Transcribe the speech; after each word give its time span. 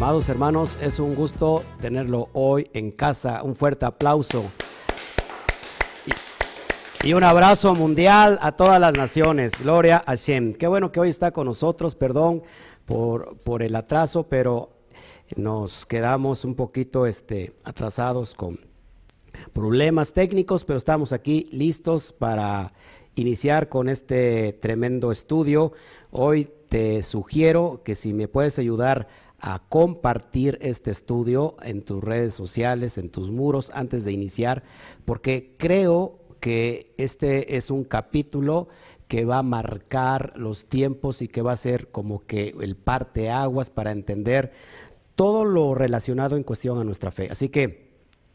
Amados 0.00 0.30
hermanos, 0.30 0.78
es 0.80 0.98
un 0.98 1.14
gusto 1.14 1.62
tenerlo 1.78 2.30
hoy 2.32 2.70
en 2.72 2.90
casa. 2.90 3.42
Un 3.42 3.54
fuerte 3.54 3.84
aplauso. 3.84 4.50
Y, 7.04 7.12
un 7.12 7.22
abrazo 7.22 7.74
mundial 7.74 8.38
a 8.40 8.52
todas 8.52 8.80
las 8.80 8.94
naciones. 8.94 9.52
Gloria 9.60 9.98
a 9.98 10.14
Shem. 10.14 10.54
Qué 10.54 10.66
bueno 10.66 10.90
que 10.90 11.00
hoy 11.00 11.10
está 11.10 11.32
con 11.32 11.46
nosotros. 11.48 11.94
Perdón 11.94 12.42
por, 12.86 13.36
por 13.40 13.62
el 13.62 13.76
atraso, 13.76 14.26
pero 14.26 14.70
nos 15.36 15.84
quedamos 15.84 16.46
un 16.46 16.54
poquito 16.54 17.04
este, 17.04 17.52
atrasados 17.62 18.34
con 18.34 18.58
problemas 19.52 20.14
técnicos, 20.14 20.64
pero 20.64 20.78
estamos 20.78 21.12
aquí 21.12 21.46
listos 21.52 22.14
para 22.14 22.72
iniciar 23.16 23.68
con 23.68 23.90
este 23.90 24.54
tremendo 24.54 25.12
estudio. 25.12 25.74
Hoy 26.10 26.48
te 26.70 27.02
sugiero 27.02 27.82
que 27.84 27.96
si 27.96 28.14
me 28.14 28.28
puedes 28.28 28.58
ayudar 28.58 29.08
a 29.40 29.62
compartir 29.68 30.58
este 30.60 30.90
estudio 30.90 31.56
en 31.62 31.82
tus 31.82 32.02
redes 32.02 32.34
sociales, 32.34 32.98
en 32.98 33.10
tus 33.10 33.30
muros, 33.30 33.70
antes 33.74 34.04
de 34.04 34.12
iniciar, 34.12 34.62
porque 35.04 35.54
creo 35.58 36.18
que 36.40 36.94
este 36.96 37.56
es 37.56 37.70
un 37.70 37.84
capítulo 37.84 38.68
que 39.08 39.24
va 39.24 39.38
a 39.38 39.42
marcar 39.42 40.32
los 40.36 40.66
tiempos 40.66 41.20
y 41.20 41.28
que 41.28 41.42
va 41.42 41.52
a 41.52 41.56
ser 41.56 41.88
como 41.88 42.20
que 42.20 42.54
el 42.60 42.76
parte 42.76 43.28
aguas 43.28 43.68
para 43.68 43.90
entender 43.90 44.52
todo 45.16 45.44
lo 45.44 45.74
relacionado 45.74 46.36
en 46.36 46.44
cuestión 46.44 46.78
a 46.78 46.84
nuestra 46.84 47.10
fe. 47.10 47.28
Así 47.30 47.48
que 47.48 47.89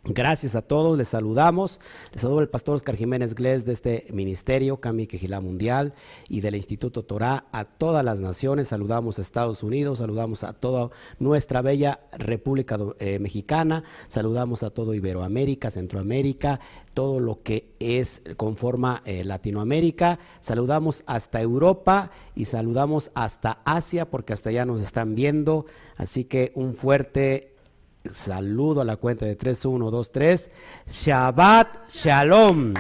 Gracias 0.08 0.54
a 0.54 0.62
todos, 0.62 0.96
les 0.96 1.08
saludamos. 1.08 1.82
Les 2.14 2.22
saludo 2.22 2.42
el 2.42 2.48
pastor 2.48 2.76
Oscar 2.76 2.96
Jiménez 2.96 3.34
Glés 3.34 3.66
de 3.66 3.74
este 3.74 4.06
ministerio, 4.14 4.80
Cami 4.80 5.08
Quejilá 5.08 5.42
Mundial, 5.42 5.96
y 6.30 6.42
del 6.42 6.56
Instituto 6.56 7.02
Torá 7.02 7.46
a 7.52 7.66
todas 7.66 8.06
las 8.06 8.20
naciones. 8.20 8.68
Saludamos 8.68 9.18
a 9.18 9.24
Estados 9.24 9.64
Unidos, 9.64 9.98
saludamos 9.98 10.44
a 10.44 10.54
toda 10.54 10.92
nuestra 11.18 11.64
bella 11.64 12.02
República 12.12 12.78
eh, 13.00 13.18
Mexicana, 13.18 13.84
saludamos 14.08 14.62
a 14.62 14.70
todo 14.70 14.94
Iberoamérica, 14.94 15.72
Centroamérica, 15.72 16.60
todo 16.94 17.20
lo 17.20 17.42
que 17.42 17.74
es 17.80 18.22
conforma 18.38 19.02
eh, 19.06 19.24
Latinoamérica. 19.24 20.20
Saludamos 20.40 21.02
hasta 21.08 21.42
Europa 21.42 22.12
y 22.36 22.46
saludamos 22.46 23.10
hasta 23.16 23.58
Asia, 23.66 24.12
porque 24.12 24.34
hasta 24.34 24.52
allá 24.52 24.66
nos 24.66 24.82
están 24.82 25.16
viendo. 25.16 25.66
Así 25.98 26.26
que 26.26 26.52
un 26.54 26.76
fuerte 26.76 27.55
Saludo 28.14 28.82
a 28.82 28.86
la 28.86 28.98
cuenta 28.98 29.26
de 29.26 29.36
3, 29.36 29.66
1, 29.66 29.92
2, 29.92 30.12
3. 30.12 30.50
Shabbat 30.88 31.90
Shalom. 31.90 32.74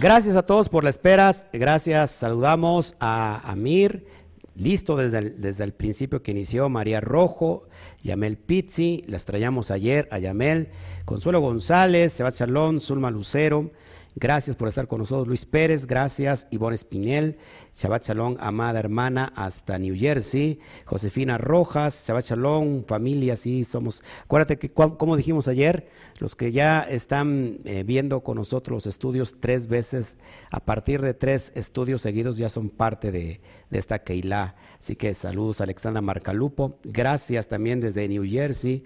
Gracias 0.00 0.36
a 0.36 0.42
todos 0.42 0.68
por 0.68 0.84
la 0.84 0.90
espera. 0.90 1.34
Gracias. 1.52 2.10
Saludamos 2.10 2.94
a 3.00 3.40
Amir, 3.50 4.06
listo 4.54 4.96
desde 4.96 5.18
el, 5.18 5.40
desde 5.40 5.64
el 5.64 5.72
principio 5.72 6.22
que 6.22 6.32
inició. 6.32 6.68
María 6.68 7.00
Rojo, 7.00 7.68
Yamel 8.02 8.36
Pizzi, 8.36 9.04
las 9.06 9.24
traíamos 9.24 9.70
ayer 9.70 10.08
a 10.10 10.18
Yamel. 10.18 10.68
Consuelo 11.04 11.40
González, 11.40 12.18
Shabbat 12.18 12.34
Shalom, 12.34 12.80
Zulma 12.80 13.10
Lucero. 13.10 13.70
Gracias 14.16 14.54
por 14.54 14.68
estar 14.68 14.86
con 14.86 15.00
nosotros, 15.00 15.26
Luis 15.26 15.44
Pérez. 15.44 15.86
Gracias, 15.86 16.46
Ivonne 16.50 16.76
Espinel. 16.76 17.36
Shabbat 17.74 18.06
Shalom, 18.06 18.36
amada 18.38 18.78
hermana, 18.78 19.32
hasta 19.34 19.76
New 19.76 19.96
Jersey. 19.96 20.60
Josefina 20.84 21.36
Rojas, 21.36 22.04
Shabbat 22.06 22.26
Shalom, 22.26 22.84
familia, 22.84 23.34
sí, 23.34 23.64
somos. 23.64 24.04
Acuérdate 24.22 24.56
que, 24.56 24.70
como 24.70 25.16
dijimos 25.16 25.48
ayer, 25.48 25.88
los 26.20 26.36
que 26.36 26.52
ya 26.52 26.82
están 26.82 27.58
eh, 27.64 27.82
viendo 27.82 28.22
con 28.22 28.36
nosotros 28.36 28.76
los 28.76 28.86
estudios 28.86 29.34
tres 29.40 29.66
veces, 29.66 30.16
a 30.52 30.60
partir 30.60 31.02
de 31.02 31.14
tres 31.14 31.50
estudios 31.56 32.00
seguidos, 32.00 32.36
ya 32.36 32.48
son 32.48 32.70
parte 32.70 33.10
de, 33.10 33.40
de 33.70 33.78
esta 33.80 34.04
Keilah. 34.04 34.54
Así 34.78 34.94
que 34.94 35.12
saludos, 35.14 35.60
Alexandra 35.60 36.00
Marcalupo. 36.02 36.78
Gracias 36.84 37.48
también 37.48 37.80
desde 37.80 38.06
New 38.06 38.24
Jersey. 38.24 38.84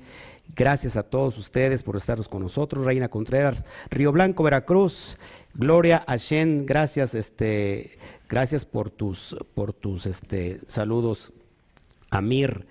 Gracias 0.54 0.96
a 0.96 1.02
todos 1.02 1.38
ustedes 1.38 1.82
por 1.82 1.96
estar 1.96 2.18
con 2.28 2.42
nosotros. 2.42 2.84
Reina 2.84 3.08
Contreras, 3.08 3.64
Río 3.90 4.12
Blanco, 4.12 4.42
Veracruz. 4.42 5.18
Gloria 5.54 6.04
a 6.06 6.16
Shen, 6.16 6.66
gracias, 6.66 7.14
este, 7.14 7.98
gracias 8.28 8.64
por 8.64 8.90
tus, 8.90 9.36
por 9.54 9.72
tus 9.72 10.06
este, 10.06 10.60
saludos. 10.66 11.32
Amir, 12.10 12.66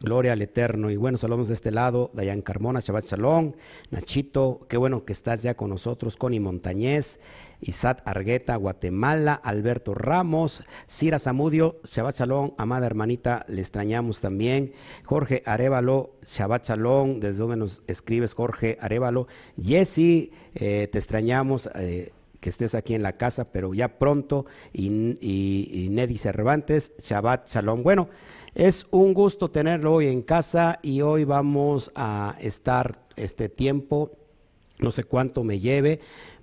gloria 0.00 0.32
al 0.32 0.42
Eterno. 0.42 0.90
Y 0.90 0.96
bueno, 0.96 1.18
saludos 1.18 1.48
de 1.48 1.54
este 1.54 1.70
lado, 1.70 2.10
Dayan 2.14 2.42
Carmona, 2.42 2.80
Shabbat 2.80 3.06
Shalom, 3.06 3.52
Nachito, 3.90 4.66
qué 4.68 4.76
bueno 4.76 5.04
que 5.04 5.12
estás 5.12 5.42
ya 5.42 5.54
con 5.54 5.70
nosotros, 5.70 6.16
Connie 6.16 6.40
Montañez, 6.40 7.20
Isat 7.60 8.00
Argueta, 8.06 8.56
Guatemala, 8.56 9.34
Alberto 9.34 9.94
Ramos, 9.94 10.64
Cira 10.88 11.18
Zamudio, 11.18 11.80
Shabbat 11.84 12.18
Shalom, 12.18 12.52
amada 12.58 12.86
hermanita, 12.86 13.44
le 13.48 13.60
extrañamos 13.60 14.20
también. 14.20 14.72
Jorge 15.04 15.42
Arevalo, 15.46 16.12
Shabbat 16.26 16.68
Shalom, 16.68 17.20
desde 17.20 17.38
donde 17.38 17.56
nos 17.56 17.82
escribes, 17.86 18.34
Jorge 18.34 18.78
Arevalo. 18.80 19.26
Jesse, 19.62 20.30
eh, 20.54 20.88
te 20.90 20.98
extrañamos. 20.98 21.68
Eh, 21.74 22.12
que 22.40 22.48
estés 22.48 22.74
aquí 22.74 22.94
en 22.94 23.02
la 23.02 23.18
casa, 23.18 23.52
pero 23.52 23.74
ya 23.74 23.98
pronto, 23.98 24.46
y 24.72 24.88
Neddy 25.90 26.16
Cervantes, 26.16 26.92
Shabbat 26.98 27.46
Shalom. 27.46 27.82
Bueno, 27.82 28.08
es 28.54 28.86
un 28.90 29.14
gusto 29.14 29.50
tenerlo 29.50 29.94
hoy 29.94 30.08
en 30.08 30.22
casa 30.22 30.80
y 30.82 31.02
hoy 31.02 31.24
vamos 31.24 31.92
a 31.94 32.36
estar 32.40 32.98
este 33.16 33.48
tiempo, 33.48 34.10
no 34.80 34.90
sé 34.90 35.04
cuánto 35.04 35.44
me 35.44 35.60
lleve, 35.60 36.00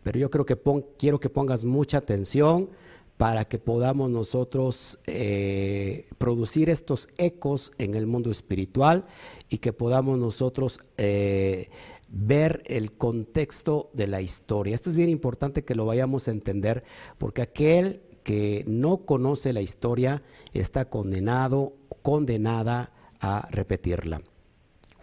pero 0.07 0.19
yo 0.19 0.31
creo 0.31 0.45
que 0.45 0.57
quiero 0.97 1.19
que 1.19 1.29
pongas 1.29 1.65
mucha 1.65 1.97
atención 1.97 2.69
para 3.17 3.43
que 3.43 3.59
podamos 3.59 4.09
nosotros 4.09 4.99
eh, 5.05 6.07
producir 6.17 6.69
estos 6.69 7.09
ecos 7.17 7.73
en 7.77 7.93
el 7.93 8.07
mundo 8.07 8.31
espiritual 8.31 9.03
y 9.49 9.57
que 9.57 9.73
podamos 9.73 10.17
nosotros 10.17 10.79
eh, 10.95 11.69
ver 12.07 12.63
el 12.67 12.93
contexto 12.93 13.89
de 13.91 14.07
la 14.07 14.21
historia. 14.21 14.75
Esto 14.75 14.91
es 14.91 14.95
bien 14.95 15.09
importante 15.09 15.65
que 15.65 15.75
lo 15.75 15.85
vayamos 15.85 16.29
a 16.29 16.31
entender 16.31 16.85
porque 17.17 17.41
aquel 17.41 17.99
que 18.23 18.63
no 18.65 18.99
conoce 18.99 19.51
la 19.51 19.61
historia 19.61 20.23
está 20.53 20.85
condenado, 20.85 21.73
condenada 22.01 22.93
a 23.19 23.45
repetirla. 23.51 24.21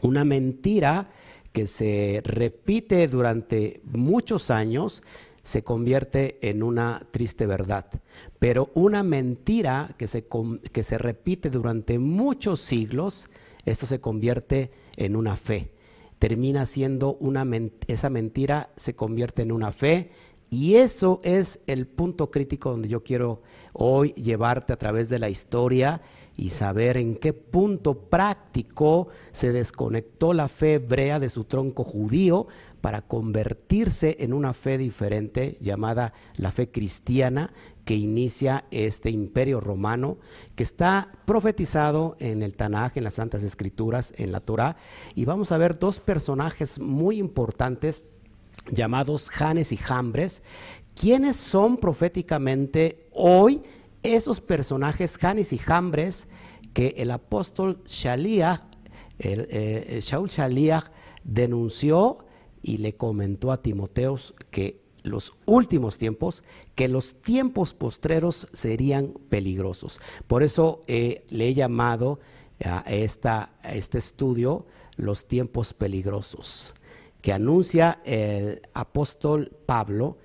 Una 0.00 0.24
mentira 0.24 1.10
que 1.54 1.68
se 1.68 2.20
repite 2.24 3.06
durante 3.06 3.80
muchos 3.84 4.50
años 4.50 5.04
se 5.44 5.62
convierte 5.62 6.36
en 6.42 6.64
una 6.64 7.06
triste 7.12 7.46
verdad. 7.46 7.86
Pero 8.40 8.72
una 8.74 9.04
mentira 9.04 9.94
que 9.96 10.08
se, 10.08 10.26
que 10.72 10.82
se 10.82 10.98
repite 10.98 11.50
durante 11.50 12.00
muchos 12.00 12.58
siglos, 12.58 13.30
esto 13.66 13.86
se 13.86 14.00
convierte 14.00 14.72
en 14.96 15.14
una 15.14 15.36
fe. 15.36 15.70
Termina 16.18 16.66
siendo 16.66 17.14
una 17.20 17.46
esa 17.86 18.10
mentira 18.10 18.70
se 18.76 18.96
convierte 18.96 19.42
en 19.42 19.52
una 19.52 19.70
fe 19.70 20.10
y 20.50 20.74
eso 20.74 21.20
es 21.22 21.60
el 21.68 21.86
punto 21.86 22.32
crítico 22.32 22.70
donde 22.70 22.88
yo 22.88 23.04
quiero 23.04 23.42
hoy 23.74 24.12
llevarte 24.14 24.72
a 24.72 24.76
través 24.76 25.08
de 25.08 25.20
la 25.20 25.30
historia 25.30 26.02
y 26.36 26.50
saber 26.50 26.96
en 26.96 27.16
qué 27.16 27.32
punto 27.32 27.94
práctico 27.94 29.08
se 29.32 29.52
desconectó 29.52 30.32
la 30.32 30.48
fe 30.48 30.74
hebrea 30.74 31.18
de 31.20 31.30
su 31.30 31.44
tronco 31.44 31.84
judío 31.84 32.46
para 32.80 33.02
convertirse 33.02 34.16
en 34.20 34.32
una 34.32 34.52
fe 34.52 34.76
diferente 34.76 35.56
llamada 35.60 36.12
la 36.36 36.52
fe 36.52 36.70
cristiana 36.70 37.52
que 37.84 37.94
inicia 37.94 38.64
este 38.70 39.10
imperio 39.10 39.60
romano 39.60 40.18
que 40.54 40.64
está 40.64 41.12
profetizado 41.24 42.16
en 42.18 42.42
el 42.42 42.56
Tanaj, 42.56 42.92
en 42.96 43.04
las 43.04 43.14
Santas 43.14 43.42
Escrituras, 43.42 44.12
en 44.16 44.32
la 44.32 44.40
Torah. 44.40 44.76
Y 45.14 45.24
vamos 45.24 45.52
a 45.52 45.58
ver 45.58 45.78
dos 45.78 46.00
personajes 46.00 46.78
muy 46.78 47.18
importantes 47.18 48.04
llamados 48.70 49.30
Janes 49.30 49.72
y 49.72 49.76
Jambres, 49.76 50.42
quienes 50.94 51.36
son 51.36 51.76
proféticamente 51.76 53.08
hoy 53.12 53.62
esos 54.04 54.40
personajes, 54.40 55.18
Janes 55.18 55.52
y 55.52 55.58
Jambres, 55.58 56.28
que 56.72 56.94
el 56.98 57.10
apóstol 57.10 57.82
Shaliach, 57.86 58.62
eh, 59.18 59.98
Shaul 60.00 60.28
Shaliach, 60.28 60.90
denunció 61.24 62.18
y 62.62 62.78
le 62.78 62.94
comentó 62.94 63.50
a 63.50 63.62
Timoteos 63.62 64.34
que 64.50 64.84
los 65.02 65.34
últimos 65.46 65.98
tiempos, 65.98 66.42
que 66.74 66.88
los 66.88 67.14
tiempos 67.22 67.74
postreros 67.74 68.48
serían 68.52 69.14
peligrosos. 69.28 70.00
Por 70.26 70.42
eso 70.42 70.82
eh, 70.86 71.24
le 71.28 71.48
he 71.48 71.54
llamado 71.54 72.20
a, 72.64 72.84
este 72.88 73.98
estudio 73.98 74.66
los 74.96 75.26
tiempos 75.26 75.74
peligrosos, 75.74 76.74
que 77.20 77.32
anuncia 77.32 78.00
el 78.04 78.62
apóstol 78.72 79.52
Pablo, 79.66 80.18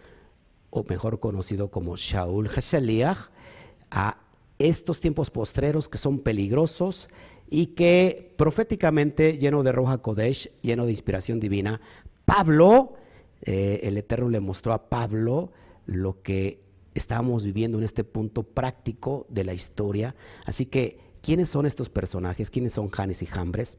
o 0.70 0.86
mejor 0.88 1.20
conocido 1.20 1.72
como 1.72 1.98
Shaul 1.98 2.48
Hashaliach, 2.48 3.30
a 3.91 4.18
estos 4.57 5.00
tiempos 5.00 5.30
postreros 5.30 5.88
que 5.88 5.97
son 5.97 6.19
peligrosos 6.19 7.09
y 7.50 7.68
que 7.68 8.33
proféticamente, 8.38 9.38
lleno 9.38 9.63
de 9.63 9.71
Roja 9.71 10.00
Kodesh, 10.00 10.51
lleno 10.62 10.86
de 10.86 10.91
inspiración 10.91 11.39
divina, 11.39 11.81
Pablo, 12.25 12.94
eh, 13.41 13.80
el 13.83 13.97
Eterno 13.97 14.30
le 14.30 14.39
mostró 14.39 14.74
a 14.74 14.89
Pablo 14.89 15.51
lo 15.86 16.21
que 16.21 16.62
estamos 16.94 17.44
viviendo 17.44 17.77
en 17.77 17.83
este 17.83 18.03
punto 18.03 18.44
práctico 18.44 19.25
de 19.30 19.44
la 19.45 19.53
historia. 19.53 20.15
Así 20.45 20.65
que, 20.65 21.00
¿quiénes 21.21 21.50
son 21.50 21.65
estos 21.65 21.89
personajes? 21.89 22.50
¿Quiénes 22.50 22.74
son 22.74 22.89
Janes 22.89 23.21
y 23.21 23.25
Jambres? 23.25 23.77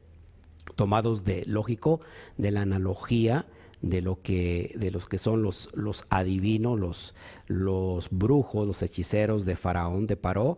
Tomados 0.75 1.23
de 1.23 1.45
lógico, 1.45 2.01
de 2.37 2.51
la 2.51 2.61
analogía 2.61 3.45
de 3.81 4.01
lo 4.01 4.21
que 4.21 4.73
de 4.77 4.91
los 4.91 5.07
que 5.07 5.17
son 5.17 5.41
los, 5.41 5.69
los 5.73 6.05
adivinos, 6.09 6.79
los, 6.79 7.15
los 7.47 8.09
brujos, 8.11 8.67
los 8.67 8.81
hechiceros 8.81 9.45
de 9.45 9.55
Faraón 9.55 10.05
de 10.05 10.17
Paró 10.17 10.57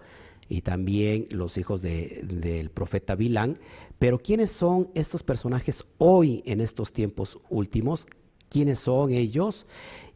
y 0.49 0.61
también 0.61 1.27
los 1.31 1.57
hijos 1.57 1.81
del 1.81 2.69
profeta 2.69 3.15
Bilán. 3.15 3.59
Pero 3.97 4.19
¿quiénes 4.19 4.51
son 4.51 4.89
estos 4.93 5.23
personajes 5.23 5.85
hoy 5.97 6.43
en 6.45 6.61
estos 6.61 6.91
tiempos 6.91 7.39
últimos? 7.49 8.05
¿Quiénes 8.49 8.79
son 8.79 9.11
ellos? 9.11 9.65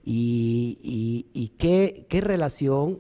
¿Y, 0.04 1.54
qué, 1.58 2.06
qué, 2.08 2.22
relación 2.22 3.00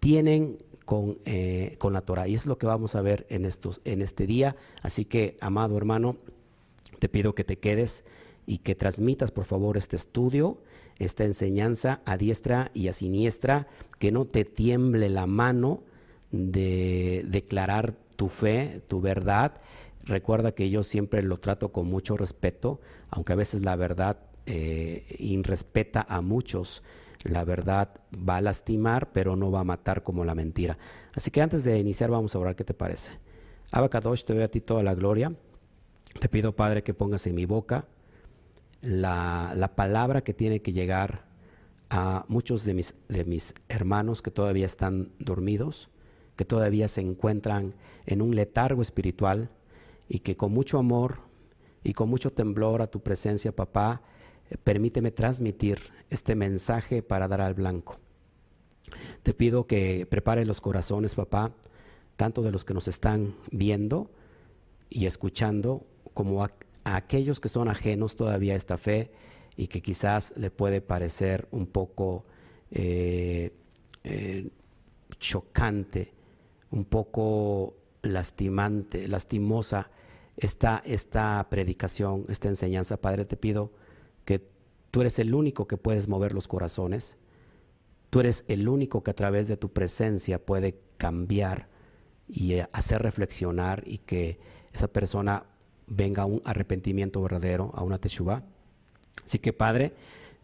tienen 0.00 0.58
con, 0.84 1.18
eh, 1.24 1.76
con 1.78 1.92
la 1.92 2.02
Torah? 2.02 2.28
Y 2.28 2.34
es 2.34 2.46
lo 2.46 2.58
que 2.58 2.66
vamos 2.66 2.94
a 2.94 3.02
ver 3.02 3.26
en, 3.30 3.46
estos, 3.46 3.80
en 3.84 4.00
este 4.00 4.26
día. 4.26 4.56
Así 4.82 5.04
que, 5.04 5.36
amado 5.40 5.76
hermano, 5.76 6.16
te 6.98 7.08
pido 7.08 7.34
que 7.34 7.44
te 7.44 7.58
quedes 7.58 8.04
y 8.46 8.58
que 8.58 8.74
transmitas 8.74 9.32
por 9.32 9.44
favor 9.44 9.76
este 9.76 9.96
estudio, 9.96 10.58
esta 10.98 11.24
enseñanza 11.24 12.00
a 12.04 12.16
diestra 12.16 12.70
y 12.72 12.88
a 12.88 12.92
siniestra, 12.92 13.66
que 13.98 14.12
no 14.12 14.24
te 14.24 14.44
tiemble 14.44 15.10
la 15.10 15.26
mano 15.26 15.82
de 16.30 17.24
declarar 17.28 17.94
tu 18.16 18.28
fe, 18.28 18.80
tu 18.88 19.00
verdad. 19.00 19.60
Recuerda 20.04 20.52
que 20.52 20.70
yo 20.70 20.84
siempre 20.84 21.22
lo 21.22 21.38
trato 21.38 21.72
con 21.72 21.86
mucho 21.86 22.16
respeto, 22.16 22.80
aunque 23.10 23.32
a 23.32 23.36
veces 23.36 23.62
la 23.62 23.76
verdad 23.76 24.18
eh, 24.46 25.04
irrespeta 25.18 26.06
a 26.08 26.20
muchos. 26.20 26.82
La 27.24 27.44
verdad 27.44 27.90
va 28.16 28.36
a 28.36 28.40
lastimar, 28.40 29.10
pero 29.10 29.34
no 29.34 29.50
va 29.50 29.60
a 29.60 29.64
matar 29.64 30.04
como 30.04 30.24
la 30.24 30.36
mentira. 30.36 30.78
Así 31.14 31.32
que 31.32 31.42
antes 31.42 31.64
de 31.64 31.78
iniciar 31.78 32.10
vamos 32.10 32.34
a 32.34 32.38
orar, 32.38 32.54
¿qué 32.54 32.62
te 32.62 32.74
parece? 32.74 33.10
Abacadosh, 33.72 34.24
te 34.24 34.34
doy 34.34 34.44
a 34.44 34.50
ti 34.50 34.60
toda 34.60 34.84
la 34.84 34.94
gloria. 34.94 35.32
Te 36.20 36.28
pido, 36.28 36.54
Padre, 36.54 36.84
que 36.84 36.94
pongas 36.94 37.26
en 37.26 37.34
mi 37.34 37.44
boca 37.44 37.86
la, 38.86 39.72
palabra 39.74 40.22
que 40.22 40.34
tiene 40.34 40.62
que 40.62 40.72
llegar 40.72 41.26
a 41.90 42.24
muchos 42.28 42.64
de 42.64 42.74
mis, 42.74 42.94
de 43.08 43.24
mis 43.24 43.54
hermanos 43.68 44.22
que 44.22 44.30
todavía 44.30 44.66
están 44.66 45.10
dormidos, 45.18 45.88
que 46.36 46.44
todavía 46.44 46.88
se 46.88 47.00
encuentran 47.00 47.74
en 48.06 48.22
un 48.22 48.34
letargo 48.34 48.82
espiritual 48.82 49.50
y 50.08 50.20
que 50.20 50.36
con 50.36 50.52
mucho 50.52 50.78
amor 50.78 51.18
y 51.82 51.92
con 51.92 52.08
mucho 52.08 52.32
temblor 52.32 52.82
a 52.82 52.88
tu 52.88 53.00
presencia, 53.00 53.54
papá, 53.54 54.02
eh, 54.50 54.56
permíteme 54.56 55.10
transmitir 55.10 55.78
este 56.10 56.34
mensaje 56.34 57.02
para 57.02 57.28
dar 57.28 57.40
al 57.40 57.54
blanco. 57.54 57.98
Te 59.22 59.34
pido 59.34 59.66
que 59.66 60.06
prepares 60.06 60.46
los 60.46 60.60
corazones, 60.60 61.14
papá, 61.14 61.52
tanto 62.16 62.42
de 62.42 62.52
los 62.52 62.64
que 62.64 62.74
nos 62.74 62.88
están 62.88 63.34
viendo 63.50 64.10
y 64.88 65.06
escuchando, 65.06 65.84
como 66.14 66.46
a, 66.86 66.96
aquellos 66.96 67.40
que 67.40 67.48
son 67.48 67.68
ajenos 67.68 68.16
todavía 68.16 68.54
a 68.54 68.56
esta 68.56 68.78
fe 68.78 69.10
y 69.56 69.66
que 69.68 69.82
quizás 69.82 70.32
le 70.36 70.50
puede 70.50 70.80
parecer 70.80 71.48
un 71.50 71.66
poco 71.66 72.24
eh, 72.70 73.52
eh, 74.04 74.48
chocante, 75.18 76.12
un 76.70 76.84
poco 76.84 77.76
lastimante, 78.02 79.08
lastimosa 79.08 79.90
esta, 80.36 80.82
esta 80.84 81.46
predicación, 81.50 82.24
esta 82.28 82.48
enseñanza. 82.48 83.00
Padre, 83.00 83.24
te 83.24 83.36
pido 83.36 83.72
que 84.24 84.46
tú 84.90 85.00
eres 85.00 85.18
el 85.18 85.34
único 85.34 85.66
que 85.66 85.76
puedes 85.76 86.08
mover 86.08 86.32
los 86.32 86.48
corazones, 86.48 87.16
tú 88.10 88.20
eres 88.20 88.44
el 88.48 88.68
único 88.68 89.02
que 89.02 89.10
a 89.10 89.16
través 89.16 89.48
de 89.48 89.56
tu 89.56 89.72
presencia 89.72 90.44
puede 90.44 90.78
cambiar 90.98 91.68
y 92.28 92.54
eh, 92.54 92.68
hacer 92.72 93.02
reflexionar 93.02 93.82
y 93.86 93.98
que 93.98 94.38
esa 94.72 94.88
persona 94.88 95.46
venga 95.86 96.24
un 96.24 96.42
arrepentimiento 96.44 97.22
verdadero, 97.22 97.72
a 97.74 97.82
una 97.82 97.98
teshuva. 97.98 98.42
Así 99.24 99.38
que 99.38 99.52
Padre, 99.52 99.94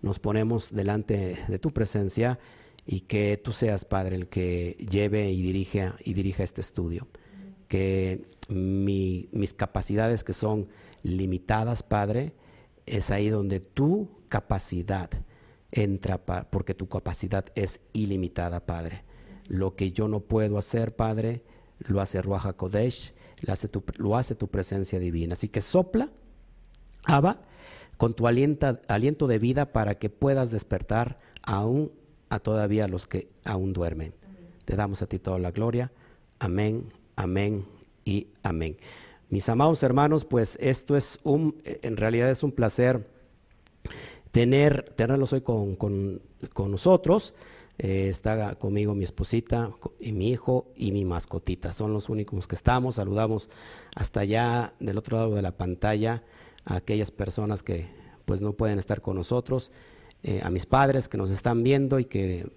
nos 0.01 0.19
ponemos 0.19 0.73
delante 0.73 1.39
de 1.47 1.59
tu 1.59 1.71
presencia 1.73 2.39
y 2.87 3.01
que 3.01 3.41
tú 3.43 3.53
seas, 3.53 3.85
Padre, 3.85 4.17
el 4.17 4.29
que 4.29 4.77
lleve 4.91 5.31
y 5.31 5.43
dirija, 5.43 5.97
y 6.05 6.15
dirija 6.15 6.43
este 6.43 6.61
estudio. 6.61 7.07
Que 7.69 8.25
mis 8.49 9.55
capacidades 9.55 10.25
que 10.25 10.33
son 10.33 10.69
limitadas, 11.03 11.83
Padre, 11.83 12.33
es 12.87 13.11
ahí 13.11 13.29
donde 13.29 13.61
tu 13.61 14.09
capacidad 14.29 15.11
entra, 15.71 16.19
porque 16.51 16.75
tu 16.75 16.89
capacidad 16.89 17.47
es 17.55 17.81
ilimitada, 17.93 18.67
Padre. 18.67 19.05
Lo 19.47 19.77
que 19.77 19.93
yo 19.93 20.09
no 20.09 20.21
puedo 20.21 20.59
hacer, 20.59 20.95
Padre, 20.97 21.43
lo 21.79 22.01
hace 22.01 22.21
Ruaja 22.21 22.53
Kodesh 22.55 23.15
lo 23.43 23.53
hace, 24.17 24.35
tu, 24.35 24.49
presencia 24.49 24.99
divina. 24.99 25.35
Así 25.35 25.49
que 25.49 25.61
sopla, 25.61 26.11
Abba, 27.05 27.41
con 27.97 28.15
tu 28.15 28.27
aliento 28.27 29.27
de 29.27 29.39
vida 29.39 29.73
para 29.73 29.97
que 29.99 30.11
puedas 30.11 30.51
despertar 30.51 31.19
aún 31.43 31.93
a 32.29 32.39
todavía 32.39 32.89
los 32.89 33.07
que 33.07 33.29
aún 33.45 33.73
duermen. 33.73 34.15
Te 34.65 34.77
damos 34.77 35.03
a 35.03 35.07
ti 35.07 35.19
toda 35.19 35.39
la 35.39 35.51
gloria. 35.51 35.93
Amén, 36.39 36.93
amén 37.17 37.65
y 38.05 38.29
amén. 38.43 38.77
Mis 39.29 39.49
amados 39.49 39.83
hermanos, 39.83 40.25
pues 40.25 40.57
esto 40.61 40.97
es 40.97 41.19
un, 41.23 41.61
en 41.65 41.97
realidad 41.97 42.31
es 42.31 42.43
un 42.43 42.53
placer 42.53 43.09
tener, 44.31 44.85
tenerlos 44.97 45.33
hoy 45.33 45.41
con, 45.43 45.77
con, 45.77 46.23
con 46.53 46.71
nosotros. 46.71 47.35
Eh, 47.79 48.09
está 48.09 48.55
conmigo 48.57 48.95
mi 48.95 49.05
esposita 49.05 49.73
y 49.99 50.13
mi 50.13 50.31
hijo 50.31 50.67
y 50.77 50.93
mi 50.93 51.05
mascotita. 51.05 51.73
Son 51.73 51.93
los 51.93 52.09
únicos 52.09 52.47
que 52.47 52.55
estamos. 52.55 52.97
Saludamos 52.97 53.49
hasta 53.95 54.21
allá 54.21 54.75
del 54.79 54.99
otro 54.99 55.17
lado 55.17 55.35
de 55.35 55.43
la 55.43 55.57
pantalla 55.57 56.23
a 56.65 56.77
aquellas 56.77 57.11
personas 57.11 57.63
que 57.63 57.89
pues 58.25 58.41
no 58.41 58.53
pueden 58.53 58.79
estar 58.79 59.01
con 59.01 59.17
nosotros, 59.17 59.73
eh, 60.23 60.41
a 60.43 60.51
mis 60.51 60.67
padres 60.67 61.09
que 61.09 61.19
nos 61.19 61.31
están 61.31 61.63
viendo 61.65 61.99
y 61.99 62.05
que 62.05 62.49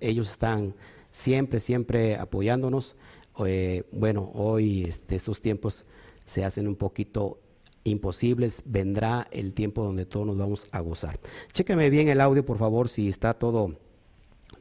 ellos 0.00 0.30
están 0.30 0.74
siempre, 1.10 1.58
siempre 1.60 2.16
apoyándonos. 2.16 2.96
Eh, 3.44 3.82
bueno, 3.90 4.30
hoy 4.34 4.84
este, 4.84 5.16
estos 5.16 5.40
tiempos 5.40 5.84
se 6.24 6.44
hacen 6.44 6.68
un 6.68 6.76
poquito 6.76 7.40
imposibles, 7.82 8.62
vendrá 8.64 9.26
el 9.30 9.52
tiempo 9.52 9.82
donde 9.82 10.06
todos 10.06 10.26
nos 10.26 10.38
vamos 10.38 10.68
a 10.70 10.80
gozar. 10.80 11.18
Chéqueme 11.52 11.90
bien 11.90 12.08
el 12.08 12.20
audio, 12.20 12.44
por 12.44 12.58
favor, 12.58 12.88
si 12.88 13.08
está 13.08 13.34
todo 13.34 13.76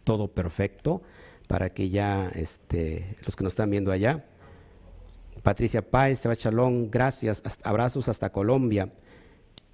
todo 0.04 0.28
perfecto 0.30 1.02
para 1.48 1.72
que 1.72 1.90
ya 1.90 2.32
este, 2.36 3.18
los 3.26 3.36
que 3.36 3.44
nos 3.44 3.54
están 3.54 3.70
viendo 3.70 3.92
allá. 3.92 4.26
Patricia 5.42 5.82
Páez, 5.82 6.20
Seba 6.20 6.36
Chalón, 6.36 6.90
gracias, 6.90 7.42
abrazos 7.64 8.08
hasta 8.08 8.32
Colombia. 8.32 8.92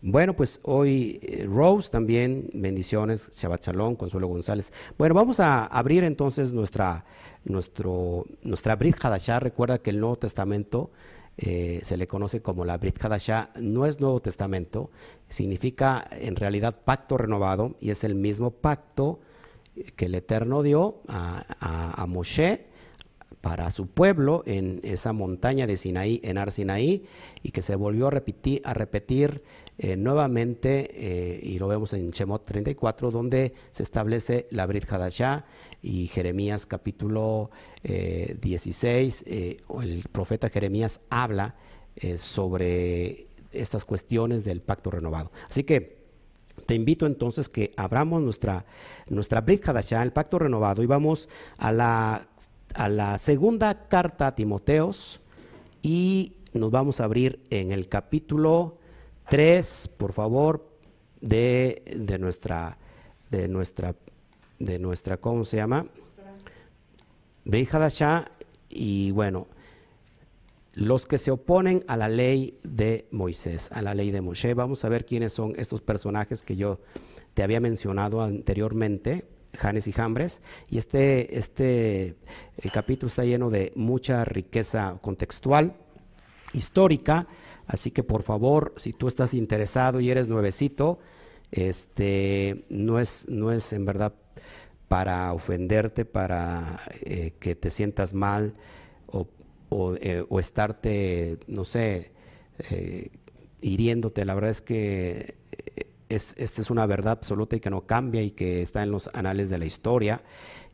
Bueno, 0.01 0.33
pues 0.33 0.61
hoy 0.63 1.19
eh, 1.21 1.45
Rose 1.45 1.89
también, 1.89 2.49
bendiciones, 2.53 3.29
Shabbat 3.33 3.65
Shalom, 3.65 3.95
Consuelo 3.95 4.27
González. 4.27 4.71
Bueno, 4.97 5.13
vamos 5.13 5.41
a 5.41 5.65
abrir 5.65 6.05
entonces 6.05 6.53
nuestra, 6.53 7.03
nuestro, 7.43 8.25
nuestra 8.43 8.77
Brit 8.77 8.95
Hadashah. 9.03 9.41
Recuerda 9.41 9.79
que 9.79 9.89
el 9.89 9.99
Nuevo 9.99 10.15
Testamento 10.15 10.89
eh, 11.37 11.81
se 11.83 11.97
le 11.97 12.07
conoce 12.07 12.41
como 12.41 12.63
la 12.63 12.77
Brit 12.77 13.03
Hadashah, 13.03 13.51
no 13.59 13.85
es 13.85 13.99
Nuevo 13.99 14.21
Testamento, 14.21 14.89
significa 15.27 16.07
en 16.11 16.37
realidad 16.37 16.81
pacto 16.85 17.17
renovado 17.17 17.75
y 17.81 17.91
es 17.91 18.05
el 18.05 18.15
mismo 18.15 18.51
pacto 18.51 19.19
que 19.95 20.05
el 20.05 20.15
Eterno 20.15 20.63
dio 20.63 21.01
a, 21.07 22.05
Moshe 22.07 22.65
para 23.41 23.71
su 23.71 23.87
pueblo 23.87 24.43
en 24.45 24.81
esa 24.83 25.13
montaña 25.13 25.65
de 25.67 25.77
Sinaí, 25.77 26.19
en 26.23 26.37
Ar 26.37 26.51
Sinaí, 26.51 27.05
y 27.41 27.51
que 27.51 27.61
se 27.61 27.75
volvió 27.75 28.07
a 28.07 28.11
repetir, 28.11 28.61
a 28.65 28.73
repetir 28.73 29.43
eh, 29.77 29.95
nuevamente, 29.95 30.89
eh, 30.93 31.39
y 31.41 31.57
lo 31.57 31.69
vemos 31.69 31.93
en 31.93 32.11
Shemot 32.11 32.45
34, 32.45 33.11
donde 33.11 33.53
se 33.71 33.83
establece 33.83 34.47
la 34.51 34.65
Brit 34.65 34.91
Hadashah, 34.91 35.45
y 35.81 36.07
Jeremías 36.07 36.65
capítulo 36.65 37.51
16, 37.83 39.23
eh, 39.25 39.57
el 39.81 40.03
profeta 40.11 40.49
Jeremías 40.49 40.99
habla 41.09 41.55
sobre 42.17 43.27
estas 43.51 43.85
cuestiones 43.85 44.43
del 44.43 44.61
pacto 44.61 44.91
renovado. 44.91 45.31
Así 45.49 45.63
que 45.63 45.98
te 46.69 46.75
invito 46.75 47.07
entonces 47.07 47.49
que 47.49 47.73
abramos 47.77 48.21
nuestra, 48.21 48.63
nuestra 49.07 49.41
Brit 49.41 49.67
el 49.67 50.11
pacto 50.13 50.37
renovado, 50.37 50.83
y 50.83 50.85
vamos 50.85 51.27
a 51.57 51.71
la, 51.71 52.27
a 52.75 52.89
la 52.89 53.17
segunda 53.17 53.87
carta 53.87 54.27
a 54.27 54.35
Timoteos 54.35 55.19
y 55.81 56.33
nos 56.53 56.69
vamos 56.69 57.01
a 57.01 57.05
abrir 57.05 57.41
en 57.49 57.71
el 57.71 57.89
capítulo 57.89 58.77
3, 59.29 59.89
por 59.97 60.13
favor, 60.13 60.69
de, 61.21 61.81
de 61.97 62.19
nuestra, 62.19 62.77
de 63.31 63.47
nuestra, 63.47 63.95
de 64.59 64.77
nuestra, 64.77 65.17
¿cómo 65.17 65.45
se 65.45 65.57
llama? 65.57 65.87
Brit 67.45 67.71
y 68.69 69.09
bueno, 69.09 69.47
los 70.79 71.05
que 71.05 71.17
se 71.17 71.29
oponen 71.29 71.83
a 71.87 71.97
la 71.97 72.07
ley 72.07 72.57
de 72.63 73.05
Moisés, 73.11 73.69
a 73.73 73.81
la 73.81 73.93
ley 73.93 74.11
de 74.11 74.21
Moshe. 74.21 74.53
Vamos 74.53 74.85
a 74.85 74.89
ver 74.89 75.05
quiénes 75.05 75.33
son 75.33 75.53
estos 75.57 75.81
personajes 75.81 76.41
que 76.41 76.55
yo 76.55 76.79
te 77.33 77.43
había 77.43 77.59
mencionado 77.59 78.21
anteriormente 78.21 79.25
Janes 79.57 79.87
y 79.87 79.91
Jambres. 79.91 80.41
Y 80.69 80.77
este, 80.77 81.37
este 81.37 82.15
eh, 82.57 82.69
capítulo 82.73 83.09
está 83.09 83.25
lleno 83.25 83.49
de 83.49 83.73
mucha 83.75 84.23
riqueza 84.23 84.97
contextual, 85.01 85.75
histórica. 86.53 87.27
Así 87.67 87.91
que 87.91 88.03
por 88.03 88.23
favor, 88.23 88.73
si 88.77 88.93
tú 88.93 89.09
estás 89.09 89.33
interesado 89.33 89.99
y 89.99 90.09
eres 90.09 90.29
nuevecito, 90.29 90.99
este, 91.51 92.63
no, 92.69 93.01
es, 93.01 93.27
no 93.27 93.51
es 93.51 93.73
en 93.73 93.83
verdad 93.83 94.13
para 94.87 95.33
ofenderte, 95.33 96.05
para 96.05 96.79
eh, 97.01 97.33
que 97.37 97.55
te 97.55 97.69
sientas 97.69 98.13
mal 98.13 98.55
o, 99.69 99.95
eh, 99.95 100.25
o 100.27 100.39
estarte, 100.39 101.37
no 101.47 101.65
sé, 101.65 102.11
hiriéndote. 103.61 104.25
La 104.25 104.35
verdad 104.35 104.49
es 104.49 104.61
que 104.61 105.35
es, 106.09 106.33
esta 106.37 106.61
es 106.61 106.69
una 106.69 106.85
verdad 106.85 107.13
absoluta 107.13 107.55
y 107.55 107.59
que 107.59 107.69
no 107.69 107.85
cambia 107.85 108.21
y 108.21 108.31
que 108.31 108.61
está 108.61 108.83
en 108.83 108.91
los 108.91 109.09
anales 109.13 109.49
de 109.49 109.57
la 109.57 109.65
historia 109.65 110.23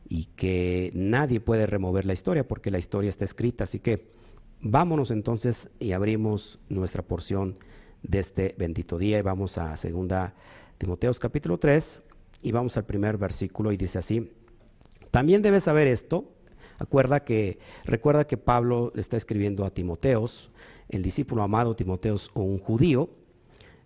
y 0.08 0.26
que 0.36 0.90
nadie 0.94 1.40
puede 1.40 1.66
remover 1.66 2.06
la 2.06 2.12
historia 2.12 2.46
porque 2.46 2.70
la 2.70 2.78
historia 2.78 3.10
está 3.10 3.24
escrita. 3.24 3.64
Así 3.64 3.78
que 3.78 4.08
vámonos 4.60 5.10
entonces 5.10 5.68
y 5.78 5.92
abrimos 5.92 6.58
nuestra 6.68 7.02
porción 7.02 7.58
de 8.02 8.18
este 8.20 8.54
bendito 8.58 8.98
día 8.98 9.18
y 9.18 9.22
vamos 9.22 9.58
a 9.58 9.76
segunda 9.76 10.34
Timoteos 10.78 11.18
capítulo 11.18 11.58
3 11.58 12.00
y 12.42 12.52
vamos 12.52 12.76
al 12.76 12.84
primer 12.84 13.16
versículo 13.16 13.72
y 13.72 13.76
dice 13.76 13.98
así, 13.98 14.30
también 15.10 15.42
debes 15.42 15.64
saber 15.64 15.86
esto, 15.86 16.30
acuerda 16.78 17.24
que, 17.24 17.58
recuerda 17.84 18.26
que 18.26 18.36
Pablo 18.36 18.92
está 18.96 19.16
escribiendo 19.16 19.64
a 19.64 19.70
Timoteos, 19.70 20.50
el 20.88 21.02
discípulo 21.02 21.42
amado 21.42 21.76
Timoteos, 21.76 22.30
un 22.34 22.58
judío, 22.58 23.10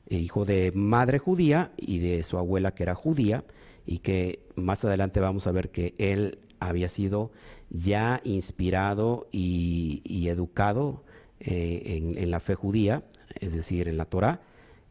hijo 0.08 0.44
de 0.44 0.72
madre 0.74 1.18
judía 1.18 1.72
y 1.76 1.98
de 1.98 2.22
su 2.22 2.36
abuela 2.36 2.74
que 2.74 2.82
era 2.82 2.94
judía, 2.94 3.44
y 3.86 3.98
que 3.98 4.46
más 4.56 4.84
adelante 4.84 5.20
vamos 5.20 5.46
a 5.46 5.52
ver 5.52 5.70
que 5.70 5.94
él 5.98 6.38
había 6.58 6.88
sido 6.88 7.30
ya 7.70 8.20
inspirado 8.24 9.28
y, 9.32 10.28
educado 10.28 11.04
eh, 11.40 12.14
en, 12.16 12.30
la 12.30 12.40
fe 12.40 12.54
judía, 12.54 13.04
es 13.40 13.54
decir, 13.54 13.88
en 13.88 13.96
la 13.96 14.04
Torah, 14.04 14.42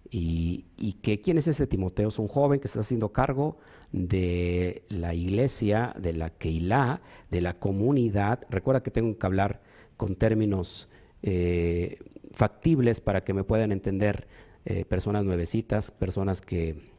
y, 0.10 0.66
que 1.02 1.22
quién 1.22 1.38
es 1.38 1.48
ese 1.48 1.68
Timoteo, 1.68 2.10
es 2.10 2.20
un 2.20 2.28
joven 2.28 2.60
que 2.60 2.68
está 2.68 2.80
haciendo 2.80 3.12
cargo 3.12 3.58
de 3.92 4.84
la 4.90 5.14
iglesia, 5.14 5.96
de 6.00 6.14
la 6.14 6.30
Keilah, 6.30 7.02
de 7.32 7.42
la 7.42 7.58
comunidad. 7.58 8.42
Recuerda 8.50 8.84
que 8.84 8.92
tengo 8.92 9.18
que 9.18 9.26
hablar 9.26 9.62
con 9.98 10.16
términos 10.16 10.90
eh, 11.24 12.00
factibles 12.32 13.02
para 13.02 13.24
que 13.24 13.34
me 13.34 13.44
puedan 13.44 13.72
entender 13.72 14.28
eh, 14.66 14.86
personas 14.86 15.26
nuevecitas, 15.26 15.92
personas 15.92 16.42
que, 16.42 16.92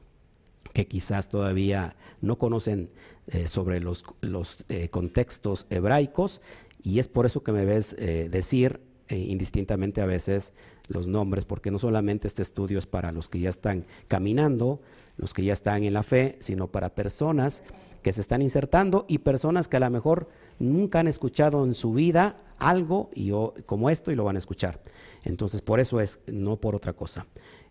que, 0.72 0.86
quizás 0.86 1.28
todavía 1.28 1.96
no 2.20 2.38
conocen 2.38 2.90
eh, 3.28 3.46
sobre 3.46 3.80
los, 3.80 4.04
los 4.20 4.64
contextos 4.90 5.66
hebraicos 5.70 6.40
y 6.82 6.98
es 6.98 7.08
por 7.08 7.26
eso 7.26 7.42
que 7.42 7.52
me 7.52 7.64
ves 7.64 7.94
decir 7.96 8.80
indistintamente 9.08 10.00
a 10.00 10.06
veces 10.06 10.52
los 10.88 11.06
nombres, 11.06 11.44
porque 11.44 11.70
no 11.70 11.78
solamente 11.78 12.26
este 12.26 12.42
estudio 12.42 12.78
es 12.78 12.86
para 12.86 13.12
los 13.12 13.28
que 13.28 13.40
ya 13.40 13.50
están 13.50 13.86
caminando, 14.08 14.80
los 15.20 15.34
que 15.34 15.44
ya 15.44 15.52
están 15.52 15.84
en 15.84 15.92
la 15.92 16.02
fe, 16.02 16.36
sino 16.40 16.68
para 16.68 16.94
personas 16.94 17.62
que 18.02 18.12
se 18.12 18.22
están 18.22 18.40
insertando 18.40 19.04
y 19.08 19.18
personas 19.18 19.68
que 19.68 19.76
a 19.76 19.80
lo 19.80 19.90
mejor 19.90 20.28
nunca 20.58 21.00
han 21.00 21.06
escuchado 21.06 21.64
en 21.64 21.74
su 21.74 21.92
vida 21.92 22.36
algo 22.58 23.10
y 23.14 23.30
como 23.66 23.90
esto 23.90 24.10
y 24.10 24.14
lo 24.14 24.24
van 24.24 24.36
a 24.36 24.38
escuchar. 24.38 24.80
Entonces, 25.24 25.60
por 25.60 25.80
eso 25.80 26.00
es, 26.00 26.20
no 26.26 26.56
por 26.56 26.74
otra 26.74 26.94
cosa. 26.94 27.26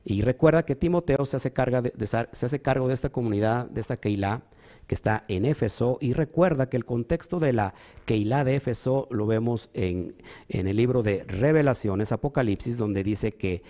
Y 0.05 0.21
recuerda 0.21 0.63
que 0.63 0.75
Timoteo 0.75 1.25
se 1.25 1.37
hace, 1.37 1.49
de, 1.49 2.07
se 2.07 2.45
hace 2.45 2.61
cargo 2.61 2.87
de 2.87 2.93
esta 2.93 3.09
comunidad, 3.09 3.65
de 3.65 3.81
esta 3.81 3.97
Keilah, 3.97 4.43
que 4.87 4.95
está 4.95 5.25
en 5.27 5.45
Éfeso. 5.45 5.97
Y 6.01 6.13
recuerda 6.13 6.69
que 6.69 6.77
el 6.77 6.85
contexto 6.85 7.39
de 7.39 7.53
la 7.53 7.73
Keilah 8.05 8.43
de 8.43 8.55
Éfeso 8.55 9.07
lo 9.11 9.25
vemos 9.25 9.69
en, 9.73 10.15
en 10.47 10.67
el 10.67 10.77
libro 10.77 11.03
de 11.03 11.23
Revelaciones, 11.25 12.11
Apocalipsis, 12.11 12.77
donde 12.77 13.03
dice 13.03 13.33
que 13.33 13.61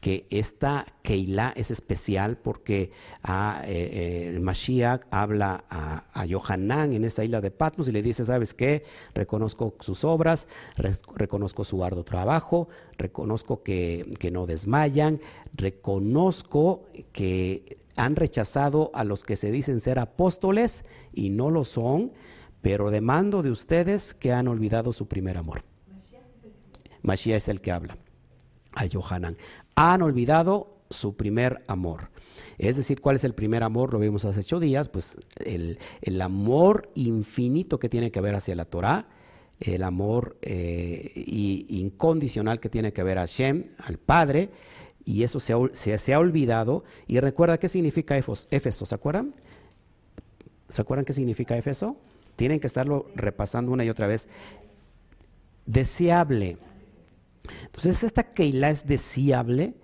que 0.00 0.26
esta 0.30 0.86
Keilah 1.02 1.52
es 1.56 1.70
especial 1.70 2.38
porque 2.38 2.92
a, 3.22 3.62
eh, 3.66 3.90
eh, 3.92 4.28
el 4.28 4.40
Mashiach 4.40 5.02
habla 5.10 5.64
a, 5.68 6.04
a 6.12 6.24
Yohanan 6.24 6.92
en 6.92 7.04
esa 7.04 7.24
isla 7.24 7.40
de 7.40 7.50
Patmos 7.50 7.88
y 7.88 7.92
le 7.92 8.02
dice, 8.02 8.24
¿sabes 8.24 8.54
qué? 8.54 8.84
Reconozco 9.14 9.74
sus 9.80 10.04
obras, 10.04 10.46
reconozco 11.16 11.64
su 11.64 11.82
arduo 11.82 12.04
trabajo, 12.04 12.68
reconozco 12.96 13.62
que, 13.62 14.14
que 14.18 14.30
no 14.30 14.46
desmayan, 14.46 15.20
reconozco 15.54 16.84
que 17.12 17.78
han 17.96 18.14
rechazado 18.14 18.92
a 18.94 19.02
los 19.02 19.24
que 19.24 19.34
se 19.36 19.50
dicen 19.50 19.80
ser 19.80 19.98
apóstoles 19.98 20.84
y 21.12 21.30
no 21.30 21.50
lo 21.50 21.64
son, 21.64 22.12
pero 22.62 22.90
demando 22.90 23.42
de 23.42 23.50
ustedes 23.50 24.14
que 24.14 24.32
han 24.32 24.46
olvidado 24.46 24.92
su 24.92 25.08
primer 25.08 25.38
amor. 25.38 25.64
Mashiach 27.02 27.36
es 27.36 27.48
el 27.48 27.60
que 27.60 27.72
habla 27.72 27.96
a 28.74 28.86
Yohanan 28.86 29.36
han 29.78 30.02
olvidado 30.02 30.74
su 30.90 31.14
primer 31.14 31.62
amor. 31.68 32.10
Es 32.58 32.76
decir, 32.76 33.00
¿cuál 33.00 33.14
es 33.14 33.22
el 33.22 33.32
primer 33.32 33.62
amor? 33.62 33.92
Lo 33.92 34.00
vimos 34.00 34.24
hace 34.24 34.40
ocho 34.40 34.58
días, 34.58 34.88
pues 34.88 35.16
el, 35.36 35.78
amor 36.20 36.90
infinito 36.96 37.78
que 37.78 37.88
tiene 37.88 38.10
que 38.10 38.18
haber 38.18 38.34
hacia 38.34 38.56
la 38.56 38.64
Torah, 38.64 39.06
el 39.60 39.84
amor 39.84 40.36
eh, 40.42 41.12
incondicional 41.68 42.58
que 42.58 42.68
tiene 42.68 42.92
que 42.92 43.04
ver 43.04 43.18
a 43.18 43.22
Hashem, 43.22 43.66
al 43.78 43.98
Padre, 43.98 44.50
y 45.04 45.22
eso 45.22 45.38
se 45.38 45.52
ha, 45.52 45.98
se, 45.98 46.12
ha 46.12 46.18
olvidado. 46.18 46.82
Y 47.06 47.20
recuerda 47.20 47.58
qué 47.58 47.68
significa 47.68 48.18
Éfeso, 48.18 48.84
¿se 48.84 48.94
acuerdan? 48.96 49.32
¿Se 50.68 50.82
acuerdan 50.82 51.04
qué 51.04 51.12
significa 51.12 51.56
Éfeso? 51.56 51.96
Tienen 52.34 52.58
que 52.58 52.66
estarlo 52.66 53.06
repasando 53.14 53.70
una 53.70 53.84
y 53.84 53.90
otra 53.90 54.08
vez. 54.08 54.28
Deseable 55.66 56.58
entonces 57.64 58.02
esta 58.02 58.32
Keilah 58.32 58.70
es 58.70 58.86
deseable 58.86 59.74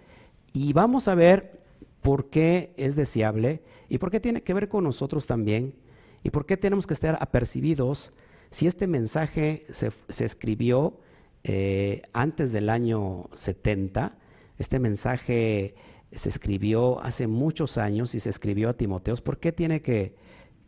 y 0.53 0.73
vamos 0.73 1.09
a 1.09 1.15
ver 1.15 1.61
por 2.03 2.31
qué 2.31 2.75
es 2.77 2.97
deseable 2.97 3.63
y 3.89 3.99
por 3.99 4.11
qué 4.11 4.21
tiene 4.21 4.43
que 4.43 4.55
ver 4.55 4.69
con 4.69 4.85
nosotros 4.85 5.27
también 5.27 5.75
y 6.23 6.31
por 6.31 6.47
qué 6.47 6.57
tenemos 6.57 6.87
que 6.87 6.95
estar 6.95 7.19
apercibidos 7.21 8.13
si 8.55 8.69
este 8.69 8.87
mensaje 8.87 9.65
se, 9.69 9.91
escribió 10.25 11.01
eh, 11.43 12.03
antes 12.13 12.53
del 12.53 12.71
año 12.71 13.29
70, 13.35 14.17
este 14.59 14.79
mensaje 14.79 15.75
se 16.13 16.29
escribió 16.29 17.03
hace 17.03 17.27
muchos 17.27 17.79
años 17.79 18.15
y 18.15 18.21
se 18.21 18.31
escribió 18.31 18.69
a 18.69 18.75
Timoteos, 18.75 19.21
¿por 19.21 19.39
qué 19.39 19.51
tiene 19.51 19.83
que, 19.83 20.15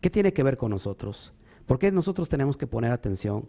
qué 0.00 0.10
tiene 0.10 0.32
que 0.32 0.42
ver 0.42 0.56
con 0.56 0.72
nosotros? 0.72 1.32
¿Por 1.64 1.78
qué 1.78 1.92
nosotros 1.92 2.28
tenemos 2.28 2.56
que 2.56 2.66
poner 2.66 2.90
atención? 2.90 3.48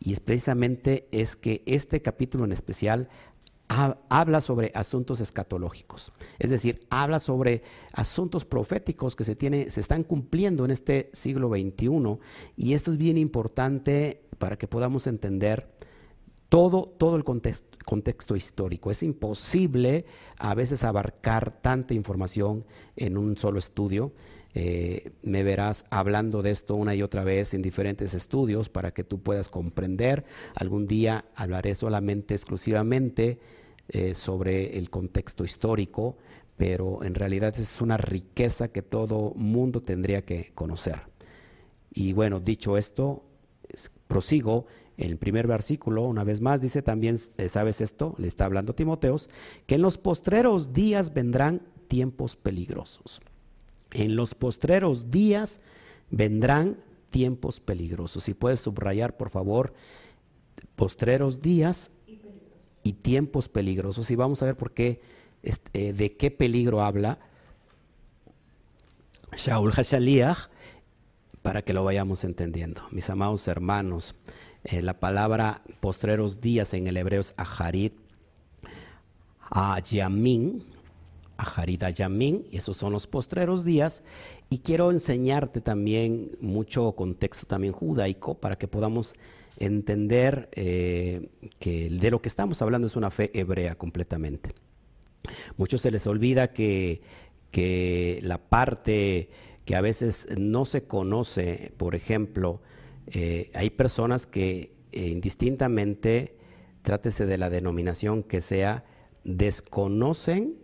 Y 0.00 0.12
es 0.12 0.20
precisamente 0.20 1.08
es 1.12 1.36
que 1.36 1.62
este 1.66 2.02
capítulo 2.02 2.44
en 2.44 2.52
especial 2.52 3.08
habla 3.68 4.40
sobre 4.40 4.70
asuntos 4.74 5.20
escatológicos, 5.20 6.12
es 6.38 6.50
decir, 6.50 6.86
habla 6.90 7.18
sobre 7.18 7.62
asuntos 7.92 8.44
proféticos 8.44 9.16
que 9.16 9.24
se, 9.24 9.36
tiene, 9.36 9.70
se 9.70 9.80
están 9.80 10.04
cumpliendo 10.04 10.64
en 10.64 10.70
este 10.70 11.10
siglo 11.14 11.48
XXI 11.48 12.18
y 12.56 12.74
esto 12.74 12.92
es 12.92 12.98
bien 12.98 13.16
importante 13.16 14.22
para 14.38 14.56
que 14.56 14.68
podamos 14.68 15.06
entender 15.06 15.70
todo, 16.50 16.94
todo 16.98 17.16
el 17.16 17.24
contexto, 17.24 17.78
contexto 17.84 18.36
histórico. 18.36 18.90
Es 18.90 19.02
imposible 19.02 20.04
a 20.38 20.54
veces 20.54 20.84
abarcar 20.84 21.60
tanta 21.62 21.94
información 21.94 22.64
en 22.96 23.16
un 23.16 23.36
solo 23.36 23.58
estudio 23.58 24.12
eh, 24.54 25.10
me 25.22 25.42
verás 25.42 25.84
hablando 25.90 26.40
de 26.40 26.52
esto 26.52 26.76
una 26.76 26.94
y 26.94 27.02
otra 27.02 27.24
vez 27.24 27.54
en 27.54 27.62
diferentes 27.62 28.14
estudios 28.14 28.68
para 28.68 28.92
que 28.92 29.02
tú 29.02 29.20
puedas 29.20 29.48
comprender. 29.48 30.24
Algún 30.54 30.86
día 30.86 31.24
hablaré 31.34 31.74
solamente, 31.74 32.34
exclusivamente 32.34 33.40
eh, 33.88 34.14
sobre 34.14 34.78
el 34.78 34.90
contexto 34.90 35.44
histórico, 35.44 36.16
pero 36.56 37.02
en 37.02 37.16
realidad 37.16 37.58
es 37.58 37.80
una 37.80 37.96
riqueza 37.96 38.68
que 38.68 38.82
todo 38.82 39.32
mundo 39.34 39.82
tendría 39.82 40.22
que 40.22 40.52
conocer. 40.54 41.02
Y 41.92 42.12
bueno, 42.12 42.38
dicho 42.38 42.78
esto, 42.78 43.24
prosigo. 44.06 44.66
El 44.96 45.16
primer 45.16 45.48
versículo, 45.48 46.02
una 46.04 46.22
vez 46.22 46.40
más, 46.40 46.60
dice 46.60 46.80
también, 46.80 47.18
eh, 47.38 47.48
¿sabes 47.48 47.80
esto? 47.80 48.14
Le 48.18 48.28
está 48.28 48.44
hablando 48.44 48.76
Timoteos, 48.76 49.28
que 49.66 49.74
en 49.74 49.82
los 49.82 49.98
postreros 49.98 50.72
días 50.72 51.12
vendrán 51.12 51.62
tiempos 51.88 52.36
peligrosos. 52.36 53.20
En 53.94 54.16
los 54.16 54.34
postreros 54.34 55.10
días 55.10 55.60
vendrán 56.10 56.76
tiempos 57.10 57.60
peligrosos. 57.60 58.24
Si 58.24 58.34
puedes 58.34 58.60
subrayar, 58.60 59.16
por 59.16 59.30
favor, 59.30 59.72
postreros 60.74 61.40
días 61.40 61.92
y, 62.82 62.92
tiempos 62.92 63.48
peligrosos. 63.48 64.10
Y 64.10 64.16
vamos 64.16 64.42
a 64.42 64.46
ver 64.46 64.56
por 64.56 64.72
qué, 64.72 65.00
este, 65.42 65.92
de 65.92 66.16
qué 66.16 66.30
peligro 66.30 66.82
habla 66.82 67.20
Shaul 69.36 69.72
Hashaliach 69.72 70.48
para 71.42 71.62
que 71.62 71.72
lo 71.72 71.84
vayamos 71.84 72.24
entendiendo. 72.24 72.82
Mis 72.90 73.08
amados 73.10 73.46
hermanos, 73.46 74.16
eh, 74.64 74.82
la 74.82 74.98
palabra 74.98 75.62
postreros 75.80 76.40
días 76.40 76.74
en 76.74 76.88
el 76.88 76.96
hebreo 76.96 77.20
es 77.20 77.34
aharit, 77.36 77.94
ayamin, 79.50 80.64
Aharida 81.36 81.90
Yamin, 81.90 82.44
esos 82.52 82.76
son 82.76 82.92
los 82.92 83.06
postreros 83.06 83.64
días, 83.64 84.02
y 84.50 84.58
quiero 84.58 84.90
enseñarte 84.90 85.60
también 85.60 86.36
mucho 86.40 86.92
contexto 86.92 87.46
también 87.46 87.72
judaico 87.72 88.34
para 88.34 88.56
que 88.56 88.68
podamos 88.68 89.14
entender 89.58 90.48
eh, 90.52 91.28
que 91.58 91.88
de 91.88 92.10
lo 92.10 92.20
que 92.20 92.28
estamos 92.28 92.60
hablando 92.62 92.86
es 92.86 92.96
una 92.96 93.10
fe 93.10 93.30
hebrea 93.34 93.76
completamente. 93.76 94.54
Muchos 95.56 95.80
se 95.80 95.90
les 95.90 96.06
olvida 96.06 96.52
que, 96.52 97.02
que 97.50 98.18
la 98.22 98.38
parte 98.38 99.30
que 99.64 99.76
a 99.76 99.80
veces 99.80 100.26
no 100.36 100.64
se 100.64 100.84
conoce, 100.84 101.72
por 101.76 101.94
ejemplo, 101.94 102.60
eh, 103.06 103.50
hay 103.54 103.70
personas 103.70 104.26
que 104.26 104.74
eh, 104.92 105.08
indistintamente, 105.08 106.36
trátese 106.82 107.26
de 107.26 107.38
la 107.38 107.50
denominación 107.50 108.22
que 108.22 108.40
sea, 108.40 108.84
desconocen 109.24 110.54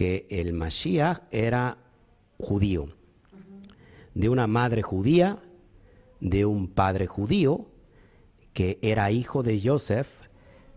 que 0.00 0.26
el 0.30 0.54
Mashiach 0.54 1.24
era 1.30 1.76
judío, 2.38 2.88
de 4.14 4.30
una 4.30 4.46
madre 4.46 4.80
judía, 4.80 5.42
de 6.20 6.46
un 6.46 6.68
padre 6.68 7.06
judío, 7.06 7.66
que 8.54 8.78
era 8.80 9.10
hijo 9.10 9.42
de 9.42 9.60
Joseph 9.62 10.08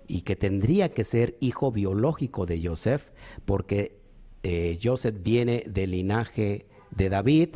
y 0.10 0.24
que 0.24 0.36
tendría 0.36 0.90
que 0.90 1.06
ser 1.06 1.38
hijo 1.40 1.72
biológico 1.72 2.46
de 2.46 2.68
Joseph, 2.68 3.12
porque 3.46 3.98
eh, 4.44 4.78
Joseph 4.84 5.16
viene 5.24 5.64
del 5.68 5.92
linaje 5.92 6.66
de 6.92 7.08
David, 7.08 7.50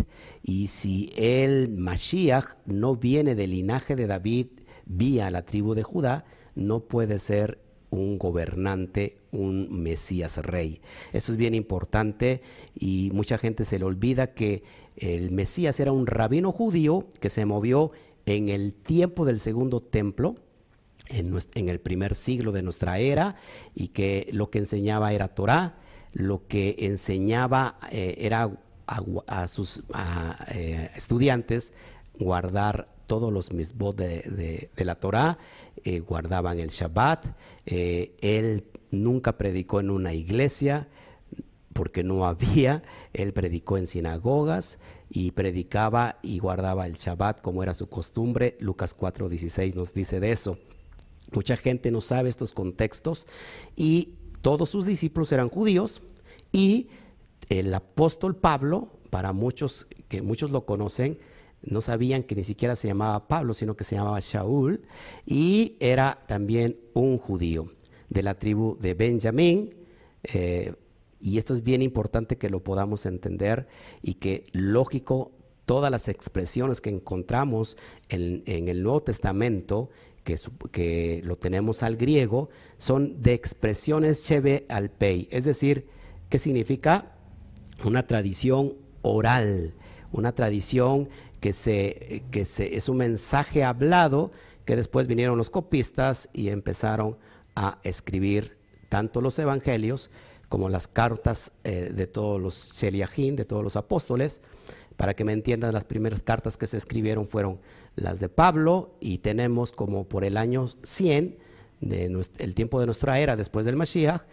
y 0.43 0.67
si 0.67 1.12
el 1.17 1.67
Mashiach 1.67 2.55
no 2.65 2.95
viene 2.95 3.36
del 3.36 3.51
linaje 3.51 3.97
de 3.97 4.07
David 4.07 4.47
vía 4.86 5.29
la 5.29 5.41
tribu 5.41 5.74
de 5.74 5.83
Judá, 5.83 6.24
no 6.55 6.79
puede 6.79 7.19
ser 7.19 7.59
un 7.89 8.17
gobernante, 8.17 9.17
un 9.32 9.82
Mesías 9.82 10.38
rey. 10.38 10.82
Eso 11.13 11.32
es 11.32 11.38
bien 11.38 11.56
importante 11.56 12.41
y 12.75 13.10
mucha 13.13 13.38
gente 13.38 13.65
se 13.65 13.79
le 13.79 13.86
olvida 13.86 14.34
que 14.34 14.63
el 14.98 15.32
Mesías 15.32 15.79
era 15.79 15.91
un 15.91 16.08
rabino 16.08 16.51
judío 16.51 17.08
que 17.20 17.29
se 17.29 17.46
movió 17.46 17.91
en 18.25 18.50
el 18.50 18.74
tiempo 18.74 19.25
del 19.25 19.39
segundo 19.39 19.79
templo, 19.79 20.36
en, 21.10 21.70
el 21.70 21.79
primer 21.79 22.13
siglo 22.13 22.51
de 22.51 22.62
nuestra 22.62 23.00
era, 23.00 23.36
y 23.74 23.89
que 23.89 24.27
lo 24.34 24.50
que 24.50 24.60
enseñaba 24.60 25.13
era 25.13 25.29
Torah, 25.29 25.77
lo 26.12 26.48
que 26.48 26.75
enseñaba 26.79 27.79
eh, 27.91 28.15
era 28.20 28.51
a, 28.88 29.48
sus 29.48 29.84
eh, 30.53 30.89
estudiantes 30.96 31.74
guardar 32.20 32.89
todos 33.06 33.32
los 33.32 33.53
misbot 33.53 33.96
de, 33.96 34.70
de, 34.75 34.86
la 34.86 34.96
Torah, 34.96 35.38
eh, 35.88 36.01
guardaban 36.01 36.60
el 36.60 36.67
Shabbat. 36.67 37.27
Eh, 37.65 38.13
él 38.20 38.65
nunca 38.91 39.38
predicó 39.38 39.79
en 39.79 39.89
una 39.89 40.13
iglesia 40.13 40.89
porque 41.72 42.03
no 42.03 42.25
había, 42.25 42.84
él 43.13 43.32
predicó 43.32 43.77
en 43.77 43.88
sinagogas 43.88 44.79
y 45.10 45.32
predicaba 45.32 46.20
y 46.22 46.39
guardaba 46.39 46.88
el 46.88 46.96
Shabbat 46.96 47.39
como 47.39 47.63
era 47.63 47.74
su 47.74 47.88
costumbre. 47.88 48.58
Lucas 48.60 48.98
4:16 48.98 49.75
nos 49.75 49.94
dice 49.94 50.20
de 50.20 50.34
eso. 50.34 50.58
Mucha 51.32 51.56
gente 51.56 51.89
no 51.89 52.01
sabe 52.01 52.27
estos 52.27 52.53
contextos 52.53 53.25
y 53.77 54.15
todos 54.41 54.67
sus 54.67 54.86
discípulos 54.86 55.32
eran 55.32 55.48
judíos 55.48 56.01
y 56.51 56.89
el 57.48 57.74
apóstol 57.74 58.36
Pablo, 58.36 58.89
para 59.10 59.32
muchos 59.32 59.88
que 60.10 60.22
muchos 60.22 60.51
lo 60.51 60.65
conocen, 60.65 61.17
no 61.67 61.81
sabían 61.81 62.24
que 62.24 62.36
ni 62.36 62.43
siquiera 62.43 62.75
se 62.75 62.88
llamaba 62.88 63.27
Pablo, 63.27 63.53
sino 63.53 63.75
que 63.75 63.83
se 63.83 63.95
llamaba 63.95 64.19
Shaul, 64.19 64.81
y 65.25 65.75
era 65.79 66.24
también 66.27 66.77
un 66.93 67.17
judío 67.17 67.71
de 68.09 68.24
la 68.24 68.36
tribu 68.36 68.77
de 68.79 68.93
Benjamín. 68.93 69.75
Eh, 70.24 70.74
y 71.19 71.38
esto 71.38 71.53
es 71.53 71.63
bien 71.63 71.81
importante 71.81 72.38
que 72.38 72.50
lo 72.50 72.63
podamos 72.63 73.05
entender 73.05 73.67
y 74.01 74.15
que 74.15 74.43
lógico, 74.53 75.31
todas 75.65 75.91
las 75.91 76.07
expresiones 76.07 76.79
que 76.79 76.89
encontramos 76.89 77.75
en, 78.09 78.43
el 78.45 78.83
Nuevo 78.83 79.01
Testamento, 79.01 79.89
que, 80.24 80.37
que, 80.72 81.22
lo 81.24 81.37
tenemos 81.37 81.83
al 81.83 81.98
griego, 81.98 82.50
son 82.77 83.22
de 83.22 83.33
expresiones 83.33 84.24
cheve 84.24 84.65
al 84.70 84.89
pei, 84.89 85.27
es 85.31 85.44
decir, 85.44 85.87
¿qué 86.29 86.39
significa? 86.39 87.15
Una 87.83 88.07
tradición 88.07 88.75
oral, 89.01 89.74
una 90.11 90.33
tradición 90.33 91.09
que, 91.39 91.53
se, 91.53 92.23
que 92.31 92.45
se, 92.45 92.75
es 92.75 92.89
un 92.89 92.97
mensaje 92.97 93.63
hablado 93.63 94.31
que 94.65 94.75
después 94.75 95.07
vinieron 95.07 95.37
los 95.37 95.50
copistas 95.50 96.29
y 96.33 96.50
empezaron 96.50 97.17
a 97.55 97.79
escribir 97.83 98.57
tanto 98.89 99.21
los 99.21 99.39
evangelios 99.39 100.09
como 100.50 100.69
las 100.69 100.87
cartas 100.87 101.51
eh, 101.63 101.91
de 101.93 102.07
todos 102.07 102.41
los 102.41 102.73
Sheliahim, 102.73 103.35
de 103.35 103.45
todos 103.45 103.63
los 103.63 103.75
apóstoles. 103.75 104.41
Para 104.95 105.13
que 105.13 105.23
me 105.23 105.33
entiendan, 105.33 105.73
las 105.73 105.83
primeras 105.83 106.21
cartas 106.21 106.57
que 106.57 106.67
se 106.67 106.77
escribieron 106.77 107.27
fueron 107.27 107.59
las 107.95 108.19
de 108.19 108.29
Pablo 108.29 108.91
y 109.00 109.19
tenemos 109.19 109.71
como 109.71 110.05
por 110.05 110.23
el 110.23 110.37
año 110.37 110.67
100, 110.83 111.37
de 111.81 112.05
el 112.40 112.53
tiempo 112.55 112.79
de 112.79 112.85
nuestra 112.85 113.20
era 113.20 113.35
después 113.35 113.66
del 113.66 113.75
Mashiach, 113.75 114.24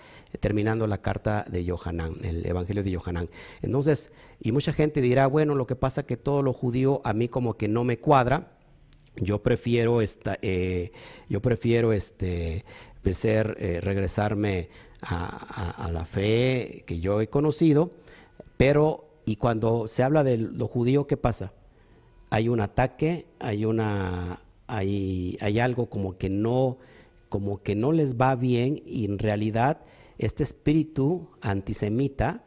terminando 0.40 0.86
la 0.86 0.98
carta 0.98 1.44
de 1.48 1.64
Yohanan, 1.64 2.16
el 2.22 2.46
Evangelio 2.46 2.82
de 2.82 2.90
Yohanan. 2.90 3.28
Entonces, 3.62 4.10
y 4.40 4.52
mucha 4.52 4.72
gente 4.72 5.00
dirá, 5.00 5.26
bueno, 5.26 5.54
lo 5.54 5.66
que 5.66 5.76
pasa 5.76 6.02
es 6.02 6.06
que 6.06 6.16
todo 6.16 6.42
lo 6.42 6.52
judío 6.52 7.00
a 7.04 7.12
mí 7.12 7.28
como 7.28 7.56
que 7.56 7.68
no 7.68 7.84
me 7.84 7.98
cuadra. 7.98 8.52
Yo 9.16 9.42
prefiero 9.42 10.00
esta, 10.00 10.38
eh, 10.42 10.90
yo 11.28 11.40
prefiero 11.40 11.92
este 11.92 12.64
ser, 13.12 13.56
eh, 13.60 13.80
regresarme 13.80 14.70
a, 15.02 15.90
la 15.92 16.06
fe 16.06 16.82
que 16.86 16.98
yo 16.98 17.20
he 17.20 17.28
conocido, 17.28 17.92
pero 18.56 19.10
y 19.26 19.36
cuando 19.36 19.86
se 19.86 20.02
habla 20.02 20.24
de 20.24 20.38
lo 20.38 20.66
judío, 20.66 21.06
¿qué 21.06 21.16
pasa? 21.16 21.52
Hay 22.30 22.48
un 22.48 22.60
ataque, 22.60 23.26
hay 23.38 23.64
una, 23.64 24.40
hay, 24.66 25.36
hay 25.40 25.60
algo 25.60 25.86
como 25.90 26.16
que 26.16 26.30
no, 26.30 26.78
como 27.28 27.62
que 27.62 27.74
no 27.74 27.92
les 27.92 28.16
va 28.16 28.34
bien 28.34 28.82
y 28.84 29.04
en 29.04 29.18
realidad 29.18 29.80
este 30.18 30.42
espíritu 30.42 31.28
antisemita 31.40 32.44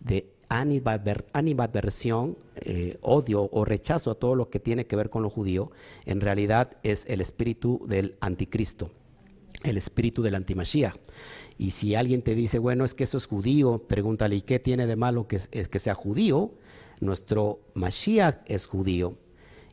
de 0.00 0.34
animadversión, 0.48 2.36
eh, 2.56 2.98
odio 3.00 3.48
o 3.50 3.64
rechazo 3.64 4.10
a 4.10 4.14
todo 4.14 4.34
lo 4.34 4.50
que 4.50 4.60
tiene 4.60 4.86
que 4.86 4.96
ver 4.96 5.10
con 5.10 5.22
lo 5.22 5.30
judío, 5.30 5.70
en 6.04 6.20
realidad 6.20 6.76
es 6.82 7.04
el 7.08 7.20
espíritu 7.20 7.84
del 7.88 8.16
anticristo, 8.20 8.90
el 9.62 9.76
espíritu 9.76 10.22
del 10.22 10.34
antimashiach. 10.34 10.96
Y 11.56 11.70
si 11.70 11.94
alguien 11.94 12.22
te 12.22 12.34
dice, 12.34 12.58
bueno, 12.58 12.84
es 12.84 12.94
que 12.94 13.04
eso 13.04 13.16
es 13.16 13.26
judío, 13.26 13.84
pregúntale, 13.86 14.36
¿y 14.36 14.42
qué 14.42 14.58
tiene 14.58 14.86
de 14.86 14.96
malo 14.96 15.26
que, 15.28 15.38
que 15.38 15.78
sea 15.78 15.94
judío? 15.94 16.52
Nuestro 17.00 17.60
Mashiach 17.74 18.42
es 18.46 18.66
judío. 18.66 19.16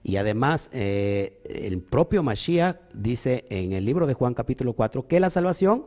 Y 0.03 0.15
además, 0.15 0.69
eh, 0.73 1.41
el 1.45 1.79
propio 1.81 2.23
Mashiach 2.23 2.77
dice 2.93 3.45
en 3.49 3.73
el 3.73 3.85
libro 3.85 4.07
de 4.07 4.13
Juan 4.13 4.33
capítulo 4.33 4.73
4 4.73 5.07
que 5.07 5.19
la 5.19 5.29
salvación 5.29 5.85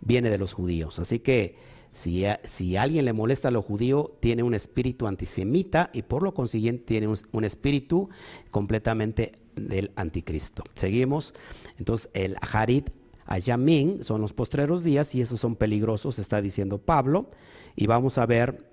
viene 0.00 0.30
de 0.30 0.38
los 0.38 0.52
judíos. 0.52 0.98
Así 0.98 1.18
que 1.18 1.56
si, 1.92 2.24
si 2.44 2.76
alguien 2.76 3.06
le 3.06 3.12
molesta 3.12 3.48
a 3.48 3.50
lo 3.50 3.62
judío, 3.62 4.16
tiene 4.20 4.42
un 4.42 4.54
espíritu 4.54 5.06
antisemita 5.06 5.90
y 5.92 6.02
por 6.02 6.22
lo 6.22 6.34
consiguiente 6.34 6.84
tiene 6.84 7.08
un, 7.08 7.44
espíritu 7.44 8.10
completamente 8.50 9.32
del 9.54 9.90
anticristo. 9.96 10.62
Seguimos. 10.74 11.34
Entonces, 11.78 12.10
el 12.12 12.36
Harit 12.52 12.90
Ayamin 13.24 14.04
son 14.04 14.20
los 14.20 14.32
postreros 14.32 14.84
días 14.84 15.14
y 15.14 15.20
esos 15.20 15.40
son 15.40 15.56
peligrosos, 15.56 16.18
está 16.18 16.40
diciendo 16.40 16.78
Pablo. 16.78 17.30
Y 17.74 17.86
vamos 17.86 18.18
a 18.18 18.26
ver 18.26 18.65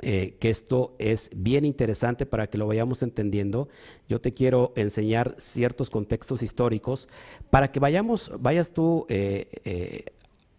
eh, 0.00 0.36
que 0.40 0.50
esto 0.50 0.96
es 0.98 1.30
bien 1.36 1.64
interesante 1.64 2.26
para 2.26 2.48
que 2.48 2.58
lo 2.58 2.66
vayamos 2.66 3.02
entendiendo. 3.02 3.68
Yo 4.08 4.20
te 4.20 4.32
quiero 4.32 4.72
enseñar 4.74 5.36
ciertos 5.38 5.90
contextos 5.90 6.42
históricos 6.42 7.08
para 7.50 7.70
que 7.70 7.78
vayamos, 7.78 8.32
vayas 8.40 8.72
tú 8.72 9.06
eh, 9.08 9.48
eh, 9.64 10.06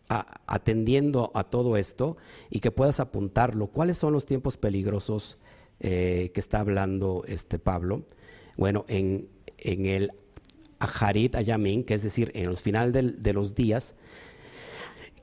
atendiendo 0.07 1.31
a 1.33 1.45
todo 1.45 1.75
esto 1.75 2.15
y 2.49 2.59
que 2.59 2.71
puedas 2.71 2.99
apuntarlo. 2.99 3.67
¿Cuáles 3.67 3.97
son 3.97 4.13
los 4.13 4.25
tiempos 4.25 4.57
peligrosos 4.57 5.37
que 5.79 6.31
está 6.35 6.59
hablando 6.59 7.23
este 7.27 7.59
Pablo? 7.59 8.03
Bueno, 8.55 8.85
en, 8.87 9.27
en 9.57 9.85
el 9.87 10.11
Aharit 10.79 11.35
Ayamin, 11.35 11.83
que 11.83 11.95
es 11.95 12.03
decir, 12.03 12.31
en 12.35 12.47
los 12.47 12.61
finales 12.61 13.21
de 13.23 13.33
los 13.33 13.55
días, 13.55 13.95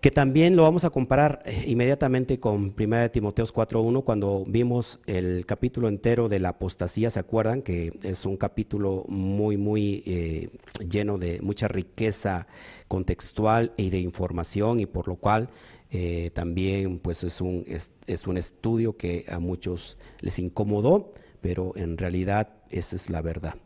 que 0.00 0.10
también 0.10 0.56
lo 0.56 0.62
vamos 0.62 0.84
a 0.84 0.90
comparar 0.90 1.42
eh, 1.44 1.64
inmediatamente 1.66 2.40
con 2.40 2.74
1 2.78 3.10
Timoteos 3.10 3.52
4.1, 3.52 4.02
cuando 4.02 4.44
vimos 4.46 4.98
el 5.06 5.44
capítulo 5.44 5.88
entero 5.88 6.30
de 6.30 6.40
la 6.40 6.50
apostasía, 6.50 7.10
¿se 7.10 7.20
acuerdan? 7.20 7.60
Que 7.60 7.92
es 8.02 8.24
un 8.24 8.38
capítulo 8.38 9.04
muy, 9.08 9.58
muy 9.58 10.02
eh, 10.06 10.48
lleno 10.88 11.18
de 11.18 11.40
mucha 11.42 11.68
riqueza 11.68 12.46
contextual 12.88 13.74
y 13.76 13.90
de 13.90 13.98
información 13.98 14.80
y 14.80 14.86
por 14.86 15.06
lo 15.06 15.16
cual 15.16 15.50
eh, 15.90 16.30
también 16.32 16.98
pues 16.98 17.22
es 17.22 17.42
un, 17.42 17.66
es, 17.66 18.26
un 18.26 18.38
estudio 18.38 18.96
que 18.96 19.26
a 19.28 19.38
muchos 19.38 19.98
les 20.20 20.38
incomodó, 20.38 21.12
pero 21.42 21.72
en 21.76 21.98
realidad 21.98 22.54
esa 22.70 22.96
es 22.96 23.10
la 23.10 23.20
verdad. 23.20 23.56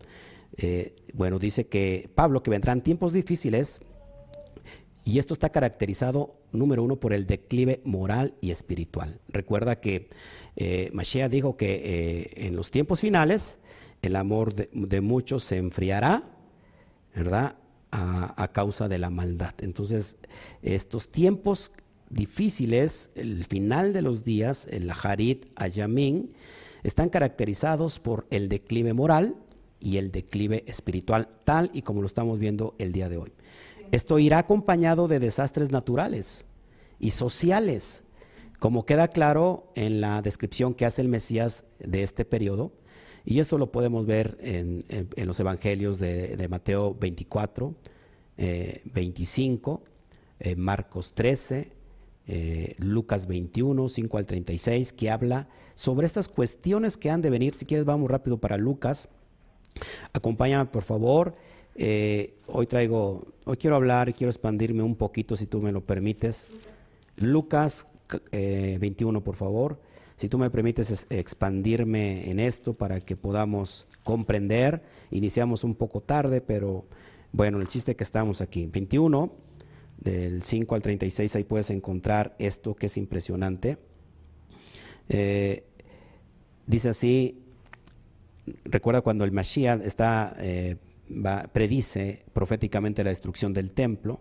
bueno, 1.12 1.38
dice 1.38 1.66
que 1.68 2.10
Pablo, 2.14 2.42
que 2.42 2.50
vendrán 2.50 2.82
tiempos 2.82 3.12
difíciles, 3.12 3.80
Y 5.04 5.18
esto 5.18 5.34
está 5.34 5.50
caracterizado, 5.50 6.34
número 6.52 6.82
uno, 6.82 6.96
por 6.96 7.12
el 7.12 7.26
declive 7.26 7.82
moral 7.84 8.34
y 8.40 8.50
espiritual. 8.50 9.20
Recuerda 9.28 9.80
que 9.80 10.08
eh, 10.56 10.90
Mashiach 10.94 11.30
dijo 11.30 11.56
que 11.56 11.74
eh, 11.74 12.46
en 12.46 12.56
los 12.56 12.70
tiempos 12.70 13.00
finales 13.00 13.58
el 14.00 14.16
amor 14.16 14.54
de, 14.54 15.00
muchos 15.00 15.44
se 15.44 15.56
enfriará, 15.56 16.24
¿verdad? 17.14 17.56
A, 17.90 18.50
causa 18.52 18.88
de 18.88 18.98
la 18.98 19.08
maldad. 19.08 19.54
Entonces, 19.60 20.16
estos 20.62 21.10
tiempos 21.10 21.70
difíciles, 22.10 23.10
el 23.14 23.44
final 23.44 23.92
de 23.92 24.02
los 24.02 24.24
días, 24.24 24.66
el 24.70 24.90
Harit 24.90 25.46
Ayamin, 25.54 26.32
están 26.82 27.08
caracterizados 27.08 28.00
por 28.00 28.26
el 28.30 28.48
declive 28.48 28.94
moral 28.94 29.36
y 29.80 29.98
el 29.98 30.10
declive 30.10 30.64
espiritual, 30.66 31.28
tal 31.44 31.70
y 31.72 31.82
como 31.82 32.00
lo 32.00 32.06
estamos 32.06 32.38
viendo 32.38 32.74
el 32.78 32.92
día 32.92 33.08
de 33.08 33.18
hoy. 33.18 33.32
Esto 33.92 34.18
irá 34.18 34.38
acompañado 34.38 35.08
de 35.08 35.18
desastres 35.18 35.70
naturales 35.70 36.44
y 36.98 37.10
sociales, 37.12 38.02
como 38.58 38.86
queda 38.86 39.08
claro 39.08 39.70
en 39.74 40.00
la 40.00 40.22
descripción 40.22 40.74
que 40.74 40.86
hace 40.86 41.02
el 41.02 41.08
Mesías 41.08 41.64
de 41.78 42.02
este 42.02 42.24
periodo. 42.24 42.72
Y 43.24 43.40
esto 43.40 43.56
lo 43.56 43.72
podemos 43.72 44.06
ver 44.06 44.36
en, 44.40 44.84
los 45.26 45.40
evangelios 45.40 45.98
de, 45.98 46.46
Mateo 46.50 46.94
24, 46.94 47.74
25, 48.36 49.82
eh, 49.84 50.50
eh, 50.50 50.56
Marcos 50.56 51.14
13, 51.14 51.72
eh, 52.26 52.74
Lucas 52.78 53.26
21, 53.26 53.88
5 53.88 54.18
al 54.18 54.26
36, 54.26 54.92
que 54.92 55.10
habla 55.10 55.48
sobre 55.74 56.06
estas 56.06 56.28
cuestiones 56.28 56.96
que 56.96 57.10
han 57.10 57.22
de 57.22 57.30
venir. 57.30 57.54
Si 57.54 57.64
quieres, 57.64 57.86
vamos 57.86 58.10
rápido 58.10 58.38
para 58.38 58.58
Lucas. 58.58 59.08
Acompáñame, 60.12 60.66
por 60.66 60.82
favor. 60.82 61.34
Eh, 61.76 62.34
hoy 62.46 62.66
traigo, 62.66 63.26
hoy 63.44 63.56
quiero 63.56 63.76
hablar 63.76 64.08
y 64.08 64.12
quiero 64.12 64.30
expandirme 64.30 64.82
un 64.82 64.96
poquito, 64.96 65.36
si 65.36 65.46
tú 65.46 65.60
me 65.60 65.72
lo 65.72 65.80
permites. 65.80 66.46
Lucas 67.16 67.86
21, 68.32 69.18
eh, 69.18 69.22
por 69.22 69.36
favor. 69.36 69.80
Si 70.16 70.28
tú 70.28 70.38
me 70.38 70.50
permites 70.50 71.06
expandirme 71.10 72.30
en 72.30 72.38
esto 72.38 72.74
para 72.74 73.00
que 73.00 73.16
podamos 73.16 73.86
comprender. 74.04 74.82
Iniciamos 75.10 75.64
un 75.64 75.74
poco 75.74 76.00
tarde, 76.00 76.40
pero 76.40 76.84
bueno, 77.32 77.60
el 77.60 77.66
chiste 77.66 77.96
que 77.96 78.04
estamos 78.04 78.40
aquí. 78.40 78.66
21, 78.66 79.32
del 79.98 80.42
5 80.42 80.74
al 80.74 80.82
36, 80.82 81.34
ahí 81.34 81.44
puedes 81.44 81.70
encontrar 81.70 82.36
esto 82.38 82.74
que 82.76 82.86
es 82.86 82.96
impresionante. 82.96 83.78
Eh, 85.08 85.64
dice 86.66 86.90
así, 86.90 87.42
recuerda 88.64 89.00
cuando 89.00 89.24
el 89.24 89.32
Mashiach 89.32 89.80
está, 89.82 90.36
eh, 90.38 90.76
predice 91.52 92.24
proféticamente 92.32 93.04
la 93.04 93.10
destrucción 93.10 93.52
del 93.52 93.70
templo. 93.70 94.20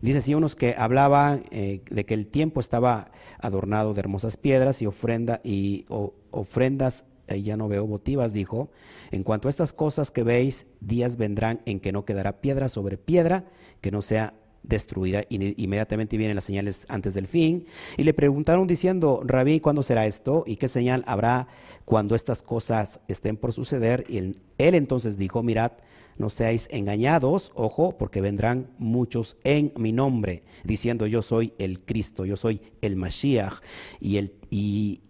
Dice 0.00 0.18
así 0.18 0.34
unos 0.34 0.54
que 0.54 0.74
hablaban 0.78 1.44
eh, 1.50 1.82
de 1.90 2.06
que 2.06 2.14
el 2.14 2.28
tiempo 2.28 2.60
estaba 2.60 3.10
adornado 3.40 3.94
de 3.94 4.00
hermosas 4.00 4.36
piedras 4.36 4.80
y 4.80 4.86
ofrenda 4.86 5.40
y 5.42 5.84
ofrendas, 6.30 7.04
ya 7.28 7.56
no 7.56 7.68
veo 7.68 7.86
votivas, 7.86 8.32
dijo. 8.32 8.70
En 9.10 9.22
cuanto 9.22 9.48
a 9.48 9.50
estas 9.50 9.72
cosas 9.72 10.10
que 10.10 10.22
veis, 10.22 10.66
días 10.80 11.16
vendrán 11.16 11.60
en 11.66 11.80
que 11.80 11.92
no 11.92 12.04
quedará 12.04 12.40
piedra 12.40 12.68
sobre 12.68 12.96
piedra 12.96 13.44
que 13.80 13.90
no 13.90 14.02
sea 14.02 14.34
destruida. 14.62 15.24
Inmediatamente 15.28 16.16
vienen 16.16 16.36
las 16.36 16.44
señales 16.44 16.84
antes 16.88 17.14
del 17.14 17.26
fin. 17.26 17.66
Y 17.96 18.04
le 18.04 18.14
preguntaron 18.14 18.66
diciendo, 18.66 19.22
Rabí, 19.24 19.60
¿cuándo 19.60 19.82
será 19.82 20.06
esto? 20.06 20.44
¿Y 20.46 20.56
qué 20.56 20.68
señal 20.68 21.04
habrá 21.06 21.48
cuando 21.84 22.14
estas 22.14 22.42
cosas 22.42 23.00
estén 23.08 23.36
por 23.36 23.52
suceder? 23.52 24.04
Y 24.08 24.18
él, 24.58 24.74
entonces 24.74 25.16
dijo, 25.16 25.42
mirad, 25.42 25.72
no 26.18 26.30
seáis 26.30 26.68
engañados, 26.70 27.52
ojo, 27.54 27.96
porque 27.96 28.20
vendrán 28.20 28.70
muchos 28.78 29.36
en 29.44 29.72
mi 29.76 29.92
nombre, 29.92 30.42
diciendo 30.64 31.06
yo 31.06 31.22
soy 31.22 31.54
el 31.58 31.80
Cristo, 31.84 32.24
yo 32.24 32.36
soy 32.36 32.60
el 32.82 32.96
Mashiach, 32.96 33.60
y 34.00 34.18
el, 34.18 34.34
y, 34.50 35.00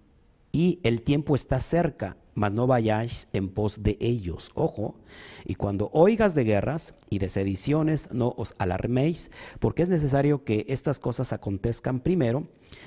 y 0.52 0.78
el 0.82 1.02
tiempo 1.02 1.34
está 1.34 1.60
cerca 1.60 2.16
mas 2.38 2.52
no 2.52 2.68
vayáis 2.68 3.26
en 3.32 3.48
pos 3.48 3.82
de 3.82 3.98
ellos. 4.00 4.50
Ojo, 4.54 4.94
y 5.44 5.56
cuando 5.56 5.90
oigas 5.92 6.36
de 6.36 6.44
guerras 6.44 6.94
y 7.10 7.18
de 7.18 7.28
sediciones, 7.28 8.10
no 8.12 8.32
os 8.36 8.54
alarméis, 8.58 9.32
porque 9.58 9.82
es 9.82 9.88
necesario 9.88 10.44
que 10.44 10.64
estas 10.68 11.00
cosas 11.00 11.32
acontezcan 11.32 11.98
primero, 11.98 12.46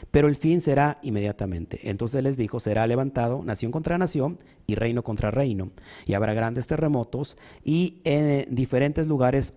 pero 0.10 0.30
el 0.30 0.36
fin 0.38 0.62
será 0.62 1.00
inmediatamente. 1.04 1.90
Entonces 1.90 2.24
les 2.24 2.38
dijo, 2.38 2.62
será 2.62 2.88
levantado 2.88 3.44
nación 3.44 3.74
contra 3.74 3.98
nación 3.98 4.40
y 4.68 4.76
reino 4.76 5.04
contra 5.04 5.32
reino, 5.32 5.72
y 6.06 6.14
habrá 6.14 6.34
grandes 6.34 6.66
terremotos 6.66 7.36
y 7.62 8.00
en 8.06 8.56
diferentes 8.56 9.08
lugares 9.08 9.54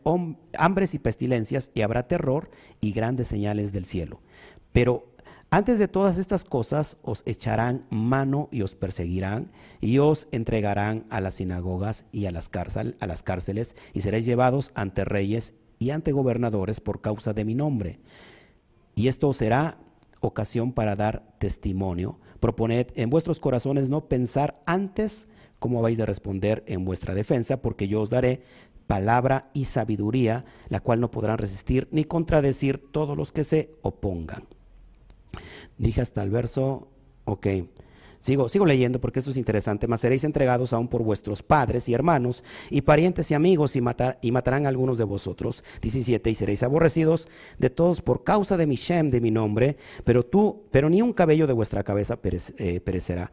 hambres 0.59 0.95
y 0.95 0.99
pestilencias, 0.99 1.71
y 1.73 1.83
habrá 1.83 2.09
terror 2.09 2.51
y 2.81 2.91
grandes 2.91 3.29
señales 3.29 3.71
del 3.71 3.85
cielo. 3.85 4.21
Pero 4.73 5.14
antes 5.57 5.79
de 5.79 5.87
todas 5.87 6.19
estas 6.19 6.45
cosas 6.45 6.97
os 7.03 7.23
echarán 7.27 7.87
mano 7.89 8.49
y 8.51 8.63
os 8.63 8.75
perseguirán 8.75 9.53
y 9.81 9.99
os 9.99 10.27
entregarán 10.33 11.07
a 11.11 11.21
las 11.21 11.35
sinagogas 11.35 12.07
y 12.11 12.27
a 12.27 12.33
las, 12.33 12.51
a 12.77 13.07
las 13.07 13.23
cárceles 13.23 13.77
y 13.93 14.01
seréis 14.01 14.27
llevados 14.27 14.73
ante 14.75 15.05
reyes 15.05 15.55
y 15.79 15.91
ante 15.91 16.11
gobernadores 16.11 16.81
por 16.81 17.01
causa 17.01 17.35
de 17.35 17.45
mi 17.45 17.55
nombre. 17.55 18.01
Y 18.97 19.07
esto 19.07 19.33
será 19.33 19.79
ocasión 20.21 20.73
para 20.73 20.97
dar 20.97 21.23
testimonio. 21.39 22.19
Proponed 22.41 22.89
en 22.97 23.09
vuestros 23.09 23.39
corazones 23.39 23.89
no 23.89 24.09
pensar 24.09 24.61
antes 24.67 25.29
cómo 25.61 25.83
vais 25.83 25.97
de 25.97 26.05
responder 26.05 26.65
en 26.67 26.85
vuestra 26.85 27.15
defensa, 27.15 27.63
porque 27.63 27.87
yo 27.87 28.01
os 28.01 28.11
daré 28.11 28.43
palabra 28.89 29.51
y 29.53 29.67
sabiduría, 29.67 30.47
la 30.69 30.81
cual 30.81 31.01
no 31.01 31.13
podrán 31.13 31.39
resistir 31.39 31.87
ni 31.93 32.03
contradecir 32.03 32.91
todos 32.91 33.17
los 33.17 33.31
que 33.31 33.45
se 33.45 33.71
opongan. 33.83 34.49
Dije 35.79 36.01
hasta 36.01 36.23
el 36.23 36.31
verso, 36.31 36.89
ok. 37.25 37.47
Sigo, 38.25 38.49
sigo 38.49 38.65
leyendo 38.65 39.03
porque 39.03 39.19
esto 39.19 39.33
es 39.33 39.37
interesante. 39.37 39.87
Mas 39.87 40.01
seréis 40.01 40.25
entregados 40.25 40.73
aún 40.73 40.89
por 40.89 41.03
vuestros 41.03 41.43
padres 41.43 41.91
y 41.91 41.93
hermanos 41.93 42.43
y 42.71 42.81
parientes 42.81 43.31
y 43.31 43.35
amigos 43.35 43.77
y, 43.77 43.83
matar, 43.83 44.19
y 44.23 44.33
matarán 44.33 44.65
a 44.65 44.71
algunos 44.71 44.97
de 44.97 45.05
vosotros. 45.05 45.63
17. 45.83 46.31
Y 46.31 46.35
seréis 46.35 46.63
aborrecidos 46.63 47.29
de 47.59 47.69
todos 47.69 48.01
por 48.01 48.25
causa 48.25 48.57
de 48.57 48.67
mi 48.67 48.77
Shem, 48.77 49.11
de 49.11 49.21
mi 49.21 49.31
nombre. 49.31 49.77
Pero 50.05 50.25
tú, 50.25 50.63
pero 50.71 50.89
ni 50.89 51.03
un 51.03 51.13
cabello 51.13 51.47
de 51.47 51.53
vuestra 51.53 51.85
cabeza 51.85 52.19
eh, 52.57 52.81
perecerá. 52.81 53.31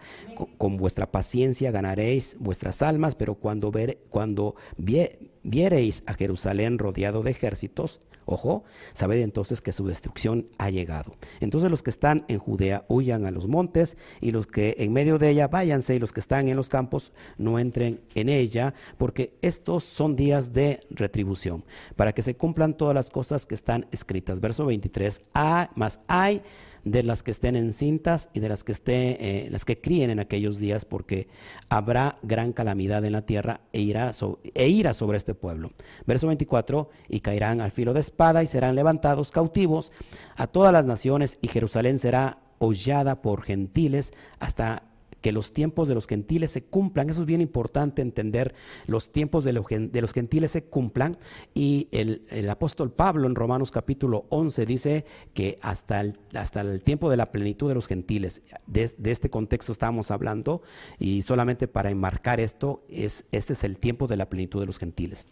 Con, 0.57 0.75
vuestra 0.75 1.09
paciencia 1.09 1.71
ganaréis 1.71 2.35
vuestras 2.37 2.81
almas. 2.81 3.15
Pero 3.15 3.35
cuando, 3.35 3.71
ver, 3.71 3.99
cuando 4.09 4.55
viereis 4.75 6.03
a 6.05 6.15
Jerusalén 6.15 6.77
rodeado 6.77 7.23
de 7.23 7.31
ejércitos, 7.31 8.01
Ojo, 8.31 8.63
sabed 8.93 9.19
entonces 9.19 9.61
que 9.61 9.73
su 9.73 9.85
destrucción 9.85 10.47
ha 10.57 10.69
llegado. 10.69 11.15
Entonces 11.41 11.69
los 11.69 11.83
que 11.83 11.89
están 11.89 12.23
en 12.29 12.39
Judea 12.39 12.85
huyan 12.87 13.25
a 13.25 13.31
los 13.31 13.47
montes 13.47 13.97
y 14.21 14.31
los 14.31 14.47
que 14.47 14.75
en 14.79 14.93
medio 14.93 15.17
de 15.17 15.29
ella 15.31 15.49
váyanse 15.49 15.95
y 15.95 15.99
los 15.99 16.13
que 16.13 16.21
están 16.21 16.47
en 16.47 16.55
los 16.55 16.69
campos 16.69 17.11
no 17.37 17.59
entren 17.59 17.99
en 18.15 18.29
ella, 18.29 18.73
porque 18.97 19.33
estos 19.41 19.83
son 19.83 20.15
días 20.15 20.53
de 20.53 20.79
retribución, 20.89 21.65
para 21.97 22.13
que 22.13 22.21
se 22.21 22.35
cumplan 22.35 22.77
todas 22.77 22.95
las 22.95 23.09
cosas 23.09 23.45
que 23.45 23.55
están 23.55 23.85
escritas. 23.91 24.39
Verso 24.39 24.65
23, 24.65 25.21
ah, 25.33 25.69
más 25.75 25.99
hay 26.07 26.41
de 26.83 27.03
las 27.03 27.23
que 27.23 27.31
estén 27.31 27.55
encintas 27.55 28.29
y 28.33 28.39
de 28.39 28.49
las 28.49 28.63
que 28.63 28.71
estén, 28.71 29.17
eh, 29.19 29.47
las 29.51 29.65
que 29.65 29.79
críen 29.79 30.09
en 30.09 30.19
aquellos 30.19 30.57
días, 30.57 30.85
porque 30.85 31.27
habrá 31.69 32.17
gran 32.23 32.53
calamidad 32.53 33.05
en 33.05 33.13
la 33.13 33.25
tierra 33.25 33.61
e 33.73 33.81
irá, 33.81 34.11
e 34.53 34.67
ira 34.67 34.93
sobre 34.93 35.17
este 35.17 35.33
pueblo. 35.33 35.71
Verso 36.05 36.27
24, 36.27 36.89
y 37.09 37.19
caerán 37.19 37.61
al 37.61 37.71
filo 37.71 37.93
de 37.93 37.99
espada 37.99 38.43
y 38.43 38.47
serán 38.47 38.75
levantados 38.75 39.31
cautivos 39.31 39.91
a 40.35 40.47
todas 40.47 40.73
las 40.73 40.85
naciones 40.85 41.37
y 41.41 41.47
Jerusalén 41.47 41.99
será 41.99 42.39
hollada 42.59 43.21
por 43.21 43.41
gentiles 43.41 44.13
hasta 44.39 44.83
que 45.21 45.31
los 45.31 45.53
tiempos 45.53 45.87
de 45.87 45.95
los 45.95 46.07
gentiles 46.07 46.51
se 46.51 46.63
cumplan. 46.63 47.09
Eso 47.09 47.21
es 47.21 47.27
bien 47.27 47.41
importante 47.41 48.01
entender, 48.01 48.53
los 48.87 49.11
tiempos 49.11 49.43
de 49.43 49.53
los, 49.53 50.13
gentiles 50.13 50.51
se 50.51 50.63
cumplan. 50.63 51.17
Y 51.53 51.87
el, 51.91 52.49
apóstol 52.49 52.91
Pablo 52.91 53.27
en 53.27 53.35
Romanos 53.35 53.71
capítulo 53.71 54.25
11 54.29 54.65
dice 54.65 55.05
que 55.33 55.57
hasta 55.61 56.01
el, 56.01 56.17
hasta 56.33 56.61
el 56.61 56.81
tiempo 56.81 57.09
de 57.09 57.17
la 57.17 57.31
plenitud 57.31 57.69
de 57.69 57.75
los 57.75 57.87
gentiles, 57.87 58.41
de, 58.67 58.91
este 59.03 59.29
contexto 59.29 59.71
estamos 59.71 60.11
hablando, 60.11 60.61
y 60.99 61.21
solamente 61.21 61.67
para 61.67 61.89
enmarcar 61.89 62.39
esto, 62.39 62.83
es, 62.89 63.25
este 63.31 63.53
es 63.53 63.63
el 63.63 63.77
tiempo 63.77 64.07
de 64.07 64.17
la 64.17 64.29
plenitud 64.29 64.59
de 64.59 64.65
los 64.65 64.79
gentiles. 64.79 65.27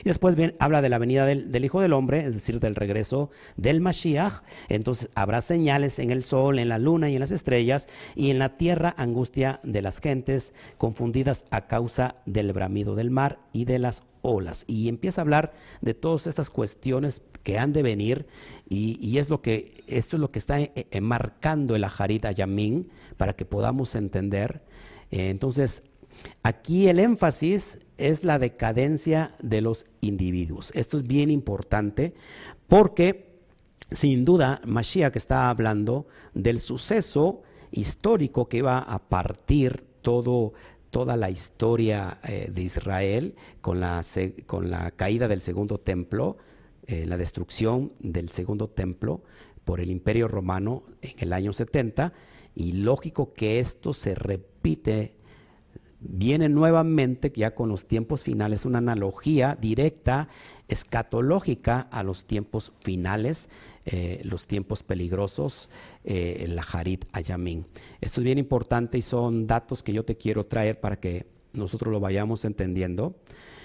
Y 0.00 0.04
después 0.04 0.36
bien, 0.36 0.54
habla 0.58 0.82
de 0.82 0.88
la 0.88 0.98
venida 0.98 1.26
del, 1.26 1.64
Hijo 1.64 1.80
del 1.80 1.92
Hombre, 1.92 2.24
es 2.24 2.34
decir, 2.34 2.60
del 2.60 2.74
regreso 2.74 3.30
del 3.56 3.80
Mashiach. 3.80 4.42
Entonces 4.68 5.10
habrá 5.14 5.40
señales 5.40 5.98
en 5.98 6.10
el 6.10 6.22
sol, 6.22 6.58
en 6.58 6.68
la 6.68 6.78
luna 6.78 7.10
y 7.10 7.14
en 7.14 7.20
las 7.20 7.30
estrellas, 7.30 7.88
y 8.14 8.30
en 8.30 8.38
la 8.38 8.56
tierra 8.56 8.94
angustia 9.10 9.60
de 9.62 9.82
las 9.82 10.00
gentes, 10.00 10.54
confundidas 10.78 11.44
a 11.50 11.66
causa 11.66 12.16
del 12.26 12.52
bramido 12.52 12.94
del 12.94 13.10
mar 13.10 13.38
y 13.52 13.64
de 13.64 13.78
las 13.78 14.02
olas. 14.22 14.64
Y 14.66 14.88
empieza 14.88 15.20
a 15.20 15.24
hablar 15.24 15.52
de 15.80 15.94
todas 15.94 16.26
estas 16.26 16.50
cuestiones 16.50 17.22
que 17.42 17.58
han 17.58 17.72
de 17.72 17.82
venir, 17.82 18.26
y, 18.68 19.18
es 19.18 19.28
lo 19.28 19.42
que, 19.42 19.82
esto 19.88 20.16
es 20.16 20.20
lo 20.20 20.30
que 20.30 20.38
está 20.38 20.58
enmarcando 20.90 21.74
el 21.74 21.84
Aharit 21.84 22.24
Ayamin 22.24 22.88
para 23.16 23.34
que 23.34 23.44
podamos 23.44 23.94
entender. 23.94 24.62
Eh, 25.10 25.30
entonces, 25.30 25.82
Aquí 26.42 26.88
el 26.88 26.98
énfasis 26.98 27.78
es 27.96 28.24
la 28.24 28.38
decadencia 28.38 29.34
de 29.40 29.60
los 29.60 29.86
individuos. 30.00 30.70
Esto 30.74 30.98
es 30.98 31.06
bien 31.06 31.30
importante 31.30 32.14
porque 32.68 33.30
sin 33.90 34.24
duda 34.24 34.60
Mashiach 34.64 35.16
está 35.16 35.50
hablando 35.50 36.06
del 36.34 36.60
suceso 36.60 37.42
histórico 37.72 38.48
que 38.48 38.62
va 38.62 38.78
a 38.78 38.98
partir 38.98 39.84
todo, 40.02 40.52
toda 40.90 41.16
la 41.16 41.30
historia 41.30 42.18
eh, 42.24 42.50
de 42.52 42.62
Israel 42.62 43.34
con 43.60 43.80
la, 43.80 44.04
con 44.46 44.70
la, 44.70 44.90
caída 44.92 45.28
del 45.28 45.40
segundo 45.40 45.78
templo, 45.78 46.36
eh, 46.86 47.06
la 47.06 47.16
destrucción 47.16 47.92
del 48.00 48.30
segundo 48.30 48.68
templo 48.68 49.22
por 49.64 49.80
el 49.80 49.90
imperio 49.90 50.28
romano 50.28 50.84
en 51.02 51.14
el 51.18 51.32
año 51.32 51.52
70, 51.52 52.12
y 52.54 52.72
lógico 52.72 53.32
que 53.32 53.60
esto 53.60 53.92
se 53.92 54.14
repite, 54.14 55.14
viene 56.00 56.48
nuevamente 56.48 57.32
ya 57.34 57.54
con 57.54 57.68
los 57.68 57.86
tiempos 57.86 58.24
finales, 58.24 58.64
una 58.64 58.78
analogía 58.78 59.56
directa, 59.60 60.28
escatológica 60.68 61.80
a 61.90 62.02
los 62.02 62.24
tiempos 62.24 62.72
finales, 62.80 63.48
eh, 63.84 64.20
los 64.24 64.46
tiempos 64.46 64.82
peligrosos, 64.82 65.68
eh, 66.04 66.46
la 66.48 66.62
Harit 66.62 67.04
Ayamin. 67.12 67.66
Esto 68.00 68.20
es 68.20 68.24
bien 68.24 68.38
importante 68.38 68.96
y 68.98 69.02
son 69.02 69.46
datos 69.46 69.82
que 69.82 69.92
yo 69.92 70.04
te 70.04 70.16
quiero 70.16 70.46
traer 70.46 70.80
para 70.80 70.98
que 70.98 71.26
nosotros 71.52 71.92
lo 71.92 72.00
vayamos 72.00 72.44
entendiendo. 72.44 73.16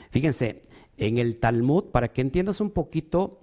Fíjense, 0.10 0.64
en 0.98 1.18
el 1.18 1.38
Talmud, 1.38 1.86
para 1.86 2.12
que 2.12 2.22
entiendas 2.22 2.60
un 2.60 2.72
poquito 2.72 3.40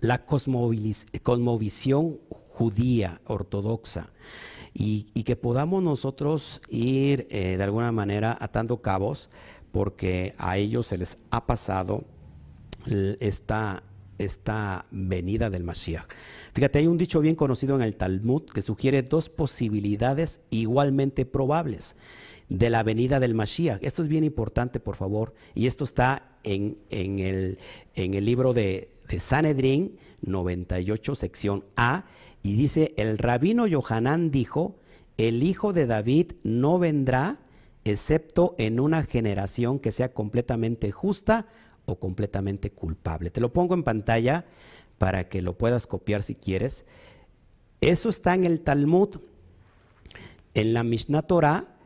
la 0.00 0.24
cosmovisión 0.24 2.18
judía 2.28 3.20
ortodoxa 3.24 4.10
y, 4.78 5.22
que 5.24 5.36
podamos 5.36 5.82
nosotros 5.82 6.60
ir 6.68 7.26
eh, 7.30 7.56
de 7.56 7.62
alguna 7.64 7.92
manera 7.92 8.36
atando 8.38 8.82
cabos 8.82 9.30
porque 9.72 10.34
a 10.36 10.58
ellos 10.58 10.86
se 10.86 10.98
les 10.98 11.16
ha 11.30 11.46
pasado 11.46 12.04
esta, 13.20 13.82
esta 14.18 14.86
venida 14.90 15.50
del 15.50 15.64
Mashiach. 15.64 16.06
Fíjate, 16.52 16.78
hay 16.78 16.86
un 16.86 16.98
dicho 16.98 17.20
bien 17.20 17.36
conocido 17.36 17.74
en 17.74 17.82
el 17.82 17.96
Talmud 17.96 18.42
que 18.42 18.62
sugiere 18.62 19.02
dos 19.02 19.28
posibilidades 19.30 20.40
igualmente 20.50 21.24
probables 21.24 21.96
de 22.48 22.70
la 22.70 22.82
venida 22.82 23.18
del 23.18 23.34
Mashiach. 23.34 23.82
Esto 23.82 24.02
es 24.02 24.08
bien 24.08 24.24
importante, 24.24 24.78
por 24.78 24.96
favor, 24.96 25.34
y 25.54 25.66
esto 25.66 25.84
está 25.84 26.36
en, 26.44 26.78
en, 26.90 27.18
el, 27.18 27.58
en 27.94 28.14
el, 28.14 28.24
libro 28.24 28.52
de, 28.52 28.90
de 29.08 29.20
Sanedrín 29.20 29.98
98, 30.22 31.14
sección 31.14 31.64
A, 31.76 32.04
y 32.46 32.54
dice, 32.54 32.94
el 32.96 33.18
rabino 33.18 33.66
Yohanan 33.66 34.30
dijo, 34.30 34.76
el 35.16 35.42
hijo 35.42 35.72
de 35.72 35.86
David 35.86 36.34
no 36.44 36.78
vendrá 36.78 37.40
excepto 37.84 38.54
en 38.56 38.78
una 38.78 39.02
generación 39.02 39.80
que 39.80 39.90
sea 39.90 40.12
completamente 40.12 40.92
justa 40.92 41.48
o 41.86 41.98
completamente 41.98 42.70
culpable. 42.70 43.30
Te 43.30 43.40
lo 43.40 43.52
pongo 43.52 43.74
en 43.74 43.82
pantalla 43.82 44.44
para 44.96 45.28
que 45.28 45.42
lo 45.42 45.58
puedas 45.58 45.88
copiar 45.88 46.22
si 46.22 46.36
quieres. 46.36 46.84
Eso 47.80 48.08
está 48.08 48.34
en 48.34 48.44
el 48.44 48.60
Talmud, 48.60 49.18
en 50.54 50.72
la 50.72 50.84
Mishnah 50.84 51.22
Torah, 51.22 51.76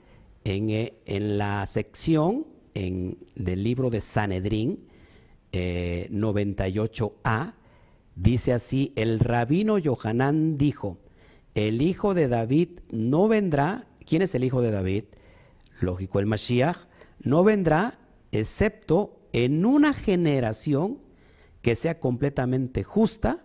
en, 0.45 0.69
eh, 0.69 0.93
la 1.07 1.67
sección 1.69 2.47
del 2.75 3.63
libro 3.65 3.89
de 3.89 4.03
Sanedrín 4.03 4.89
98a, 5.53 7.49
eh, 7.49 7.60
dice 8.21 8.53
así, 8.53 8.93
el 8.97 9.19
rabino 9.19 9.79
Yohanan 9.79 10.59
dijo, 10.59 10.99
el 11.55 11.81
hijo 11.81 12.15
de 12.15 12.29
David 12.29 12.81
no 12.91 13.29
vendrá, 13.29 13.87
¿quién 14.07 14.23
es 14.23 14.35
el 14.35 14.45
hijo 14.45 14.61
de 14.61 14.71
David? 14.71 15.05
Lógico, 15.81 16.21
el 16.21 16.27
Mashiach, 16.27 16.77
no 17.23 17.43
vendrá 17.45 17.99
excepto 18.31 19.19
en 19.33 19.65
una 19.65 19.95
generación 19.95 20.99
que 21.63 21.75
sea 21.75 21.99
completamente 21.99 22.85
justa 22.85 23.43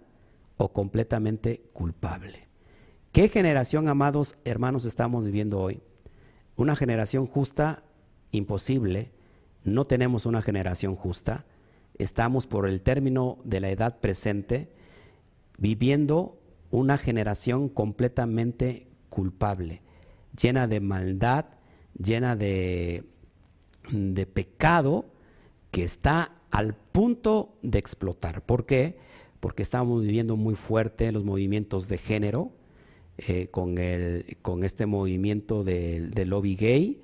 o 0.57 0.73
completamente 0.73 1.63
culpable. 1.73 2.47
¿Qué 3.11 3.29
generación, 3.29 3.87
amados 3.87 4.35
hermanos, 4.43 4.83
estamos 4.83 5.25
viviendo 5.25 5.59
hoy? 5.59 5.81
Una 6.57 6.75
generación 6.75 7.27
justa, 7.27 7.83
imposible. 8.31 9.11
No 9.63 9.85
tenemos 9.85 10.25
una 10.25 10.41
generación 10.41 10.95
justa. 10.95 11.45
Estamos 11.97 12.47
por 12.47 12.67
el 12.67 12.81
término 12.81 13.37
de 13.43 13.59
la 13.59 13.69
edad 13.69 13.99
presente 13.99 14.69
viviendo 15.57 16.37
una 16.71 16.97
generación 16.97 17.69
completamente 17.69 18.87
culpable, 19.09 19.81
llena 20.39 20.67
de 20.67 20.79
maldad, 20.81 21.45
llena 21.97 22.35
de, 22.35 23.03
de 23.91 24.25
pecado 24.25 25.05
que 25.71 25.83
está 25.83 26.35
al 26.51 26.73
punto 26.73 27.57
de 27.61 27.79
explotar. 27.79 28.45
¿Por 28.45 28.65
qué? 28.65 28.97
Porque 29.39 29.63
estamos 29.63 30.01
viviendo 30.01 30.37
muy 30.37 30.55
fuerte 30.55 31.11
los 31.11 31.23
movimientos 31.23 31.87
de 31.87 31.97
género, 31.97 32.51
eh, 33.17 33.47
con, 33.47 33.77
el, 33.77 34.37
con 34.41 34.63
este 34.63 34.85
movimiento 34.85 35.63
del, 35.63 36.11
lobby 36.29 36.55
gay, 36.55 37.01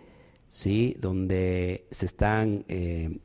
¿sí? 0.49 0.95
donde 0.99 1.85
se 1.91 2.05
están, 2.05 2.65
eh, 2.67 3.19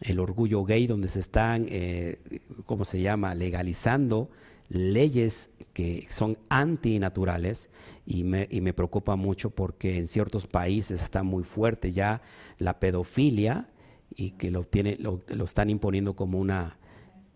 el 0.00 0.18
orgullo 0.18 0.64
gay, 0.64 0.86
donde 0.86 1.08
se 1.08 1.20
están, 1.20 1.66
eh, 1.68 2.18
¿cómo 2.66 2.84
se 2.84 3.00
llama?, 3.00 3.34
legalizando 3.34 4.30
leyes 4.68 5.50
que 5.72 6.06
son 6.10 6.38
antinaturales 6.48 7.68
y 8.06 8.24
me, 8.24 8.48
y 8.50 8.60
me 8.60 8.72
preocupa 8.72 9.16
mucho 9.16 9.50
porque 9.50 9.98
en 9.98 10.08
ciertos 10.08 10.46
países 10.46 11.02
está 11.02 11.22
muy 11.22 11.44
fuerte 11.44 11.92
ya 11.92 12.22
la 12.58 12.78
pedofilia 12.78 13.68
y 14.14 14.32
que 14.32 14.50
lo, 14.50 14.64
tiene, 14.64 14.96
lo, 14.96 15.22
están 15.44 15.70
imponiendo 15.70 16.14
como 16.14 16.38
una, 16.38 16.76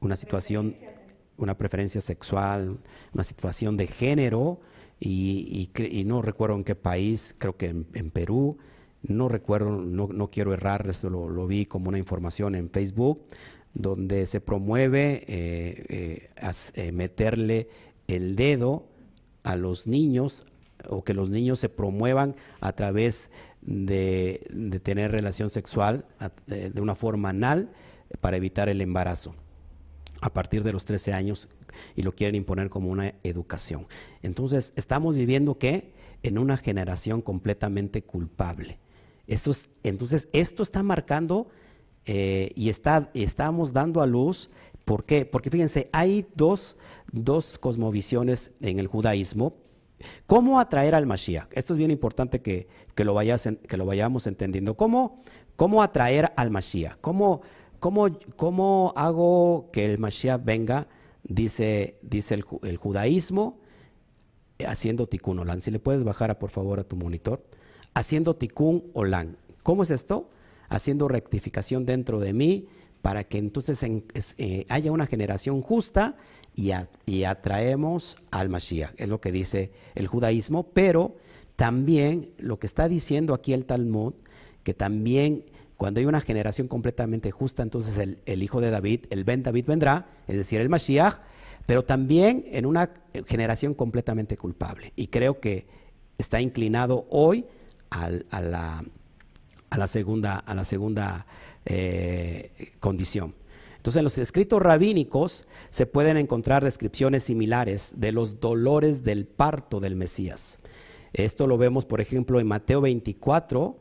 una 0.01 0.17
situación, 0.17 0.77
una 1.37 1.57
preferencia 1.57 2.01
sexual, 2.01 2.79
una 3.13 3.25
situación 3.25 3.77
de 3.77 3.87
género, 3.87 4.61
y, 5.01 5.71
y, 5.77 6.05
no 6.05 6.23
recuerdo 6.23 6.57
en 6.57 6.65
qué 6.65 6.75
país, 6.75 7.35
creo 7.37 7.57
que 7.57 7.67
en, 7.67 8.11
Perú, 8.11 8.59
no 9.07 9.29
recuerdo, 9.29 9.71
no, 9.71 10.09
no 10.09 10.31
quiero 10.31 10.53
errar, 10.53 10.91
lo, 11.03 11.47
vi 11.47 11.67
como 11.67 11.89
una 11.89 11.99
información 11.99 12.55
en 12.55 12.71
Facebook, 12.71 13.23
donde 13.75 14.27
se 14.27 14.41
promueve 14.41 15.25
eh, 15.27 15.85
eh, 15.89 16.31
eh, 16.75 16.93
meterle 16.93 17.69
el 18.07 18.37
dedo 18.37 18.87
a 19.43 19.57
los 19.57 19.87
niños 19.87 20.47
o 20.89 21.05
que 21.05 21.13
los 21.15 21.29
niños 21.29 21.59
se 21.59 21.69
promuevan 21.69 22.37
a 22.61 22.73
través 22.73 23.31
de, 23.61 24.81
tener 24.83 25.11
relación 25.11 25.51
sexual 25.51 26.05
de, 26.47 26.81
una 26.81 26.95
forma 26.95 27.31
anal 27.31 27.71
para 28.21 28.37
evitar 28.37 28.69
el 28.69 28.81
embarazo 28.81 29.35
a 30.21 30.33
partir 30.33 30.63
de 30.63 30.73
los 30.73 30.85
13 30.85 31.13
años 31.13 31.49
y 31.97 32.03
lo 32.03 32.13
quieren 32.13 32.37
imponer 32.37 32.71
como 32.71 32.91
una 32.91 33.15
educación. 33.23 33.87
Entonces, 34.23 34.73
estamos 34.77 35.15
viviendo 35.15 35.59
que 35.59 35.93
en 36.23 36.39
una 36.39 36.57
generación 36.57 37.21
completamente 37.21 38.03
culpable. 38.03 38.79
Esto 39.27 39.53
entonces, 39.83 40.29
esto 40.33 40.63
está 40.63 40.83
marcando 40.83 41.49
eh, 42.07 42.51
y 42.55 42.69
está, 42.69 43.11
estamos 43.15 43.73
dando 43.73 44.03
a 44.03 44.07
luz, 44.07 44.51
¿por 44.85 45.05
qué? 45.05 45.25
Porque 45.25 45.51
fíjense, 45.51 45.89
hay 45.93 46.27
dos, 46.35 46.77
dos 47.11 47.59
cosmovisiones 47.59 48.51
en 48.61 48.79
el 48.79 48.87
judaísmo 48.87 49.55
¿Cómo 50.27 50.61
atraer 50.61 50.95
al 50.95 51.07
Mashiach? 51.07 51.49
Esto 51.53 51.75
es 51.75 51.79
bien 51.79 51.91
importante 51.91 52.41
que, 52.41 52.67
lo, 52.97 53.15
vayas 53.15 53.49
que 53.69 53.77
lo, 53.77 53.87
vayamos 53.87 54.27
entendiendo. 54.27 54.77
¿Cómo, 54.77 55.23
¿Cómo, 55.57 55.83
atraer 55.83 56.33
al 56.37 56.51
Mashiach? 56.51 56.97
¿Cómo, 57.01 57.43
cómo, 57.79 58.93
hago 58.97 59.71
que 59.73 59.85
el 59.85 59.99
Mashiach 59.99 60.43
venga? 60.43 60.89
Dice, 61.23 61.99
dice 62.03 62.35
el, 62.35 62.77
judaísmo, 62.77 63.61
haciendo 64.67 65.07
tikkun. 65.07 65.61
Si 65.61 65.71
le 65.71 65.79
puedes 65.79 66.05
bajar, 66.05 66.39
por 66.39 66.51
favor, 66.51 66.81
a 66.81 66.85
tu 66.85 66.97
monitor. 66.97 67.45
Haciendo 67.95 68.37
tikkun 68.37 68.85
olam. 68.93 69.37
¿Cómo 69.63 69.83
es 69.83 69.91
esto? 69.91 70.29
Haciendo 70.69 71.09
rectificación 71.09 71.87
dentro 71.87 72.21
de 72.21 72.33
mí 72.33 72.69
para 73.05 73.25
que 73.25 73.37
entonces 73.37 73.83
eh, 74.39 74.65
haya 74.71 74.91
una 74.91 75.07
generación 75.07 75.61
justa 75.61 76.17
y, 76.55 77.25
atraemos 77.25 78.17
al 78.31 78.49
Mashiach, 78.49 78.95
es 78.97 79.09
lo 79.11 79.21
que 79.21 79.31
dice 79.31 79.73
el 79.95 80.07
judaísmo, 80.07 80.63
pero 80.73 81.17
también 81.57 82.31
lo 82.39 82.59
que 82.59 82.67
está 82.67 82.89
diciendo 82.89 83.35
aquí 83.35 83.53
el 83.53 83.67
Talmud, 83.67 84.15
que 84.63 84.73
también 84.73 85.45
cuando 85.77 86.01
hay 86.01 86.07
una 86.07 86.23
generación 86.23 86.67
completamente 86.67 87.31
justa, 87.31 87.63
entonces 87.63 88.17
el, 88.25 88.43
hijo 88.43 88.63
de 88.63 88.71
David, 88.71 89.01
el 89.11 89.25
Ben 89.25 89.43
David 89.43 89.67
vendrá, 89.67 90.07
es 90.27 90.37
decir, 90.37 90.61
el 90.63 90.71
Mashiach, 90.71 91.17
pero 91.67 91.85
también 91.85 92.47
en 92.53 92.65
una 92.65 92.91
generación 93.27 93.75
completamente 93.75 94.39
culpable. 94.39 94.95
Y 94.97 95.09
creo 95.09 95.41
que 95.41 95.67
está 96.17 96.41
inclinado 96.41 97.07
hoy 97.11 97.45
a, 98.31 98.41
la, 98.41 99.87
segunda, 99.87 100.37
a 100.37 100.55
la 100.55 100.65
segunda 100.65 101.27
eh, 101.65 102.73
condición. 102.81 103.35
Entonces, 103.77 103.99
en 103.99 104.05
los 104.05 104.19
escritos 104.19 104.63
rabínicos 104.63 105.47
se 105.71 105.87
pueden 105.87 106.17
encontrar 106.17 106.65
descripciones 106.65 107.25
similares 107.25 107.93
de 107.97 108.13
los 108.13 108.41
dolores 108.41 109.05
del 109.05 109.27
parto 109.27 109.81
del 109.81 109.97
Mesías. 109.97 110.59
Esto 111.13 111.47
lo 111.47 111.59
vemos, 111.59 111.85
por 111.85 112.01
ejemplo, 112.01 112.41
en 112.41 112.47
Mateo 112.47 112.81
24, 112.81 113.79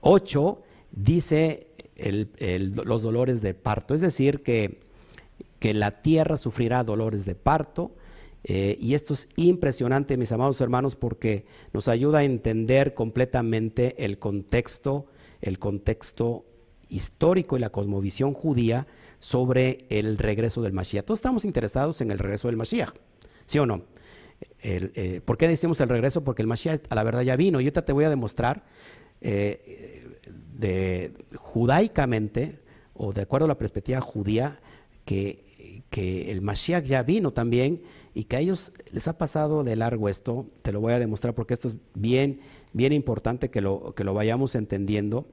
8, 0.00 0.58
eh, 0.58 0.64
dice 0.92 1.66
los 2.84 3.02
dolores 3.02 3.40
del 3.40 3.56
parto. 3.56 3.94
Es 3.94 4.02
decir, 4.02 4.42
que 4.42 4.86
que 5.58 5.74
la 5.74 6.02
tierra 6.02 6.36
sufrirá 6.36 6.84
dolores 6.84 7.24
de 7.24 7.34
parto. 7.34 7.92
Eh, 8.48 8.78
y 8.80 8.94
esto 8.94 9.12
es 9.12 9.28
impresionante, 9.34 10.16
mis 10.16 10.30
amados 10.30 10.60
hermanos, 10.60 10.94
porque 10.94 11.46
nos 11.72 11.88
ayuda 11.88 12.18
a 12.18 12.24
entender 12.24 12.94
completamente 12.94 14.04
el 14.04 14.20
contexto, 14.20 15.06
el 15.40 15.58
contexto 15.58 16.46
histórico 16.88 17.56
y 17.56 17.60
la 17.60 17.70
cosmovisión 17.70 18.34
judía 18.34 18.86
sobre 19.18 19.86
el 19.88 20.16
regreso 20.16 20.62
del 20.62 20.72
Mashiach. 20.72 21.04
Todos 21.04 21.18
estamos 21.18 21.44
interesados 21.44 22.00
en 22.00 22.12
el 22.12 22.20
regreso 22.20 22.46
del 22.46 22.56
Mashiach, 22.56 22.94
¿sí 23.46 23.58
o 23.58 23.66
no? 23.66 23.82
Eh, 24.62 25.20
¿Por 25.24 25.38
qué 25.38 25.48
decimos 25.48 25.80
el 25.80 25.88
regreso? 25.88 26.22
Porque 26.22 26.42
el 26.42 26.48
Mashiach 26.48 26.82
a 26.88 26.94
la 26.94 27.02
verdad 27.02 27.22
ya 27.22 27.34
vino. 27.34 27.60
Y 27.60 27.64
ahorita 27.64 27.84
te 27.84 27.92
voy 27.92 28.04
a 28.04 28.10
demostrar 28.10 28.62
eh, 29.22 30.04
judaicamente 31.34 32.60
o 32.94 33.12
de 33.12 33.22
acuerdo 33.22 33.46
a 33.46 33.48
la 33.48 33.58
perspectiva 33.58 34.00
judía 34.00 34.60
que, 35.04 35.82
que 35.90 36.30
el 36.30 36.42
Mashiach 36.42 36.84
ya 36.84 37.02
vino 37.02 37.32
también 37.32 37.82
y 38.16 38.24
que 38.24 38.36
a 38.36 38.40
ellos 38.40 38.72
les 38.92 39.08
ha 39.08 39.18
pasado 39.18 39.62
de 39.62 39.76
largo 39.76 40.08
esto. 40.08 40.46
Te 40.62 40.72
lo 40.72 40.80
voy 40.80 40.94
a 40.94 40.98
demostrar 40.98 41.34
porque 41.34 41.52
esto 41.52 41.68
es 41.68 41.76
bien, 41.94 42.40
bien 42.72 42.94
importante 42.94 43.50
que 43.50 43.60
lo, 43.60 43.94
que 43.94 44.04
lo 44.04 44.14
vayamos 44.14 44.54
entendiendo 44.54 45.28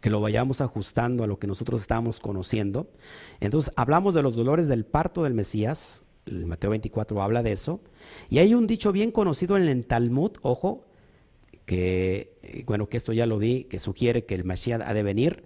que 0.00 0.10
lo 0.10 0.20
vayamos 0.20 0.60
ajustando 0.60 1.22
a 1.22 1.28
lo 1.28 1.38
que 1.38 1.46
nosotros 1.46 1.80
estamos 1.80 2.18
conociendo. 2.18 2.90
Entonces, 3.38 3.72
hablamos 3.76 4.14
de 4.14 4.22
los 4.22 4.34
dolores 4.34 4.66
del 4.66 4.84
parto 4.84 5.22
del 5.22 5.32
Mesías, 5.32 6.02
el 6.26 6.44
Mateo 6.44 6.70
24 6.70 7.22
habla 7.22 7.44
de 7.44 7.52
eso, 7.52 7.80
y 8.28 8.38
hay 8.38 8.52
un 8.52 8.66
dicho 8.66 8.90
bien 8.90 9.12
conocido 9.12 9.56
en 9.56 9.68
el 9.68 9.86
Talmud, 9.86 10.32
ojo, 10.42 10.86
que, 11.66 12.64
bueno, 12.66 12.88
que 12.88 12.96
esto 12.96 13.12
ya 13.12 13.26
lo 13.26 13.38
vi, 13.38 13.62
que 13.64 13.78
sugiere 13.78 14.24
que 14.24 14.34
el 14.34 14.44
Mesías 14.44 14.82
ha 14.84 14.92
de 14.92 15.04
venir 15.04 15.44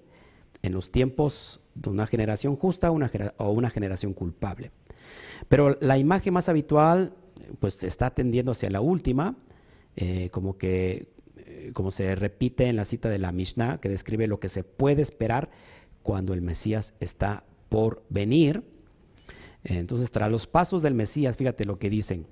en 0.63 0.73
los 0.73 0.91
tiempos 0.91 1.61
de 1.75 1.91
una 1.91 2.07
generación 2.07 2.57
justa 2.57 2.91
o 2.91 3.51
una 3.51 3.71
generación 3.71 4.15
culpable. 4.15 4.71
Pero 5.49 5.77
la 5.81 5.99
imagen 5.99 6.35
más 6.35 6.49
habitual, 6.49 7.15
pues 7.61 7.83
está 7.85 8.11
tendiendo 8.11 8.53
hacia 8.53 8.71
la 8.71 8.81
última, 8.81 9.37
eh, 9.97 10.31
como 10.31 10.57
que 10.57 11.15
como 11.73 11.91
se 11.91 12.15
repite 12.15 12.67
en 12.67 12.77
la 12.77 12.85
cita 12.85 13.09
de 13.09 13.19
la 13.19 13.33
Mishnah, 13.33 13.79
que 13.79 13.89
describe 13.89 14.27
lo 14.27 14.41
que 14.41 14.49
se 14.49 14.65
puede 14.65 15.03
esperar 15.03 15.51
cuando 16.03 16.35
el 16.35 16.43
Mesías 16.43 16.95
está 17.01 17.45
por 17.69 18.03
venir. 18.11 18.63
Entonces, 19.63 20.11
tras 20.11 20.31
los 20.31 20.47
pasos 20.47 20.83
del 20.83 20.95
Mesías, 20.95 21.37
fíjate 21.37 21.65
lo 21.65 21.79
que 21.79 21.91
dicen, 21.91 22.27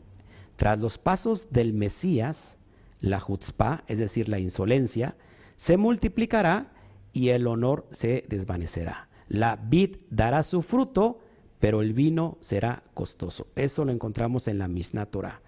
tras 0.57 0.79
los 0.79 0.99
pasos 0.99 1.49
del 1.51 1.73
Mesías, 1.73 2.59
la 3.01 3.25
chutzpah, 3.25 3.85
es 3.89 3.99
decir, 3.99 4.29
la 4.29 4.39
insolencia, 4.39 5.17
se 5.57 5.77
multiplicará 5.77 6.73
y 7.13 7.31
el 7.31 7.47
honor 7.47 7.87
se 7.91 8.25
desvanecerá. 8.29 9.09
La 9.29 9.57
vid 9.57 9.97
dará 10.11 10.43
su 10.43 10.61
fruto, 10.63 11.21
pero 11.63 11.81
el 11.81 11.93
vino 11.93 12.39
será 12.41 12.83
costoso. 12.93 13.47
Eso 13.55 13.85
lo 13.85 13.93
encontramos 13.93 14.49
en 14.49 14.59
la 14.59 14.67
Mishnah 14.67 15.07
Torah. 15.07 15.43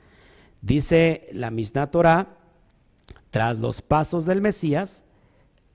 Dice 0.63 1.27
la 1.33 1.51
Mishnah 1.51 1.91
Torah, 1.91 2.39
tras 3.31 3.59
los 3.59 3.83
pasos 3.83 4.25
del 4.25 4.41
Mesías, 4.41 5.03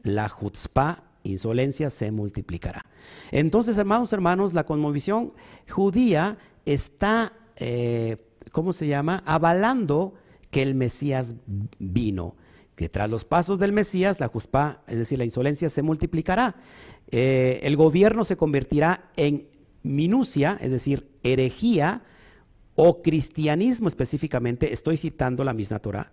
la 0.02 0.30
chutzpah, 0.30 1.04
insolencia, 1.24 1.90
se 1.90 2.12
multiplicará. 2.12 2.86
Entonces, 3.32 3.78
hermanos, 3.78 4.14
hermanos, 4.14 4.54
la 4.54 4.66
conmovisión 4.66 5.34
judía 5.70 6.38
está, 6.64 7.34
eh, 7.58 8.16
¿cómo 8.54 8.72
se 8.72 8.88
llama?, 8.88 9.22
avalando 9.26 10.14
que 10.52 10.62
el 10.62 10.74
Mesías 10.74 11.36
vino. 11.80 12.38
Que 12.78 12.88
tras 12.88 13.10
los 13.10 13.26
pasos 13.26 13.60
del 13.60 13.74
Mesías, 13.74 14.22
la 14.22 14.32
chutzpah, 14.32 14.84
es 14.88 14.98
decir, 14.98 15.18
la 15.18 15.26
insolencia, 15.26 15.70
se 15.70 15.82
multiplicará. 15.82 16.56
Eh, 17.12 17.60
el 17.64 17.76
gobierno 17.76 18.24
se 18.24 18.38
convertirá 18.38 19.10
en 19.18 19.49
minucia, 19.84 20.58
es 20.62 20.72
decir, 20.72 21.10
herejía, 21.24 22.04
o 22.76 23.02
cristianismo 23.02 23.90
específicamente, 23.90 24.72
estoy 24.72 24.96
citando 24.96 25.44
la 25.44 25.54
misma 25.54 25.80
Torah, 25.80 26.12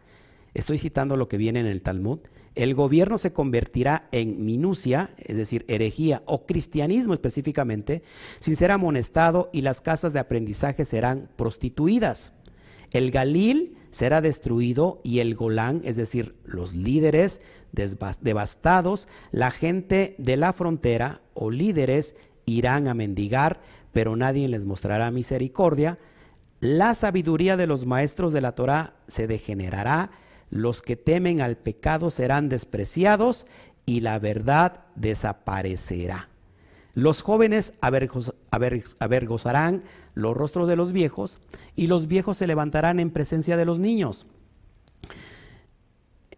estoy 0.53 0.79
citando 0.79 1.17
lo 1.17 1.29
que 1.29 1.37
viene 1.37 1.61
en 1.61 1.67
el 1.67 1.83
Talmud, 1.83 2.21
el 2.57 2.75
gobierno 2.75 3.19
se 3.19 3.33
convertirá 3.33 4.09
en 4.13 4.45
minucia, 4.45 5.11
es 5.19 5.37
decir, 5.37 5.65
herejía 5.69 6.23
o 6.25 6.47
cristianismo 6.47 7.13
específicamente, 7.13 8.03
sin 8.41 8.57
ser 8.57 8.71
amonestado 8.71 9.51
y 9.53 9.61
las 9.61 9.83
casas 9.83 10.15
de 10.15 10.21
aprendizaje 10.21 10.87
serán 10.87 11.29
prostituidas. 11.37 12.33
El 12.93 13.11
Galil 13.11 13.77
será 13.91 14.23
destruido 14.23 15.03
y 15.05 15.19
el 15.19 15.35
Golán, 15.35 15.83
es 15.85 15.97
decir, 15.97 16.35
los 16.45 16.75
líderes 16.75 17.43
devastados, 17.73 19.07
la 19.33 19.51
gente 19.51 20.15
de 20.19 20.37
la 20.37 20.55
frontera 20.55 21.21
o 21.35 21.51
líderes 21.51 22.15
irán 22.47 22.89
a 22.89 22.95
mendigar, 22.95 23.61
pero 23.93 24.17
nadie 24.17 24.49
les 24.49 24.65
mostrará 24.65 25.11
misericordia. 25.11 25.99
La 26.61 26.95
sabiduría 26.95 27.57
de 27.57 27.67
los 27.67 27.85
maestros 27.85 28.33
de 28.33 28.41
la 28.41 28.53
Torah 28.53 28.95
se 29.07 29.27
degenerará 29.27 30.11
los 30.51 30.83
que 30.83 30.97
temen 30.97 31.41
al 31.41 31.57
pecado 31.57 32.11
serán 32.11 32.49
despreciados 32.49 33.47
y 33.85 34.01
la 34.01 34.19
verdad 34.19 34.85
desaparecerá. 34.95 36.29
Los 36.95 37.23
jóvenes 37.23 37.75
avergozarán 37.81 39.85
los 40.15 40.37
rostros 40.37 40.67
de 40.67 40.77
los 40.77 40.93
viejos 40.93 41.41
y 41.75 41.89
los 41.89 42.07
viejos 42.07 42.39
se 42.39 42.47
levantarán 42.47 43.01
en 43.01 43.11
presencia 43.11 43.57
de 43.57 43.67
los 43.67 43.81
niños. 43.81 44.27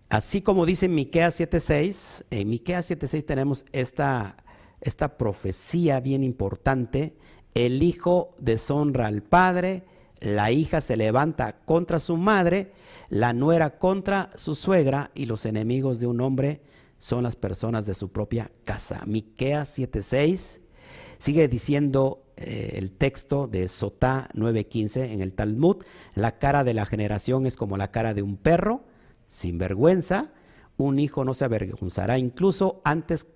Así 0.09 0.43
como 0.43 0.67
dice 0.67 0.89
Miqueas 0.89 1.39
7:6, 1.39 2.25
en 2.31 2.49
Miqueas 2.49 2.91
7:6 2.91 3.25
tenemos 3.25 3.65
esta, 3.73 4.37
esta 4.81 5.17
profecía 5.17 6.01
bien 6.01 6.23
importante, 6.23 7.17
el 7.55 7.83
hijo 7.83 8.35
deshonra 8.39 9.07
al 9.07 9.23
padre, 9.23 9.85
la 10.21 10.51
hija 10.51 10.81
se 10.81 10.97
levanta 10.97 11.61
contra 11.65 11.99
su 11.99 12.17
madre, 12.17 12.73
la 13.09 13.33
nuera 13.33 13.79
contra 13.79 14.31
su 14.37 14.55
suegra 14.55 15.11
y 15.15 15.27
los 15.27 15.47
enemigos 15.47 16.01
de 16.01 16.07
un 16.07 16.21
hombre 16.21 16.61
son 16.99 17.23
las 17.23 17.37
personas 17.37 17.87
de 17.87 17.95
su 17.95 18.11
propia 18.11 18.51
casa. 18.65 19.03
Miqueas 19.07 19.79
7:6 19.79 20.61
sigue 21.19 21.49
diciendo 21.49 22.23
eh, 22.37 22.75
el 22.77 22.93
texto 22.93 23.47
de 23.47 23.69
Sotá 23.69 24.29
9:15 24.35 25.13
en 25.13 25.23
el 25.23 25.35
Talmud, 25.35 25.85
la 26.15 26.39
cara 26.39 26.65
de 26.65 26.75
la 26.75 26.87
generación 26.87 27.47
es 27.47 27.57
como 27.57 27.77
la 27.77 27.91
cara 27.91 28.15
de 28.15 28.23
un 28.23 28.37
perro 28.37 28.83
sin 29.29 29.59
vergüenza, 29.59 30.33
un 30.77 30.99
hijo 30.99 31.25
no 31.25 31.35
se 31.35 31.45
avergonzará 31.45 32.19
incluso 32.19 32.81
antes 32.85 33.27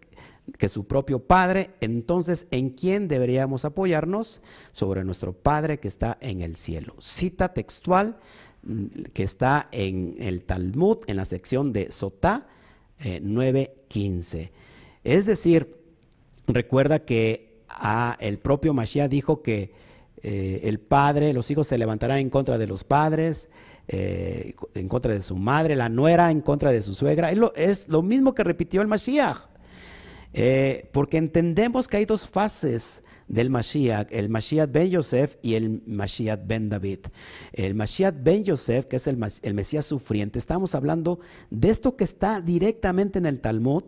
que 0.59 0.69
su 0.69 0.87
propio 0.87 1.21
Padre, 1.21 1.71
entonces 1.81 2.47
¿en 2.51 2.71
quién 2.71 3.09
deberíamos 3.09 3.65
apoyarnos? 3.65 4.43
Sobre 4.73 5.05
nuestro 5.05 5.33
Padre 5.33 5.79
que 5.79 5.89
está 5.89 6.19
en 6.21 6.43
el 6.43 6.57
cielo. 6.57 6.95
Cita 6.99 7.53
textual 7.53 8.19
mm, 8.63 8.87
que 9.13 9.23
está 9.23 9.69
en 9.73 10.17
el 10.19 10.43
Talmud, 10.43 10.99
en 11.07 11.17
la 11.17 11.25
sección 11.25 11.73
de 11.73 11.91
Sotá 11.91 12.47
9.15. 13.01 14.39
Eh, 14.39 14.53
es 15.05 15.27
decir, 15.27 15.77
recuerda 16.47 17.01
que 17.01 17.63
ah, 17.69 18.17
el 18.21 18.39
propio 18.39 18.75
Mashiach 18.75 19.11
dijo 19.11 19.43
que 19.43 19.73
eh, 20.23 20.61
el 20.65 20.79
padre, 20.79 21.33
los 21.33 21.51
hijos 21.51 21.67
se 21.67 21.79
levantarán 21.79 22.19
en 22.19 22.31
contra 22.31 22.59
de 22.59 22.67
los 22.67 22.85
padres, 22.85 23.49
eh, 23.89 24.55
en 24.75 24.89
contra 24.89 25.13
de 25.13 25.23
su 25.23 25.37
madre, 25.37 25.75
la 25.75 25.89
nuera 25.89 26.31
en 26.31 26.41
contra 26.41 26.71
de 26.71 26.83
su 26.83 26.95
suegra. 26.95 27.33
Es 27.33 27.39
lo, 27.39 27.53
es 27.55 27.89
lo 27.89 28.03
mismo 28.03 28.35
que 28.35 28.45
repitió 28.45 28.81
el 28.83 28.89
Mashiach. 28.89 29.52
Eh, 30.35 30.89
porque 30.93 31.19
entendemos 31.19 31.89
que 31.89 31.99
hay 31.99 32.05
dos 32.05 32.27
fases 32.27 33.03
del 33.29 33.51
Mashiach, 33.51 34.09
el 34.11 34.29
Mashiach 34.29 34.71
ben 34.71 34.91
Yosef 34.91 35.37
y 35.43 35.55
el 35.55 35.83
Mashiach 35.87 36.41
ben 36.45 36.69
David. 36.69 37.01
El 37.53 37.75
Mashiach 37.75 38.15
ben 38.23 38.45
Yosef, 38.45 38.87
que 38.87 38.97
es 38.97 39.07
el, 39.07 39.19
el 39.43 39.55
Mesías 39.55 39.87
sufriente, 39.87 40.39
estamos 40.39 40.75
hablando 40.75 41.21
de 41.51 41.71
esto 41.71 41.97
que 41.97 42.05
está 42.05 42.41
directamente 42.41 43.19
en 43.19 43.27
el 43.27 43.41
Talmud, 43.41 43.85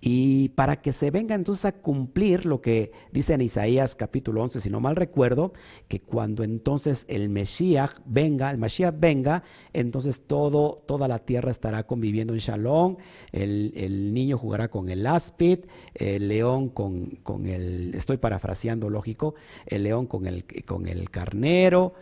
y 0.00 0.48
para 0.50 0.80
que 0.80 0.92
se 0.92 1.10
venga 1.10 1.34
entonces 1.34 1.66
a 1.66 1.72
cumplir 1.72 2.46
lo 2.46 2.62
que 2.62 2.90
dice 3.12 3.34
en 3.34 3.42
Isaías 3.42 3.94
capítulo 3.94 4.42
11, 4.42 4.62
si 4.62 4.70
no 4.70 4.80
mal 4.80 4.96
recuerdo, 4.96 5.52
que 5.88 6.00
cuando 6.00 6.42
entonces 6.42 7.04
el 7.08 7.28
Mesías 7.28 7.90
venga, 8.06 8.50
el 8.50 8.56
Mesías 8.56 8.94
venga, 8.98 9.42
entonces 9.74 10.22
todo, 10.26 10.82
toda 10.86 11.06
la 11.06 11.18
tierra 11.18 11.50
estará 11.50 11.86
conviviendo 11.86 12.32
en 12.32 12.40
Shalom, 12.40 12.96
el, 13.32 14.14
niño 14.14 14.38
jugará 14.38 14.68
con 14.68 14.88
el 14.88 15.06
áspid, 15.06 15.60
el 15.94 16.28
león 16.28 16.70
con, 16.70 17.18
el, 17.46 17.94
estoy 17.94 18.16
parafraseando 18.16 18.88
lógico, 18.88 19.34
el 19.66 19.82
león 19.82 20.06
con 20.06 20.26
el, 20.26 20.44
con 20.64 20.88
el 20.88 21.10
carnero. 21.10 21.92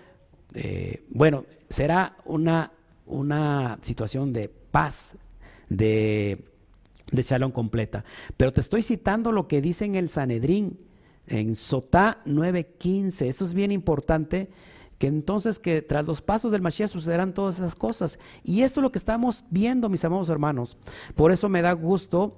Eh, 0.55 1.03
bueno, 1.11 1.45
será 1.69 2.17
una, 2.25 2.73
una 3.07 3.79
situación 3.83 4.33
de 4.33 4.49
paz, 4.49 5.17
de 5.69 6.48
de 7.11 7.23
Shalom 7.23 7.53
completa. 7.53 8.05
Pero 8.37 8.53
te 8.53 8.61
estoy 8.61 8.83
citando 8.83 9.33
lo 9.33 9.49
que 9.49 9.61
dice 9.61 9.85
en 9.85 9.95
el 9.95 10.09
Sanedrín, 10.09 10.79
en 11.27 11.57
Sotá 11.57 12.23
9:15. 12.27 13.29
Esto 13.29 13.45
es 13.45 13.55
bien 13.55 13.73
importante, 13.73 14.49
que 14.99 15.07
entonces 15.07 15.59
que 15.59 15.83
tras 15.83 16.07
los 16.07 16.23
pasos 16.23 16.53
del 16.53 16.63
Mashiach 16.63 16.91
sucederán 16.91 17.35
todas 17.35 17.57
esas 17.57 17.75
cosas. 17.75 18.19
Y 18.43 18.63
esto 18.63 18.81
es 18.81 18.83
lo 18.83 18.93
que 18.93 18.99
estamos 18.99 19.45
viendo, 19.51 19.89
mis 19.89 20.05
amados 20.05 20.29
hermanos. 20.29 20.77
Por 21.15 21.33
eso 21.33 21.49
me 21.49 21.63
da 21.63 21.73
gusto 21.73 22.37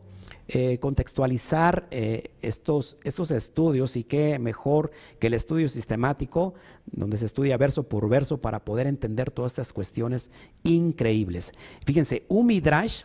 eh, 0.53 0.79
contextualizar 0.79 1.87
eh, 1.93 2.33
estos, 2.43 2.97
estos 3.05 3.31
estudios 3.31 3.97
y 3.97 4.03
qué 4.03 4.37
mejor 4.41 4.91
que 5.21 5.29
el 5.29 5.35
estudio 5.35 5.69
sistemático, 5.69 6.55
donde 6.91 7.19
se 7.19 7.27
estudia 7.27 7.57
verso 7.57 7.85
por 7.85 8.09
verso 8.09 8.39
para 8.39 8.65
poder 8.65 8.89
entender 8.89 9.31
todas 9.31 9.53
estas 9.53 9.73
cuestiones 9.73 10.29
increíbles. 10.65 11.53
Fíjense, 11.87 12.25
un 12.27 12.47
midrash 12.47 13.05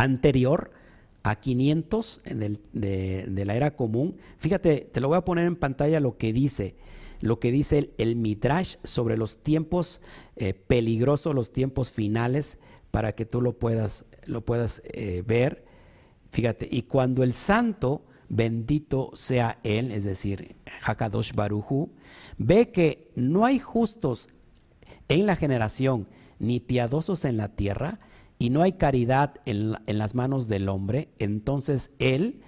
anterior 0.00 0.70
a 1.22 1.36
500 1.36 2.20
en 2.24 2.42
el, 2.42 2.60
de, 2.72 3.44
la 3.44 3.54
era 3.54 3.76
común, 3.76 4.16
fíjate, 4.38 4.88
te 4.92 5.00
lo 5.00 5.08
voy 5.08 5.18
a 5.18 5.24
poner 5.24 5.46
en 5.46 5.56
pantalla 5.56 6.00
lo 6.00 6.16
que 6.16 6.32
dice 6.32 6.76
lo 7.20 7.38
que 7.38 7.52
dice 7.52 7.90
el, 7.98 8.16
midrash 8.16 8.76
sobre 8.82 9.18
los 9.18 9.42
tiempos 9.42 10.00
eh, 10.36 10.54
peligrosos, 10.54 11.34
los 11.34 11.52
tiempos 11.52 11.92
finales, 11.92 12.56
para 12.90 13.14
que 13.14 13.26
tú 13.26 13.42
lo 13.42 13.58
puedas, 13.58 14.06
lo 14.24 14.42
puedas 14.42 14.82
ver. 15.26 15.66
Fíjate, 16.32 16.66
y 16.70 16.84
cuando 16.84 17.22
el 17.22 17.34
santo, 17.34 18.06
bendito 18.30 19.10
sea 19.12 19.58
él, 19.64 19.92
es 19.92 20.04
decir, 20.04 20.56
Hakadosh 20.82 21.34
Baruhu, 21.34 21.90
ve 22.38 22.70
que 22.70 23.10
no 23.14 23.44
hay 23.44 23.58
justos 23.58 24.30
en 25.08 25.26
la 25.26 25.36
generación, 25.36 26.08
ni 26.38 26.60
piadosos 26.60 27.26
en 27.26 27.36
la 27.36 27.48
tierra, 27.48 27.98
y 28.40 28.50
no 28.50 28.62
hay 28.62 28.72
caridad 28.72 29.34
en, 29.44 29.76
en 29.86 29.98
las 29.98 30.16
manos 30.16 30.48
del 30.48 30.68
hombre, 30.68 31.10
entonces 31.20 31.92
él 32.00 32.40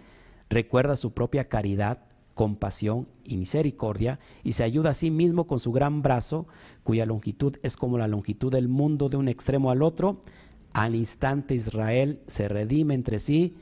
recuerda 0.50 0.96
su 0.96 1.12
propia 1.12 1.44
caridad, 1.44 1.98
compasión 2.34 3.06
y 3.24 3.36
misericordia, 3.36 4.18
y 4.42 4.54
se 4.54 4.64
ayuda 4.64 4.90
a 4.90 4.94
sí 4.94 5.12
mismo 5.12 5.46
con 5.46 5.60
su 5.60 5.70
gran 5.70 6.02
brazo, 6.02 6.48
cuya 6.82 7.06
longitud 7.06 7.56
es 7.62 7.76
como 7.76 7.98
la 7.98 8.08
longitud 8.08 8.50
del 8.50 8.68
mundo 8.68 9.08
de 9.08 9.18
un 9.18 9.28
extremo 9.28 9.70
al 9.70 9.82
otro. 9.82 10.24
Al 10.72 10.94
instante 10.94 11.54
Israel 11.54 12.20
se 12.26 12.48
redime 12.48 12.94
entre 12.94 13.18
sí 13.18 13.54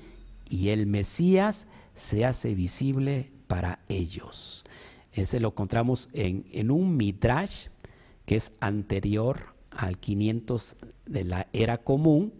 y 0.49 0.69
el 0.69 0.87
Mesías 0.87 1.67
se 1.95 2.25
hace 2.25 2.55
visible 2.55 3.31
para 3.47 3.81
ellos. 3.89 4.65
Ese 5.13 5.41
lo 5.41 5.49
encontramos 5.49 6.09
en, 6.13 6.71
un 6.71 6.97
Midrash 6.97 7.67
que 8.25 8.37
es 8.37 8.53
anterior 8.61 9.50
al 9.71 9.99
500 9.99 10.77
de 11.07 11.25
la 11.25 11.47
era 11.53 11.79
común, 11.79 12.33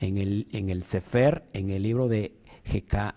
en 0.00 0.18
el, 0.18 0.46
en 0.52 0.70
el 0.70 0.82
Sefer, 0.82 1.44
en 1.52 1.70
el 1.70 1.82
libro 1.82 2.08
de 2.08 2.32
Heka, 2.64 3.16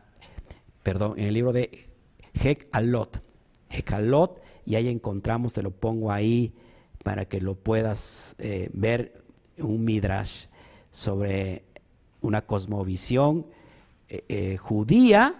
perdón, 0.84 1.20
en 1.20 1.26
el 1.26 1.34
libro 1.34 1.54
de 1.54 1.90
Hekalot. 2.34 3.22
Hekalot, 3.70 4.42
y 4.66 4.76
ahí 4.76 4.88
encontramos, 4.88 5.54
te 5.54 5.62
lo 5.62 5.72
pongo 5.72 6.12
ahí 6.12 6.54
para 7.04 7.26
que 7.26 7.42
lo 7.42 7.56
puedas 7.56 8.36
eh, 8.40 8.70
ver, 8.74 9.24
un 9.58 9.84
Midrash 9.84 10.48
sobre 10.92 11.64
una 12.22 12.46
cosmovisión 12.46 13.46
eh, 14.10 14.24
eh, 14.28 14.58
judía 14.58 15.36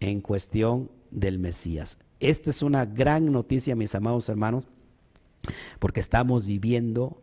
en 0.00 0.20
cuestión 0.20 0.90
del 1.10 1.38
Mesías. 1.38 1.98
Esto 2.20 2.50
es 2.50 2.62
una 2.62 2.84
gran 2.86 3.30
noticia, 3.32 3.76
mis 3.76 3.94
amados 3.94 4.28
hermanos, 4.28 4.66
porque 5.78 6.00
estamos 6.00 6.44
viviendo 6.44 7.20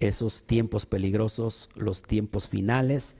esos 0.00 0.42
tiempos 0.46 0.86
peligrosos, 0.86 1.68
los 1.74 2.02
tiempos 2.02 2.48
finales. 2.48 3.16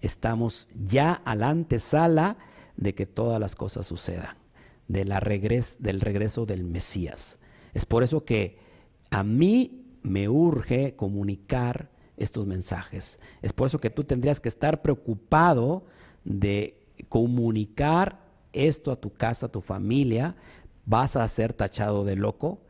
Estamos 0.00 0.68
ya 0.74 1.12
a 1.12 1.34
la 1.34 1.50
antesala 1.50 2.38
de 2.76 2.94
que 2.94 3.06
todas 3.06 3.38
las 3.38 3.54
cosas 3.54 3.86
sucedan, 3.86 4.36
del 4.88 5.10
regreso 6.00 6.46
del 6.46 6.64
Mesías. 6.64 7.38
Es 7.74 7.86
por 7.86 8.02
eso 8.02 8.24
que 8.24 8.58
a 9.10 9.22
mí 9.22 9.84
me 10.02 10.28
urge 10.28 10.96
comunicar 10.96 11.90
estos 12.16 12.46
mensajes. 12.46 13.20
Es 13.42 13.52
por 13.52 13.66
eso 13.66 13.78
que 13.78 13.90
tú 13.90 14.04
tendrías 14.04 14.40
que 14.40 14.48
estar 14.48 14.82
preocupado 14.82 15.86
de 16.24 16.86
comunicar 17.08 18.22
esto 18.52 18.90
a 18.90 18.96
tu 19.00 19.12
casa, 19.12 19.46
a 19.46 19.52
tu 19.52 19.60
familia, 19.60 20.36
vas 20.84 21.16
a 21.16 21.26
ser 21.28 21.52
tachado 21.52 22.04
de 22.04 22.16
loco, 22.16 22.60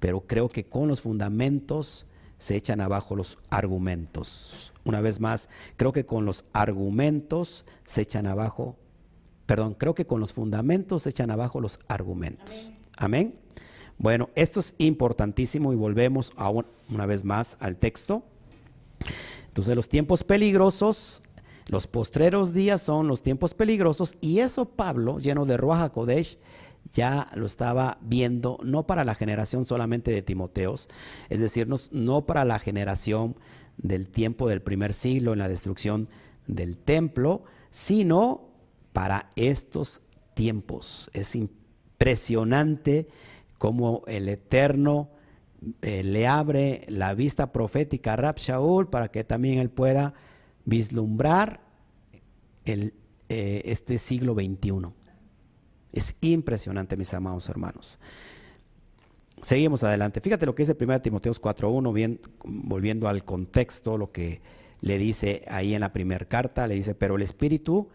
pero 0.00 0.22
creo 0.22 0.48
que 0.48 0.66
con 0.66 0.88
los 0.88 1.00
fundamentos 1.00 2.06
se 2.42 2.56
echan 2.56 2.80
abajo 2.80 3.14
los 3.14 3.38
argumentos. 3.50 4.72
Una 4.84 5.00
vez 5.00 5.20
más, 5.20 5.48
creo 5.76 5.92
que 5.92 6.04
con 6.04 6.24
los 6.24 6.44
argumentos 6.52 7.64
se 7.84 8.02
echan 8.02 8.26
abajo, 8.26 8.74
perdón, 9.46 9.74
creo 9.74 9.94
que 9.94 10.06
con 10.06 10.18
los 10.18 10.32
fundamentos 10.32 11.04
se 11.04 11.10
echan 11.10 11.30
abajo 11.30 11.60
los 11.60 11.78
argumentos. 11.86 12.72
Amén. 12.96 13.36
Bueno, 13.96 14.28
esto 14.34 14.58
es 14.58 14.74
importantísimo 14.78 15.72
y 15.72 15.76
volvemos 15.76 16.32
a 16.34 16.50
una 16.50 17.06
vez 17.06 17.22
más 17.22 17.56
al 17.60 17.76
texto. 17.76 18.24
Entonces, 19.46 19.76
los 19.76 19.88
tiempos 19.88 20.24
peligrosos 20.24 21.22
los 21.66 21.86
postreros 21.86 22.52
días 22.52 22.82
son 22.82 23.06
los 23.06 23.22
tiempos 23.22 23.54
peligrosos 23.54 24.16
y 24.20 24.40
eso 24.40 24.64
Pablo, 24.64 25.20
lleno 25.20 25.46
de 25.46 25.56
Ruach 25.56 25.92
Kodesh, 25.92 26.38
ya 26.92 27.28
lo 27.34 27.46
estaba 27.46 27.98
viendo 28.02 28.58
no 28.62 28.86
para 28.86 29.04
la 29.04 29.14
generación 29.14 29.64
solamente 29.64 30.10
de 30.10 30.22
Timoteos, 30.22 30.88
es 31.28 31.40
decir, 31.40 31.68
no, 31.90 32.26
para 32.26 32.44
la 32.44 32.58
generación 32.58 33.36
del 33.78 34.08
tiempo 34.08 34.48
del 34.48 34.62
primer 34.62 34.92
siglo 34.92 35.32
en 35.32 35.38
la 35.38 35.48
destrucción 35.48 36.08
del 36.46 36.76
templo, 36.76 37.44
sino 37.70 38.48
para 38.92 39.30
estos 39.36 40.02
tiempos. 40.34 41.10
Es 41.14 41.34
impresionante 41.34 43.08
cómo 43.58 44.02
el 44.06 44.28
Eterno 44.28 45.10
eh, 45.80 46.02
le 46.02 46.26
abre 46.26 46.84
la 46.88 47.14
vista 47.14 47.52
profética 47.52 48.14
a 48.14 48.16
Rab 48.16 48.36
Shaul 48.36 48.88
para 48.88 49.08
que 49.08 49.24
también 49.24 49.58
él 49.58 49.70
pueda 49.70 50.14
vislumbrar 50.64 51.60
el, 52.64 52.94
eh, 53.28 53.62
este 53.64 53.98
siglo 53.98 54.34
XXI. 54.34 54.92
Es 55.92 56.14
impresionante, 56.20 56.96
mis 56.96 57.12
amados 57.14 57.48
hermanos. 57.48 57.98
Seguimos 59.42 59.82
adelante. 59.82 60.20
Fíjate 60.20 60.46
lo 60.46 60.54
que 60.54 60.62
dice 60.62 60.76
1 60.78 61.02
Timoteo 61.02 61.32
4.1, 61.32 61.92
bien, 61.92 62.20
volviendo 62.44 63.08
al 63.08 63.24
contexto, 63.24 63.98
lo 63.98 64.12
que 64.12 64.40
le 64.80 64.98
dice 64.98 65.44
ahí 65.48 65.74
en 65.74 65.80
la 65.80 65.92
primera 65.92 66.24
carta, 66.24 66.66
le 66.66 66.74
dice, 66.74 66.94
pero 66.94 67.16
el 67.16 67.22
Espíritu 67.22 67.88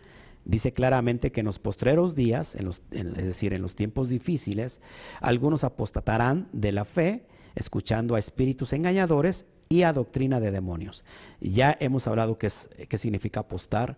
dice 0.45 0.71
claramente 0.71 1.31
que 1.31 1.41
en 1.41 1.45
los 1.45 1.59
postreros 1.59 2.15
días, 2.15 2.55
en 2.55 2.65
los, 2.65 2.81
es 2.91 3.13
decir, 3.13 3.53
en 3.53 3.61
los 3.61 3.75
tiempos 3.75 4.09
difíciles, 4.09 4.81
algunos 5.19 5.63
apostatarán 5.63 6.47
de 6.53 6.71
la 6.71 6.85
fe, 6.85 7.25
escuchando 7.55 8.15
a 8.15 8.19
espíritus 8.19 8.71
engañadores 8.73 9.45
y 9.69 9.83
a 9.83 9.91
doctrina 9.91 10.39
de 10.39 10.51
demonios. 10.51 11.03
Ya 11.41 11.75
hemos 11.79 12.07
hablado 12.07 12.37
qué 12.37 12.97
significa 12.97 13.41
apostar, 13.41 13.97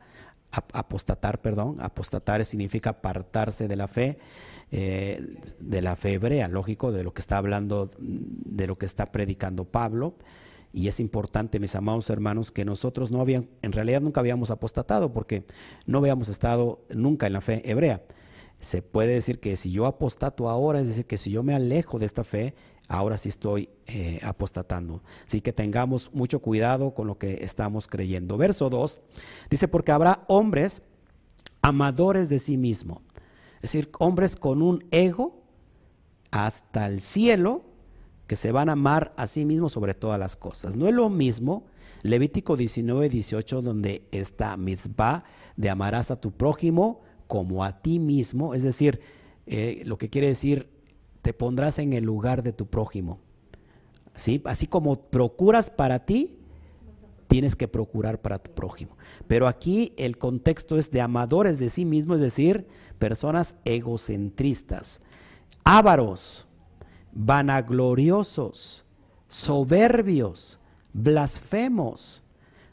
apostatar, 0.51 1.41
perdón, 1.41 1.77
apostatar 1.79 2.43
significa 2.45 2.91
apartarse 2.91 3.67
de 3.67 3.75
la 3.75 3.87
fe, 3.87 4.17
eh, 4.71 5.37
de 5.59 5.81
la 5.81 5.95
fe 5.95 6.13
hebrea, 6.13 6.47
lógico, 6.47 6.91
de 6.91 7.03
lo 7.03 7.13
que 7.13 7.21
está 7.21 7.37
hablando, 7.37 7.89
de 7.99 8.67
lo 8.67 8.77
que 8.77 8.85
está 8.85 9.11
predicando 9.11 9.65
Pablo. 9.65 10.15
Y 10.71 10.87
es 10.87 10.99
importante, 10.99 11.59
mis 11.59 11.75
amados 11.75 12.09
hermanos, 12.09 12.51
que 12.51 12.65
nosotros 12.65 13.09
no 13.09 13.21
habían, 13.21 13.49
en 13.61 13.71
realidad 13.71 14.01
nunca 14.01 14.19
habíamos 14.19 14.51
apostatado, 14.51 15.13
porque 15.13 15.43
no 15.85 15.99
habíamos 15.99 16.29
estado 16.29 16.81
nunca 16.89 17.27
en 17.27 17.33
la 17.33 17.41
fe 17.41 17.61
hebrea. 17.69 18.03
Se 18.59 18.81
puede 18.81 19.13
decir 19.13 19.39
que 19.39 19.55
si 19.55 19.71
yo 19.71 19.85
apostato 19.85 20.49
ahora, 20.49 20.81
es 20.81 20.87
decir, 20.87 21.05
que 21.05 21.17
si 21.17 21.31
yo 21.31 21.43
me 21.43 21.55
alejo 21.55 21.97
de 21.97 22.05
esta 22.05 22.23
fe, 22.23 22.53
ahora 22.89 23.17
sí 23.17 23.29
estoy 23.29 23.69
eh, 23.87 24.19
apostatando. 24.23 25.01
Así 25.25 25.39
que 25.39 25.53
tengamos 25.53 26.11
mucho 26.11 26.41
cuidado 26.41 26.93
con 26.93 27.07
lo 27.07 27.17
que 27.17 27.45
estamos 27.45 27.87
creyendo. 27.87 28.35
Verso 28.35 28.69
2 28.69 28.99
dice, 29.49 29.69
porque 29.69 29.93
habrá 29.93 30.25
hombres 30.27 30.81
amadores 31.61 32.27
de 32.27 32.39
sí 32.39 32.57
mismo, 32.57 33.01
es 33.57 33.73
decir, 33.73 33.89
hombres 33.99 34.35
con 34.35 34.61
un 34.61 34.85
ego 34.91 35.43
hasta 36.31 36.87
el 36.87 37.01
cielo 37.01 37.63
que 38.27 38.35
se 38.35 38.51
van 38.51 38.69
a 38.69 38.73
amar 38.73 39.13
a 39.17 39.27
sí 39.27 39.45
mismos 39.45 39.71
sobre 39.73 39.93
todas 39.93 40.19
las 40.19 40.35
cosas. 40.35 40.75
No 40.75 40.87
es 40.87 40.93
lo 40.93 41.09
mismo 41.09 41.65
Levítico 42.01 42.55
19, 42.55 43.09
18, 43.09 43.61
donde 43.61 44.03
está 44.11 44.55
mitzvah 44.55 45.23
de 45.57 45.69
amarás 45.69 46.11
a 46.11 46.15
tu 46.19 46.31
prójimo 46.31 47.01
como 47.27 47.63
a 47.63 47.81
ti 47.81 47.99
mismo, 47.99 48.53
es 48.55 48.63
decir, 48.63 49.01
eh, 49.45 49.83
lo 49.85 49.97
que 49.97 50.09
quiere 50.09 50.27
decir 50.27 50.69
te 51.21 51.33
pondrás 51.33 51.79
en 51.79 51.93
el 51.93 52.03
lugar 52.03 52.43
de 52.43 52.53
tu 52.53 52.67
prójimo. 52.67 53.19
¿Sí? 54.15 54.41
Así 54.45 54.67
como 54.67 54.99
procuras 54.99 55.69
para 55.69 56.05
ti, 56.05 56.37
tienes 57.27 57.55
que 57.55 57.67
procurar 57.67 58.19
para 58.19 58.39
tu 58.39 58.51
prójimo. 58.51 58.97
Pero 59.27 59.47
aquí 59.47 59.93
el 59.97 60.17
contexto 60.17 60.77
es 60.77 60.91
de 60.91 60.99
amadores 60.99 61.59
de 61.59 61.69
sí 61.69 61.85
mismo, 61.85 62.15
es 62.15 62.21
decir, 62.21 62.67
personas 62.97 63.55
egocentristas, 63.63 64.99
ávaros, 65.63 66.47
vanagloriosos, 67.13 68.83
soberbios, 69.27 70.59
blasfemos, 70.91 72.23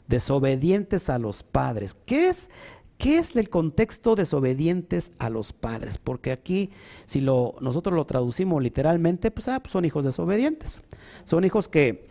desobedientes 0.07 1.09
a 1.09 1.19
los 1.19 1.43
padres. 1.43 1.95
¿Qué 2.05 2.29
es 2.29 2.49
¿Qué 2.97 3.19
es 3.19 3.35
el 3.35 3.49
contexto 3.49 4.15
desobedientes 4.15 5.11
a 5.19 5.29
los 5.29 5.53
padres? 5.53 5.97
Porque 5.97 6.31
aquí, 6.31 6.71
si 7.05 7.21
lo, 7.21 7.55
nosotros 7.61 7.95
lo 7.95 8.05
traducimos 8.05 8.61
literalmente, 8.61 9.29
pues, 9.31 9.47
ah, 9.47 9.59
pues 9.59 9.71
son 9.71 9.85
hijos 9.85 10.03
desobedientes. 10.03 10.81
Son 11.23 11.43
hijos 11.43 11.67
que, 11.67 12.09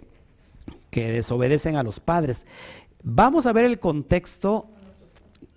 que 0.91 1.11
desobedecen 1.11 1.76
a 1.76 1.82
los 1.82 1.99
padres. 1.99 2.47
Vamos 3.03 3.47
a 3.47 3.53
ver 3.53 3.64
el 3.64 3.80
contexto 3.80 4.68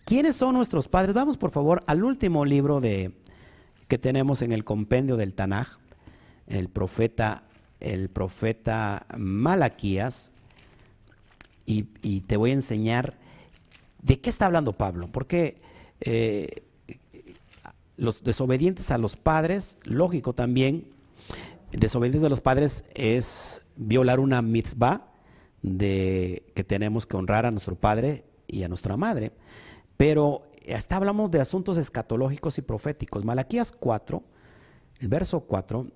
¿Quiénes 0.10 0.38
son 0.38 0.56
nuestros 0.56 0.88
padres? 0.88 1.14
Vamos 1.14 1.38
por 1.38 1.52
favor 1.52 1.84
al 1.86 2.04
último 2.04 2.44
libro 2.44 2.82
de, 2.82 3.12
que 3.88 4.00
tenemos 4.00 4.42
en 4.42 4.52
el 4.52 4.66
compendio 4.66 5.18
del 5.18 5.36
Tanaj, 5.36 5.78
el 6.48 6.68
profeta, 6.68 7.44
el 7.80 8.10
profeta 8.10 9.06
Malaquías, 9.16 10.32
y, 11.68 11.84
te 12.22 12.38
voy 12.38 12.50
a 12.50 12.54
enseñar 12.54 13.20
de 14.02 14.20
qué 14.20 14.30
está 14.30 14.46
hablando 14.46 14.74
Pablo, 14.74 15.10
porque 15.12 15.62
eh, 16.02 16.64
los 17.98 18.24
desobedientes 18.24 18.92
a 18.92 18.98
los 18.98 19.16
padres, 19.16 19.78
lógico 19.84 20.34
también, 20.34 20.88
desobedientes 21.72 22.24
a 22.24 22.30
los 22.30 22.42
padres 22.42 22.86
es 22.96 23.62
violar 23.76 24.20
una 24.20 24.42
mitzvah 24.42 25.06
de 25.62 26.44
que 26.56 26.64
tenemos 26.64 27.06
que 27.06 27.18
honrar 27.18 27.46
a 27.46 27.52
nuestro 27.52 27.76
padre 27.76 28.24
y 28.48 28.64
a 28.64 28.68
nuestra 28.68 28.98
madre. 28.98 29.34
Pero 29.98 30.44
hasta 30.74 30.96
hablamos 30.96 31.30
de 31.32 31.42
asuntos 31.42 31.78
escatológicos 31.78 32.58
y 32.58 32.62
proféticos. 32.62 33.26
Malaquías 33.26 33.72
4, 33.72 34.24
el 35.00 35.08
verso 35.08 35.42
4, 35.42 35.88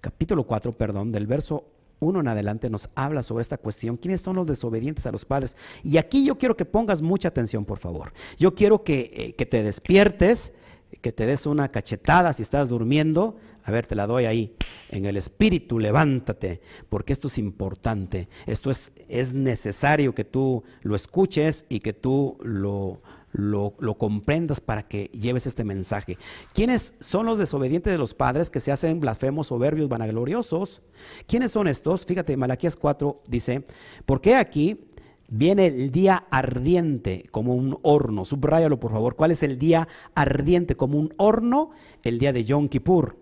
capítulo 0.00 0.44
4, 0.46 0.76
perdón, 0.76 1.12
del 1.12 1.26
verso 1.26 1.64
1 2.00 2.20
en 2.20 2.28
adelante 2.28 2.68
nos 2.70 2.90
habla 2.94 3.22
sobre 3.22 3.42
esta 3.42 3.58
cuestión. 3.58 3.96
¿Quiénes 3.96 4.20
son 4.20 4.36
los 4.36 4.46
desobedientes 4.46 5.06
a 5.06 5.12
los 5.12 5.24
padres? 5.24 5.56
Y 5.82 5.96
aquí 5.98 6.24
yo 6.24 6.36
quiero 6.36 6.56
que 6.56 6.64
pongas 6.64 7.02
mucha 7.02 7.28
atención, 7.28 7.64
por 7.64 7.78
favor. 7.78 8.12
Yo 8.38 8.54
quiero 8.54 8.82
que, 8.82 9.10
eh, 9.14 9.34
que 9.34 9.46
te 9.46 9.62
despiertes, 9.62 10.52
que 11.00 11.12
te 11.12 11.26
des 11.26 11.46
una 11.46 11.68
cachetada 11.68 12.32
si 12.32 12.42
estás 12.42 12.68
durmiendo. 12.68 13.36
A 13.62 13.70
ver, 13.70 13.86
te 13.86 13.94
la 13.94 14.06
doy 14.06 14.24
ahí. 14.24 14.54
En 14.88 15.06
el 15.06 15.16
espíritu, 15.16 15.78
levántate, 15.78 16.60
porque 16.88 17.12
esto 17.12 17.28
es 17.28 17.38
importante. 17.38 18.28
Esto 18.46 18.70
es, 18.70 18.92
es 19.08 19.34
necesario 19.34 20.14
que 20.14 20.24
tú 20.24 20.64
lo 20.82 20.96
escuches 20.96 21.66
y 21.68 21.80
que 21.80 21.92
tú 21.92 22.38
lo, 22.42 23.00
lo, 23.32 23.74
comprendas 23.98 24.60
para 24.60 24.86
que 24.88 25.10
lleves 25.12 25.46
este 25.46 25.64
mensaje. 25.64 26.18
¿Quiénes 26.52 26.94
son 27.00 27.26
los 27.26 27.38
desobedientes 27.38 27.92
de 27.92 27.98
los 27.98 28.14
padres 28.14 28.50
que 28.50 28.60
se 28.60 28.72
hacen 28.72 29.00
blasfemos, 29.00 29.48
soberbios, 29.48 29.88
vanagloriosos? 29.88 30.82
¿Quiénes 31.26 31.52
son 31.52 31.68
estos? 31.68 32.04
Fíjate, 32.04 32.36
Malaquías 32.36 32.76
4 32.76 33.22
dice, 33.28 33.64
¿por 34.06 34.20
qué 34.20 34.34
aquí 34.34 34.80
viene 35.28 35.66
el 35.66 35.92
día 35.92 36.26
ardiente 36.30 37.24
como 37.30 37.54
un 37.54 37.78
horno? 37.82 38.24
Subráyalo 38.24 38.80
por 38.80 38.92
favor. 38.92 39.16
¿Cuál 39.16 39.30
es 39.30 39.42
el 39.42 39.58
día 39.58 39.88
ardiente 40.14 40.76
como 40.76 40.98
un 40.98 41.14
horno? 41.16 41.70
El 42.02 42.18
día 42.18 42.32
de 42.32 42.44
Yom 42.44 42.68
Kippur. 42.68 43.16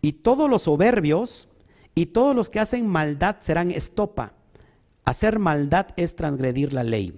Y 0.00 0.12
todos 0.14 0.48
los 0.48 0.62
soberbios 0.62 1.48
y 1.94 2.06
todos 2.06 2.34
los 2.34 2.48
que 2.48 2.60
hacen 2.60 2.86
maldad 2.86 3.36
serán 3.40 3.70
estopa. 3.70 4.34
Hacer 5.04 5.40
maldad 5.40 5.88
es 5.96 6.14
transgredir 6.14 6.72
la 6.72 6.84
ley. 6.84 7.14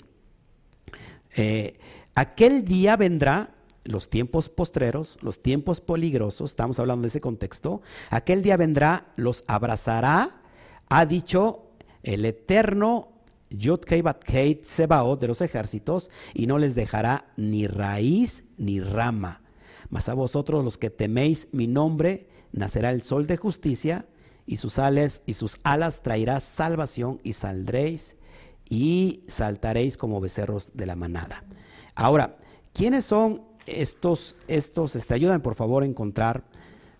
Eh, 1.37 1.79
Aquel 2.15 2.65
día 2.65 2.97
vendrá, 2.97 3.55
los 3.83 4.09
tiempos 4.09 4.49
postreros, 4.49 5.19
los 5.21 5.43
tiempos 5.43 5.81
peligrosos, 5.81 6.53
estamos 6.53 6.79
hablando 6.79 7.03
de 7.03 7.09
ese 7.09 7.21
contexto, 7.21 7.83
aquel 8.09 8.43
día 8.43 8.57
vendrá, 8.57 9.13
los 9.17 9.43
abrazará, 9.47 10.41
ha 10.89 11.07
dicho 11.07 11.71
el 12.05 12.25
eterno 12.25 13.09
Yudkei 13.51 14.63
Sebaot 14.65 15.21
de 15.21 15.29
los 15.29 15.41
ejércitos, 15.41 16.11
y 16.35 16.47
no 16.47 16.59
les 16.59 16.75
dejará 16.75 17.27
ni 17.37 17.67
raíz 17.67 18.45
ni 18.59 18.81
rama. 18.81 19.43
Mas 19.91 20.09
a 20.09 20.15
vosotros 20.15 20.65
los 20.65 20.79
que 20.79 20.91
teméis 20.91 21.49
mi 21.53 21.67
nombre, 21.67 22.29
nacerá 22.53 22.91
el 22.91 23.03
sol 23.03 23.27
de 23.27 23.37
justicia, 23.37 24.07
y 24.47 24.59
sus 24.59 24.79
alas 24.79 25.23
y 25.27 25.35
sus 25.35 25.59
alas 25.65 26.03
traerá 26.03 26.39
salvación, 26.39 27.21
y 27.25 27.33
saldréis 27.33 28.17
y 28.71 29.25
saltaréis 29.27 29.97
como 29.97 30.21
becerros 30.21 30.71
de 30.75 30.87
la 30.87 30.97
manada. 30.97 31.45
Ahora, 31.95 32.37
¿quiénes 32.73 33.05
son 33.05 33.43
estos, 33.67 34.37
estos, 34.49 34.97
este, 34.97 35.15
ayudan 35.15 35.43
por 35.43 35.55
favor 35.55 35.83
a 35.83 35.87
encontrar 35.87 36.45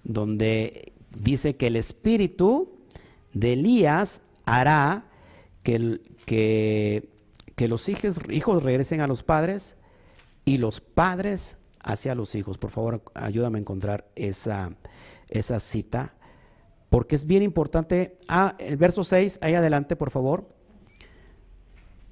donde 0.03 0.93
dice 1.19 1.57
que 1.57 1.69
el 1.69 1.77
espíritu 1.77 2.79
de 3.33 3.55
Elías 3.55 4.21
hará 4.45 5.07
que, 5.63 6.01
que, 6.27 7.69
los 7.69 7.89
hijos, 7.89 8.17
hijos 8.31 8.63
regresen 8.63 9.01
a 9.01 9.07
los 9.07 9.23
padres 9.23 9.77
y 10.45 10.59
los 10.59 10.81
padres 10.81 11.57
hacia 11.81 12.15
los 12.15 12.35
hijos. 12.35 12.59
Por 12.59 12.71
favor, 12.71 13.03
ayúdame 13.15 13.59
a 13.59 13.61
encontrar 13.61 14.07
esa, 14.15 14.73
esa 15.29 15.61
cita, 15.61 16.15
porque 16.91 17.17
es 17.17 17.27
bien 17.27 17.43
importante. 17.43 18.19
Ah, 18.29 18.55
el 18.59 18.77
verso 18.77 19.05
6, 19.05 19.39
ahí 19.41 19.55
adelante, 19.55 19.97
por 19.97 20.11
favor. 20.11 20.49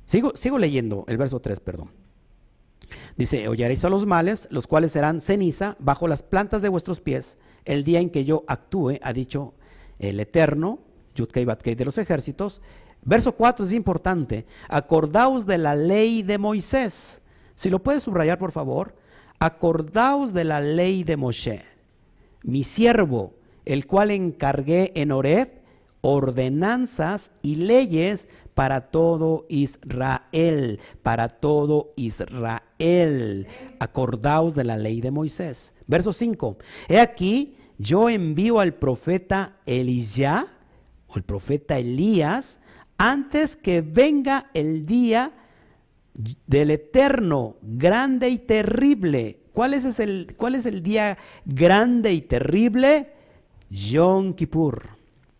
Sigo, 0.06 0.32
sigo 0.34 0.58
leyendo, 0.58 1.04
el 1.08 1.16
verso 1.16 1.40
3, 1.40 1.60
perdón. 1.60 2.01
Dice, 3.16 3.48
oyeréis 3.48 3.84
a 3.84 3.90
los 3.90 4.06
males, 4.06 4.48
los 4.50 4.66
cuales 4.66 4.92
serán 4.92 5.20
ceniza 5.20 5.76
bajo 5.78 6.08
las 6.08 6.22
plantas 6.22 6.62
de 6.62 6.68
vuestros 6.68 7.00
pies, 7.00 7.38
el 7.64 7.84
día 7.84 8.00
en 8.00 8.10
que 8.10 8.24
yo 8.24 8.44
actúe, 8.46 8.98
ha 9.02 9.12
dicho 9.12 9.54
el 9.98 10.18
Eterno, 10.20 10.80
Yudkei 11.14 11.44
Batkei 11.44 11.74
de 11.74 11.84
los 11.84 11.98
ejércitos. 11.98 12.60
Verso 13.02 13.32
4 13.32 13.66
es 13.66 13.72
importante. 13.72 14.46
Acordaos 14.68 15.46
de 15.46 15.58
la 15.58 15.74
ley 15.74 16.22
de 16.22 16.38
Moisés. 16.38 17.20
Si 17.54 17.70
lo 17.70 17.82
puedes 17.82 18.02
subrayar, 18.02 18.38
por 18.38 18.52
favor. 18.52 18.96
Acordaos 19.38 20.32
de 20.32 20.44
la 20.44 20.60
ley 20.60 21.02
de 21.02 21.16
Moshe, 21.16 21.64
mi 22.44 22.62
siervo, 22.62 23.34
el 23.64 23.86
cual 23.86 24.12
encargué 24.12 24.92
en 24.94 25.10
Oreb 25.10 25.62
ordenanzas 26.00 27.30
y 27.42 27.56
leyes 27.56 28.28
para 28.54 28.90
todo 28.90 29.46
Israel, 29.48 30.80
para 31.02 31.28
todo 31.28 31.92
Israel. 31.96 33.46
Acordaos 33.78 34.54
de 34.54 34.64
la 34.64 34.76
ley 34.76 35.00
de 35.00 35.10
Moisés. 35.10 35.74
Verso 35.86 36.12
5. 36.12 36.58
He 36.88 37.00
aquí, 37.00 37.56
yo 37.78 38.08
envío 38.08 38.60
al 38.60 38.74
profeta 38.74 39.56
Elisá, 39.66 40.46
o 41.06 41.16
el 41.16 41.22
profeta 41.22 41.78
Elías, 41.78 42.60
antes 42.98 43.56
que 43.56 43.80
venga 43.80 44.50
el 44.54 44.86
día 44.86 45.32
del 46.46 46.70
eterno, 46.70 47.56
grande 47.62 48.28
y 48.28 48.38
terrible. 48.38 49.40
¿Cuál 49.52 49.74
es 49.74 49.98
el, 49.98 50.34
es 50.54 50.66
el 50.66 50.82
día 50.82 51.18
grande 51.44 52.12
y 52.12 52.22
terrible? 52.22 53.12
Yom 53.70 54.34
Kippur. 54.34 54.90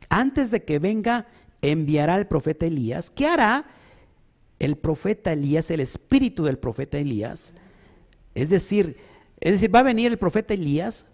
Antes 0.08 0.50
de 0.50 0.64
que 0.64 0.78
venga 0.78 1.26
enviará 1.62 2.16
al 2.16 2.26
profeta 2.26 2.66
Elías. 2.66 3.10
¿Qué 3.10 3.26
hará 3.26 3.64
el 4.58 4.76
profeta 4.76 5.32
Elías, 5.32 5.70
el 5.70 5.80
espíritu 5.80 6.44
del 6.44 6.58
profeta 6.58 6.98
Elías? 6.98 7.54
Es 8.34 8.50
decir, 8.50 8.96
es 9.40 9.52
decir, 9.52 9.74
¿va 9.74 9.80
a 9.80 9.84
venir 9.84 10.10
el 10.10 10.18
profeta 10.18 10.54
Elías? 10.54 11.06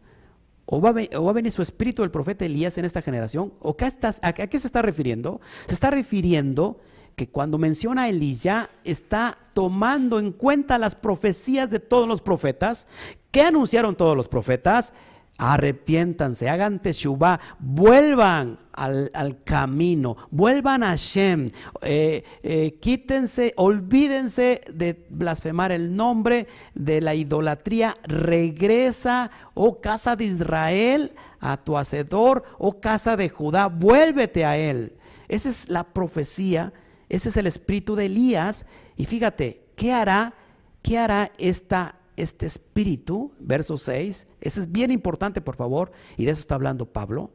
¿O 0.67 0.81
va, 0.81 0.91
a, 0.91 1.33
venir 1.33 1.51
su 1.51 1.63
espíritu 1.63 2.03
del 2.03 2.11
profeta 2.11 2.45
Elías 2.45 2.77
en 2.77 2.85
esta 2.85 3.01
generación? 3.01 3.55
¿O 3.61 3.77
qué 3.77 3.87
estás, 3.87 4.19
a, 4.23 4.33
qué 4.33 4.59
se 4.59 4.67
está 4.67 4.83
refiriendo? 4.83 5.41
Se 5.67 5.75
está 5.75 5.91
refiriendo 5.91 6.79
que 7.17 7.29
cuando 7.29 7.57
menciona 7.57 8.03
a 8.03 8.09
Elías 8.09 8.69
está 8.85 9.39
tomando 9.55 10.19
en 10.19 10.33
cuenta 10.33 10.77
las 10.77 10.95
profecías 10.95 11.71
de 11.71 11.81
todos 11.81 12.07
los 12.07 12.21
profetas. 12.21 12.87
¿Qué 13.31 13.43
anunciaron 13.43 13.97
todos 13.97 14.15
los 14.15 14.29
profetas? 14.29 14.93
Arrepiéntanse, 15.39 16.51
hagan 16.51 16.81
teshuvah, 16.83 17.39
vuelvan 17.61 18.59
al, 18.73 19.43
camino, 19.45 20.17
vuelvan 20.31 20.83
a 20.83 20.97
Shem, 20.97 21.49
eh, 21.83 22.25
eh, 22.43 22.79
quítense, 22.81 23.53
olvídense 23.57 24.63
de 24.73 25.07
blasfemar 25.09 25.73
el 25.73 25.95
nombre 25.95 26.49
de 26.75 27.01
la 27.01 27.15
idolatría, 27.15 27.97
regresa, 28.03 29.31
oh 29.55 29.81
casa 29.81 30.17
de 30.17 30.25
Israel, 30.25 31.15
a 31.41 31.57
tu 31.57 31.77
hacedor, 31.77 32.43
oh 32.59 32.81
casa 32.81 33.17
de 33.17 33.29
Judá, 33.29 33.69
vuélvete 33.69 34.45
a 34.45 34.57
él. 34.57 34.95
Esa 35.29 35.49
es 35.49 35.69
la 35.69 35.85
profecía, 35.85 36.73
ese 37.09 37.29
es 37.29 37.37
el 37.37 37.47
espíritu 37.47 37.95
de 37.95 38.07
Elías, 38.07 38.67
y 38.97 39.05
fíjate, 39.05 39.67
¿qué 39.77 39.93
hará? 39.93 40.35
¿Qué 40.83 40.99
hará 40.99 41.31
esta 41.39 41.98
este 42.19 42.47
espíritu, 42.47 43.33
verso 43.39 43.77
6, 43.77 44.27
ese 44.41 44.61
es 44.61 44.73
bien 44.73 44.91
importante, 44.91 45.41
por 45.41 45.57
favor, 45.57 45.93
y 46.17 46.25
de 46.25 46.33
eso 46.33 46.41
está 46.41 46.55
hablando 46.55 46.87
Pablo. 46.87 47.31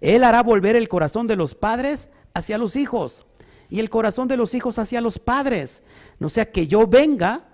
Él 0.00 0.24
hará 0.24 0.42
volver 0.42 0.74
el 0.76 0.88
corazón 0.88 1.26
de 1.26 1.36
los 1.36 1.54
padres 1.54 2.10
hacia 2.34 2.58
los 2.58 2.76
hijos 2.76 3.24
y 3.68 3.80
el 3.80 3.88
corazón 3.88 4.28
de 4.28 4.36
los 4.36 4.54
hijos 4.54 4.78
hacia 4.78 5.00
los 5.00 5.18
padres. 5.18 5.82
No 6.18 6.28
sea 6.28 6.50
que 6.50 6.66
yo 6.66 6.86
venga 6.86 7.48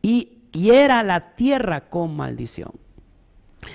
y 0.00 0.38
hiera 0.52 1.02
la 1.02 1.34
tierra 1.36 1.88
con 1.88 2.16
maldición. 2.16 2.72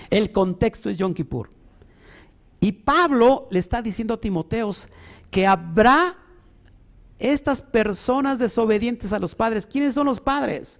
El 0.09 0.31
contexto 0.31 0.89
es 0.89 0.97
Yom 0.97 1.13
Kippur. 1.13 1.49
Y 2.59 2.71
Pablo 2.71 3.47
le 3.51 3.59
está 3.59 3.81
diciendo 3.81 4.13
a 4.13 4.21
Timoteos 4.21 4.87
que 5.29 5.47
habrá 5.47 6.17
estas 7.21 7.61
personas 7.61 8.39
desobedientes 8.39 9.13
a 9.13 9.19
los 9.19 9.35
padres. 9.35 9.67
¿Quiénes 9.67 9.93
son 9.93 10.05
los 10.05 10.19
padres? 10.19 10.79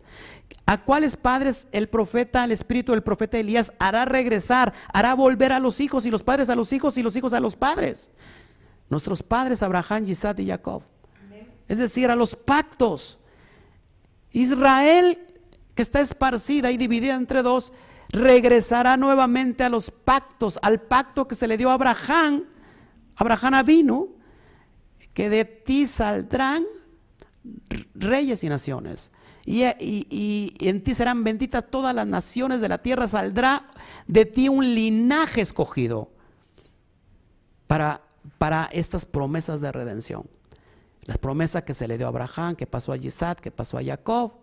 ¿A 0.66 0.84
cuáles 0.84 1.16
padres 1.16 1.68
el 1.72 1.88
profeta, 1.88 2.44
el 2.44 2.52
espíritu 2.52 2.92
del 2.92 3.04
profeta 3.04 3.38
Elías 3.38 3.72
hará 3.80 4.06
regresar, 4.06 4.74
hará 4.94 5.14
volver 5.14 5.54
a 5.54 5.60
los 5.60 5.80
hijos 5.80 6.06
y 6.06 6.12
los 6.12 6.24
padres 6.24 6.50
a 6.50 6.56
los 6.56 6.74
hijos 6.74 6.98
y 6.98 7.04
los 7.04 7.16
hijos 7.16 7.34
a 7.34 7.40
los 7.40 7.56
padres? 7.56 8.12
Nuestros 8.90 9.24
padres 9.24 9.64
Abraham, 9.64 10.04
Isaac 10.08 10.40
y 10.40 10.48
Jacob. 10.48 10.84
Es 11.68 11.78
decir, 11.78 12.12
a 12.12 12.16
los 12.16 12.36
pactos. 12.36 13.18
Israel 14.34 15.18
que 15.76 15.82
está 15.82 16.02
esparcida 16.02 16.72
y 16.72 16.78
dividida 16.78 17.16
entre 17.16 17.42
dos, 17.42 17.74
regresará 18.10 18.98
nuevamente 18.98 19.64
a 19.64 19.70
los 19.70 19.90
pactos, 19.90 20.60
al 20.62 20.82
pacto 20.82 21.28
que 21.28 21.36
se 21.36 21.48
le 21.48 21.58
dio 21.58 21.70
a 21.70 21.74
Abraham, 21.74 22.44
Abraham 23.16 23.66
vino, 23.66 24.10
que 25.14 25.30
de 25.30 25.46
ti 25.46 25.88
saldrán 25.88 26.66
reyes 27.94 28.44
y 28.44 28.50
naciones. 28.50 29.12
Y, 29.46 29.64
en 30.60 30.84
ti 30.84 30.94
serán 30.94 31.24
benditas 31.24 31.66
todas 31.70 31.96
las 31.96 32.06
naciones 32.06 32.62
de 32.62 32.70
la 32.70 32.78
tierra, 32.78 33.08
saldrá 33.08 33.68
de 34.08 34.26
ti 34.26 34.50
un 34.50 34.76
linaje 34.76 35.42
escogido 35.42 36.12
para, 37.68 38.02
para 38.38 38.70
estas 38.72 39.06
promesas 39.06 39.62
de 39.62 39.72
redención. 39.72 40.30
Las 41.06 41.18
promesas 41.18 41.64
que 41.64 41.74
se 41.74 41.88
le 41.88 41.98
dio 41.98 42.06
a 42.06 42.10
Abraham, 42.10 42.56
que 42.56 42.68
pasó 42.68 42.92
a 42.92 42.98
Isaac, 42.98 43.40
que 43.40 43.52
pasó 43.52 43.78
a 43.78 43.84
Jacob 43.84 44.34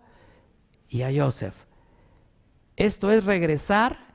y 0.88 1.02
a 1.02 1.10
Joseph. 1.14 1.54
Esto 2.76 3.10
es 3.12 3.24
regresar 3.24 4.08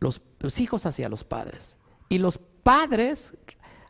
los, 0.00 0.20
hijos 0.58 0.86
hacia 0.86 1.08
los 1.08 1.24
padres. 1.24 1.76
Y 2.08 2.18
los 2.18 2.38
padres, 2.38 3.34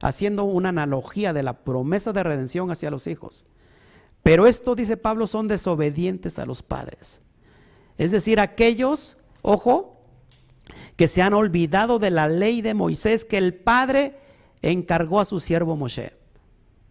haciendo 0.00 0.44
una 0.44 0.70
analogía 0.70 1.32
de 1.32 1.42
la 1.42 1.64
promesa 1.64 2.12
de 2.12 2.22
redención 2.22 2.70
hacia 2.70 2.90
los 2.90 3.06
hijos. 3.06 3.44
Pero 4.22 4.46
esto, 4.46 4.74
dice 4.74 4.96
Pablo, 4.96 5.26
son 5.26 5.48
desobedientes 5.48 6.38
a 6.38 6.46
los 6.46 6.62
padres. 6.62 7.20
Es 7.98 8.10
decir, 8.10 8.40
aquellos, 8.40 9.16
ojo, 9.42 10.00
que 10.96 11.08
se 11.08 11.22
han 11.22 11.34
olvidado 11.34 11.98
de 11.98 12.10
la 12.10 12.28
ley 12.28 12.62
de 12.62 12.74
Moisés 12.74 13.24
que 13.24 13.38
el 13.38 13.54
Padre 13.54 14.18
encargó 14.62 15.20
a 15.20 15.24
su 15.24 15.40
siervo 15.40 15.76
Moshe. 15.76 16.12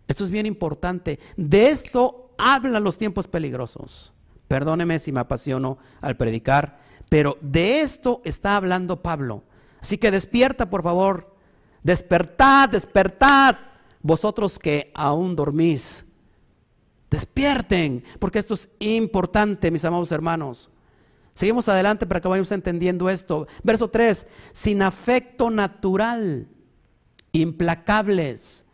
Esto 0.07 0.24
es 0.24 0.32
bien 0.32 0.45
importante. 0.45 1.20
De 1.38 1.70
esto 1.70 2.32
hablan 2.38 2.84
los 2.84 2.97
tiempos 2.97 3.28
peligrosos. 3.28 4.14
Perdóneme 4.47 4.97
si 4.97 5.12
me 5.12 5.20
apasiono 5.20 5.78
al 6.01 6.18
predicar, 6.18 6.80
pero 7.10 7.38
de 7.41 7.82
esto 7.82 8.22
está 8.26 8.55
hablando 8.55 9.03
Pablo. 9.03 9.43
Así 9.80 9.97
que 9.97 10.10
despierta, 10.12 10.70
por 10.70 10.82
favor. 10.82 11.36
Despertad, 11.84 12.70
despertad, 12.70 13.56
vosotros 14.02 14.60
que 14.60 14.92
aún 14.94 15.36
dormís. 15.36 16.06
Despierten, 17.10 18.04
porque 18.20 18.40
esto 18.40 18.54
es 18.54 18.70
importante, 18.80 19.72
mis 19.72 19.86
amados 19.86 20.12
hermanos. 20.12 20.70
Seguimos 21.34 21.68
adelante 21.70 22.06
para 22.06 22.22
que 22.22 22.28
vayamos 22.28 22.52
entendiendo 22.52 23.10
esto. 23.10 23.48
Verso 23.64 23.90
3, 23.90 24.28
sin 24.52 24.82
afecto 24.82 25.50
natural, 25.50 26.48
implacables 27.32 28.66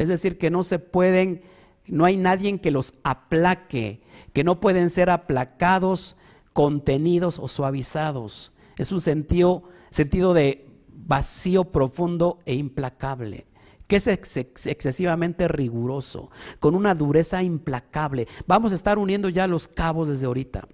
es 0.00 0.08
decir, 0.08 0.38
que 0.38 0.50
no 0.50 0.62
se 0.62 0.78
pueden, 0.78 1.42
no 1.86 2.06
hay 2.06 2.16
nadie 2.16 2.58
que 2.58 2.70
los 2.70 2.94
aplaque, 3.04 4.00
que 4.32 4.44
no 4.44 4.58
pueden 4.58 4.88
ser 4.88 5.10
aplacados, 5.10 6.16
contenidos 6.54 7.38
o 7.38 7.48
suavizados. 7.48 8.54
Es 8.78 8.92
un 8.92 9.02
sentido, 9.02 9.64
sentido 9.90 10.32
de 10.32 10.69
vacío 11.06 11.64
profundo 11.64 12.38
e 12.44 12.54
implacable 12.54 13.46
que 13.90 13.96
es 13.96 14.06
excesivamente 14.06 15.48
riguroso, 15.48 16.30
con 16.60 16.76
una 16.76 16.94
dureza 16.94 17.42
implacable. 17.42 18.28
Vamos 18.46 18.70
a 18.70 18.76
estar 18.76 18.98
uniendo 18.98 19.28
ya 19.28 19.48
los 19.48 19.66
cabos 19.66 20.06
desde 20.06 20.26
ahorita. 20.26 20.68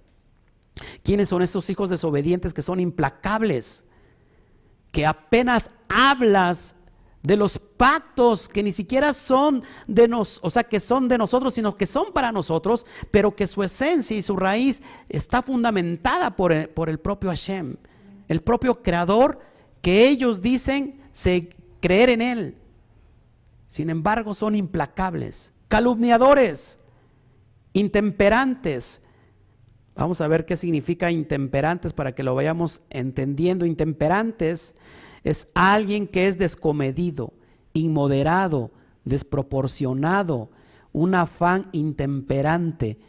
¿Quiénes 1.01 1.29
son 1.29 1.41
estos 1.41 1.67
hijos 1.71 1.89
desobedientes 1.89 2.53
que 2.53 2.61
son 2.61 2.79
implacables? 2.79 3.83
Que 4.91 5.07
apenas 5.07 5.71
hablas 5.89 6.75
de 7.23 7.37
los 7.37 7.57
pactos 7.57 8.47
que 8.47 8.61
ni 8.61 8.71
siquiera 8.71 9.13
son 9.13 9.63
de 9.87 10.07
nos, 10.07 10.39
o 10.43 10.51
sea, 10.51 10.63
que 10.63 10.79
son 10.79 11.07
de 11.07 11.17
nosotros, 11.17 11.55
sino 11.55 11.75
que 11.75 11.87
son 11.87 12.13
para 12.13 12.31
nosotros, 12.31 12.85
pero 13.09 13.35
que 13.35 13.47
su 13.47 13.63
esencia 13.63 14.15
y 14.15 14.21
su 14.21 14.35
raíz 14.37 14.83
está 15.09 15.41
fundamentada 15.41 16.35
por 16.35 16.51
el, 16.51 16.69
por 16.69 16.87
el 16.87 16.99
propio 16.99 17.31
Hashem, 17.31 17.77
el 18.27 18.41
propio 18.41 18.83
creador 18.83 19.39
que 19.81 20.07
ellos 20.07 20.41
dicen 20.41 21.01
se 21.11 21.49
creer 21.79 22.09
en 22.09 22.21
él. 22.21 22.55
Sin 23.67 23.89
embargo, 23.89 24.33
son 24.33 24.55
implacables, 24.55 25.51
calumniadores, 25.67 26.77
intemperantes. 27.73 29.01
Vamos 29.95 30.21
a 30.21 30.27
ver 30.27 30.45
qué 30.45 30.55
significa 30.55 31.11
intemperantes 31.11 31.93
para 31.93 32.13
que 32.13 32.23
lo 32.23 32.35
vayamos 32.35 32.81
entendiendo. 32.89 33.65
Intemperantes 33.65 34.75
es 35.23 35.47
alguien 35.53 36.07
que 36.07 36.27
es 36.27 36.37
descomedido, 36.37 37.33
inmoderado, 37.73 38.71
desproporcionado, 39.05 40.49
un 40.93 41.15
afán 41.15 41.67
intemperante, 41.71 42.99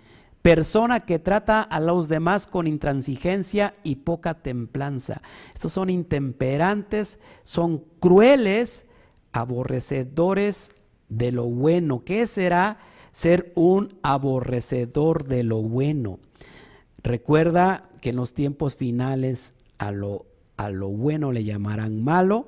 persona 0.49 1.01
que 1.01 1.19
trata 1.19 1.61
a 1.61 1.79
los 1.79 2.09
demás 2.09 2.47
con 2.47 2.67
intransigencia 2.67 3.75
y 3.85 3.97
poca 3.97 4.33
templanza. 4.33 5.21
Estos 5.53 5.75
son 5.75 5.91
intemperantes, 5.91 7.19
son 7.45 7.85
crueles, 8.01 8.87
aborrecedores 9.33 10.71
de 11.11 11.33
lo 11.33 11.45
bueno. 11.45 12.03
¿Qué 12.03 12.27
será 12.27 12.79
ser 13.13 13.53
un 13.57 13.99
aborrecedor 14.03 15.27
de 15.27 15.43
lo 15.43 15.61
bueno? 15.61 16.19
Recuerda 17.03 17.91
que 18.01 18.09
en 18.09 18.17
los 18.17 18.33
tiempos 18.33 18.75
finales 18.75 19.53
a 19.77 19.93
lo 19.93 20.25
a 20.57 20.71
lo 20.71 20.89
bueno 20.89 21.31
le 21.31 21.45
llamarán 21.45 22.03
malo 22.03 22.47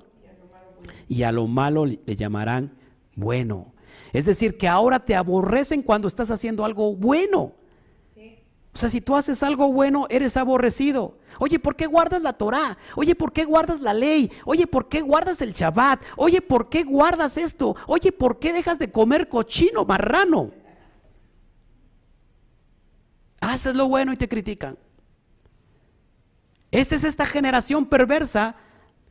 y 1.07 1.25
a 1.25 1.33
lo 1.33 1.47
malo 1.49 1.85
le 1.85 2.17
llamarán 2.17 2.73
bueno. 3.15 3.75
Es 4.15 4.25
decir, 4.25 4.57
que 4.57 4.69
ahora 4.69 5.05
te 5.05 5.17
aborrecen 5.17 5.83
cuando 5.83 6.09
estás 6.09 6.31
haciendo 6.31 6.65
algo 6.65 6.97
bueno. 6.97 7.60
O 8.73 8.79
sea, 8.79 8.89
si 8.89 9.01
tú 9.01 9.17
haces 9.17 9.43
algo 9.43 9.73
bueno, 9.73 10.07
eres 10.11 10.37
aborrecido. 10.37 11.19
Oye, 11.41 11.59
¿por 11.59 11.75
qué 11.75 11.87
guardas 11.87 12.23
la 12.23 12.35
Torah? 12.35 12.79
Oye, 12.95 13.17
¿por 13.17 13.33
qué 13.33 13.45
guardas 13.45 13.81
la 13.81 13.93
ley? 13.93 14.31
Oye, 14.45 14.67
¿por 14.67 14.89
qué 14.89 15.01
guardas 15.01 15.43
el 15.43 15.53
Shabbat? 15.53 16.03
Oye, 16.17 16.41
¿por 16.41 16.69
qué 16.69 16.85
guardas 16.85 17.37
esto? 17.37 17.75
Oye, 17.87 18.13
¿por 18.13 18.39
qué 18.39 18.53
dejas 18.53 18.79
de 18.79 18.93
comer 18.93 19.29
cochino, 19.29 19.85
marrano? 19.85 20.53
Haces 23.41 23.75
lo 23.75 23.89
bueno 23.89 24.13
y 24.13 24.17
te 24.17 24.29
critican. 24.29 24.79
Esta 26.71 26.95
es 26.95 27.03
esta 27.03 27.27
generación 27.27 27.87
perversa 27.87 28.55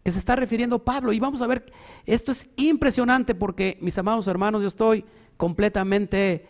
que 0.03 0.13
se 0.13 0.19
está 0.19 0.37
refiriendo 0.37 0.79
Pablo. 0.79 1.11
Y 1.11 1.19
vamos 1.19 1.41
a 1.41 1.47
ver, 1.47 1.73
esto 2.05 2.31
es 2.31 2.47
impresionante 2.55 3.35
porque, 3.35 3.77
mis 3.81 3.97
amados 3.97 4.27
hermanos, 4.27 4.61
yo 4.61 4.69
estoy 4.69 5.03
completamente 5.35 6.47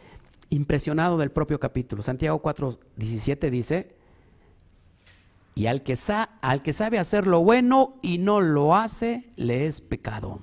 impresionado 0.50 1.18
del 1.18 1.32
propio 1.32 1.60
capítulo. 1.60 2.02
Santiago 2.02 2.40
4, 2.40 2.80
17 2.96 3.52
dice, 3.52 3.96
y 5.56 5.68
al 5.68 5.84
que, 5.84 5.98
al 6.42 6.62
que 6.64 6.74
sabe 6.74 7.00
hacer 7.00 7.28
lo 7.28 7.42
bueno 7.42 7.98
y 8.02 8.18
no 8.18 8.40
lo 8.40 8.76
hace, 8.76 9.30
le 9.36 9.66
es 9.66 9.82
pecado. 9.82 10.40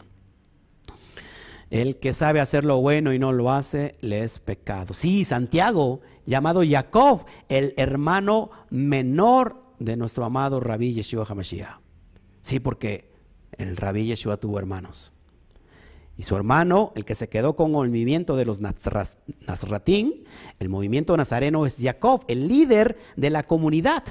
El 1.70 1.96
que 1.96 2.12
sabe 2.12 2.40
hacer 2.40 2.64
lo 2.64 2.80
bueno 2.80 3.12
y 3.12 3.18
no 3.18 3.32
lo 3.32 3.50
hace, 3.50 3.96
le 4.00 4.22
es 4.22 4.38
pecado. 4.38 4.94
Sí, 4.94 5.24
Santiago, 5.24 6.00
llamado 6.26 6.62
Jacob, 6.68 7.24
el 7.48 7.74
hermano 7.76 8.50
menor 8.70 9.62
de 9.78 9.96
nuestro 9.96 10.24
amado 10.24 10.60
Rabí 10.60 10.92
Yeshua 10.92 11.24
HaMashiach. 11.26 11.80
Sí, 12.40 12.60
porque 12.60 13.10
el 13.52 13.76
Rabí 13.76 14.06
Yeshua 14.06 14.36
tuvo 14.36 14.58
hermanos. 14.58 15.12
Y 16.18 16.22
su 16.22 16.34
hermano, 16.34 16.92
el 16.96 17.04
que 17.04 17.14
se 17.14 17.28
quedó 17.28 17.56
con 17.56 17.72
el 17.72 17.90
movimiento 17.90 18.36
de 18.36 18.46
los 18.46 18.60
Nazratín, 18.60 20.24
el 20.58 20.68
movimiento 20.68 21.16
nazareno 21.16 21.66
es 21.66 21.76
Jacob, 21.78 22.24
el 22.28 22.48
líder 22.48 22.96
de 23.16 23.30
la 23.30 23.42
comunidad 23.42 24.02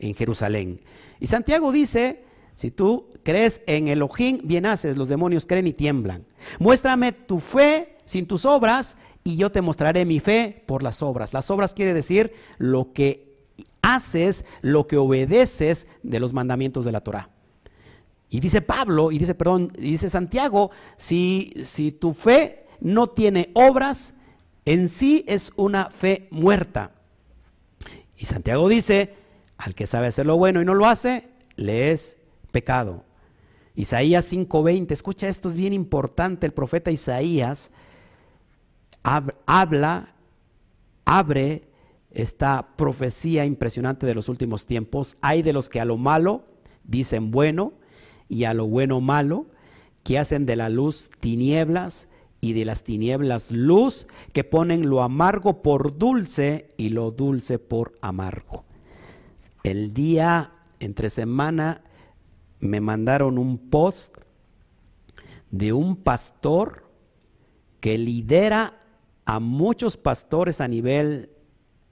en 0.00 0.14
Jerusalén. 0.14 0.80
Y 1.20 1.28
Santiago 1.28 1.70
dice, 1.70 2.24
si 2.56 2.72
tú 2.72 3.06
crees 3.22 3.62
en 3.66 3.86
Elohim, 3.88 4.40
bien 4.42 4.66
haces, 4.66 4.96
los 4.96 5.08
demonios 5.08 5.46
creen 5.46 5.68
y 5.68 5.72
tiemblan. 5.72 6.24
Muéstrame 6.58 7.12
tu 7.12 7.38
fe 7.38 7.96
sin 8.04 8.26
tus 8.26 8.44
obras 8.44 8.96
y 9.22 9.36
yo 9.36 9.52
te 9.52 9.60
mostraré 9.60 10.04
mi 10.04 10.18
fe 10.18 10.64
por 10.66 10.82
las 10.82 11.00
obras. 11.00 11.32
Las 11.32 11.48
obras 11.50 11.74
quiere 11.74 11.94
decir 11.94 12.32
lo 12.58 12.92
que 12.92 13.32
haces 13.82 14.44
lo 14.62 14.86
que 14.86 14.96
obedeces 14.96 15.86
de 16.02 16.20
los 16.20 16.32
mandamientos 16.32 16.84
de 16.84 16.92
la 16.92 17.02
Torah. 17.02 17.31
Y 18.32 18.40
dice 18.40 18.62
Pablo, 18.62 19.12
y 19.12 19.18
dice, 19.18 19.34
perdón, 19.34 19.70
y 19.76 19.90
dice 19.90 20.08
Santiago, 20.08 20.70
si, 20.96 21.52
si 21.64 21.92
tu 21.92 22.14
fe 22.14 22.64
no 22.80 23.10
tiene 23.10 23.50
obras, 23.52 24.14
en 24.64 24.88
sí 24.88 25.22
es 25.28 25.52
una 25.54 25.90
fe 25.90 26.28
muerta. 26.30 26.92
Y 28.16 28.24
Santiago 28.24 28.70
dice, 28.70 29.12
al 29.58 29.74
que 29.74 29.86
sabe 29.86 30.06
hacer 30.06 30.24
lo 30.24 30.38
bueno 30.38 30.62
y 30.62 30.64
no 30.64 30.72
lo 30.72 30.86
hace, 30.86 31.28
le 31.56 31.90
es 31.90 32.16
pecado. 32.52 33.04
Isaías 33.74 34.32
5:20, 34.32 34.92
escucha 34.92 35.28
esto, 35.28 35.50
es 35.50 35.54
bien 35.54 35.74
importante, 35.74 36.46
el 36.46 36.54
profeta 36.54 36.90
Isaías 36.90 37.70
habla, 39.02 40.14
abre 41.04 41.68
esta 42.10 42.66
profecía 42.76 43.44
impresionante 43.44 44.06
de 44.06 44.14
los 44.14 44.30
últimos 44.30 44.64
tiempos. 44.64 45.18
Hay 45.20 45.42
de 45.42 45.52
los 45.52 45.68
que 45.68 45.80
a 45.80 45.84
lo 45.84 45.98
malo 45.98 46.46
dicen 46.82 47.30
bueno 47.30 47.74
y 48.28 48.44
a 48.44 48.54
lo 48.54 48.66
bueno 48.66 49.00
malo, 49.00 49.46
que 50.02 50.18
hacen 50.18 50.46
de 50.46 50.56
la 50.56 50.68
luz 50.68 51.10
tinieblas 51.20 52.08
y 52.40 52.54
de 52.54 52.64
las 52.64 52.82
tinieblas 52.82 53.52
luz, 53.52 54.06
que 54.32 54.42
ponen 54.42 54.88
lo 54.88 55.02
amargo 55.02 55.62
por 55.62 55.96
dulce 55.96 56.74
y 56.76 56.88
lo 56.88 57.12
dulce 57.12 57.58
por 57.58 57.98
amargo. 58.02 58.64
El 59.62 59.94
día 59.94 60.52
entre 60.80 61.08
semana 61.08 61.82
me 62.58 62.80
mandaron 62.80 63.38
un 63.38 63.58
post 63.58 64.18
de 65.52 65.72
un 65.72 65.96
pastor 65.96 66.84
que 67.80 67.98
lidera 67.98 68.80
a 69.24 69.38
muchos 69.38 69.96
pastores 69.96 70.60
a 70.60 70.66
nivel 70.66 71.30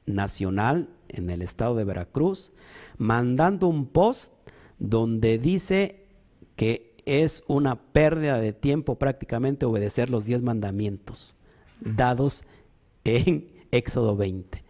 nacional 0.07 0.89
en 1.09 1.31
el 1.31 1.43
estado 1.43 1.76
de 1.76 1.85
Veracruz, 1.85 2.53
mandando 2.99 3.68
un 3.68 3.87
post 3.87 4.33
donde 4.78 5.39
dice 5.39 5.99
que 6.61 6.92
es 7.06 7.42
una 7.46 7.76
pérdida 7.76 8.38
de 8.38 8.52
tiempo 8.52 8.96
prácticamente 8.96 9.64
obedecer 9.64 10.11
los 10.11 10.26
diez 10.26 10.42
mandamientos 10.42 11.34
dados 11.80 12.44
en 13.04 13.48
Éxodo 13.70 14.14
20, 14.14 14.62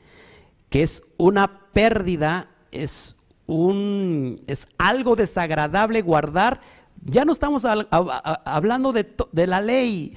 que 0.69 0.85
es 0.85 1.03
una 1.17 1.73
pérdida, 1.73 2.49
es, 2.71 3.17
un, 3.49 4.41
es 4.47 4.69
algo 4.79 5.17
desagradable 5.17 6.01
guardar, 6.03 6.61
ya 7.05 7.25
no 7.25 7.33
estamos 7.33 7.65
hablando 7.65 8.93
de, 8.93 9.13
de, 9.33 9.47
la 9.49 9.61
ley, 9.61 10.15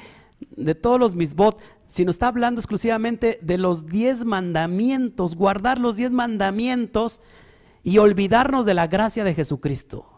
de 0.56 0.76
todos 0.76 1.00
los 1.00 1.16
misbot, 1.16 1.60
sino 1.88 2.12
está 2.12 2.28
hablando 2.28 2.62
exclusivamente 2.62 3.40
de 3.42 3.58
los 3.58 3.88
diez 3.88 4.26
mandamientos, 4.26 5.36
guardar 5.36 5.80
los 5.80 5.96
diez 5.96 6.12
mandamientos 6.12 7.20
y 7.84 7.98
olvidarnos 7.98 8.64
de 8.68 8.76
la 8.76 8.86
gracia 8.86 9.24
de 9.24 9.34
Jesucristo. 9.34 10.13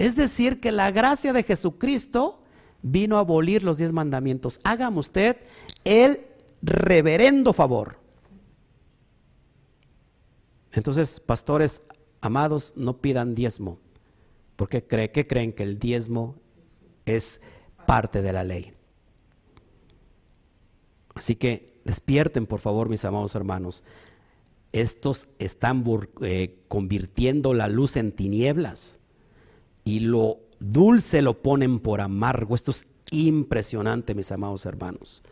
Es 0.00 0.16
decir, 0.16 0.60
que 0.60 0.72
la 0.72 0.90
gracia 0.90 1.34
de 1.34 1.42
Jesucristo 1.42 2.42
vino 2.80 3.18
a 3.18 3.20
abolir 3.20 3.62
los 3.62 3.76
diez 3.76 3.92
mandamientos. 3.92 4.58
Hágame 4.64 4.98
usted 4.98 5.36
el 5.84 6.22
reverendo 6.62 7.52
favor. 7.52 7.98
Entonces, 10.72 11.20
pastores 11.20 11.82
amados, 12.22 12.72
no 12.76 13.02
pidan 13.02 13.34
diezmo, 13.34 13.78
porque 14.56 14.82
cree, 14.82 15.12
que 15.12 15.26
creen 15.26 15.52
que 15.52 15.64
el 15.64 15.78
diezmo 15.78 16.36
es 17.04 17.42
parte 17.86 18.22
de 18.22 18.32
la 18.32 18.42
ley. 18.42 18.72
Así 21.14 21.36
que 21.36 21.78
despierten, 21.84 22.46
por 22.46 22.60
favor, 22.60 22.88
mis 22.88 23.04
amados 23.04 23.34
hermanos. 23.34 23.84
Estos 24.72 25.28
están 25.38 25.84
eh, 26.22 26.58
convirtiendo 26.68 27.52
la 27.52 27.68
luz 27.68 27.96
en 27.96 28.12
tinieblas 28.12 28.96
y 29.84 30.00
lo 30.00 30.38
dulce 30.58 31.22
lo 31.22 31.42
ponen 31.42 31.80
por 31.80 32.00
amargo. 32.00 32.54
Esto 32.54 32.70
es 32.70 32.86
impresionante, 33.10 34.14
mis 34.14 34.30
amados 34.32 34.66
hermanos. 34.66 35.22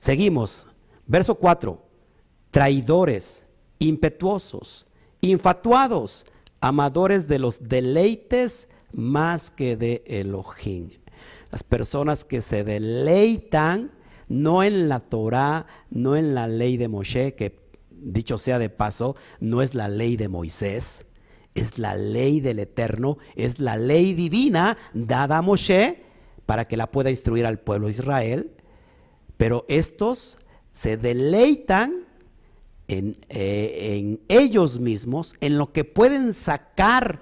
Seguimos. 0.00 0.66
Verso 1.06 1.34
4. 1.34 1.82
Traidores, 2.50 3.44
impetuosos, 3.78 4.86
infatuados, 5.20 6.24
amadores 6.60 7.28
de 7.28 7.38
los 7.38 7.68
deleites 7.68 8.68
más 8.92 9.50
que 9.50 9.76
de 9.76 10.02
Elohim. 10.06 10.90
Las 11.50 11.62
personas 11.62 12.24
que 12.24 12.42
se 12.42 12.64
deleitan 12.64 13.90
no 14.28 14.62
en 14.62 14.88
la 14.88 15.00
Torah, 15.00 15.66
no 15.90 16.16
en 16.16 16.34
la 16.34 16.48
ley 16.48 16.76
de 16.76 16.88
Moshe, 16.88 17.34
que 17.34 17.58
dicho 17.90 18.38
sea 18.38 18.58
de 18.58 18.70
paso, 18.70 19.16
no 19.40 19.62
es 19.62 19.74
la 19.74 19.88
ley 19.88 20.16
de 20.16 20.28
Moisés, 20.28 21.06
es 21.54 21.78
la 21.78 21.94
ley 21.94 22.40
del 22.40 22.58
Eterno, 22.58 23.18
es 23.36 23.60
la 23.60 23.76
ley 23.76 24.14
divina 24.14 24.76
dada 24.92 25.38
a 25.38 25.42
Moshe 25.42 26.02
para 26.46 26.66
que 26.66 26.76
la 26.76 26.90
pueda 26.90 27.10
instruir 27.10 27.46
al 27.46 27.58
pueblo 27.58 27.86
de 27.86 27.92
Israel. 27.92 28.50
Pero 29.36 29.64
estos 29.68 30.38
se 30.72 30.96
deleitan 30.96 32.04
en, 32.88 33.16
eh, 33.28 33.96
en 33.96 34.20
ellos 34.28 34.78
mismos, 34.80 35.34
en 35.40 35.58
lo 35.58 35.72
que 35.72 35.84
pueden 35.84 36.34
sacar 36.34 37.20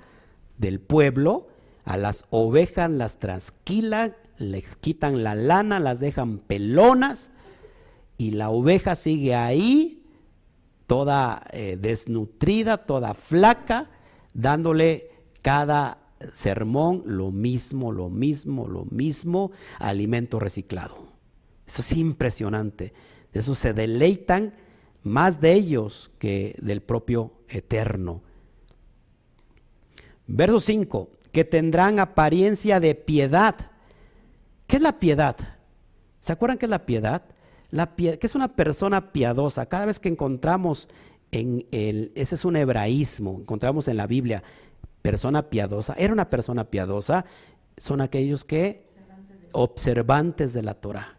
del 0.58 0.80
pueblo, 0.80 1.48
a 1.84 1.96
las 1.96 2.24
ovejas 2.30 2.90
las 2.90 3.18
trasquilan, 3.18 4.16
les 4.38 4.76
quitan 4.76 5.22
la 5.22 5.34
lana, 5.34 5.78
las 5.78 6.00
dejan 6.00 6.38
pelonas 6.38 7.30
y 8.18 8.32
la 8.32 8.50
oveja 8.50 8.94
sigue 8.94 9.34
ahí, 9.34 10.04
toda 10.86 11.44
eh, 11.52 11.76
desnutrida, 11.80 12.78
toda 12.78 13.14
flaca, 13.14 13.90
dándole 14.34 15.10
cada 15.42 15.98
sermón 16.34 17.02
lo 17.06 17.30
mismo, 17.30 17.92
lo 17.92 18.08
mismo, 18.08 18.68
lo 18.68 18.84
mismo, 18.86 19.50
alimento 19.78 20.38
reciclado. 20.38 20.96
Eso 21.66 21.82
es 21.82 21.92
impresionante. 21.92 22.92
De 23.32 23.40
eso 23.40 23.54
se 23.54 23.72
deleitan 23.72 24.54
más 25.02 25.40
de 25.40 25.52
ellos 25.52 26.10
que 26.18 26.56
del 26.60 26.82
propio 26.82 27.32
eterno. 27.48 28.22
Verso 30.26 30.60
5, 30.60 31.10
que 31.32 31.44
tendrán 31.44 31.98
apariencia 31.98 32.78
de 32.78 32.94
piedad 32.94 33.72
¿Qué 34.72 34.76
es 34.76 34.82
la 34.82 34.98
piedad? 34.98 35.36
¿Se 36.20 36.32
acuerdan 36.32 36.56
qué 36.56 36.64
es 36.64 36.70
la 36.70 36.86
piedad? 36.86 37.24
La 37.70 37.94
que 37.94 38.18
es 38.22 38.34
una 38.34 38.56
persona 38.56 39.12
piadosa. 39.12 39.66
Cada 39.66 39.84
vez 39.84 40.00
que 40.00 40.08
encontramos 40.08 40.88
en 41.32 41.66
el, 41.72 42.12
ese 42.14 42.34
es 42.34 42.44
un 42.44 42.56
hebraísmo, 42.56 43.38
encontramos 43.40 43.88
en 43.88 43.96
la 43.96 44.06
Biblia, 44.06 44.42
persona 45.00 45.48
piadosa, 45.48 45.94
era 45.98 46.12
una 46.12 46.30
persona 46.30 46.64
piadosa, 46.64 47.24
son 47.76 48.00
aquellos 48.02 48.44
que 48.44 48.86
observantes 49.52 50.52
de 50.52 50.62
la 50.62 50.74
Torah. 50.74 51.18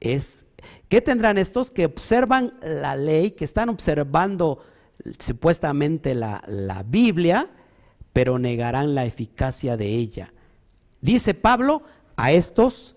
Es, 0.00 0.46
¿Qué 0.88 1.00
tendrán 1.00 1.38
estos 1.38 1.70
que 1.70 1.86
observan 1.86 2.54
la 2.62 2.96
ley, 2.96 3.32
que 3.32 3.44
están 3.44 3.68
observando 3.68 4.60
supuestamente 5.18 6.14
la, 6.14 6.42
la 6.46 6.84
Biblia, 6.84 7.50
pero 8.12 8.38
negarán 8.38 8.94
la 8.94 9.04
eficacia 9.04 9.76
de 9.76 9.88
ella? 9.88 10.32
Dice 11.00 11.34
Pablo, 11.34 11.82
a 12.16 12.32
estos 12.32 12.96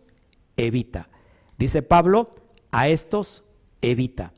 evita. 0.57 1.09
Dice 1.57 1.81
Pablo, 1.81 2.29
a 2.71 2.87
estos 2.87 3.43
evita. 3.81 4.31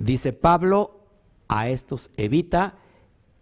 Dice 0.00 0.32
Pablo, 0.32 1.04
a 1.46 1.68
estos 1.68 2.10
evita. 2.16 2.74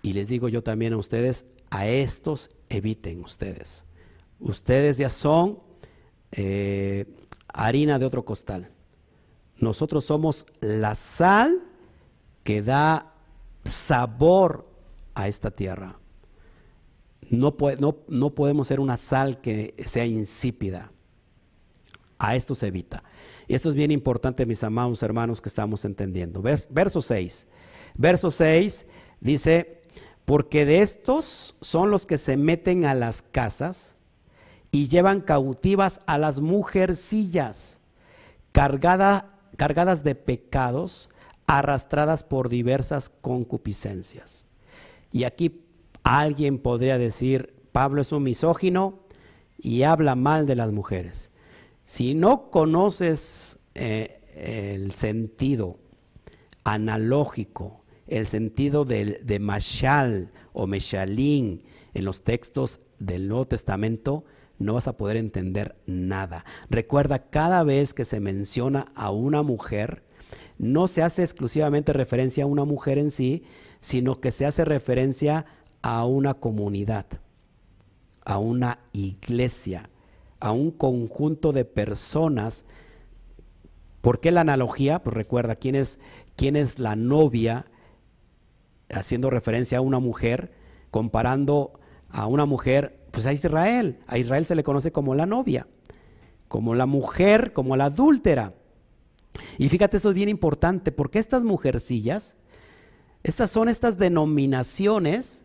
Y 0.02 0.12
les 0.12 0.28
digo 0.28 0.48
yo 0.48 0.62
también 0.62 0.92
a 0.92 0.98
ustedes, 0.98 1.46
a 1.70 1.86
estos 1.86 2.50
eviten 2.68 3.22
ustedes. 3.22 3.84
Ustedes 4.40 4.98
ya 4.98 5.08
son 5.08 5.60
eh, 6.32 7.06
harina 7.48 7.98
de 7.98 8.06
otro 8.06 8.24
costal. 8.24 8.70
Nosotros 9.56 10.04
somos 10.04 10.46
la 10.60 10.94
sal 10.94 11.62
que 12.44 12.62
da 12.62 13.12
sabor 13.64 14.68
a 15.14 15.28
esta 15.28 15.50
tierra. 15.50 15.98
No, 17.30 17.54
no, 18.08 18.30
podemos 18.30 18.68
ser 18.68 18.80
una 18.80 18.96
sal 18.96 19.40
que 19.40 19.74
sea 19.86 20.06
insípida. 20.06 20.92
A 22.18 22.36
esto 22.36 22.54
se 22.54 22.68
evita. 22.68 23.02
Y 23.48 23.54
esto 23.54 23.70
es 23.70 23.74
bien 23.74 23.90
importante, 23.90 24.46
mis 24.46 24.62
amados 24.62 25.02
hermanos, 25.02 25.40
que 25.40 25.48
estamos 25.48 25.84
entendiendo. 25.84 26.42
Verso 26.42 27.02
6. 27.02 27.46
Verso 27.96 28.30
6 28.30 28.86
dice, 29.20 29.82
porque 30.24 30.64
de 30.64 30.82
estos 30.82 31.56
son 31.60 31.90
los 31.90 32.06
que 32.06 32.18
se 32.18 32.36
meten 32.36 32.84
a 32.84 32.94
las 32.94 33.22
casas 33.22 33.96
y 34.70 34.86
llevan 34.86 35.22
cautivas 35.22 36.00
a 36.06 36.18
las 36.18 36.40
mujercillas, 36.40 37.80
cargadas 38.52 40.04
de 40.04 40.14
pecados, 40.14 41.08
arrastradas 41.46 42.22
por 42.22 42.50
diversas 42.50 43.08
concupiscencias. 43.08 44.44
Y 45.10 45.24
aquí 45.24 45.64
Alguien 46.08 46.58
podría 46.58 46.96
decir, 46.96 47.54
Pablo 47.70 48.00
es 48.00 48.12
un 48.12 48.22
misógino 48.22 49.00
y 49.58 49.82
habla 49.82 50.14
mal 50.14 50.46
de 50.46 50.54
las 50.54 50.72
mujeres. 50.72 51.30
Si 51.88 52.14
no 52.14 52.50
conoces 52.50 53.58
eh, 53.74 54.20
el 54.36 54.92
sentido 54.92 55.78
analógico, 56.62 57.82
el 58.06 58.26
sentido 58.26 58.84
de, 58.84 59.20
de 59.24 59.38
mashal 59.38 60.30
o 60.52 60.66
meshalín 60.66 61.62
en 61.94 62.04
los 62.04 62.22
textos 62.22 62.80
del 62.98 63.26
Nuevo 63.26 63.46
Testamento, 63.46 64.24
no 64.58 64.74
vas 64.74 64.86
a 64.86 64.98
poder 64.98 65.16
entender 65.16 65.76
nada. 65.86 66.44
Recuerda, 66.68 67.30
cada 67.30 67.64
vez 67.64 67.94
que 67.94 68.04
se 68.04 68.20
menciona 68.20 68.92
a 68.94 69.10
una 69.10 69.42
mujer, 69.42 70.02
no 70.58 70.88
se 70.88 71.02
hace 71.02 71.22
exclusivamente 71.22 71.94
referencia 71.94 72.44
a 72.44 72.48
una 72.48 72.66
mujer 72.66 72.98
en 72.98 73.10
sí, 73.10 73.44
sino 73.80 74.20
que 74.20 74.30
se 74.30 74.44
hace 74.44 74.66
referencia 74.66 75.38
a 75.38 75.58
a 75.82 76.04
una 76.04 76.34
comunidad, 76.34 77.06
a 78.24 78.38
una 78.38 78.80
iglesia, 78.92 79.88
a 80.40 80.52
un 80.52 80.70
conjunto 80.70 81.52
de 81.52 81.64
personas. 81.64 82.64
¿Por 84.00 84.20
qué 84.20 84.30
la 84.30 84.42
analogía? 84.42 85.02
Pues 85.02 85.14
recuerda, 85.14 85.56
¿quién 85.56 85.74
es, 85.74 85.98
quién 86.36 86.56
es 86.56 86.78
la 86.78 86.96
novia? 86.96 87.66
Haciendo 88.90 89.30
referencia 89.30 89.78
a 89.78 89.82
una 89.82 89.98
mujer, 89.98 90.52
comparando 90.90 91.78
a 92.08 92.26
una 92.26 92.46
mujer, 92.46 93.00
pues 93.10 93.26
a 93.26 93.32
Israel. 93.32 93.98
A 94.06 94.18
Israel 94.18 94.46
se 94.46 94.54
le 94.54 94.62
conoce 94.62 94.92
como 94.92 95.14
la 95.14 95.26
novia, 95.26 95.66
como 96.46 96.74
la 96.74 96.86
mujer, 96.86 97.52
como 97.52 97.76
la 97.76 97.86
adúltera. 97.86 98.54
Y 99.58 99.68
fíjate, 99.68 99.98
eso 99.98 100.08
es 100.08 100.14
bien 100.14 100.28
importante, 100.28 100.92
porque 100.92 101.18
estas 101.18 101.44
mujercillas, 101.44 102.36
Estas 103.22 103.50
son 103.50 103.68
estas 103.68 103.98
denominaciones 103.98 105.44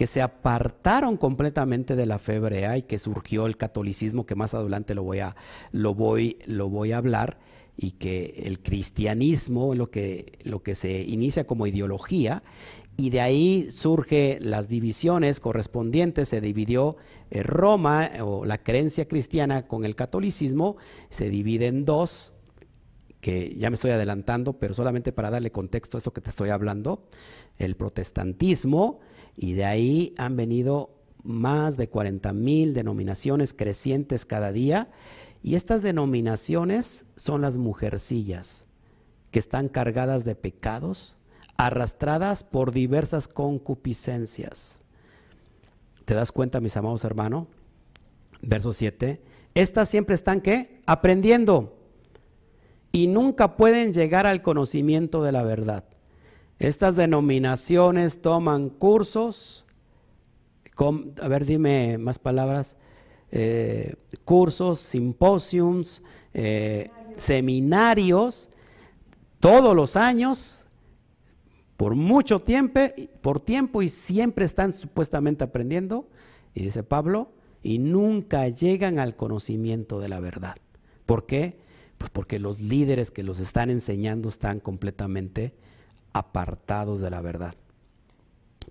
que 0.00 0.06
se 0.06 0.22
apartaron 0.22 1.18
completamente 1.18 1.94
de 1.94 2.06
la 2.06 2.18
fe 2.18 2.36
hebrea 2.36 2.78
y 2.78 2.84
que 2.84 2.98
surgió 2.98 3.44
el 3.44 3.58
catolicismo, 3.58 4.24
que 4.24 4.34
más 4.34 4.54
adelante 4.54 4.94
lo 4.94 5.02
voy 5.02 5.18
a, 5.18 5.36
lo 5.72 5.94
voy, 5.94 6.38
lo 6.46 6.70
voy 6.70 6.92
a 6.92 6.96
hablar, 6.96 7.38
y 7.76 7.90
que 7.90 8.44
el 8.46 8.60
cristianismo, 8.60 9.74
lo 9.74 9.90
que, 9.90 10.38
lo 10.42 10.62
que 10.62 10.74
se 10.74 11.02
inicia 11.02 11.46
como 11.46 11.66
ideología, 11.66 12.42
y 12.96 13.10
de 13.10 13.20
ahí 13.20 13.70
surge 13.70 14.38
las 14.40 14.70
divisiones 14.70 15.38
correspondientes, 15.38 16.30
se 16.30 16.40
dividió 16.40 16.96
eh, 17.30 17.42
Roma 17.42 18.08
o 18.22 18.46
la 18.46 18.56
creencia 18.56 19.06
cristiana 19.06 19.66
con 19.66 19.84
el 19.84 19.96
catolicismo, 19.96 20.78
se 21.10 21.28
divide 21.28 21.66
en 21.66 21.84
dos, 21.84 22.32
que 23.20 23.54
ya 23.54 23.68
me 23.68 23.74
estoy 23.74 23.90
adelantando, 23.90 24.54
pero 24.54 24.72
solamente 24.72 25.12
para 25.12 25.28
darle 25.28 25.52
contexto 25.52 25.96
a 25.96 25.98
esto 25.98 26.14
que 26.14 26.22
te 26.22 26.30
estoy 26.30 26.48
hablando, 26.48 27.06
el 27.58 27.76
protestantismo, 27.76 29.00
y 29.42 29.54
de 29.54 29.64
ahí 29.64 30.14
han 30.18 30.36
venido 30.36 30.90
más 31.22 31.78
de 31.78 31.88
40 31.88 32.34
mil 32.34 32.74
denominaciones 32.74 33.54
crecientes 33.54 34.26
cada 34.26 34.52
día. 34.52 34.90
Y 35.42 35.54
estas 35.54 35.80
denominaciones 35.80 37.06
son 37.16 37.40
las 37.40 37.56
mujercillas, 37.56 38.66
que 39.30 39.38
están 39.38 39.70
cargadas 39.70 40.26
de 40.26 40.34
pecados, 40.34 41.16
arrastradas 41.56 42.44
por 42.44 42.70
diversas 42.70 43.28
concupiscencias. 43.28 44.80
¿Te 46.04 46.12
das 46.12 46.32
cuenta, 46.32 46.60
mis 46.60 46.76
amados 46.76 47.02
hermanos? 47.04 47.46
Verso 48.42 48.74
7. 48.74 49.22
Estas 49.54 49.88
siempre 49.88 50.16
están 50.16 50.42
¿qué? 50.42 50.82
Aprendiendo 50.84 51.78
y 52.92 53.06
nunca 53.06 53.56
pueden 53.56 53.94
llegar 53.94 54.26
al 54.26 54.42
conocimiento 54.42 55.22
de 55.22 55.32
la 55.32 55.44
verdad. 55.44 55.84
Estas 56.60 56.94
denominaciones 56.94 58.20
toman 58.20 58.68
cursos, 58.68 59.64
a 61.20 61.28
ver, 61.28 61.46
dime 61.46 61.96
más 61.96 62.18
palabras, 62.18 62.76
eh, 63.32 63.96
cursos, 64.26 64.78
simposiums, 64.78 66.02
eh, 66.34 66.90
seminarios, 67.16 68.50
todos 69.40 69.74
los 69.74 69.96
años, 69.96 70.66
por 71.78 71.94
mucho 71.94 72.40
tiempo, 72.42 72.80
por 73.22 73.40
tiempo 73.40 73.80
y 73.80 73.88
siempre 73.88 74.44
están 74.44 74.74
supuestamente 74.74 75.44
aprendiendo, 75.44 76.10
y 76.54 76.64
dice 76.64 76.82
Pablo, 76.82 77.32
y 77.62 77.78
nunca 77.78 78.46
llegan 78.48 78.98
al 78.98 79.16
conocimiento 79.16 79.98
de 79.98 80.10
la 80.10 80.20
verdad. 80.20 80.56
¿Por 81.06 81.24
qué? 81.24 81.58
Pues 81.96 82.10
porque 82.10 82.38
los 82.38 82.60
líderes 82.60 83.10
que 83.10 83.22
los 83.22 83.40
están 83.40 83.70
enseñando 83.70 84.28
están 84.28 84.60
completamente 84.60 85.54
apartados 86.12 87.00
de 87.00 87.10
la 87.10 87.20
verdad. 87.20 87.54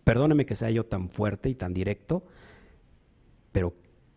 Perdóneme 0.04 0.46
que 0.46 0.56
sea 0.56 0.72
yo 0.72 0.86
tan 0.86 1.10
fuerte 1.10 1.50
y 1.50 1.56
tan 1.56 1.74
directo, 1.74 2.24
pero 3.52 3.74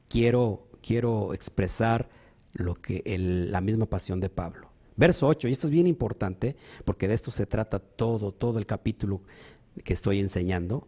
quiero, 0.09 0.69
quiero 0.81 1.35
expresar 1.35 2.09
lo 2.53 2.75
que 2.75 3.03
la 3.17 3.61
misma 3.61 3.87
pasión 3.87 4.21
de 4.21 4.29
Pablo. 4.29 4.71
Verso 4.97 5.27
8, 5.27 5.49
y 5.49 5.53
esto 5.53 5.69
es 5.69 5.73
bien 5.73 5.87
importante 5.87 6.57
porque 6.85 7.09
de 7.09 7.15
esto 7.15 7.31
se 7.31 7.47
trata 7.47 7.79
todo, 7.79 8.33
todo 8.33 8.59
el 8.59 8.67
capítulo 8.67 9.23
que 9.85 9.95
estoy 9.95 10.21
enseñando. 10.21 10.87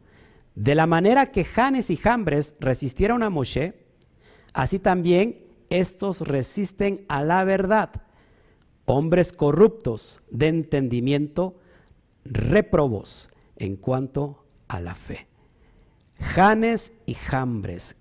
De 0.55 0.74
la 0.74 0.87
manera 0.87 1.26
que 1.26 1.45
Janes 1.45 1.91
y 1.91 1.97
Jambres 1.97 2.55
resistieron 2.61 3.22
a 3.22 3.30
Moshe, 3.30 3.74
así 4.53 4.78
también 4.78 5.45
estos 5.70 6.20
resisten 6.20 7.05
a 7.09 7.22
la 7.22 7.45
verdad. 7.45 8.03
Hombres 8.85 9.32
corruptos 9.32 10.20
de 10.30 10.49
entendimiento, 10.49 11.57
reprobos 12.24 13.30
en 13.56 13.76
cuanto 13.76 14.44
a 14.68 14.80
la 14.80 14.94
fe. 14.94 15.26
Janes 16.18 16.92
y 17.06 17.14
Jambres. 17.14 17.96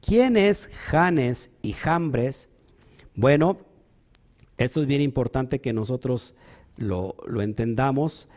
¿Quién 0.00 0.36
es 0.36 0.70
Janes 0.86 1.50
y 1.62 1.72
Jambres? 1.72 2.48
Bueno, 3.14 3.58
esto 4.56 4.80
es 4.80 4.86
bien 4.86 5.02
importante 5.02 5.60
que 5.60 5.72
nosotros 5.72 6.34
lo, 6.76 7.16
entendamos 7.40 8.28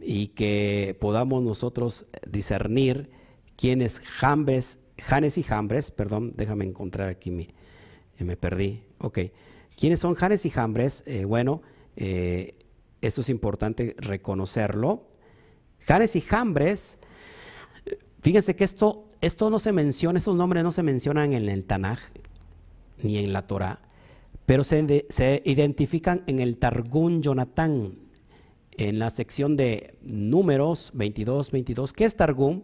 y 0.00 0.28
que 0.28 0.96
podamos 1.00 1.42
nosotros 1.42 2.06
discernir 2.28 3.10
quién 3.56 3.82
es 3.82 4.00
Jambres, 4.00 4.78
Janes 4.98 5.38
y 5.38 5.42
Jambres, 5.42 5.90
perdón, 5.90 6.32
déjame 6.36 6.64
encontrar 6.64 7.08
aquí 7.08 7.30
mi, 7.30 7.48
me 8.18 8.36
perdí, 8.36 8.82
ok. 8.98 9.18
¿Quiénes 9.76 10.00
son 10.00 10.14
Janes 10.14 10.46
y 10.46 10.50
Jambres? 10.50 11.02
Eh, 11.06 11.24
bueno, 11.24 11.62
eh, 11.96 12.54
esto 13.02 13.20
es 13.20 13.28
importante 13.28 13.94
reconocerlo. 13.98 15.08
Janes 15.80 16.16
y 16.16 16.20
Jambres, 16.20 16.98
fíjense 18.20 18.56
que 18.56 18.64
esto, 18.64 19.10
esto 19.20 19.50
no 19.50 19.58
se 19.58 19.72
menciona, 19.72 20.18
estos 20.18 20.36
nombres 20.36 20.62
no 20.62 20.70
se 20.70 20.82
mencionan 20.82 21.32
en 21.34 21.48
el 21.48 21.64
Tanaj 21.64 21.98
ni 23.02 23.18
en 23.18 23.32
la 23.32 23.48
Torah, 23.48 23.80
pero 24.46 24.62
se, 24.62 25.06
se 25.10 25.42
identifican 25.44 26.22
en 26.28 26.38
el 26.38 26.56
Targum 26.58 27.20
Jonathan, 27.20 27.94
en 28.78 28.98
la 28.98 29.10
sección 29.10 29.56
de 29.56 29.98
números 30.02 30.92
22, 30.94 31.50
22. 31.50 31.92
¿Qué 31.92 32.04
es 32.04 32.16
Targum? 32.16 32.62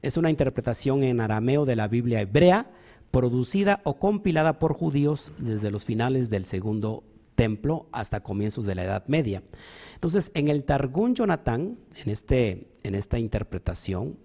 Es 0.00 0.16
una 0.16 0.30
interpretación 0.30 1.02
en 1.02 1.20
arameo 1.20 1.66
de 1.66 1.76
la 1.76 1.88
Biblia 1.88 2.22
hebrea, 2.22 2.70
producida 3.10 3.80
o 3.84 3.98
compilada 3.98 4.58
por 4.58 4.72
judíos 4.72 5.32
desde 5.38 5.70
los 5.70 5.84
finales 5.84 6.30
del 6.30 6.46
segundo 6.46 7.04
templo 7.34 7.88
hasta 7.92 8.22
comienzos 8.22 8.66
de 8.66 8.74
la 8.74 8.84
Edad 8.84 9.04
Media. 9.06 9.42
Entonces, 9.94 10.30
en 10.34 10.48
el 10.48 10.64
Targum 10.64 11.14
Jonathan, 11.14 11.78
en, 12.04 12.10
este, 12.10 12.68
en 12.82 12.94
esta 12.94 13.18
interpretación 13.18 14.18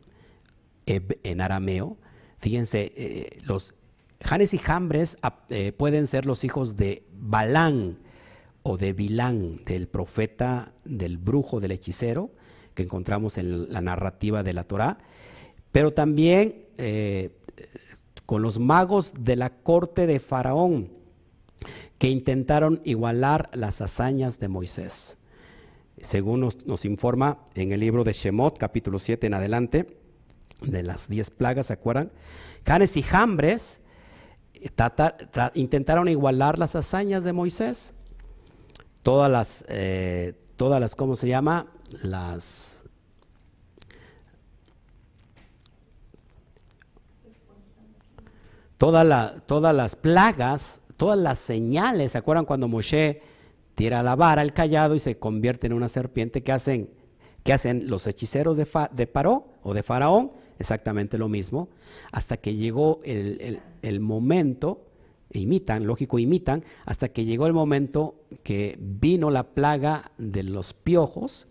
en 0.86 1.42
arameo, 1.42 1.98
fíjense, 2.40 2.92
eh, 2.96 3.38
los 3.46 3.76
Janes 4.22 4.54
y 4.54 4.58
Jambres 4.58 5.18
eh, 5.50 5.72
pueden 5.72 6.08
ser 6.08 6.26
los 6.26 6.44
hijos 6.44 6.76
de 6.76 7.04
Balán 7.14 8.00
o 8.64 8.78
de 8.78 8.94
Bilán, 8.94 9.64
del 9.64 9.88
profeta, 9.88 10.74
del 10.84 11.18
brujo, 11.18 11.60
del 11.60 11.72
hechicero, 11.72 12.32
que 12.74 12.84
encontramos 12.84 13.38
en 13.38 13.72
la 13.72 13.82
narrativa 13.82 14.44
de 14.44 14.54
la 14.54 14.64
Torá, 14.64 14.98
pero 15.72 15.94
también 15.94 16.66
eh, 16.78 17.32
con 18.26 18.42
los 18.42 18.60
magos 18.60 19.14
de 19.20 19.36
la 19.36 19.50
corte 19.50 20.08
de 20.08 20.20
Faraón, 20.20 20.90
que 22.00 22.10
intentaron 22.10 22.82
igualar 22.86 23.50
las 23.54 23.82
hazañas 23.82 24.40
de 24.40 24.48
Moisés. 24.48 25.18
Según 26.02 26.50
nos, 26.66 26.86
informa 26.86 27.40
en 27.56 27.74
el 27.74 27.82
libro 27.82 28.06
de 28.06 28.14
Shemot, 28.14 28.58
capítulo 28.58 29.00
7 29.00 29.28
en 29.28 29.34
adelante, 29.34 29.98
de 30.62 30.82
las 30.82 31.10
diez 31.10 31.30
plagas, 31.30 31.68
¿se 31.68 31.74
acuerdan? 31.74 32.10
Canes 32.64 32.96
y 32.96 33.02
Jambres 33.02 33.82
eh, 34.54 34.70
intentaron 35.56 36.08
igualar 36.08 36.58
las 36.58 36.76
hazañas 36.78 37.26
de 37.26 37.34
Moisés. 37.34 37.94
Todas 39.04 39.30
las, 39.30 39.66
eh, 39.68 40.34
todas 40.56 40.80
las, 40.80 40.96
¿cómo 40.96 41.16
se 41.16 41.28
llama? 41.28 41.68
Las... 42.02 42.78
Toda 48.78 49.42
todas 49.42 49.76
las 49.76 49.98
plagas 49.98 50.80
todas 51.00 51.18
las 51.18 51.40
señales. 51.40 52.12
¿Se 52.12 52.18
acuerdan 52.18 52.46
cuando 52.46 52.68
Moshe 52.68 53.22
tira 53.74 54.04
la 54.04 54.18
vara, 54.18 54.42
el 54.42 54.52
callado 54.52 54.96
y 54.96 55.00
se 55.00 55.18
convierte 55.18 55.66
en 55.66 55.74
una 55.74 55.88
serpiente? 55.88 56.44
¿Qué 56.44 56.52
hacen, 56.52 56.90
qué 57.44 57.54
hacen 57.54 57.90
los 57.90 58.06
hechiceros 58.06 58.58
de, 58.58 58.68
de 58.92 59.08
Paró 59.08 59.48
o 59.64 59.74
de 59.74 59.82
Faraón? 59.82 60.34
Exactamente 60.60 61.18
lo 61.18 61.30
mismo. 61.30 61.70
Hasta 62.12 62.36
que 62.36 62.56
llegó 62.56 63.00
el, 63.06 64.00
momento, 64.02 64.86
e 65.32 65.40
imitan, 65.40 65.88
lógico, 65.88 66.20
imitan, 66.20 66.66
hasta 66.86 67.08
que 67.08 67.24
llegó 67.24 67.48
el 67.48 67.54
momento 67.54 68.16
que 68.44 68.78
vino 68.82 69.32
la 69.32 69.44
plaga 69.44 70.12
de 70.18 70.44
los 70.44 70.74
piojos 70.74 71.48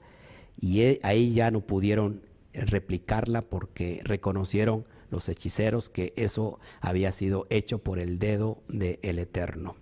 y 0.60 0.82
e, 0.82 1.00
ahí 1.02 1.32
ya 1.32 1.50
no 1.50 1.62
pudieron 1.62 2.20
replicarla 2.52 3.40
porque 3.40 4.02
reconocieron 4.04 4.84
los 5.10 5.28
hechiceros 5.28 5.88
que 5.88 6.12
eso 6.16 6.58
había 6.80 7.12
sido 7.12 7.46
hecho 7.50 7.78
por 7.78 7.98
el 7.98 8.18
dedo 8.18 8.62
del 8.68 9.18
Eterno. 9.18 9.76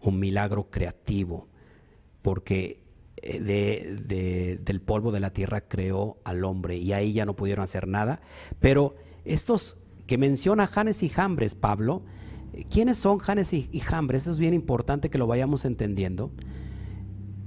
Un 0.00 0.18
milagro 0.18 0.70
creativo, 0.70 1.48
porque 2.22 2.80
eh, 3.16 3.40
de, 3.40 4.58
del 4.62 4.80
polvo 4.80 5.12
de 5.12 5.20
la 5.20 5.32
tierra 5.32 5.62
creó 5.62 6.18
al 6.24 6.44
hombre 6.44 6.76
y 6.76 6.92
ahí 6.92 7.12
ya 7.12 7.24
no 7.24 7.36
pudieron 7.36 7.64
hacer 7.64 7.88
nada. 7.88 8.20
Pero 8.60 8.94
estos 9.24 9.78
que 10.06 10.18
menciona 10.18 10.66
Janes 10.66 11.02
y 11.02 11.08
Jambres, 11.08 11.54
Pablo, 11.54 12.02
¿quiénes 12.70 12.98
son 12.98 13.18
Janes 13.18 13.52
y, 13.52 13.68
y 13.72 13.80
Jambres? 13.80 14.22
Eso 14.22 14.32
es 14.32 14.38
bien 14.38 14.54
importante 14.54 15.10
que 15.10 15.18
lo 15.18 15.26
vayamos 15.26 15.64
entendiendo. 15.64 16.30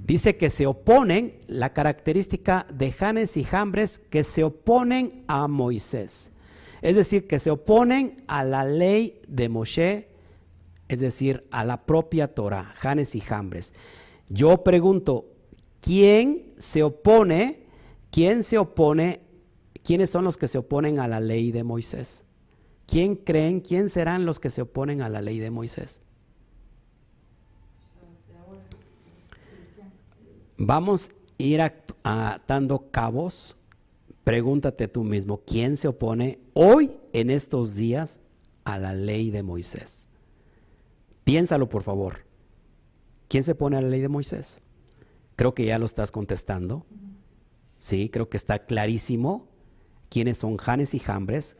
Dice 0.07 0.37
que 0.37 0.49
se 0.49 0.65
oponen, 0.65 1.37
la 1.47 1.73
característica 1.73 2.65
de 2.73 2.93
Janes 2.93 3.35
y 3.35 3.43
Jambres, 3.43 3.99
que 3.99 4.23
se 4.23 4.45
oponen 4.45 5.25
a 5.27 5.47
Moisés. 5.49 6.31
Es 6.81 6.95
decir, 6.95 7.27
que 7.27 7.39
se 7.39 7.51
oponen 7.51 8.23
a 8.27 8.43
la 8.43 8.65
ley 8.65 9.21
de 9.27 9.49
Moshe, 9.49 10.09
es 10.87 10.99
decir, 10.99 11.47
a 11.51 11.63
la 11.63 11.85
propia 11.85 12.33
Torah, 12.33 12.73
Janes 12.77 13.15
y 13.15 13.21
Jambres. 13.21 13.73
Yo 14.29 14.63
pregunto, 14.63 15.25
¿quién 15.81 16.53
se 16.57 16.83
opone? 16.83 17.67
¿quién 18.11 18.43
se 18.43 18.57
opone? 18.57 19.21
¿Quiénes 19.83 20.09
son 20.09 20.23
los 20.23 20.37
que 20.37 20.47
se 20.47 20.57
oponen 20.57 20.99
a 20.99 21.07
la 21.07 21.19
ley 21.19 21.51
de 21.51 21.63
Moisés? 21.63 22.23
¿Quién 22.85 23.15
creen? 23.15 23.61
¿Quién 23.61 23.89
serán 23.89 24.25
los 24.25 24.39
que 24.39 24.49
se 24.49 24.63
oponen 24.63 25.01
a 25.01 25.09
la 25.09 25.21
ley 25.21 25.39
de 25.39 25.51
Moisés? 25.51 26.01
Vamos 30.57 31.09
a 31.09 31.43
ir 31.43 31.61
atando 32.03 32.89
cabos. 32.89 33.55
Pregúntate 34.27 34.89
tú 34.89 35.05
mismo, 35.05 35.39
¿quién 35.47 35.77
se 35.77 35.87
opone 35.87 36.39
hoy 36.51 36.97
en 37.13 37.29
estos 37.29 37.75
días 37.75 38.19
a 38.65 38.77
la 38.77 38.93
ley 38.93 39.31
de 39.31 39.41
Moisés? 39.41 40.05
Piénsalo, 41.23 41.69
por 41.69 41.81
favor. 41.81 42.25
¿Quién 43.29 43.45
se 43.45 43.53
opone 43.53 43.77
a 43.77 43.81
la 43.81 43.87
ley 43.87 44.01
de 44.01 44.09
Moisés? 44.09 44.59
Creo 45.37 45.55
que 45.55 45.63
ya 45.63 45.79
lo 45.79 45.85
estás 45.85 46.11
contestando. 46.11 46.85
Sí, 47.79 48.09
creo 48.09 48.27
que 48.27 48.35
está 48.35 48.65
clarísimo 48.65 49.47
quiénes 50.09 50.39
son 50.39 50.57
Janes 50.57 50.93
y 50.93 50.99
Jambres 50.99 51.55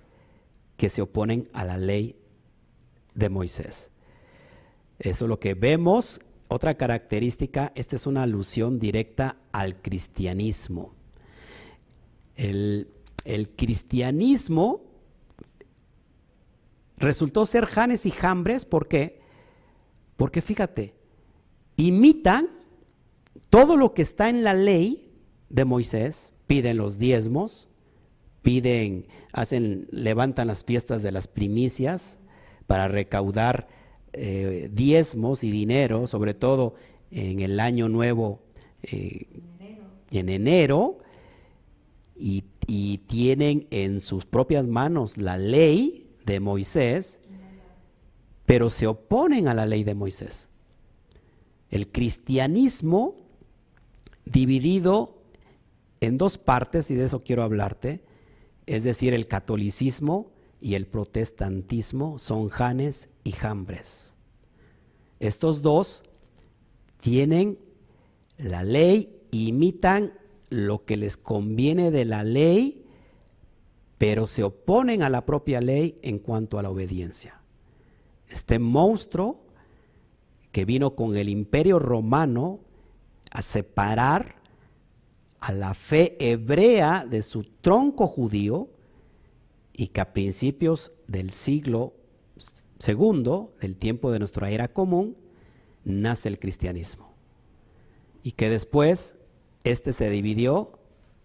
que 0.76 0.90
se 0.90 1.02
oponen 1.02 1.48
a 1.54 1.64
la 1.64 1.78
ley 1.78 2.18
de 3.16 3.30
Moisés. 3.30 3.92
Eso 5.00 5.24
es 5.24 5.30
lo 5.30 5.40
que 5.40 5.54
vemos. 5.54 6.20
Otra 6.50 6.76
característica, 6.76 7.72
esta 7.76 7.96
es 7.96 8.06
una 8.06 8.24
alusión 8.24 8.78
directa 8.78 9.38
al 9.54 9.82
cristianismo. 9.82 10.97
El, 12.38 12.88
el 13.26 13.50
cristianismo 13.50 14.84
resultó 16.98 17.46
ser 17.46 17.66
Janes 17.66 18.06
y 18.06 18.12
Jambres, 18.12 18.64
¿por 18.64 18.88
qué? 18.88 19.20
Porque 20.16 20.42
fíjate, 20.42 20.94
imitan 21.76 22.50
todo 23.50 23.76
lo 23.76 23.94
que 23.94 24.02
está 24.02 24.30
en 24.30 24.44
la 24.44 24.54
ley 24.54 25.12
de 25.50 25.66
Moisés, 25.66 26.34
piden 26.48 26.78
los 26.78 26.98
diezmos, 26.98 27.70
piden, 28.42 29.08
hacen, 29.34 29.88
levantan 29.92 30.48
las 30.48 30.64
fiestas 30.64 31.04
de 31.04 31.12
las 31.12 31.28
primicias 31.28 32.18
para 32.66 32.88
recaudar 32.88 33.68
eh, 34.14 34.70
diezmos 34.72 35.44
y 35.44 35.52
dinero, 35.52 36.08
sobre 36.08 36.34
todo 36.34 36.76
en 37.12 37.40
el 37.40 37.60
año 37.60 37.90
nuevo, 37.90 38.42
eh, 38.84 39.28
en 40.12 40.30
enero, 40.30 41.00
y, 42.18 42.44
tienen 43.08 43.68
en 43.72 44.02
sus 44.02 44.26
propias 44.26 44.68
manos 44.68 45.18
la 45.18 45.38
ley 45.38 46.10
de 46.26 46.42
Moisés, 46.42 47.22
pero 48.46 48.70
se 48.70 48.88
oponen 48.88 49.48
a 49.48 49.54
la 49.54 49.66
ley 49.66 49.86
de 49.86 49.96
Moisés. 49.96 50.50
El 51.70 51.88
cristianismo 51.90 53.16
dividido 54.26 55.22
en 56.02 56.18
dos 56.18 56.38
partes, 56.38 56.92
y 56.92 56.96
de 56.96 57.06
eso 57.06 57.24
quiero 57.24 57.44
hablarte, 57.44 58.02
es 58.66 58.84
decir, 58.84 59.14
el 59.14 59.28
catolicismo 59.28 60.32
y 60.60 60.76
el 60.76 60.88
protestantismo 60.88 62.20
son 62.20 62.50
Janes 62.50 63.10
y 63.24 63.32
Jambres. 63.32 64.14
Estos 65.20 65.62
dos 65.62 66.04
tienen 67.00 67.58
la 68.38 68.64
ley, 68.64 69.22
imitan 69.32 70.14
lo 70.50 70.86
que 70.86 70.98
les 70.98 71.18
conviene 71.18 71.92
de 71.92 72.06
la 72.06 72.24
ley, 72.24 72.86
pero 73.98 74.28
se 74.28 74.44
oponen 74.44 75.04
a 75.04 75.10
la 75.10 75.26
propia 75.26 75.60
ley 75.60 75.98
en 76.02 76.20
cuanto 76.20 76.60
a 76.60 76.64
la 76.64 76.70
obediencia. 76.70 77.42
Este 78.30 78.60
monstruo 78.60 79.42
que 80.52 80.66
vino 80.66 80.96
con 80.96 81.16
el 81.18 81.30
imperio 81.30 81.80
romano 81.80 82.60
a 83.32 83.42
separar 83.42 84.36
a 85.40 85.52
la 85.52 85.74
fe 85.74 86.18
hebrea 86.20 87.06
de 87.08 87.22
su 87.22 87.44
tronco 87.44 88.08
judío 88.08 88.70
y 89.74 89.88
que 89.88 90.02
a 90.02 90.14
principios 90.14 90.92
del 91.08 91.30
siglo 91.30 91.94
segundo, 92.80 93.54
del 93.62 93.76
tiempo 93.78 94.12
de 94.12 94.20
nuestra 94.20 94.50
era 94.50 94.68
común, 94.68 95.16
nace 95.84 96.30
el 96.30 96.40
cristianismo. 96.40 97.14
Y 98.24 98.32
que 98.32 98.50
después 98.50 99.17
este 99.72 99.94
se 99.94 100.10
dividió 100.10 100.80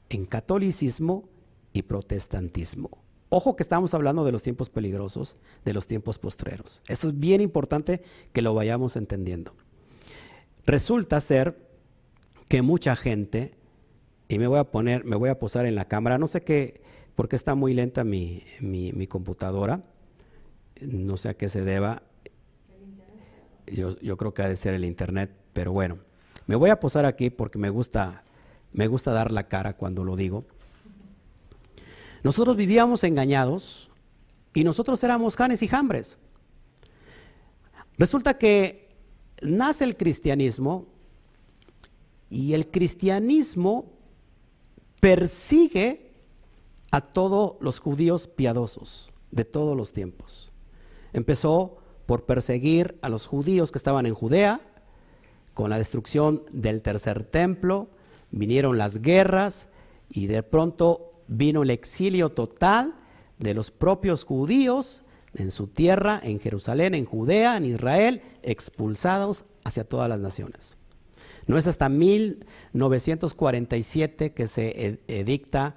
en 0.09 0.27
catolicismo 0.27 1.29
y 1.73 1.83
protestantismo. 1.83 2.91
Ojo 3.29 3.57
que 3.57 3.63
estamos 3.63 3.95
hablando 3.95 4.25
de 4.25 4.33
los 4.33 4.43
tiempos 4.43 4.69
peligrosos, 4.69 5.39
de 5.65 5.73
los 5.73 5.87
tiempos 5.87 6.19
postreros. 6.19 6.83
Esto 6.87 7.09
es 7.09 7.19
bien 7.19 7.41
importante 7.41 8.03
que 8.33 8.43
lo 8.43 8.53
vayamos 8.53 8.97
entendiendo. 8.97 9.55
Resulta 10.67 11.21
ser 11.21 11.57
que 12.49 12.61
mucha 12.61 12.95
gente, 12.95 13.55
y 14.29 14.39
me 14.39 14.47
voy 14.47 14.59
a 14.59 14.65
poner, 14.65 15.05
me 15.05 15.17
voy 15.17 15.31
a 15.31 15.39
posar 15.39 15.65
en 15.65 15.75
la 15.75 15.87
cámara, 15.87 16.19
no 16.19 16.29
sé 16.29 16.43
qué, 16.43 16.83
porque 17.15 17.37
está 17.37 17.55
muy 17.55 17.73
lenta 17.73 18.05
mi, 18.05 18.43
mi, 18.61 19.07
computadora, 19.07 19.83
no 20.81 21.17
sé 21.17 21.31
a 21.31 21.35
qué 21.35 21.49
se 21.49 21.63
deba, 21.63 22.03
yo, 23.67 23.99
yo, 24.01 24.17
creo 24.19 24.35
que 24.35 24.43
ha 24.43 24.49
de 24.49 24.57
ser 24.57 24.75
el 24.75 24.85
internet, 24.85 25.31
pero 25.55 25.73
bueno, 25.73 25.99
me 26.47 26.57
voy 26.57 26.69
a 26.69 26.81
posar 26.81 27.07
aquí 27.07 27.31
porque 27.31 27.59
me 27.59 27.71
gusta, 27.71 28.25
me 28.73 28.87
gusta 28.87 29.13
dar 29.13 29.33
la 29.33 29.49
cara 29.49 29.75
cuando 29.77 30.05
lo 30.05 30.17
digo. 30.17 30.45
Nosotros 32.23 32.57
vivíamos 32.57 33.05
engañados 33.05 33.91
y 34.55 34.65
nosotros 34.65 35.03
éramos 35.03 35.37
canes 35.37 35.63
y 35.63 35.69
jambres. 35.69 36.19
Resulta 37.99 38.39
que 38.39 38.89
nace 39.41 39.85
el 39.85 39.97
cristianismo 39.97 40.87
y 42.31 42.55
el 42.55 42.71
cristianismo 42.71 43.93
persigue 45.01 46.13
a 46.91 47.01
todos 47.01 47.57
los 47.61 47.81
judíos 47.81 48.27
piadosos 48.27 49.11
de 49.31 49.45
todos 49.45 49.77
los 49.77 49.93
tiempos. 49.93 50.51
Empezó 51.13 51.79
por 52.07 52.25
perseguir 52.25 52.99
a 53.03 53.09
los 53.09 53.27
judíos 53.27 53.73
que 53.73 53.79
estaban 53.79 54.07
en 54.07 54.15
Judea, 54.15 54.61
con 55.55 55.71
la 55.71 55.79
destrucción 55.79 56.43
del 56.53 56.81
tercer 56.81 57.25
templo, 57.25 57.89
vinieron 58.33 58.79
las 58.79 59.01
guerras 59.01 59.69
y 60.09 60.27
de 60.27 60.43
pronto 60.43 61.13
vino 61.29 61.63
el 61.63 61.71
exilio 61.71 62.31
total 62.31 62.97
de 63.39 63.55
los 63.55 63.71
propios 63.71 64.25
judíos 64.25 65.05
en 65.35 65.51
su 65.51 65.69
tierra, 65.69 66.21
en 66.23 66.39
Jerusalén, 66.41 66.95
en 66.95 67.07
Judea, 67.07 67.57
en 67.57 67.65
Israel, 67.65 68.21
expulsados 68.43 69.47
hacia 69.65 69.85
todas 69.85 70.07
las 70.09 70.21
naciones. 70.21 70.77
No 71.47 71.57
es 71.59 71.67
hasta 71.67 71.89
1947 71.89 74.33
que 74.33 74.47
se 74.47 75.01
edicta, 75.09 75.75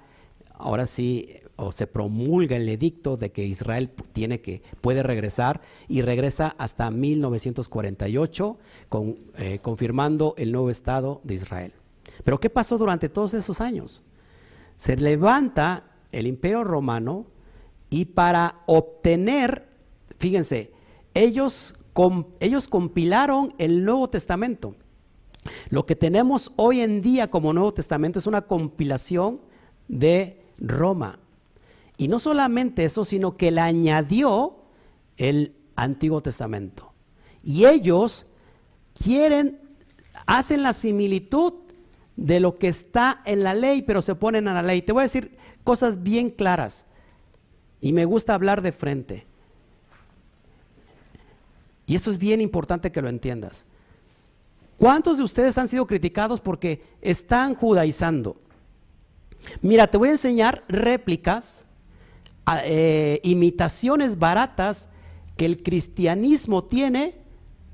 ahora 0.52 0.86
sí, 0.86 1.40
o 1.56 1.72
se 1.72 1.86
promulga 1.86 2.56
el 2.56 2.68
edicto 2.68 3.16
de 3.16 3.32
que 3.32 3.44
Israel 3.44 3.90
tiene 4.12 4.42
que, 4.42 4.62
puede 4.80 5.02
regresar 5.02 5.60
y 5.88 6.02
regresa 6.02 6.54
hasta 6.58 6.90
1948 6.90 8.58
eh, 9.38 9.58
confirmando 9.62 10.34
el 10.36 10.52
nuevo 10.52 10.68
Estado 10.70 11.20
de 11.24 11.34
Israel. 11.34 11.72
Pero 12.24 12.40
¿qué 12.40 12.50
pasó 12.50 12.78
durante 12.78 13.08
todos 13.08 13.34
esos 13.34 13.60
años? 13.60 14.02
Se 14.76 14.96
levanta 14.96 15.84
el 16.12 16.26
imperio 16.26 16.64
romano 16.64 17.26
y 17.90 18.06
para 18.06 18.62
obtener, 18.66 19.68
fíjense, 20.18 20.72
ellos, 21.14 21.74
ellos 22.40 22.68
compilaron 22.68 23.54
el 23.58 23.84
Nuevo 23.84 24.08
Testamento. 24.08 24.74
Lo 25.70 25.86
que 25.86 25.96
tenemos 25.96 26.52
hoy 26.56 26.80
en 26.80 27.00
día 27.00 27.30
como 27.30 27.52
Nuevo 27.52 27.72
Testamento 27.72 28.18
es 28.18 28.26
una 28.26 28.42
compilación 28.42 29.40
de 29.88 30.42
Roma. 30.58 31.18
Y 31.96 32.08
no 32.08 32.18
solamente 32.18 32.84
eso, 32.84 33.04
sino 33.04 33.36
que 33.36 33.50
le 33.50 33.60
añadió 33.60 34.56
el 35.16 35.54
Antiguo 35.76 36.20
Testamento. 36.20 36.92
Y 37.42 37.64
ellos 37.64 38.26
quieren, 38.92 39.60
hacen 40.26 40.62
la 40.62 40.72
similitud 40.72 41.54
de 42.16 42.40
lo 42.40 42.56
que 42.56 42.68
está 42.68 43.22
en 43.24 43.42
la 43.42 43.54
ley, 43.54 43.82
pero 43.82 44.02
se 44.02 44.14
ponen 44.14 44.48
a 44.48 44.54
la 44.54 44.62
ley. 44.62 44.82
Te 44.82 44.92
voy 44.92 45.02
a 45.02 45.04
decir 45.04 45.36
cosas 45.64 46.02
bien 46.02 46.30
claras. 46.30 46.86
Y 47.80 47.92
me 47.92 48.04
gusta 48.04 48.34
hablar 48.34 48.62
de 48.62 48.72
frente. 48.72 49.26
Y 51.86 51.94
esto 51.94 52.10
es 52.10 52.18
bien 52.18 52.40
importante 52.40 52.90
que 52.90 53.02
lo 53.02 53.08
entiendas. 53.08 53.66
¿Cuántos 54.78 55.18
de 55.18 55.24
ustedes 55.24 55.56
han 55.56 55.68
sido 55.68 55.86
criticados 55.86 56.40
porque 56.40 56.82
están 57.00 57.54
judaizando? 57.54 58.40
Mira, 59.62 59.86
te 59.86 59.96
voy 59.96 60.08
a 60.08 60.12
enseñar 60.12 60.64
réplicas, 60.68 61.66
eh, 62.64 63.20
imitaciones 63.22 64.18
baratas 64.18 64.88
que 65.36 65.46
el 65.46 65.62
cristianismo 65.62 66.64
tiene 66.64 67.18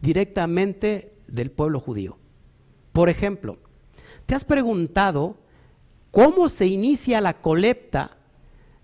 directamente 0.00 1.14
del 1.26 1.50
pueblo 1.50 1.80
judío. 1.80 2.18
Por 2.92 3.08
ejemplo, 3.08 3.58
¿te 4.26 4.34
has 4.34 4.44
preguntado 4.44 5.36
cómo 6.10 6.48
se 6.48 6.66
inicia 6.66 7.20
la 7.20 7.40
colecta 7.40 8.16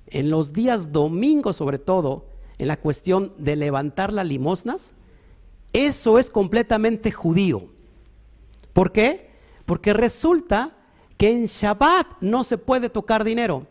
en 0.06 0.30
los 0.30 0.52
días 0.52 0.92
domingos, 0.92 1.56
sobre 1.56 1.78
todo, 1.78 2.26
en 2.58 2.68
la 2.68 2.78
cuestión 2.78 3.32
de 3.38 3.56
levantar 3.56 4.12
las 4.12 4.26
limosnas? 4.26 4.94
Eso 5.72 6.18
es 6.18 6.30
completamente 6.30 7.12
judío. 7.12 7.68
¿Por 8.72 8.92
qué? 8.92 9.30
Porque 9.66 9.92
resulta 9.92 10.74
que 11.16 11.30
en 11.30 11.46
Shabbat 11.46 12.06
no 12.20 12.44
se 12.44 12.58
puede 12.58 12.88
tocar 12.88 13.24
dinero. 13.24 13.66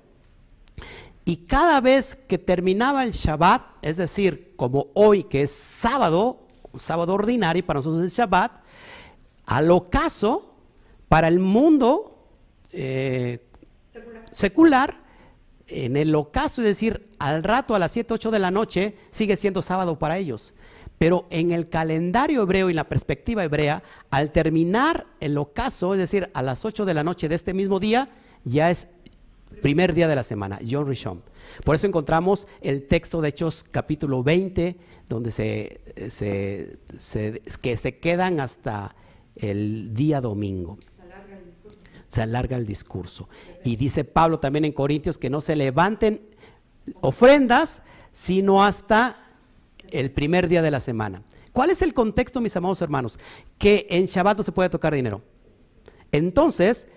Y 1.26 1.38
cada 1.38 1.82
vez 1.82 2.16
que 2.16 2.38
terminaba 2.38 3.04
el 3.04 3.12
Shabbat, 3.12 3.62
es 3.82 3.98
decir, 3.98 4.54
como 4.56 4.88
hoy 4.94 5.24
que 5.24 5.44
es 5.44 5.52
sábado, 5.52 6.40
sábado 6.76 7.14
ordinario 7.14 7.66
para 7.66 7.80
nosotros 7.80 8.06
es 8.06 8.14
Shabbat, 8.14 8.52
al 9.46 9.72
ocaso, 9.72 10.56
para 11.10 11.28
el 11.28 11.40
mundo 11.40 12.28
eh, 12.72 13.40
secular. 14.32 15.06
en 15.70 15.98
el 15.98 16.16
ocaso, 16.16 16.62
es 16.62 16.68
decir, 16.68 17.10
al 17.20 17.44
rato 17.44 17.76
a 17.76 17.80
las 17.80 17.92
7, 17.92 18.14
8 18.14 18.32
de 18.32 18.40
la 18.40 18.52
noche, 18.52 18.96
sigue 19.12 19.36
siendo 19.36 19.62
sábado 19.62 20.00
para 20.00 20.18
ellos. 20.18 20.54
Pero 20.98 21.28
en 21.30 21.52
el 21.52 21.68
calendario 21.68 22.44
hebreo 22.44 22.70
y 22.70 22.74
la 22.74 22.86
perspectiva 22.86 23.44
hebrea, 23.44 23.84
al 24.10 24.32
terminar 24.32 25.08
el 25.20 25.38
ocaso, 25.38 25.94
es 25.94 26.00
decir, 26.00 26.30
a 26.34 26.42
las 26.42 26.64
8 26.64 26.86
de 26.86 26.94
la 26.94 27.04
noche 27.04 27.28
de 27.28 27.36
este 27.36 27.54
mismo 27.54 27.80
día, 27.80 28.10
ya 28.46 28.72
es 28.72 28.88
primer 29.62 29.94
día 29.94 30.08
de 30.08 30.16
la 30.16 30.24
semana, 30.24 30.60
John 30.68 30.88
Rishon. 30.88 31.22
Por 31.64 31.76
eso 31.76 31.88
encontramos 31.88 32.48
el 32.62 32.88
texto 32.88 33.22
de 33.22 33.30
Hechos 33.30 33.64
capítulo 33.70 34.24
20, 34.24 34.76
donde 35.10 35.32
se, 35.32 35.82
que 37.62 37.78
se 37.78 37.98
quedan 37.98 38.40
hasta 38.40 38.96
el 39.36 39.94
día 39.94 40.22
domingo. 40.22 40.78
Se 42.18 42.24
alarga 42.24 42.58
el 42.58 42.66
discurso. 42.66 43.30
Y 43.64 43.76
dice 43.76 44.04
Pablo 44.04 44.40
también 44.40 44.66
en 44.66 44.72
Corintios 44.72 45.20
que 45.20 45.30
no 45.30 45.40
se 45.40 45.56
levanten 45.56 46.20
ofrendas, 47.00 47.84
sino 48.12 48.64
hasta 48.64 49.18
el 49.92 50.10
primer 50.10 50.48
día 50.48 50.64
de 50.64 50.72
la 50.72 50.80
semana. 50.80 51.22
¿Cuál 51.54 51.70
es 51.70 51.84
el 51.84 51.94
contexto, 51.94 52.42
mis 52.42 52.56
amados 52.56 52.82
hermanos? 52.82 53.20
Que 53.60 53.86
en 53.92 54.08
Shabbat 54.08 54.36
no 54.36 54.44
se 54.44 54.52
puede 54.52 54.68
tocar 54.68 54.96
dinero. 54.96 55.22
Entonces, 56.12 56.88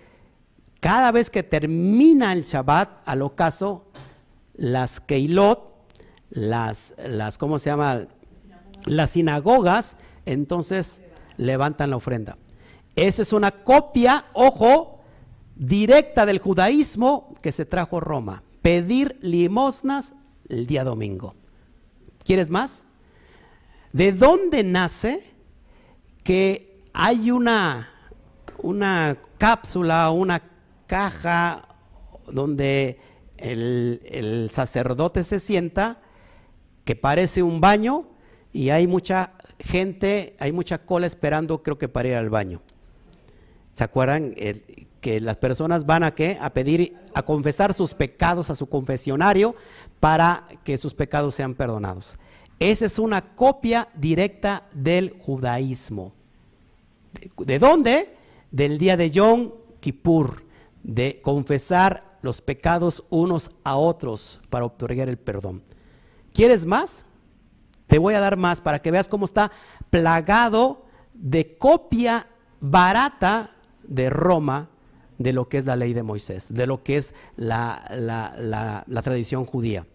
cada 0.79 1.11
vez 1.11 1.29
que 1.29 1.43
termina 1.43 2.33
el 2.33 2.41
Shabbat, 2.41 3.07
al 3.07 3.21
ocaso, 3.21 3.91
las 4.55 4.99
Keilot, 5.01 5.71
las, 6.31 6.95
las, 6.97 7.37
¿cómo 7.37 7.59
se 7.59 7.69
llama? 7.69 8.07
Las 8.85 9.11
sinagogas, 9.11 9.97
entonces 10.25 10.99
levantan 11.37 11.91
la 11.91 11.97
ofrenda. 11.97 12.39
Esa 12.95 13.21
es 13.21 13.33
una 13.33 13.51
copia, 13.51 14.25
ojo, 14.33 15.00
directa 15.61 16.25
del 16.25 16.39
judaísmo 16.39 17.35
que 17.41 17.51
se 17.51 17.65
trajo 17.65 17.99
Roma. 17.99 18.41
Pedir 18.63 19.17
limosnas 19.21 20.15
el 20.49 20.65
día 20.65 20.83
domingo. 20.83 21.35
¿Quieres 22.25 22.49
más? 22.49 22.83
¿De 23.93 24.11
dónde 24.11 24.63
nace 24.63 25.23
que 26.23 26.79
hay 26.93 27.29
una, 27.29 27.89
una 28.57 29.17
cápsula, 29.37 30.09
una 30.09 30.41
caja 30.87 31.61
donde 32.27 32.99
el, 33.37 34.49
sacerdote 34.51 35.23
se 35.23 35.39
sienta, 35.39 36.01
que 36.85 36.95
parece 36.95 37.43
un 37.43 37.61
baño, 37.61 38.07
y 38.51 38.71
hay 38.71 38.87
mucha 38.87 39.33
gente, 39.59 40.35
hay 40.39 40.51
mucha 40.51 40.79
cola 40.79 41.05
esperando, 41.05 41.61
creo 41.61 41.77
que 41.77 41.87
para 41.87 42.09
ir 42.09 42.15
al 42.15 42.29
baño. 42.29 42.61
¿Se 43.73 43.83
acuerdan? 43.83 44.33
Que 45.01 45.19
las 45.19 45.37
personas 45.37 45.85
van 45.85 46.03
a 46.03 46.13
qué? 46.13 46.37
A 46.39 46.51
pedir, 46.53 46.95
a 47.13 47.23
confesar 47.23 47.73
sus 47.73 47.93
pecados 47.93 48.49
a 48.49 48.55
su 48.55 48.67
confesionario 48.69 49.55
para 49.99 50.47
que 50.63 50.77
sus 50.77 50.93
pecados 50.93 51.35
sean 51.35 51.55
perdonados. 51.55 52.15
Esa 52.59 52.85
es 52.85 52.99
una 52.99 53.33
copia 53.35 53.89
directa 53.95 54.67
del 54.73 55.17
judaísmo. 55.19 56.13
¿De 57.37 57.57
dónde? 57.57 58.15
Del 58.51 58.77
día 58.77 58.95
de 58.95 59.09
Yom 59.09 59.51
Kippur 59.79 60.45
de 60.83 61.19
confesar 61.21 62.17
los 62.21 62.41
pecados 62.41 63.03
unos 63.09 63.49
a 63.63 63.75
otros 63.75 64.39
para 64.49 64.65
otorgar 64.65 65.09
el 65.09 65.17
perdón. 65.17 65.63
¿Quieres 66.33 66.65
más? 66.65 67.03
Te 67.87 67.97
voy 67.97 68.13
a 68.13 68.19
dar 68.19 68.37
más 68.37 68.61
para 68.61 68.79
que 68.81 68.91
veas 68.91 69.09
cómo 69.09 69.25
está 69.25 69.51
plagado 69.89 70.85
de 71.13 71.57
copia 71.57 72.27
barata 72.59 73.55
de 73.83 74.09
Roma 74.09 74.69
de 75.23 75.33
lo 75.33 75.49
que 75.49 75.57
es 75.57 75.65
la 75.65 75.75
ley 75.75 75.93
de 75.93 76.03
Moisés, 76.03 76.47
de 76.49 76.67
lo 76.67 76.83
que 76.83 76.97
es 76.97 77.13
la, 77.35 78.83
tradición 79.03 79.45
judía. 79.45 79.85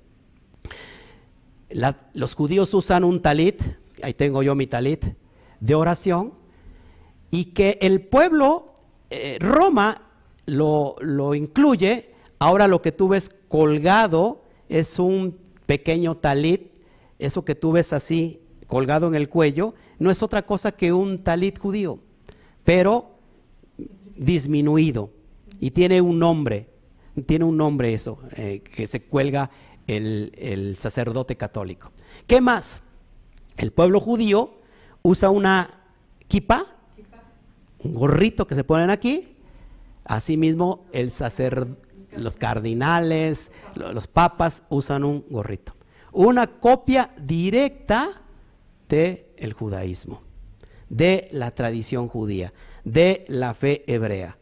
los 2.15 2.35
judíos 2.35 2.73
usan 2.75 3.05
un 3.05 3.21
talit, 3.21 3.63
ahí 4.03 4.15
tengo 4.15 4.43
yo 4.43 4.55
mi 4.55 4.67
talit, 4.67 5.05
de 5.61 5.75
oración, 5.75 6.35
y 7.31 7.47
que 7.47 7.79
el 7.81 8.03
pueblo, 8.03 8.75
eh, 9.11 9.39
Roma, 9.41 10.03
lo, 10.47 11.35
incluye. 11.35 12.11
Ahora 12.39 12.69
lo 12.69 12.83
que 12.83 12.93
tú 12.93 13.09
ves 13.09 13.31
colgado 13.49 14.43
es 14.69 14.99
un 14.99 15.39
pequeño 15.67 16.17
talit, 16.17 16.73
eso 17.19 17.45
que 17.45 17.55
tú 17.55 17.73
ves 17.73 17.93
así 17.93 18.41
colgado 18.67 19.09
en 19.09 19.15
el 19.15 19.29
cuello, 19.29 19.75
no 19.99 20.11
es 20.11 20.23
otra 20.23 20.45
cosa 20.45 20.73
que 20.73 20.93
un 20.93 21.23
talit 21.23 21.59
judío, 21.59 21.99
pero 22.65 23.11
disminuido 24.17 25.11
y 25.61 25.71
tiene 25.71 26.01
un 26.01 26.19
nombre, 26.19 26.69
tiene 27.27 27.45
un 27.45 27.57
nombre 27.57 27.95
eso, 27.95 28.19
eh, 28.37 28.61
que 28.61 28.87
se 28.87 29.03
cuelga 29.03 29.51
el, 29.87 30.33
el, 30.37 30.77
sacerdote 30.77 31.37
católico. 31.37 31.93
¿Qué 32.27 32.41
más? 32.41 32.83
El 33.57 33.73
pueblo 33.73 34.01
judío 34.01 34.59
usa 35.03 35.31
una 35.31 35.83
kipa, 36.29 36.67
un 37.79 37.95
gorrito 37.95 38.47
que 38.47 38.55
se 38.55 38.65
ponen 38.65 38.91
aquí, 38.91 39.37
Asimismo, 40.07 40.87
el 40.93 41.13
los 42.17 42.37
cardinales, 42.37 43.51
los 43.75 44.07
papas 44.07 44.63
usan 44.69 45.05
un 45.05 45.25
gorrito. 45.29 45.75
Una 46.13 46.47
copia 46.47 47.11
directa 47.19 48.23
del 48.89 49.53
judaísmo, 49.53 50.23
de 50.89 51.29
la 51.33 51.51
tradición 51.51 52.09
judía, 52.09 52.55
de 52.85 53.25
la 53.29 53.53
fe 53.53 53.85
hebrea. 53.87 54.39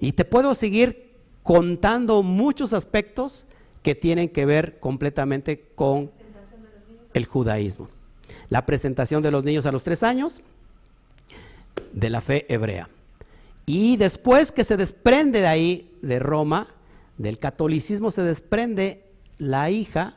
Y 0.00 0.12
te 0.12 0.24
puedo 0.24 0.54
seguir 0.54 1.12
contando 1.42 2.22
muchos 2.22 2.72
aspectos 2.72 3.46
que 3.82 3.94
tienen 3.94 4.28
que 4.28 4.46
ver 4.46 4.78
completamente 4.78 5.70
con 5.74 6.10
el 7.14 7.24
judaísmo. 7.24 7.88
La 8.48 8.66
presentación 8.66 9.22
de 9.22 9.30
los 9.30 9.44
niños 9.44 9.66
a 9.66 9.72
los 9.72 9.82
tres 9.82 10.02
años, 10.02 10.42
de 11.92 12.10
la 12.10 12.20
fe 12.20 12.46
hebrea. 12.52 12.88
Y 13.66 13.96
después 13.96 14.52
que 14.52 14.64
se 14.64 14.76
desprende 14.76 15.40
de 15.40 15.46
ahí, 15.46 15.96
de 16.02 16.18
Roma, 16.18 16.68
del 17.16 17.38
catolicismo, 17.38 18.10
se 18.10 18.22
desprende 18.22 19.04
la 19.38 19.70
hija 19.70 20.14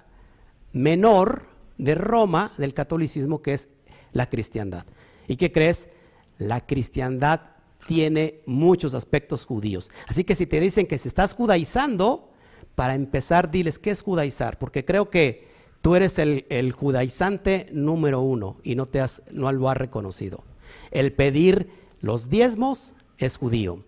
menor 0.74 1.44
de 1.78 1.96
Roma 1.96 2.54
del 2.58 2.74
catolicismo, 2.74 3.42
que 3.42 3.54
es 3.54 3.68
la 4.14 4.30
cristiandad. 4.30 4.86
¿Y 5.28 5.36
qué 5.36 5.52
crees? 5.52 5.90
La 6.38 6.66
cristiandad 6.66 7.42
tiene 7.88 8.42
muchos 8.46 8.94
aspectos 8.94 9.46
judíos. 9.46 9.92
Así 10.08 10.24
que 10.24 10.36
si 10.36 10.46
te 10.46 10.60
dicen 10.60 10.88
que 10.88 10.98
se 10.98 11.08
estás 11.08 11.34
judaizando, 11.34 12.30
para 12.76 12.96
empezar, 12.96 13.52
diles 13.52 13.80
qué 13.80 13.92
es 13.92 14.02
judaizar, 14.02 14.58
porque 14.58 14.86
creo 14.86 15.10
que 15.10 15.48
tú 15.82 15.96
eres 15.96 16.20
el, 16.20 16.46
el 16.50 16.72
judaizante 16.72 17.68
número 17.72 18.22
uno 18.22 18.58
y 18.64 18.76
no, 18.76 18.86
te 18.86 19.02
has, 19.02 19.22
no 19.32 19.52
lo 19.52 19.70
has 19.70 19.78
reconocido. 19.78 20.44
El 20.92 21.14
pedir 21.14 21.70
los 22.00 22.30
diezmos 22.30 22.94
es 23.18 23.38
judío. 23.38 23.84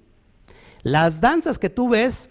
Las 0.84 1.22
danzas 1.22 1.60
que 1.60 1.70
tú 1.70 1.90
ves 1.90 2.30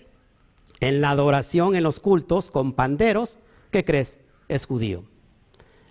en 0.81 1.01
la 1.01 1.11
adoración, 1.11 1.75
en 1.75 1.85
los 1.85 2.01
cultos, 2.01 2.51
con 2.51 2.73
panderos, 2.73 3.39
¿qué 3.71 3.85
crees? 3.85 4.19
Es 4.49 4.67
judío. 4.67 5.05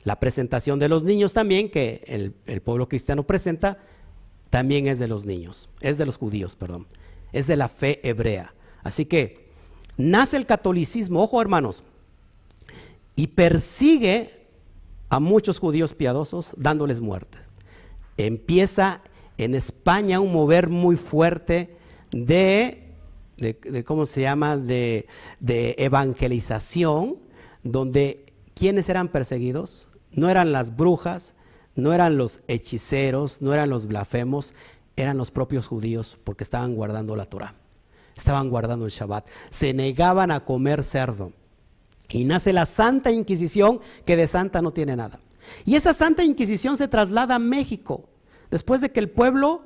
La 0.04 0.20
presentación 0.20 0.80
de 0.80 0.90
los 0.90 1.04
niños 1.04 1.34
también, 1.34 1.70
que 1.70 2.04
el, 2.46 2.62
pueblo 2.62 2.90
cristiano 2.90 3.24
presenta, 3.24 3.80
también 4.52 4.86
es 4.86 5.00
de 5.00 5.08
los 5.08 5.26
niños, 5.26 5.70
es 5.80 5.98
de 5.98 6.06
los 6.06 6.18
judíos, 6.18 6.56
perdón, 6.56 6.86
es 7.32 7.48
de 7.48 7.56
la 7.56 7.70
fe 7.70 8.00
hebrea. 8.08 8.54
Así 8.84 9.06
que 9.06 9.50
nace 9.98 10.38
el 10.38 10.46
catolicismo, 10.46 11.24
ojo 11.24 11.42
hermanos, 11.42 11.84
y 13.16 13.28
persigue 13.28 14.42
a 15.10 15.20
muchos 15.20 15.58
judíos 15.58 15.94
piadosos 15.94 16.54
dándoles 16.58 17.02
muerte. 17.02 17.38
Empieza 18.18 19.02
en 19.38 19.56
España 19.56 20.20
un 20.20 20.34
mover 20.34 20.70
muy 20.70 20.98
fuerte 20.98 21.76
de, 22.12 22.90
de, 23.38 23.84
¿cómo 23.86 24.06
se 24.06 24.22
llama?, 24.22 24.58
de, 24.58 25.08
de 25.40 25.76
evangelización, 25.78 27.18
donde 27.64 28.34
quienes 28.54 28.90
eran 28.90 29.08
perseguidos 29.08 29.88
no 30.12 30.30
eran 30.30 30.52
las 30.52 30.76
brujas, 30.76 31.36
no 31.76 31.94
eran 31.94 32.18
los 32.18 32.42
hechiceros, 32.48 33.42
no 33.42 33.54
eran 33.54 33.70
los 33.70 33.88
blasfemos, 33.88 34.54
eran 34.96 35.18
los 35.18 35.32
propios 35.32 35.68
judíos 35.68 36.18
porque 36.24 36.44
estaban 36.44 36.76
guardando 36.76 37.16
la 37.16 37.26
Torah, 37.26 37.56
estaban 38.16 38.50
guardando 38.50 38.86
el 38.86 38.92
Shabbat, 38.92 39.28
se 39.50 39.74
negaban 39.74 40.32
a 40.32 40.44
comer 40.46 40.84
cerdo. 40.84 41.32
Y 42.10 42.26
nace 42.26 42.52
la 42.52 42.66
Santa 42.66 43.10
Inquisición 43.12 43.80
que 44.06 44.18
de 44.18 44.28
santa 44.28 44.62
no 44.62 44.72
tiene 44.72 44.98
nada. 44.98 45.20
Y 45.66 45.76
esa 45.76 45.94
Santa 45.94 46.24
Inquisición 46.24 46.76
se 46.76 46.90
traslada 46.90 47.36
a 47.36 47.40
México. 47.40 48.10
Después 48.50 48.82
de 48.82 48.92
que 48.92 49.00
el 49.00 49.10
pueblo 49.10 49.64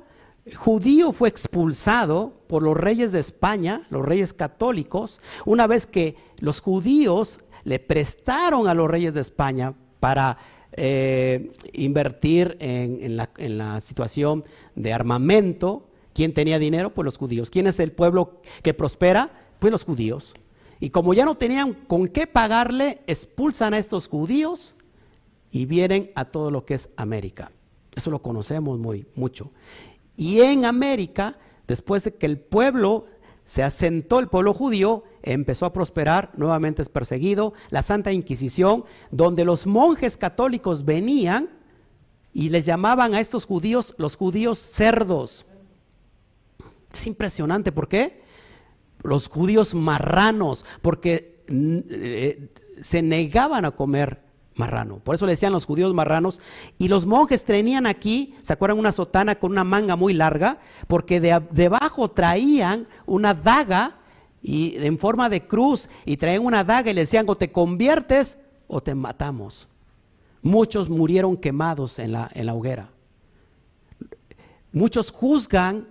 judío 0.54 1.12
fue 1.12 1.28
expulsado 1.28 2.34
por 2.46 2.62
los 2.62 2.76
reyes 2.76 3.10
de 3.10 3.18
España, 3.18 3.82
los 3.90 4.04
reyes 4.04 4.32
católicos, 4.32 5.20
una 5.44 5.66
vez 5.66 5.86
que 5.86 6.16
los 6.38 6.60
judíos 6.60 7.40
le 7.64 7.80
prestaron 7.80 8.68
a 8.68 8.74
los 8.74 8.88
reyes 8.88 9.12
de 9.12 9.20
España 9.20 9.74
para 9.98 10.38
eh, 10.76 11.52
invertir 11.72 12.56
en, 12.60 13.16
la, 13.16 13.30
en, 13.38 13.58
la, 13.58 13.80
situación 13.80 14.44
de 14.74 14.92
armamento. 14.92 15.88
¿Quién 16.12 16.34
tenía 16.34 16.58
dinero? 16.58 16.94
Pues 16.94 17.04
los 17.04 17.18
judíos. 17.18 17.50
¿Quién 17.50 17.66
es 17.66 17.80
el 17.80 17.92
pueblo 17.92 18.40
que 18.62 18.74
prospera? 18.74 19.30
Pues 19.58 19.70
los 19.70 19.84
judíos. 19.84 20.34
Y 20.80 20.90
como 20.90 21.14
ya 21.14 21.24
no 21.24 21.36
tenían 21.36 21.74
con 21.74 22.08
qué 22.08 22.26
pagarle, 22.26 23.00
expulsan 23.06 23.74
a 23.74 23.78
estos 23.78 24.08
judíos 24.08 24.76
y 25.50 25.64
vienen 25.64 26.10
a 26.14 26.26
todo 26.26 26.50
lo 26.50 26.64
que 26.64 26.74
es 26.74 26.90
América. 26.96 27.50
Eso 27.94 28.10
lo 28.10 28.20
conocemos 28.20 28.78
muy 28.78 29.06
mucho. 29.14 29.50
Y 30.16 30.40
en 30.40 30.64
América, 30.64 31.38
después 31.66 32.04
de 32.04 32.14
que 32.14 32.26
el 32.26 32.38
pueblo 32.38 33.06
se 33.46 33.62
asentó, 33.62 34.18
el 34.18 34.28
pueblo 34.28 34.52
judío 34.52 35.04
empezó 35.26 35.66
a 35.66 35.72
prosperar, 35.72 36.30
nuevamente 36.36 36.82
es 36.82 36.88
perseguido, 36.88 37.52
la 37.70 37.82
Santa 37.82 38.12
Inquisición, 38.12 38.84
donde 39.10 39.44
los 39.44 39.66
monjes 39.66 40.16
católicos 40.16 40.84
venían 40.84 41.50
y 42.32 42.48
les 42.48 42.64
llamaban 42.64 43.14
a 43.14 43.20
estos 43.20 43.44
judíos 43.44 43.94
los 43.98 44.16
judíos 44.16 44.58
cerdos. 44.58 45.46
Es 46.92 47.06
impresionante, 47.06 47.72
¿por 47.72 47.88
qué? 47.88 48.22
Los 49.02 49.28
judíos 49.28 49.74
marranos, 49.74 50.64
porque 50.80 51.44
eh, 51.48 52.48
se 52.80 53.02
negaban 53.02 53.64
a 53.64 53.72
comer 53.72 54.22
marrano. 54.56 54.98
Por 54.98 55.14
eso 55.14 55.26
le 55.26 55.32
decían 55.32 55.52
los 55.52 55.66
judíos 55.66 55.94
marranos. 55.94 56.40
Y 56.78 56.88
los 56.88 57.06
monjes 57.06 57.44
tenían 57.44 57.86
aquí, 57.86 58.34
¿se 58.42 58.52
acuerdan? 58.52 58.78
Una 58.78 58.92
sotana 58.92 59.38
con 59.38 59.52
una 59.52 59.64
manga 59.64 59.96
muy 59.96 60.14
larga, 60.14 60.58
porque 60.88 61.20
de, 61.20 61.42
debajo 61.50 62.10
traían 62.10 62.88
una 63.06 63.34
daga 63.34 63.96
y 64.42 64.76
en 64.76 64.98
forma 64.98 65.28
de 65.28 65.46
cruz 65.46 65.88
y 66.04 66.16
traían 66.16 66.44
una 66.44 66.64
daga 66.64 66.90
y 66.90 66.94
le 66.94 67.02
decían 67.02 67.26
o 67.28 67.36
te 67.36 67.50
conviertes 67.50 68.38
o 68.68 68.80
te 68.80 68.94
matamos. 68.94 69.68
Muchos 70.42 70.88
murieron 70.88 71.36
quemados 71.36 71.98
en 71.98 72.12
la, 72.12 72.30
en 72.34 72.46
la 72.46 72.54
hoguera. 72.54 72.90
Muchos 74.72 75.10
juzgan, 75.10 75.88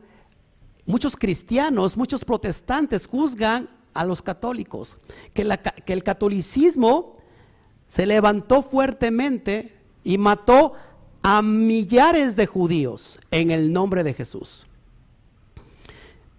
muchos 0.85 1.17
cristianos, 1.17 1.97
muchos 1.97 2.23
protestantes 2.23 3.07
juzgan 3.07 3.69
a 3.93 4.05
los 4.05 4.22
católicos, 4.22 4.97
que, 5.34 5.57
que 5.85 5.93
el 5.93 6.03
catolicismo 6.03 7.13
se 7.88 8.05
levantó 8.05 8.61
fuertemente 8.61 9.76
y 10.03 10.17
mató 10.17 10.73
a 11.23 11.41
millares 11.41 12.35
de 12.35 12.45
judíos 12.45 13.19
en 13.31 13.51
el 13.51 13.73
nombre 13.73 14.03
de 14.03 14.13
Jesús. 14.13 14.67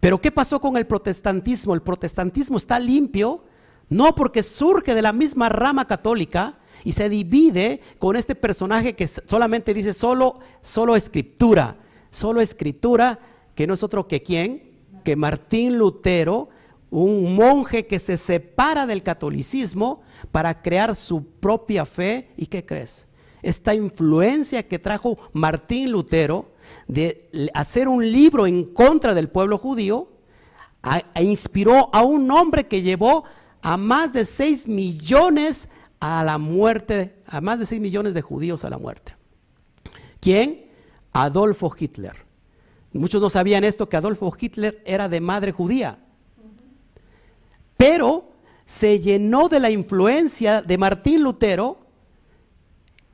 Pero 0.00 0.20
¿qué 0.20 0.30
pasó 0.30 0.60
con 0.60 0.76
el 0.76 0.86
protestantismo? 0.86 1.74
El 1.74 1.82
protestantismo 1.82 2.56
está 2.56 2.78
limpio, 2.78 3.44
no 3.88 4.14
porque 4.14 4.42
surge 4.42 4.94
de 4.94 5.02
la 5.02 5.12
misma 5.12 5.48
rama 5.48 5.86
católica 5.86 6.58
y 6.84 6.92
se 6.92 7.08
divide 7.08 7.80
con 7.98 8.16
este 8.16 8.34
personaje 8.34 8.94
que 8.94 9.08
solamente 9.08 9.74
dice 9.74 9.92
solo, 9.92 10.38
solo 10.62 10.96
escritura, 10.96 11.76
solo 12.10 12.40
escritura, 12.40 13.18
que 13.54 13.66
no 13.66 13.74
es 13.74 13.82
otro 13.82 14.06
que 14.06 14.22
quién, 14.22 14.62
que 15.02 15.16
Martín 15.16 15.78
Lutero, 15.78 16.48
un 16.90 17.34
monje 17.34 17.86
que 17.86 17.98
se 17.98 18.16
separa 18.16 18.86
del 18.86 19.02
catolicismo 19.02 20.02
para 20.30 20.62
crear 20.62 20.94
su 20.94 21.24
propia 21.24 21.84
fe. 21.84 22.30
¿Y 22.36 22.46
qué 22.46 22.64
crees? 22.64 23.06
Esta 23.42 23.74
influencia 23.74 24.66
que 24.66 24.78
trajo 24.78 25.18
Martín 25.32 25.90
Lutero 25.92 26.52
de 26.86 27.50
hacer 27.54 27.88
un 27.88 28.10
libro 28.10 28.46
en 28.46 28.64
contra 28.64 29.14
del 29.14 29.28
pueblo 29.28 29.58
judío, 29.58 30.08
e 31.14 31.24
inspiró 31.24 31.90
a 31.92 32.02
un 32.02 32.30
hombre 32.30 32.68
que 32.68 32.82
llevó 32.82 33.24
a 33.60 33.76
más 33.76 34.12
de 34.12 34.24
6 34.24 34.68
millones 34.68 35.68
a 35.98 36.22
la 36.22 36.38
muerte, 36.38 37.16
a 37.26 37.40
más 37.40 37.58
de 37.58 37.66
6 37.66 37.80
millones 37.80 38.14
de 38.14 38.22
judíos 38.22 38.64
a 38.64 38.70
la 38.70 38.78
muerte. 38.78 39.16
¿Quién? 40.20 40.66
Adolfo 41.12 41.74
Hitler. 41.76 42.24
Muchos 42.92 43.20
no 43.20 43.30
sabían 43.30 43.64
esto, 43.64 43.88
que 43.88 43.96
Adolfo 43.96 44.32
Hitler 44.38 44.80
era 44.84 45.08
de 45.08 45.20
madre 45.20 45.52
judía 45.52 45.98
pero 47.76 48.32
se 48.64 48.98
llenó 49.00 49.48
de 49.48 49.60
la 49.60 49.70
influencia 49.70 50.62
de 50.62 50.78
Martín 50.78 51.22
Lutero 51.22 51.78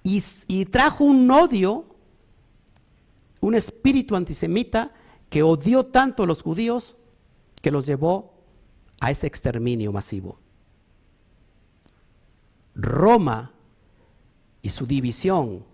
y, 0.05 0.65
trajo 0.67 1.05
un 1.05 1.31
odio, 1.31 1.85
un 3.43 3.55
espíritu 3.55 4.17
antisemita 4.17 4.93
que 5.29 5.43
odió 5.43 5.85
tanto 5.85 6.23
a 6.23 6.27
los 6.27 6.43
judíos 6.43 6.97
que 7.61 7.71
los 7.71 7.87
llevó 7.87 8.33
a 9.01 9.11
ese 9.11 9.27
exterminio 9.27 9.93
masivo. 9.93 10.39
Roma 12.75 13.53
y 14.63 14.71
su 14.71 14.87
división, 14.87 15.65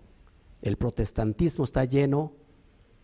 el 0.61 0.77
protestantismo 0.77 1.63
está 1.63 1.85
lleno 1.85 2.33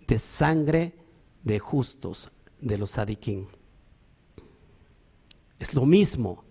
de 0.07 0.17
sangre 0.17 0.95
de 1.43 1.59
justos, 1.59 2.31
de 2.59 2.77
los 2.77 2.91
sadiquín. 2.91 3.47
Es 5.59 5.75
lo 5.75 5.85
mismo. 5.85 6.43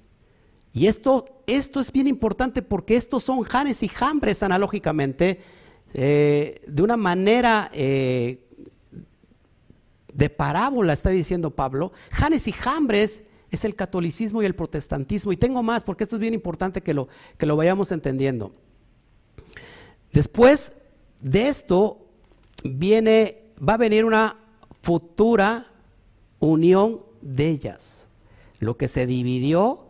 Y 0.73 0.86
esto, 0.86 1.43
esto 1.47 1.81
es 1.81 1.91
bien 1.91 2.07
importante 2.07 2.62
porque 2.62 2.97
estos 2.97 3.24
son 3.24 3.43
janes 3.43 3.82
y 3.82 3.89
jambres 3.89 4.43
analógicamente, 4.43 5.41
eh, 5.95 6.61
de 6.66 6.83
una 6.83 6.97
manera 6.97 7.71
eh, 7.73 8.45
de 10.12 10.29
parábola, 10.29 10.93
está 10.93 11.11
diciendo 11.11 11.53
Pablo. 11.53 11.93
Janes 12.11 12.49
y 12.49 12.53
jambres 12.53 13.23
es 13.51 13.65
el 13.65 13.77
catolicismo 13.77 14.43
y 14.43 14.47
el 14.47 14.57
protestantismo. 14.57 15.33
Y 15.33 15.37
tengo 15.37 15.62
más 15.62 15.85
porque 15.85 16.03
esto 16.03 16.16
es 16.16 16.21
bien 16.21 16.35
importante 16.35 16.83
que 16.83 16.95
lo, 16.95 17.09
que 17.39 17.47
lo 17.47 17.57
vayamos 17.57 17.93
entendiendo. 17.93 18.53
Después 20.12 20.73
de 21.21 21.49
esto 21.49 22.07
viene, 22.65 23.45
va 23.66 23.75
a 23.75 23.79
venir 23.79 24.05
una 24.05 24.37
futura 24.83 25.69
unión 26.41 27.03
de 27.21 27.49
ellas. 27.49 28.09
Lo 28.59 28.77
que 28.77 28.89
se 28.89 29.07
dividió 29.07 29.87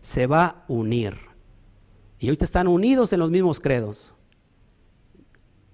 se 0.00 0.26
va 0.26 0.46
a 0.46 0.64
unir. 0.68 1.16
Y 2.18 2.28
ahorita 2.28 2.44
están 2.46 2.68
unidos 2.68 3.12
en 3.12 3.20
los 3.20 3.30
mismos 3.30 3.60
credos. 3.60 4.14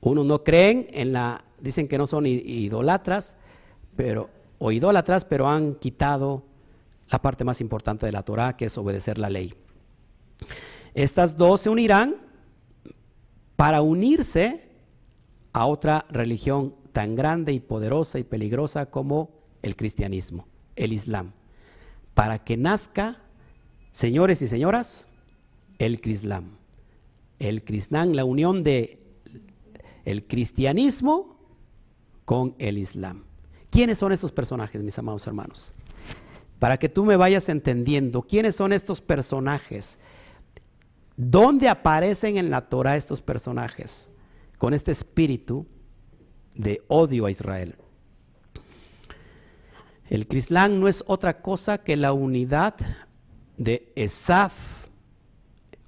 Unos 0.00 0.26
no 0.26 0.44
creen 0.44 0.88
en 0.92 1.12
la, 1.12 1.44
dicen 1.60 1.88
que 1.88 1.98
no 1.98 2.06
son 2.06 2.26
idolatras, 2.26 3.36
pero, 3.96 4.30
o 4.58 4.72
idólatras, 4.72 5.24
pero 5.24 5.48
han 5.48 5.74
quitado 5.74 6.44
la 7.08 7.20
parte 7.20 7.44
más 7.44 7.60
importante 7.60 8.06
de 8.06 8.12
la 8.12 8.22
Torah, 8.22 8.56
que 8.56 8.66
es 8.66 8.78
obedecer 8.78 9.18
la 9.18 9.30
ley. 9.30 9.54
Estas 10.94 11.36
dos 11.36 11.62
se 11.62 11.70
unirán 11.70 12.16
para 13.56 13.82
unirse 13.82 14.68
a 15.52 15.66
otra 15.66 16.06
religión 16.10 16.74
tan 16.92 17.16
grande 17.16 17.52
y 17.52 17.60
poderosa 17.60 18.18
y 18.18 18.24
peligrosa 18.24 18.86
como 18.86 19.30
el 19.62 19.74
cristianismo, 19.74 20.46
el 20.76 20.92
islam 20.92 21.32
para 22.18 22.42
que 22.42 22.56
nazca, 22.56 23.18
señores 23.92 24.42
y 24.42 24.48
señoras, 24.48 25.06
el 25.78 26.00
Crislam. 26.00 26.56
El 27.38 27.62
Crislam, 27.62 28.10
la 28.10 28.24
unión 28.24 28.64
de 28.64 29.07
el 30.08 30.26
cristianismo 30.26 31.36
con 32.24 32.54
el 32.58 32.78
Islam. 32.78 33.24
¿Quiénes 33.70 33.98
son 33.98 34.12
estos 34.12 34.32
personajes, 34.32 34.82
mis 34.82 34.98
amados 34.98 35.26
hermanos? 35.26 35.74
Para 36.58 36.78
que 36.78 36.88
tú 36.88 37.04
me 37.04 37.16
vayas 37.16 37.50
entendiendo, 37.50 38.22
¿quiénes 38.22 38.56
son 38.56 38.72
estos 38.72 39.02
personajes? 39.02 39.98
¿Dónde 41.14 41.68
aparecen 41.68 42.38
en 42.38 42.48
la 42.48 42.70
Torah 42.70 42.96
estos 42.96 43.20
personajes? 43.20 44.08
Con 44.56 44.72
este 44.72 44.92
espíritu 44.92 45.66
de 46.54 46.82
odio 46.88 47.26
a 47.26 47.30
Israel. 47.30 47.76
El 50.08 50.26
Crislán 50.26 50.80
no 50.80 50.88
es 50.88 51.04
otra 51.06 51.42
cosa 51.42 51.78
que 51.78 51.96
la 51.96 52.14
unidad 52.14 52.76
de 53.58 53.92
Esaf 53.94 54.54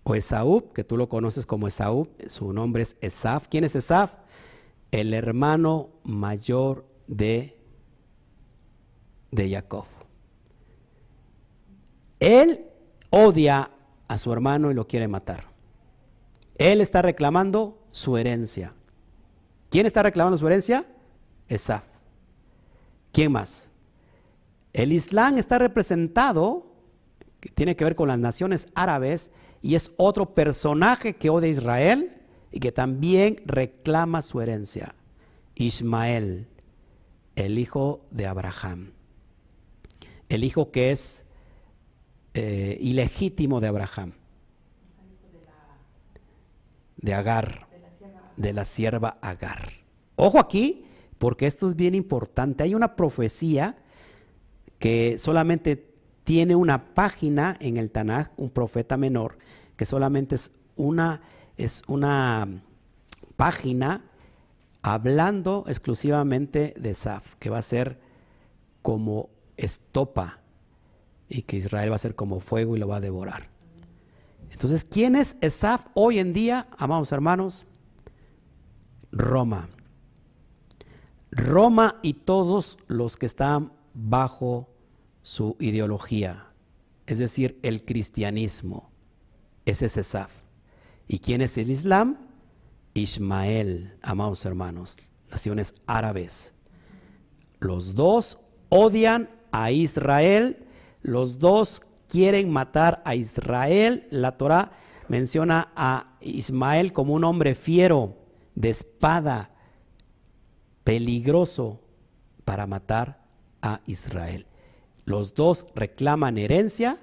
o 0.03 0.15
Esaú, 0.15 0.73
que 0.73 0.85
tú 0.85 0.97
lo 0.97 1.09
conoces 1.09 1.47
como 1.47 1.69
Esaú, 1.69 2.09
su 2.27 2.53
nombre 2.53 2.83
es 2.83 2.97
Esaf. 3.01 3.49
¿Quién 3.49 3.65
es 3.65 3.77
Esaf? 3.77 4.13
El 4.91 5.15
hermano 5.15 5.91
mayor 6.05 6.87
de, 7.07 7.57
de 9.31 9.51
Jacob. 9.51 9.85
Él 12.19 12.67
odia 13.11 13.71
a 14.09 14.19
su 14.19 14.33
hermano 14.33 14.71
y 14.71 14.75
lo 14.75 14.87
quiere 14.87 15.09
matar. 15.09 15.45
Él 16.57 16.81
está 16.81 17.03
reclamando 17.03 17.79
su 17.91 18.17
herencia. 18.17 18.75
¿Quién 19.71 19.87
está 19.87 20.03
reclamando 20.03 20.37
su 20.37 20.47
herencia? 20.47 20.87
Esaf. 21.49 21.85
¿Quién 23.13 23.33
más? 23.33 23.69
El 24.73 24.93
Islam 24.93 25.39
está 25.39 25.59
representado, 25.59 26.67
que 27.41 27.49
tiene 27.49 27.77
que 27.77 27.85
ver 27.85 27.97
con 27.97 28.09
las 28.09 28.19
naciones 28.19 28.69
árabes, 28.75 29.31
y 29.63 29.75
es 29.75 29.93
otro 29.97 30.35
personaje 30.35 31.17
que 31.17 31.31
odia 31.31 31.49
a 31.49 31.51
Israel 31.51 32.13
y 32.51 32.61
que 32.61 32.73
también 32.73 33.43
reclama 33.45 34.23
su 34.23 34.41
herencia. 34.41 34.95
Ismael, 35.55 36.47
el 37.37 37.59
hijo 37.59 38.01
de 38.11 38.27
Abraham, 38.27 38.93
el 40.29 40.45
hijo 40.45 40.71
que 40.71 40.91
es 40.91 41.25
eh, 42.35 42.79
ilegítimo 42.81 43.61
de 43.61 43.69
Abraham, 43.69 44.13
de 46.97 47.15
Agar, 47.15 47.67
de 48.37 48.53
la 48.53 48.65
sierva 48.65 49.19
Agar. 49.21 49.73
Ojo 50.17 50.39
aquí, 50.39 50.87
porque 51.19 51.47
esto 51.47 51.69
es 51.69 51.77
bien 51.77 51.95
importante. 51.95 52.63
Hay 52.63 52.75
una 52.75 52.97
profecía 52.97 53.77
que 54.79 55.19
solamente 55.19 55.91
tiene 56.25 56.55
una 56.55 56.95
página 56.95 57.57
en 57.61 57.77
el 57.77 57.91
Tanaj, 57.91 58.29
un 58.37 58.51
profeta 58.51 58.97
menor, 58.97 59.39
que 59.81 59.87
solamente 59.87 60.35
es 60.35 60.53
una, 60.77 61.23
es 61.57 61.83
una 61.89 62.47
página 63.37 64.05
hablando 64.83 65.65
exclusivamente 65.69 66.75
de 66.79 66.93
Saf, 66.93 67.37
que 67.37 67.49
va 67.49 67.57
a 67.57 67.63
ser 67.63 67.99
como 68.83 69.31
estopa 69.57 70.41
y 71.31 71.41
que 71.45 71.57
Israel 71.57 71.93
va 71.93 71.97
a 71.97 71.99
ser 71.99 72.15
como 72.15 72.41
fuego 72.41 72.77
y 72.77 72.79
lo 72.79 72.89
va 72.89 72.97
a 72.97 73.01
devorar. 73.01 73.49
Entonces, 74.51 74.85
¿quién 74.85 75.17
es 75.17 75.39
Esaf 75.41 75.87
hoy 75.95 76.19
en 76.19 76.35
día, 76.35 76.69
amados 76.77 77.11
hermanos? 77.11 77.65
Roma. 79.11 79.71
Roma 81.31 82.01
y 82.03 82.13
todos 82.13 82.77
los 82.87 83.17
que 83.17 83.25
están 83.25 83.73
bajo 83.95 84.69
su 85.23 85.57
ideología, 85.59 86.53
es 87.07 87.19
decir, 87.19 87.59
el 87.63 87.83
cristianismo. 87.87 88.90
Ese 89.65 89.87
es 89.87 89.97
Esaf. 89.97 90.31
¿Y 91.09 91.19
quién 91.19 91.41
es 91.41 91.59
el 91.59 91.71
Islam? 91.71 92.19
Ismael, 92.95 93.97
amados 94.03 94.45
hermanos, 94.45 94.97
naciones 95.31 95.75
árabes. 95.87 96.53
Los 97.59 97.95
dos 97.95 98.39
odian 98.69 99.29
a 99.53 99.71
Israel, 99.71 100.67
los 101.03 101.39
dos 101.39 101.83
quieren 102.09 102.51
matar 102.51 103.03
a 103.05 103.15
Israel. 103.15 104.07
La 104.11 104.37
Torah 104.37 104.73
menciona 105.09 105.73
a 105.77 106.17
Ismael 106.21 106.93
como 106.93 107.15
un 107.15 107.25
hombre 107.25 107.55
fiero, 107.55 108.17
de 108.55 108.71
espada, 108.71 109.51
peligroso 110.85 111.81
para 112.45 112.67
matar 112.67 113.21
a 113.63 113.81
Israel. 113.87 114.47
Los 115.05 115.35
dos 115.35 115.67
reclaman 115.75 116.39
herencia, 116.39 116.99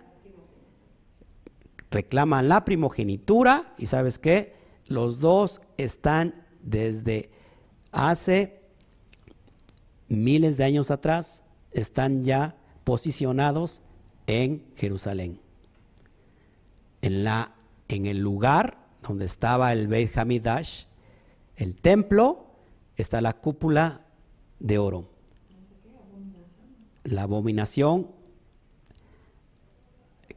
reclaman 1.91 2.49
la 2.49 2.65
primogenitura 2.65 3.73
y 3.77 3.87
sabes 3.87 4.19
qué, 4.19 4.55
los 4.87 5.19
dos 5.19 5.61
están 5.77 6.33
desde 6.61 7.29
hace 7.91 8.61
miles 10.07 10.57
de 10.57 10.63
años 10.63 10.91
atrás, 10.91 11.43
están 11.71 12.23
ya 12.23 12.55
posicionados 12.83 13.81
en 14.27 14.65
Jerusalén. 14.75 15.39
En, 17.01 17.23
la, 17.23 17.53
en 17.87 18.05
el 18.05 18.19
lugar 18.19 18.77
donde 19.01 19.25
estaba 19.25 19.71
el 19.73 19.87
Beit 19.87 20.17
Hamidash, 20.17 20.85
el 21.55 21.75
templo, 21.75 22.47
está 22.95 23.21
la 23.21 23.33
cúpula 23.33 24.01
de 24.59 24.77
oro. 24.77 25.09
La 27.03 27.23
abominación 27.23 28.11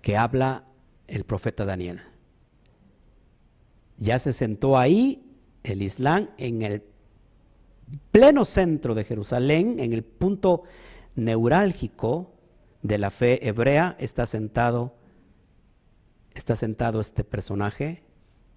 que 0.03 0.17
habla 0.17 0.65
el 1.11 1.25
profeta 1.25 1.65
Daniel. 1.65 2.01
Ya 3.99 4.19
se 4.19 4.33
sentó 4.33 4.79
ahí 4.79 5.37
el 5.63 5.83
Islam 5.83 6.31
en 6.39 6.63
el 6.63 6.83
pleno 8.13 8.45
centro 8.45 8.95
de 8.95 9.05
Jerusalén, 9.05 9.81
en 9.81 9.93
el 9.93 10.05
punto 10.05 10.63
neurálgico 11.17 12.33
de 12.83 12.99
la 12.99 13.11
fe 13.11 13.47
hebrea, 13.47 13.97
está 13.99 14.25
sentado, 14.25 14.95
está 16.33 16.57
sentado 16.57 17.01
este 17.01 17.25
personaje, 17.25 18.03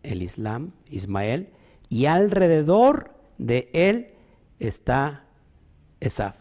el 0.03 0.21
Islam, 0.21 0.71
Ismael, 0.89 1.49
y 1.89 2.05
alrededor 2.05 3.11
de 3.37 3.69
él 3.73 4.13
está 4.59 5.25
Esaf, 5.99 6.35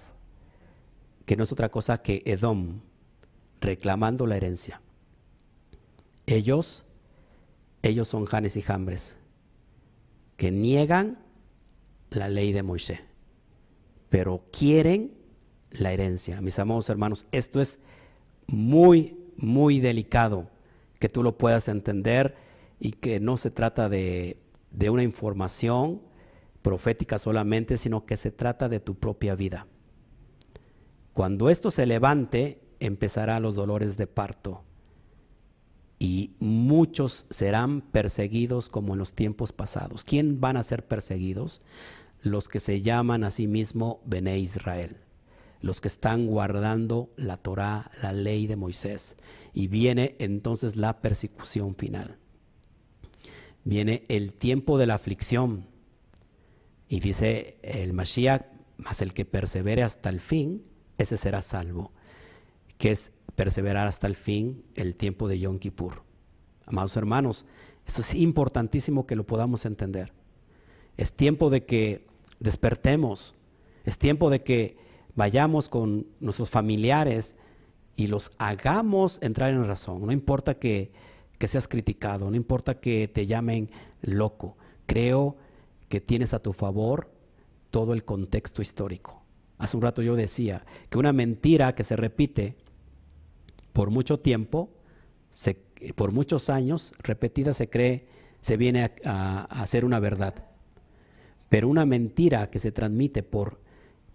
que 1.24 1.36
no 1.36 1.44
es 1.44 1.52
otra 1.52 1.70
cosa 1.70 2.02
que 2.02 2.22
Edom, 2.26 2.80
reclamando 3.60 4.26
la 4.26 4.36
herencia. 4.36 4.80
Ellos, 6.26 6.84
ellos 7.82 8.08
son 8.08 8.26
Janes 8.26 8.56
y 8.56 8.62
Jambres, 8.62 9.16
que 10.36 10.50
niegan 10.50 11.18
la 12.10 12.28
ley 12.28 12.52
de 12.52 12.62
Moisés, 12.62 13.00
pero 14.08 14.44
quieren 14.52 15.14
la 15.70 15.92
herencia. 15.92 16.40
Mis 16.40 16.58
amados 16.58 16.88
hermanos, 16.88 17.26
esto 17.32 17.60
es 17.60 17.80
muy, 18.46 19.16
muy 19.36 19.80
delicado 19.80 20.48
que 20.98 21.08
tú 21.08 21.22
lo 21.22 21.36
puedas 21.38 21.68
entender 21.68 22.36
y 22.78 22.92
que 22.92 23.18
no 23.18 23.36
se 23.36 23.50
trata 23.50 23.88
de, 23.88 24.38
de 24.70 24.90
una 24.90 25.02
información 25.02 26.02
profética 26.62 27.18
solamente, 27.18 27.78
sino 27.78 28.06
que 28.06 28.16
se 28.16 28.30
trata 28.30 28.68
de 28.68 28.80
tu 28.80 28.94
propia 28.94 29.34
vida. 29.34 29.66
Cuando 31.12 31.50
esto 31.50 31.70
se 31.70 31.86
levante, 31.86 32.60
empezará 32.78 33.40
los 33.40 33.54
dolores 33.54 33.96
de 33.96 34.06
parto 34.06 34.64
y 36.02 36.34
muchos 36.40 37.26
serán 37.30 37.80
perseguidos 37.80 38.68
como 38.68 38.94
en 38.94 38.98
los 38.98 39.12
tiempos 39.12 39.52
pasados. 39.52 40.02
¿Quién 40.02 40.40
van 40.40 40.56
a 40.56 40.64
ser 40.64 40.84
perseguidos? 40.84 41.62
Los 42.22 42.48
que 42.48 42.58
se 42.58 42.80
llaman 42.82 43.22
a 43.22 43.30
sí 43.30 43.46
mismo 43.46 44.00
Bene 44.04 44.36
Israel, 44.36 44.96
los 45.60 45.80
que 45.80 45.86
están 45.86 46.26
guardando 46.26 47.12
la 47.16 47.36
Torá, 47.36 47.88
la 48.02 48.12
ley 48.12 48.48
de 48.48 48.56
Moisés. 48.56 49.14
Y 49.54 49.68
viene 49.68 50.16
entonces 50.18 50.74
la 50.74 51.00
persecución 51.00 51.76
final. 51.76 52.18
Viene 53.62 54.04
el 54.08 54.34
tiempo 54.34 54.78
de 54.78 54.86
la 54.86 54.96
aflicción. 54.96 55.68
Y 56.88 56.98
dice 56.98 57.58
el 57.62 57.92
Mashiach, 57.92 58.42
mas 58.76 59.02
el 59.02 59.14
que 59.14 59.24
persevere 59.24 59.84
hasta 59.84 60.08
el 60.08 60.18
fin, 60.18 60.64
ese 60.98 61.16
será 61.16 61.42
salvo. 61.42 61.92
Que 62.76 62.90
es 62.90 63.12
perseverar 63.34 63.86
hasta 63.86 64.06
el 64.06 64.16
fin 64.16 64.64
el 64.74 64.96
tiempo 64.96 65.28
de 65.28 65.38
Yom 65.38 65.58
Kippur. 65.58 66.02
Amados 66.66 66.96
hermanos, 66.96 67.44
eso 67.86 68.00
es 68.00 68.14
importantísimo 68.14 69.06
que 69.06 69.16
lo 69.16 69.24
podamos 69.24 69.64
entender. 69.64 70.12
Es 70.96 71.12
tiempo 71.12 71.50
de 71.50 71.64
que 71.64 72.06
despertemos, 72.38 73.34
es 73.84 73.98
tiempo 73.98 74.30
de 74.30 74.42
que 74.42 74.76
vayamos 75.14 75.68
con 75.68 76.06
nuestros 76.20 76.50
familiares 76.50 77.34
y 77.96 78.06
los 78.06 78.30
hagamos 78.38 79.18
entrar 79.22 79.50
en 79.50 79.66
razón. 79.66 80.04
No 80.06 80.12
importa 80.12 80.58
que, 80.58 80.92
que 81.38 81.48
seas 81.48 81.68
criticado, 81.68 82.30
no 82.30 82.36
importa 82.36 82.80
que 82.80 83.08
te 83.08 83.26
llamen 83.26 83.70
loco. 84.02 84.56
Creo 84.86 85.36
que 85.88 86.00
tienes 86.00 86.34
a 86.34 86.40
tu 86.40 86.52
favor 86.52 87.10
todo 87.70 87.92
el 87.92 88.04
contexto 88.04 88.62
histórico. 88.62 89.22
Hace 89.58 89.76
un 89.76 89.82
rato 89.82 90.02
yo 90.02 90.16
decía 90.16 90.64
que 90.90 90.98
una 90.98 91.12
mentira 91.12 91.74
que 91.74 91.84
se 91.84 91.96
repite 91.96 92.56
por 93.72 93.90
mucho 93.90 94.20
tiempo, 94.20 94.70
por 95.94 96.12
muchos 96.12 96.50
años, 96.50 96.92
repetida 96.98 97.54
se 97.54 97.68
cree, 97.68 98.06
se 98.40 98.56
viene 98.56 98.92
a, 99.04 99.44
hacer 99.62 99.84
una 99.84 100.00
verdad. 100.00 100.34
Pero 101.48 101.68
una 101.68 101.86
mentira 101.86 102.50
que 102.50 102.58
se 102.58 102.72
transmite 102.72 103.22
por, 103.22 103.60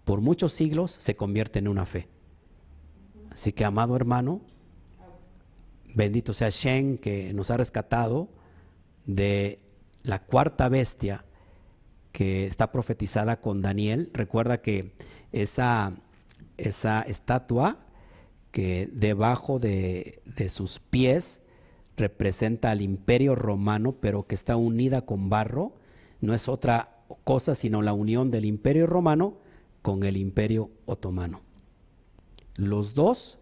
por 0.04 0.20
muchos 0.20 0.52
siglos 0.52 0.96
se 0.98 1.16
convierte 1.16 1.58
en 1.58 1.68
una 1.68 1.86
fe. 1.86 2.08
Así 3.30 3.52
que, 3.52 3.64
amado 3.64 3.94
hermano, 3.96 4.40
bendito 5.94 6.32
sea 6.32 6.50
Shen 6.50 6.98
que 6.98 7.32
nos 7.32 7.50
ha 7.50 7.56
rescatado 7.56 8.28
de 9.06 9.60
la 10.02 10.24
cuarta 10.24 10.68
bestia 10.68 11.24
que 12.12 12.46
está 12.46 12.72
profetizada 12.72 13.40
con 13.40 13.62
Daniel. 13.62 14.10
Recuerda 14.12 14.60
que 14.60 14.92
esa, 15.32 15.92
esa 16.56 17.02
estatua 17.02 17.78
que 18.58 18.90
debajo 18.92 19.60
de, 19.60 20.20
sus 20.48 20.80
pies 20.80 21.40
representa 21.96 22.72
al 22.72 22.82
imperio 22.82 23.36
romano, 23.36 23.94
pero 24.00 24.26
que 24.26 24.34
está 24.34 24.56
unida 24.56 25.02
con 25.02 25.30
barro, 25.30 25.74
no 26.20 26.34
es 26.34 26.48
otra 26.48 27.04
cosa 27.22 27.54
sino 27.54 27.82
la 27.82 27.92
unión 27.92 28.32
del 28.32 28.44
imperio 28.44 28.88
romano 28.88 29.36
con 29.80 30.02
el 30.02 30.16
imperio 30.16 30.72
otomano. 30.86 31.40
Los 32.56 32.94
dos, 32.94 33.38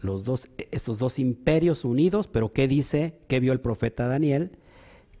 los 0.00 0.24
dos, 0.24 0.50
estos 0.72 0.98
dos 0.98 1.20
imperios 1.20 1.84
unidos, 1.84 2.26
pero 2.26 2.52
¿qué 2.52 2.66
dice? 2.66 3.20
¿Qué 3.28 3.38
vio 3.38 3.52
el 3.52 3.60
profeta 3.60 4.08
Daniel? 4.08 4.50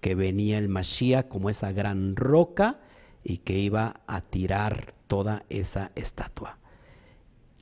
Que 0.00 0.16
venía 0.16 0.58
el 0.58 0.68
Mashiach 0.68 1.28
como 1.28 1.50
esa 1.50 1.70
gran 1.70 2.16
roca 2.16 2.80
y 3.22 3.36
que 3.36 3.56
iba 3.56 4.00
a 4.08 4.22
tirar 4.22 4.92
toda 5.06 5.44
esa 5.50 5.92
estatua 5.94 6.58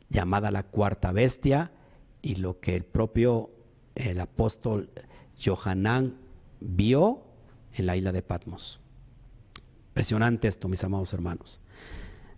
llamada 0.08 0.50
la 0.50 0.62
cuarta 0.62 1.12
bestia, 1.12 1.72
y 2.22 2.36
lo 2.36 2.60
que 2.60 2.74
el 2.74 2.84
propio 2.84 3.50
el 3.94 4.20
apóstol 4.20 4.90
Johanán 5.42 6.16
vio 6.60 7.22
en 7.72 7.86
la 7.86 7.96
isla 7.96 8.12
de 8.12 8.22
Patmos. 8.22 8.80
Impresionante 9.88 10.48
esto, 10.48 10.68
mis 10.68 10.82
amados 10.82 11.12
hermanos. 11.12 11.60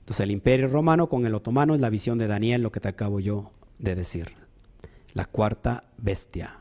Entonces 0.01 0.25
el 0.25 0.31
imperio 0.31 0.69
romano 0.69 1.09
con 1.09 1.27
el 1.27 1.35
otomano 1.35 1.75
es 1.75 1.81
la 1.81 1.91
visión 1.91 2.19
de 2.19 2.27
Daniel, 2.27 2.63
lo 2.63 2.73
que 2.73 2.81
te 2.81 2.89
acabo 2.89 3.21
yo 3.21 3.53
de 3.79 3.95
decir. 3.95 4.33
La 5.15 5.25
cuarta 5.25 5.85
bestia. 5.97 6.61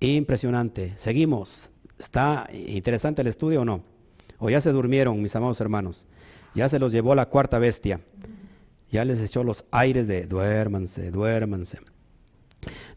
Impresionante. 0.00 0.94
Seguimos. 0.98 1.70
¿Está 1.98 2.48
interesante 2.52 3.22
el 3.22 3.28
estudio 3.28 3.62
o 3.62 3.64
no? 3.64 3.82
¿O 4.38 4.50
ya 4.50 4.60
se 4.60 4.70
durmieron, 4.70 5.20
mis 5.20 5.34
amados 5.34 5.60
hermanos? 5.60 6.06
Ya 6.54 6.68
se 6.68 6.78
los 6.78 6.92
llevó 6.92 7.14
la 7.14 7.26
cuarta 7.26 7.58
bestia. 7.58 8.00
Ya 8.90 9.04
les 9.04 9.20
echó 9.20 9.42
los 9.42 9.64
aires 9.70 10.06
de 10.06 10.26
duérmanse, 10.26 11.10
duérmanse. 11.10 11.78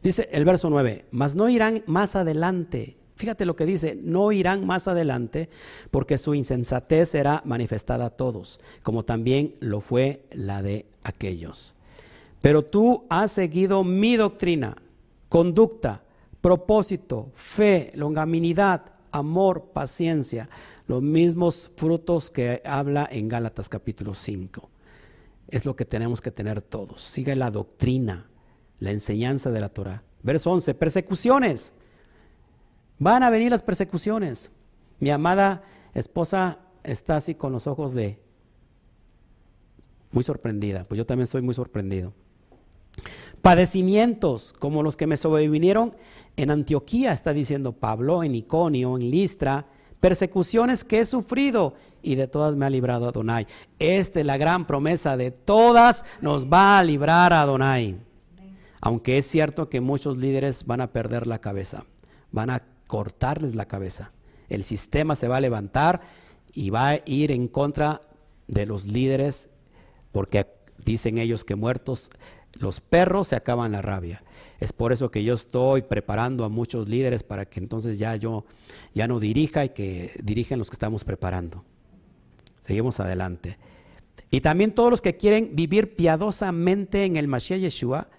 Dice 0.02 0.30
el 0.32 0.46
verso 0.46 0.70
9, 0.70 1.06
mas 1.12 1.36
no 1.36 1.50
irán 1.50 1.84
más 1.88 2.16
adelante. 2.16 2.96
Fíjate 3.16 3.46
lo 3.46 3.56
que 3.56 3.66
dice, 3.66 3.98
no 4.02 4.32
irán 4.32 4.66
más 4.66 4.88
adelante 4.88 5.50
porque 5.92 6.18
su 6.18 6.34
insensatez 6.34 7.10
será 7.10 7.42
manifestada 7.44 8.06
a 8.06 8.10
todos, 8.12 8.62
como 8.82 9.04
también 9.04 9.56
lo 9.60 9.82
fue 9.82 10.24
la 10.32 10.62
de 10.62 10.86
aquellos. 11.04 11.76
Pero 12.42 12.64
tú 12.64 13.06
has 13.10 13.34
seguido 13.34 13.84
mi 13.84 14.16
doctrina, 14.16 14.78
conducta, 15.28 16.04
propósito, 16.40 17.32
fe, 17.36 17.92
longanimidad, 17.96 18.94
amor, 19.12 19.72
paciencia, 19.74 20.50
los 20.88 21.02
mismos 21.02 21.70
frutos 21.76 22.32
que 22.32 22.62
habla 22.64 23.08
en 23.12 23.28
Gálatas 23.28 23.68
capítulo 23.68 24.14
5. 24.14 24.70
Es 25.50 25.66
lo 25.66 25.76
que 25.76 25.86
tenemos 25.86 26.22
que 26.22 26.32
tener 26.32 26.62
todos. 26.62 27.02
Sigue 27.02 27.36
la 27.36 27.52
doctrina, 27.52 28.30
la 28.80 28.92
enseñanza 28.92 29.52
de 29.52 29.62
la 29.62 29.70
Torah. 29.70 30.04
Verso 30.22 30.52
11, 30.52 30.74
persecuciones. 30.76 31.74
Van 32.98 33.24
a 33.24 33.30
venir 33.30 33.52
las 33.52 33.64
persecuciones. 33.64 34.52
Mi 35.00 35.10
amada 35.10 35.64
esposa 35.94 36.60
está 36.84 37.18
así 37.18 37.36
con 37.36 37.52
los 37.52 37.68
ojos 37.68 37.94
de 37.94 38.20
muy 40.12 40.24
sorprendida, 40.24 40.86
pues 40.86 40.98
yo 40.98 41.06
también 41.06 41.24
estoy 41.24 41.42
muy 41.42 41.54
sorprendido. 41.54 42.14
Padecimientos 43.42 44.54
como 44.54 44.84
los 44.84 44.98
que 44.98 45.08
me 45.08 45.18
sobrevinieron 45.18 45.96
en 46.36 46.52
Antioquía, 46.52 47.14
está 47.14 47.32
diciendo 47.32 47.74
Pablo, 47.74 48.24
en 48.24 48.36
Iconio, 48.36 48.98
en 48.98 49.12
Listra, 49.12 49.68
persecuciones 50.00 50.84
que 50.84 51.00
he 51.00 51.06
sufrido 51.06 51.76
y 52.02 52.16
de 52.16 52.28
todas 52.28 52.56
me 52.56 52.66
ha 52.66 52.70
librado 52.70 53.08
Adonai. 53.08 53.48
Esta 53.80 54.20
es 54.20 54.26
la 54.26 54.38
gran 54.38 54.66
promesa, 54.66 55.18
de 55.18 55.32
todas 55.32 56.06
nos 56.22 56.48
va 56.48 56.80
a 56.80 56.84
librar 56.84 57.34
Adonai. 57.34 57.98
Aunque 58.82 59.18
es 59.18 59.28
cierto 59.28 59.70
que 59.70 59.82
muchos 59.82 60.18
líderes 60.18 60.66
van 60.66 60.82
a 60.82 60.92
perder 60.92 61.28
la 61.28 61.40
cabeza, 61.40 61.86
van 62.32 62.50
a 62.50 62.64
cortarles 62.88 63.56
la 63.56 63.68
cabeza. 63.68 64.12
El 64.48 64.64
sistema 64.64 65.16
se 65.16 65.28
va 65.28 65.38
a 65.38 65.42
levantar 65.42 66.02
y 66.54 66.70
va 66.70 66.90
a 66.90 67.00
ir 67.06 67.32
en 67.32 67.48
contra 67.48 68.02
de 68.48 68.66
los 68.66 68.86
líderes 68.86 69.50
porque 70.12 70.48
dicen 70.84 71.18
ellos 71.18 71.46
que 71.46 71.56
muertos 71.56 72.10
los 72.54 72.80
perros 72.80 73.28
se 73.28 73.36
acaban 73.36 73.72
la 73.72 73.82
rabia. 73.82 74.24
Es 74.60 74.74
por 74.74 74.92
eso 74.92 75.12
que 75.12 75.24
yo 75.24 75.36
estoy 75.36 75.84
preparando 75.84 76.44
a 76.44 76.50
muchos 76.50 76.90
líderes 76.90 77.24
para 77.24 77.46
que 77.46 77.60
entonces 77.60 78.00
ya 78.00 78.16
yo 78.16 78.46
ya 78.94 79.08
no 79.08 79.20
dirija 79.20 79.66
y 79.66 79.70
que 79.70 80.20
dirigen 80.22 80.60
los 80.60 80.70
que 80.70 80.76
estamos 80.76 81.04
preparando. 81.04 81.64
Seguimos 82.70 83.00
adelante. 83.00 83.58
Y 84.30 84.42
también 84.42 84.76
todos 84.76 84.92
los 84.92 85.02
que 85.02 85.18
quieren 85.18 85.56
vivir 85.56 85.96
piadosamente 85.96 87.04
en 87.04 87.18
el 87.18 87.28
Mashiach 87.28 87.60
Yeshua, 87.60 88.10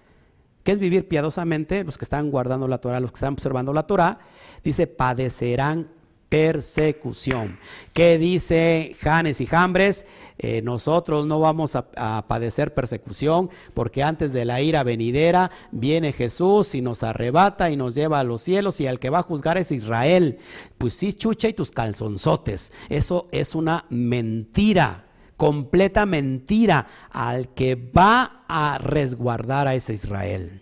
que 0.65 0.73
es 0.73 0.79
vivir 0.79 1.07
piadosamente, 1.07 1.85
los 1.85 1.97
que 1.97 2.03
están 2.03 2.29
guardando 2.31 2.67
la 2.67 2.79
Torah, 2.79 2.99
los 2.99 3.13
que 3.13 3.15
están 3.15 3.31
observando 3.31 3.71
la 3.71 3.87
Torah, 3.87 4.19
dice, 4.61 4.87
padecerán 4.87 5.87
persecución. 6.31 7.59
¿Qué 7.91 8.17
dice 8.17 8.95
Janes 9.01 9.41
y 9.41 9.45
Jambres? 9.45 10.05
Eh, 10.37 10.61
nosotros 10.61 11.25
no 11.25 11.41
vamos 11.41 11.75
a, 11.75 12.25
padecer 12.25 12.73
persecución 12.73 13.49
porque 13.73 14.01
antes 14.01 14.31
de 14.31 14.45
la 14.45 14.61
ira 14.61 14.83
venidera 14.83 15.51
viene 15.73 16.13
Jesús 16.13 16.73
y 16.73 16.81
nos 16.81 17.03
arrebata 17.03 17.69
y 17.69 17.75
nos 17.75 17.95
lleva 17.95 18.21
a 18.21 18.23
los 18.23 18.41
cielos 18.41 18.79
y 18.79 18.87
al 18.87 18.97
que 18.97 19.09
va 19.09 19.19
a 19.19 19.23
juzgar 19.23 19.57
es 19.57 19.73
Israel. 19.73 20.39
Pues 20.77 20.93
sí, 20.93 21.11
chucha 21.11 21.49
y 21.49 21.53
tus 21.53 21.69
calzonzotes. 21.69 22.71
Eso 22.87 23.27
es 23.33 23.53
una 23.53 23.83
mentira 23.89 25.07
completa 25.35 26.05
mentira 26.05 26.87
al 27.11 27.53
que 27.53 27.75
va 27.75 28.45
a 28.47 28.77
resguardar 28.77 29.67
a 29.67 29.75
ese 29.75 29.95
Israel. 29.95 30.61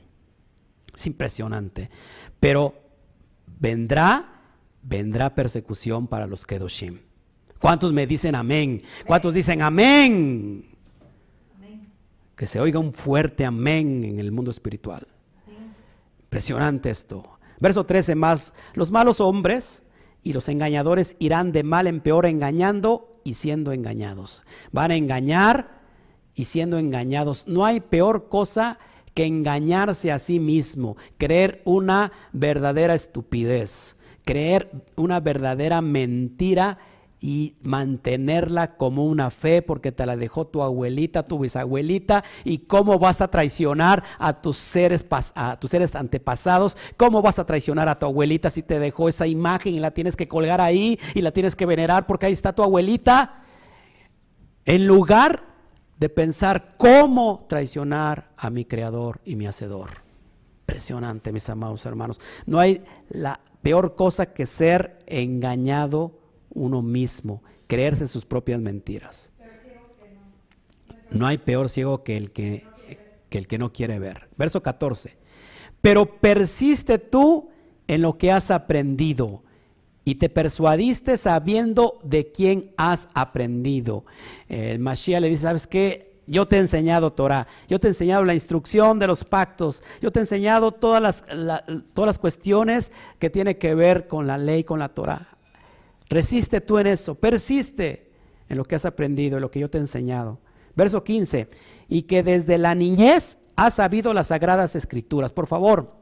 Es 0.96 1.06
impresionante. 1.06 1.92
Pero 2.40 2.74
vendrá 3.60 4.39
vendrá 4.90 5.36
persecución 5.36 6.08
para 6.08 6.26
los 6.26 6.46
Kedoshim. 6.46 7.00
¿Cuántos 7.60 7.94
me 7.94 8.08
dicen 8.08 8.36
amén? 8.36 8.82
¿Cuántos 9.06 9.34
dicen 9.34 9.62
amén? 9.62 10.66
Que 12.36 12.48
se 12.48 12.60
oiga 12.60 12.80
un 12.80 12.94
fuerte 12.94 13.46
amén 13.46 14.04
en 14.04 14.20
el 14.20 14.32
mundo 14.32 14.50
espiritual. 14.50 15.06
Impresionante 16.22 16.90
esto. 16.90 17.38
Verso 17.60 17.86
13 17.86 18.16
más, 18.16 18.54
los 18.74 18.92
malos 18.92 19.20
hombres 19.20 19.84
y 20.24 20.34
los 20.34 20.48
engañadores 20.48 21.16
irán 21.20 21.52
de 21.52 21.64
mal 21.64 21.86
en 21.88 22.00
peor 22.00 22.26
engañando 22.26 23.22
y 23.26 23.34
siendo 23.34 23.74
engañados. 23.74 24.44
Van 24.72 24.92
a 24.92 24.96
engañar 24.96 25.82
y 26.34 26.46
siendo 26.46 26.80
engañados. 26.80 27.46
No 27.48 27.66
hay 27.66 27.82
peor 27.82 28.30
cosa 28.30 28.80
que 29.14 29.26
engañarse 29.26 30.12
a 30.14 30.20
sí 30.20 30.40
mismo, 30.40 30.96
creer 31.18 31.62
una 31.66 32.14
verdadera 32.32 32.96
estupidez 32.96 33.98
creer 34.30 34.70
una 34.96 35.20
verdadera 35.20 35.82
mentira 35.82 36.78
y 37.20 37.56
mantenerla 37.64 38.78
como 38.78 39.08
una 39.08 39.32
fe 39.32 39.64
porque 39.64 39.92
te 39.92 40.06
la 40.06 40.16
dejó 40.16 40.46
tu 40.46 40.62
abuelita, 40.62 41.24
tu 41.24 41.40
bisabuelita 41.40 42.24
y 42.44 42.60
cómo 42.60 43.00
vas 43.00 43.22
a 43.22 43.30
traicionar 43.30 44.04
a 44.20 44.40
tus 44.40 44.58
seres 44.58 45.04
a 45.34 45.60
tus 45.60 45.72
seres 45.72 45.96
antepasados, 45.96 46.78
cómo 46.96 47.24
vas 47.24 47.40
a 47.40 47.48
traicionar 47.48 47.90
a 47.90 47.98
tu 47.98 48.06
abuelita 48.06 48.52
si 48.52 48.62
te 48.62 48.78
dejó 48.78 49.10
esa 49.10 49.26
imagen 49.26 49.74
y 49.74 49.80
la 49.80 49.90
tienes 49.90 50.16
que 50.16 50.28
colgar 50.28 50.62
ahí 50.62 51.00
y 51.16 51.22
la 51.22 51.32
tienes 51.32 51.56
que 51.56 51.66
venerar 51.66 52.06
porque 52.06 52.28
ahí 52.28 52.34
está 52.34 52.54
tu 52.54 52.62
abuelita. 52.62 53.46
En 54.64 54.86
lugar 54.86 55.44
de 55.98 56.10
pensar 56.10 56.76
cómo 56.78 57.48
traicionar 57.50 58.30
a 58.38 58.52
mi 58.52 58.64
creador 58.66 59.22
y 59.26 59.36
mi 59.36 59.48
hacedor. 59.48 60.04
Impresionante, 60.68 61.34
mis 61.34 61.50
amados 61.50 61.84
hermanos. 61.88 62.22
No 62.46 62.60
hay 62.60 62.84
la 63.10 63.40
peor 63.62 63.96
cosa 63.96 64.34
que 64.34 64.46
ser 64.46 65.00
engañado 65.08 66.20
uno 66.50 66.82
mismo, 66.82 67.44
creerse 67.68 68.08
sus 68.08 68.26
propias 68.26 68.62
mentiras. 68.62 69.30
No 71.12 71.26
hay 71.26 71.38
peor 71.38 71.70
ciego 71.70 72.04
que 72.04 72.18
el 72.18 72.32
que, 72.32 72.66
que 73.30 73.38
el 73.38 73.48
que 73.48 73.58
no 73.58 73.74
quiere 73.74 74.00
ver. 74.00 74.30
Verso 74.38 74.62
14. 74.62 75.18
Pero 75.82 76.20
persiste 76.20 77.00
tú 77.00 77.50
en 77.88 78.02
lo 78.02 78.18
que 78.18 78.32
has 78.32 78.52
aprendido 78.52 79.44
y 80.06 80.16
te 80.16 80.30
persuadiste 80.30 81.18
sabiendo 81.18 82.00
de 82.04 82.32
quién 82.32 82.72
has 82.78 83.10
aprendido. 83.14 84.06
El 84.48 84.80
Mashiach 84.80 85.22
le 85.22 85.30
dice, 85.30 85.44
¿sabes 85.44 85.68
qué? 85.68 86.09
Yo 86.30 86.48
te 86.48 86.58
he 86.58 86.60
enseñado 86.60 87.12
Torah, 87.12 87.48
yo 87.68 87.80
te 87.80 87.88
he 87.88 87.90
enseñado 87.90 88.24
la 88.24 88.36
instrucción 88.36 89.00
de 89.00 89.08
los 89.08 89.24
pactos, 89.24 89.82
yo 90.00 90.12
te 90.12 90.20
he 90.20 90.22
enseñado 90.22 90.72
todas 90.72 91.02
las, 91.02 91.24
todas 91.94 92.08
las 92.08 92.20
cuestiones 92.20 92.92
que 93.18 93.32
tienen 93.32 93.58
que 93.58 93.74
ver 93.74 94.08
con 94.08 94.28
la 94.28 94.38
ley, 94.38 94.64
con 94.64 94.78
la 94.78 94.90
Torah. 94.90 95.28
Resiste 96.08 96.62
tú 96.62 96.78
en 96.78 96.86
eso, 96.86 97.16
persiste 97.16 98.12
en 98.48 98.58
lo 98.58 98.64
que 98.64 98.76
has 98.76 98.86
aprendido, 98.86 99.38
en 99.38 99.42
lo 99.42 99.50
que 99.50 99.60
yo 99.60 99.72
te 99.72 99.80
he 99.80 99.82
enseñado. 99.82 100.38
Verso 100.76 101.04
15, 101.04 101.50
y 101.88 102.04
que 102.04 102.22
desde 102.22 102.60
la 102.60 102.76
niñez 102.76 103.40
has 103.56 103.74
sabido 103.74 104.14
las 104.14 104.28
sagradas 104.28 104.76
escrituras. 104.76 105.32
Por 105.32 105.48
favor, 105.48 105.96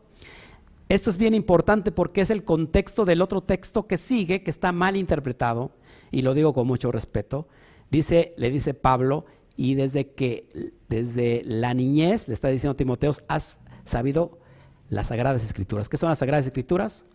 esto 0.90 1.10
es 1.10 1.18
bien 1.18 1.36
importante 1.36 1.94
porque 1.94 2.20
es 2.20 2.30
el 2.32 2.44
contexto 2.44 3.06
del 3.06 3.22
otro 3.22 3.42
texto 3.42 3.88
que 3.88 3.98
sigue, 3.98 4.44
que 4.44 4.52
está 4.52 4.74
mal 4.74 4.98
interpretado, 4.98 5.72
y 6.12 6.22
lo 6.22 6.34
digo 6.34 6.54
con 6.54 6.68
mucho 6.68 6.92
respeto. 6.92 7.48
Dice, 7.90 8.34
le 8.38 8.50
dice 8.52 8.74
Pablo, 8.74 9.26
y 9.58 9.74
desde 9.74 10.12
que, 10.12 10.72
desde 10.88 11.42
la 11.44 11.74
niñez, 11.74 12.28
le 12.28 12.36
está 12.36 12.50
diciendo 12.50 12.74
a 12.74 12.78
Timoteo, 12.78 13.12
has 13.28 13.60
sabido 13.86 14.40
las 14.88 15.08
Sagradas 15.08 15.44
Escrituras. 15.44 15.90
¿Qué 15.90 15.98
son 15.98 16.10
las 16.10 16.20
Sagradas 16.20 16.46
Escrituras? 16.46 17.06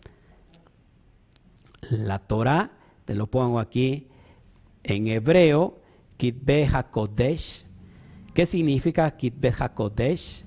La 1.89 2.19
Torah, 2.19 2.77
te 3.05 3.15
lo 3.15 3.27
pongo 3.27 3.59
aquí 3.59 4.09
en 4.83 5.07
hebreo, 5.07 5.79
Kitbe 6.17 6.67
HaKodesh. 6.67 7.65
¿Qué 8.33 8.45
significa 8.45 9.09
Kitbe 9.15 9.53
HaKodesh? 9.57 10.45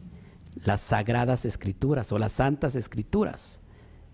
Las 0.67 0.83
Sagradas 0.83 1.47
Escrituras 1.47 2.13
o 2.13 2.19
las 2.19 2.33
Santas 2.33 2.77
Escrituras. 2.77 3.61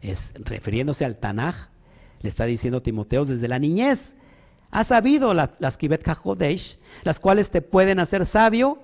Es 0.00 0.32
refiriéndose 0.36 1.04
al 1.04 1.18
Tanaj, 1.18 1.70
le 2.22 2.28
está 2.28 2.44
diciendo 2.44 2.80
Timoteo 2.80 3.24
desde 3.24 3.48
la 3.48 3.58
niñez 3.58 4.14
Has 4.72 4.88
sabido 4.88 5.34
las 5.34 5.76
Kibet 5.76 6.02
Kahodesh, 6.02 6.78
las 7.04 7.20
cuales 7.20 7.50
te 7.50 7.60
pueden 7.62 8.00
hacer 8.00 8.26
sabio 8.26 8.78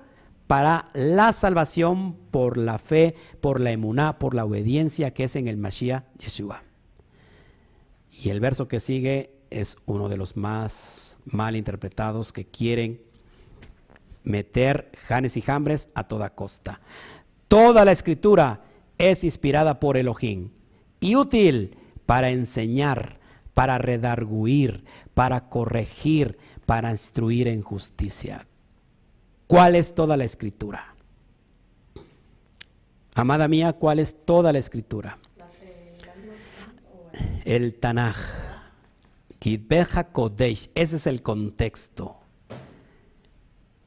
para 0.47 0.90
la 0.93 1.32
salvación 1.32 2.15
por 2.31 2.56
la 2.59 2.78
fe, 2.78 3.15
por 3.40 3.59
la 3.59 3.70
emuná, 3.70 4.19
por 4.19 4.35
la 4.35 4.44
obediencia 4.44 5.12
que 5.12 5.24
es 5.24 5.35
en 5.35 5.48
el 5.48 5.56
Mashiach 5.56 6.05
Yeshua. 6.19 6.62
Y 8.23 8.28
el 8.28 8.40
verso 8.40 8.69
que 8.69 8.81
sigue 8.81 9.31
es 9.51 9.77
uno 9.86 10.09
de 10.09 10.19
los 10.19 10.36
más 10.36 11.16
mal 11.24 11.56
interpretados 11.56 12.32
que 12.32 12.44
quieren 12.44 13.01
meter 14.24 14.93
janes 15.06 15.36
y 15.39 15.40
jambres 15.40 15.89
a 15.94 16.05
toda 16.05 16.35
costa. 16.35 16.81
Toda 17.48 17.86
la 17.86 17.93
escritura 17.93 18.62
es 18.98 19.24
inspirada 19.24 19.81
por 19.81 19.97
Elohim 19.97 20.51
y 21.01 21.16
útil 21.16 21.78
para 22.05 22.31
enseñar, 22.31 23.19
para 23.55 23.78
redarguir, 23.78 24.85
para 25.19 25.49
corregir, 25.49 26.39
para 26.65 26.93
instruir 26.93 27.49
en 27.49 27.61
justicia. 27.61 28.47
¿Cuál 29.49 29.74
es 29.74 29.93
toda 29.93 30.16
la 30.16 30.23
escritura? 30.23 30.95
Amada 33.16 33.49
mía, 33.49 33.73
¿cuál 33.73 33.99
es 33.99 34.15
toda 34.24 34.53
la 34.53 34.61
escritura? 34.61 35.19
El 37.45 37.74
Tanaj. 37.81 38.16
Kitbeja 39.40 40.05
Kodesh. 40.12 40.70
Ese 40.77 40.95
es 40.95 41.09
el 41.09 41.20
contexto. 41.20 42.19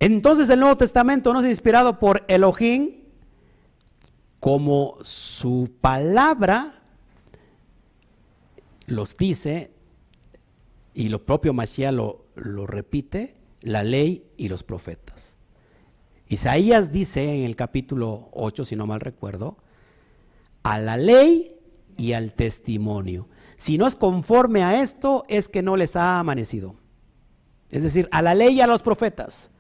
Entonces 0.02 0.50
el 0.50 0.60
Nuevo 0.60 0.76
Testamento 0.76 1.32
no 1.32 1.40
es 1.40 1.50
inspirado 1.50 1.98
por 1.98 2.26
Elohim 2.28 3.04
como 4.42 4.98
su 5.04 5.72
palabra 5.80 6.82
los 8.86 9.16
dice, 9.16 9.71
y 10.94 11.08
lo 11.08 11.26
propio 11.26 11.54
Mashiach 11.54 11.94
lo, 11.94 12.68
repite, 12.68 13.36
la 13.62 13.84
ley 13.84 14.26
y 14.38 14.48
los 14.50 14.64
profetas. 14.64 15.36
Isaías 16.28 16.92
dice 16.92 17.24
en 17.24 17.44
el 17.44 17.56
capítulo 17.56 18.30
8, 18.34 18.66
si 18.66 18.76
no 18.76 18.88
mal 18.88 19.02
recuerdo, 19.02 19.58
a 20.64 20.80
la 20.80 20.98
ley 20.98 21.56
y 21.98 22.14
al 22.14 22.34
testimonio. 22.34 23.28
Si 23.58 23.78
no 23.78 23.88
es 23.88 23.96
conforme 23.96 24.64
a 24.64 24.82
esto, 24.82 25.26
es 25.28 25.48
que 25.48 25.62
no 25.62 25.76
les 25.76 25.96
ha 25.96 26.20
amanecido. 26.20 26.76
Es 27.70 27.84
decir, 27.84 28.08
a 28.12 28.22
la 28.22 28.36
ley 28.36 28.56
y 28.56 28.62
a 28.62 28.68
los 28.68 28.82
profetas. 28.82 29.52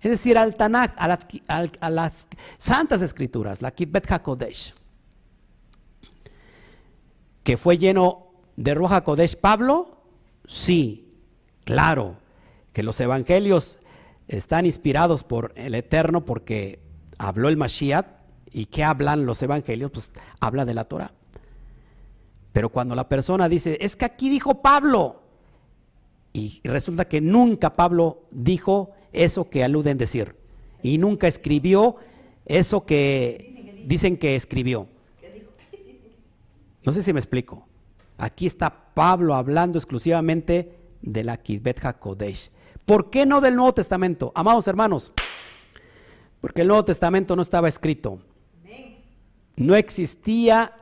Es 0.00 0.10
decir, 0.10 0.38
al 0.38 0.56
Tanakh, 0.56 0.94
a, 0.98 1.90
las 1.90 2.28
santas 2.58 3.02
escrituras, 3.02 3.62
la 3.62 3.70
Kitbet 3.70 4.10
HaKodesh. 4.10 4.74
Que 7.42 7.56
fue 7.56 7.78
lleno 7.78 8.26
de 8.56 8.74
Roja 8.74 9.02
Kodesh 9.04 9.36
Pablo, 9.36 9.95
sí, 10.46 11.12
claro. 11.64 12.16
Que 12.72 12.82
los 12.82 13.00
evangelios 13.00 13.78
están 14.28 14.66
inspirados 14.66 15.24
por 15.24 15.52
el 15.56 15.74
Eterno 15.74 16.24
porque 16.24 16.80
habló 17.18 17.48
el 17.48 17.56
Mashiach. 17.56 18.06
¿Y 18.52 18.66
qué 18.66 18.84
hablan 18.84 19.26
los 19.26 19.42
evangelios? 19.42 19.90
Pues 19.90 20.10
habla 20.40 20.64
de 20.64 20.74
la 20.74 20.84
Torah. 20.84 21.12
Pero 22.52 22.70
cuando 22.70 22.94
la 22.94 23.06
persona 23.08 23.50
dice, 23.50 23.76
es 23.80 23.96
que 23.96 24.06
aquí 24.06 24.30
dijo 24.30 24.62
Pablo, 24.62 25.20
y 26.32 26.60
resulta 26.64 27.06
que 27.06 27.20
nunca 27.20 27.76
Pablo 27.76 28.22
dijo 28.30 28.92
eso 29.12 29.50
que 29.50 29.62
aluden 29.62 29.98
decir, 29.98 30.36
y 30.82 30.96
nunca 30.96 31.28
escribió 31.28 31.96
eso 32.46 32.86
que 32.86 33.84
dicen 33.86 34.16
que 34.16 34.36
escribió. 34.36 34.88
No 36.84 36.92
sé 36.92 37.02
si 37.02 37.12
me 37.12 37.20
explico. 37.20 37.66
Aquí 38.18 38.46
está 38.46 38.94
Pablo 38.94 39.34
hablando 39.34 39.78
exclusivamente 39.78 40.78
de 41.02 41.24
la 41.24 41.36
Kibet 41.36 41.84
HaKodesh. 41.84 42.50
¿Por 42.84 43.10
qué 43.10 43.26
no 43.26 43.40
del 43.40 43.56
Nuevo 43.56 43.74
Testamento? 43.74 44.32
Amados 44.34 44.66
hermanos, 44.68 45.12
porque 46.40 46.62
el 46.62 46.68
Nuevo 46.68 46.84
Testamento 46.84 47.36
no 47.36 47.42
estaba 47.42 47.68
escrito. 47.68 48.20
No 49.56 49.74
existía 49.74 50.72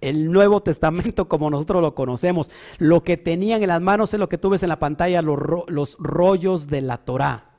el 0.00 0.30
Nuevo 0.30 0.60
Testamento 0.62 1.28
como 1.28 1.50
nosotros 1.50 1.82
lo 1.82 1.94
conocemos. 1.94 2.50
Lo 2.78 3.02
que 3.02 3.16
tenían 3.16 3.62
en 3.62 3.68
las 3.68 3.80
manos 3.80 4.12
es 4.12 4.20
lo 4.20 4.28
que 4.28 4.38
tú 4.38 4.50
ves 4.50 4.62
en 4.62 4.68
la 4.68 4.78
pantalla, 4.78 5.22
los, 5.22 5.38
los 5.68 5.96
rollos 5.98 6.66
de 6.66 6.82
la 6.82 6.98
Torah. 6.98 7.50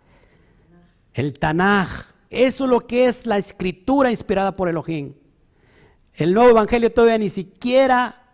El 1.14 1.40
Tanaj. 1.40 2.14
Eso 2.30 2.66
es 2.66 2.70
lo 2.70 2.82
que 2.82 3.08
es 3.08 3.26
la 3.26 3.38
escritura 3.38 4.12
inspirada 4.12 4.56
por 4.56 4.68
Elohim. 4.68 5.14
El 6.14 6.34
nuevo 6.34 6.50
evangelio 6.50 6.92
todavía 6.92 7.18
ni 7.18 7.30
siquiera 7.30 8.25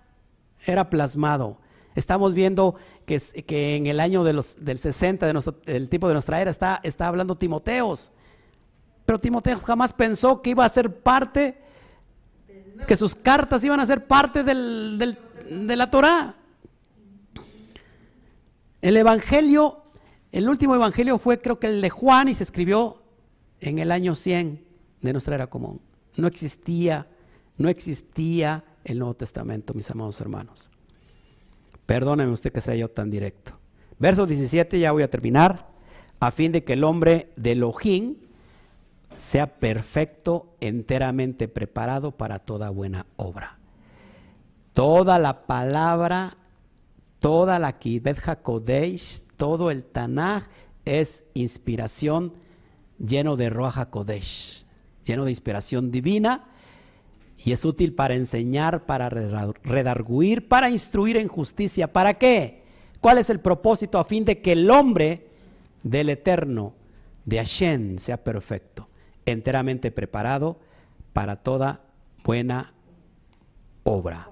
era 0.66 0.90
plasmado. 0.90 1.58
Estamos 1.96 2.34
viendo 2.34 2.76
que, 3.06 3.20
que 3.20 3.76
en 3.76 3.88
el 3.88 4.00
año 4.00 4.24
de 4.24 4.34
los, 4.34 4.64
del 4.64 4.80
60 4.80 5.26
de 5.26 5.54
del 5.66 5.90
tipo 5.90 6.08
de 6.08 6.14
nuestra 6.14 6.42
era 6.42 6.52
está, 6.52 6.80
está 6.84 7.08
hablando 7.08 7.36
Timoteos. 7.36 8.12
Pero 9.06 9.20
Timoteos 9.20 9.64
jamás 9.64 9.92
pensó 9.92 10.42
que 10.42 10.52
iba 10.52 10.64
a 10.64 10.70
ser 10.70 11.02
parte, 11.02 11.58
que 12.88 12.96
sus 12.96 13.16
cartas 13.16 13.64
iban 13.64 13.80
a 13.80 13.86
ser 13.86 14.08
parte 14.08 14.44
del, 14.44 15.18
de 15.50 15.76
la 15.76 15.92
Torah. 15.92 16.36
El 18.82 18.96
Evangelio, 18.98 19.84
el 20.32 20.48
último 20.48 20.76
Evangelio 20.76 21.18
fue 21.18 21.40
creo 21.40 21.60
que 21.60 21.68
el 21.68 21.82
de 21.82 21.90
Juan 21.90 22.30
y 22.30 22.36
se 22.36 22.44
escribió 22.44 23.02
en 23.60 23.80
el 23.80 23.92
año 23.92 24.16
100 24.16 24.64
de 25.02 25.12
nuestra 25.12 25.36
era 25.36 25.48
común. 25.48 25.82
No 26.16 26.28
existía, 26.28 27.08
no 27.58 27.70
existía 27.70 28.64
el 28.84 29.00
Nuevo 29.00 29.14
Testamento, 29.14 29.74
mis 29.74 29.90
amados 29.92 30.20
hermanos. 30.22 30.72
Perdóneme 31.86 32.32
usted 32.32 32.52
que 32.52 32.62
sea 32.62 32.76
yo 32.76 32.90
tan 32.90 33.10
directo. 33.10 33.54
Verso 34.00 34.26
17, 34.26 34.80
ya 34.80 34.92
voy 34.92 35.04
a 35.04 35.10
terminar. 35.10 35.70
A 36.20 36.32
fin 36.32 36.52
de 36.52 36.64
que 36.64 36.74
el 36.74 36.84
hombre 36.84 37.32
de 37.36 37.54
Elohim 37.54 38.16
sea 39.18 39.60
perfecto, 39.60 40.56
enteramente 40.60 41.48
preparado 41.48 42.12
para 42.12 42.40
toda 42.40 42.70
buena 42.70 43.06
obra. 43.18 43.58
Toda 44.74 45.20
la 45.20 45.46
palabra, 45.46 46.38
toda 47.20 47.60
la 47.60 47.78
Kibet 47.78 48.18
HaKodesh, 48.28 49.24
todo 49.36 49.70
el 49.72 49.84
Tanaj 49.84 50.48
es 50.86 51.24
inspiración 51.34 52.34
lleno 52.98 53.36
de 53.36 53.50
Roja 53.50 53.90
Kodesh, 53.90 54.66
lleno 55.06 55.26
de 55.26 55.32
inspiración 55.32 55.92
divina 55.92 56.51
y 57.44 57.52
es 57.52 57.66
útil 57.66 57.94
para 57.94 58.14
enseñar, 58.14 58.86
para 58.86 59.10
redarguir, 59.10 60.48
para 60.48 60.70
instruir 60.70 61.18
en 61.18 61.28
justicia. 61.28 61.92
¿Para 61.92 62.18
qué? 62.18 62.62
¿Cuál 63.00 63.18
es 63.18 63.30
el 63.30 63.40
propósito? 63.40 63.98
A 63.98 64.04
fin 64.04 64.26
de 64.26 64.42
que 64.42 64.52
el 64.52 64.70
hombre 64.70 65.28
del 65.82 66.10
Eterno, 66.10 66.74
de 67.26 67.38
Hashem, 67.38 67.98
sea 67.98 68.24
perfecto, 68.24 68.88
enteramente 69.26 69.92
preparado 69.92 70.60
para 71.14 71.38
toda 71.38 71.82
buena 72.24 72.74
obra. 73.84 74.30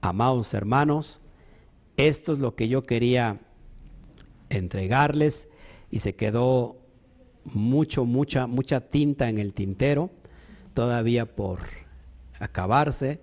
Amados 0.00 0.52
hermanos, 0.54 1.20
esto 1.96 2.32
es 2.32 2.40
lo 2.40 2.56
que 2.56 2.68
yo 2.68 2.82
quería 2.82 3.40
entregarles 4.48 5.48
y 5.90 6.00
se 6.00 6.16
quedó 6.16 6.78
mucho, 7.44 8.04
mucha, 8.04 8.46
mucha 8.48 8.80
tinta 8.80 9.28
en 9.28 9.38
el 9.38 9.54
tintero 9.54 10.10
todavía 10.74 11.26
por 11.26 11.79
acabarse. 12.40 13.20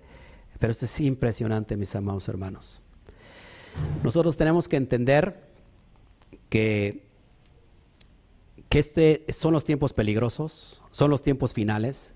Pero 0.58 0.70
esto 0.70 0.86
es 0.86 1.00
impresionante, 1.00 1.76
mis 1.76 1.94
amados 1.94 2.28
hermanos. 2.28 2.80
Nosotros 4.02 4.36
tenemos 4.36 4.68
que 4.68 4.76
entender 4.76 5.48
que, 6.48 7.06
que 8.68 8.78
este 8.78 9.24
son 9.28 9.52
los 9.52 9.64
tiempos 9.64 9.92
peligrosos, 9.92 10.82
son 10.90 11.10
los 11.10 11.22
tiempos 11.22 11.54
finales 11.54 12.14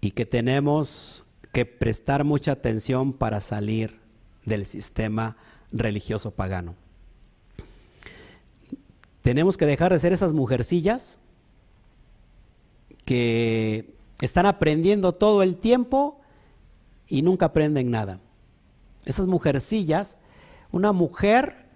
y 0.00 0.12
que 0.12 0.24
tenemos 0.24 1.26
que 1.52 1.66
prestar 1.66 2.24
mucha 2.24 2.52
atención 2.52 3.12
para 3.12 3.40
salir 3.40 4.00
del 4.44 4.64
sistema 4.66 5.36
religioso 5.70 6.30
pagano. 6.30 6.74
Tenemos 9.22 9.56
que 9.56 9.66
dejar 9.66 9.92
de 9.92 10.00
ser 10.00 10.12
esas 10.12 10.32
mujercillas 10.32 11.18
que 13.04 13.94
están 14.22 14.46
aprendiendo 14.46 15.12
todo 15.12 15.42
el 15.42 15.56
tiempo 15.56 16.20
y 17.08 17.22
nunca 17.22 17.46
aprenden 17.46 17.90
nada. 17.90 18.20
Esas 19.04 19.26
mujercillas, 19.26 20.16
una 20.70 20.92
mujer, 20.92 21.66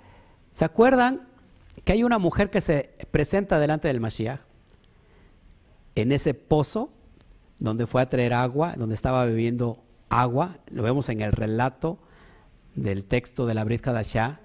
¿se 0.52 0.64
acuerdan 0.64 1.26
que 1.84 1.92
hay 1.92 2.04
una 2.04 2.20
mujer 2.20 2.50
que 2.50 2.60
se 2.60 2.90
presenta 3.10 3.58
delante 3.58 3.88
del 3.88 3.98
Mashiach? 3.98 4.42
En 5.96 6.12
ese 6.12 6.34
pozo 6.34 6.90
donde 7.58 7.88
fue 7.88 8.00
a 8.00 8.08
traer 8.08 8.32
agua, 8.32 8.74
donde 8.76 8.94
estaba 8.94 9.26
bebiendo 9.26 9.82
agua, 10.08 10.58
lo 10.70 10.84
vemos 10.84 11.08
en 11.08 11.22
el 11.22 11.32
relato 11.32 11.98
del 12.76 13.02
texto 13.02 13.46
de 13.46 13.54
la 13.54 13.64
Brit 13.64 13.80
Kadashah, 13.80 14.38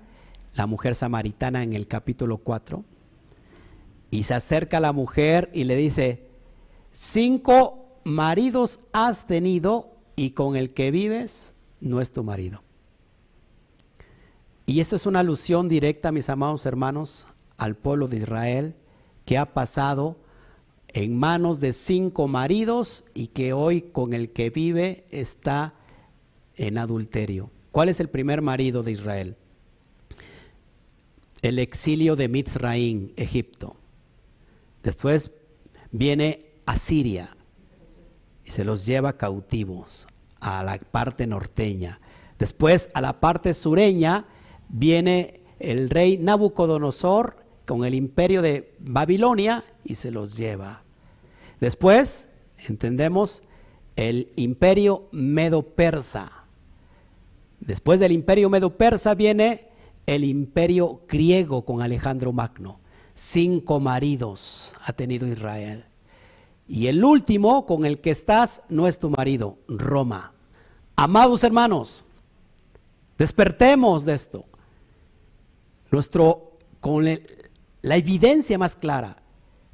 la 0.55 0.65
mujer 0.65 0.95
samaritana 0.95 1.61
en 1.61 1.73
el 1.73 1.87
capítulo 1.87 2.39
4, 2.39 2.83
y 4.09 4.23
se 4.23 4.33
acerca 4.33 4.79
la 4.79 4.91
mujer 4.91 5.51
y 5.53 5.65
le 5.65 5.75
dice, 5.75 6.25
cinco 6.91 7.80
maridos 8.03 8.79
has 8.93 9.27
tenido 9.27 9.91
y 10.15 10.31
con 10.31 10.55
el 10.55 10.73
que 10.73 10.91
vives 10.91 11.53
no 11.79 12.01
es 12.01 12.11
tu 12.11 12.23
marido. 12.23 12.61
Y 14.65 14.79
esta 14.79 14.95
es 14.95 15.05
una 15.05 15.19
alusión 15.19 15.67
directa, 15.67 16.11
mis 16.11 16.29
amados 16.29 16.65
hermanos, 16.65 17.27
al 17.57 17.75
pueblo 17.75 18.07
de 18.07 18.17
Israel 18.17 18.75
que 19.25 19.37
ha 19.37 19.53
pasado 19.53 20.17
en 20.87 21.17
manos 21.17 21.59
de 21.59 21.73
cinco 21.73 22.27
maridos 22.27 23.03
y 23.13 23.27
que 23.27 23.53
hoy 23.53 23.81
con 23.81 24.13
el 24.13 24.31
que 24.31 24.49
vive 24.49 25.05
está 25.09 25.73
en 26.55 26.77
adulterio. 26.77 27.49
¿Cuál 27.71 27.89
es 27.89 27.99
el 27.99 28.09
primer 28.09 28.41
marido 28.41 28.83
de 28.83 28.91
Israel? 28.91 29.35
El 31.41 31.59
exilio 31.59 32.15
de 32.15 32.27
Mitzraín, 32.27 33.13
Egipto. 33.15 33.75
Después 34.83 35.31
viene 35.91 36.45
Asiria 36.65 37.35
se 38.51 38.65
los 38.65 38.85
lleva 38.85 39.13
cautivos 39.13 40.07
a 40.39 40.61
la 40.63 40.77
parte 40.77 41.25
norteña. 41.25 41.99
Después 42.37 42.89
a 42.93 43.01
la 43.01 43.19
parte 43.19 43.53
sureña 43.53 44.25
viene 44.67 45.41
el 45.59 45.89
rey 45.89 46.17
Nabucodonosor 46.17 47.37
con 47.65 47.85
el 47.85 47.93
imperio 47.93 48.41
de 48.41 48.75
Babilonia 48.79 49.63
y 49.85 49.95
se 49.95 50.11
los 50.11 50.35
lleva. 50.35 50.83
Después, 51.59 52.27
entendemos, 52.67 53.41
el 53.95 54.31
imperio 54.35 55.07
medo-persa. 55.11 56.31
Después 57.59 57.99
del 57.99 58.11
imperio 58.11 58.49
medo-persa 58.49 59.13
viene 59.13 59.69
el 60.07 60.23
imperio 60.25 61.01
griego 61.07 61.63
con 61.63 61.81
Alejandro 61.81 62.33
Magno. 62.33 62.79
Cinco 63.13 63.79
maridos 63.79 64.75
ha 64.83 64.93
tenido 64.93 65.27
Israel. 65.27 65.85
Y 66.73 66.88
el 66.88 67.03
último 67.03 67.65
con 67.65 67.85
el 67.85 67.99
que 67.99 68.11
estás 68.11 68.61
no 68.69 68.88
es 68.88 68.98
tu 68.98 69.10
marido, 69.10 69.57
Roma. 69.68 70.31
Amados 70.95 71.43
hermanos, 71.43 72.06
despertemos 73.18 74.06
de 74.06 74.14
esto. 74.14 74.45
Nuestro, 75.91 76.60
con 76.80 77.03
la 77.03 77.95
evidencia 77.98 78.57
más 78.57 78.77
clara 78.77 79.18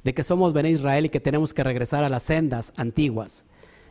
de 0.02 0.12
que 0.12 0.24
somos 0.24 0.52
Bené 0.52 0.72
Israel 0.72 1.06
y 1.06 1.08
que 1.08 1.20
tenemos 1.20 1.54
que 1.54 1.62
regresar 1.62 2.02
a 2.02 2.08
las 2.08 2.24
sendas 2.24 2.72
antiguas, 2.76 3.44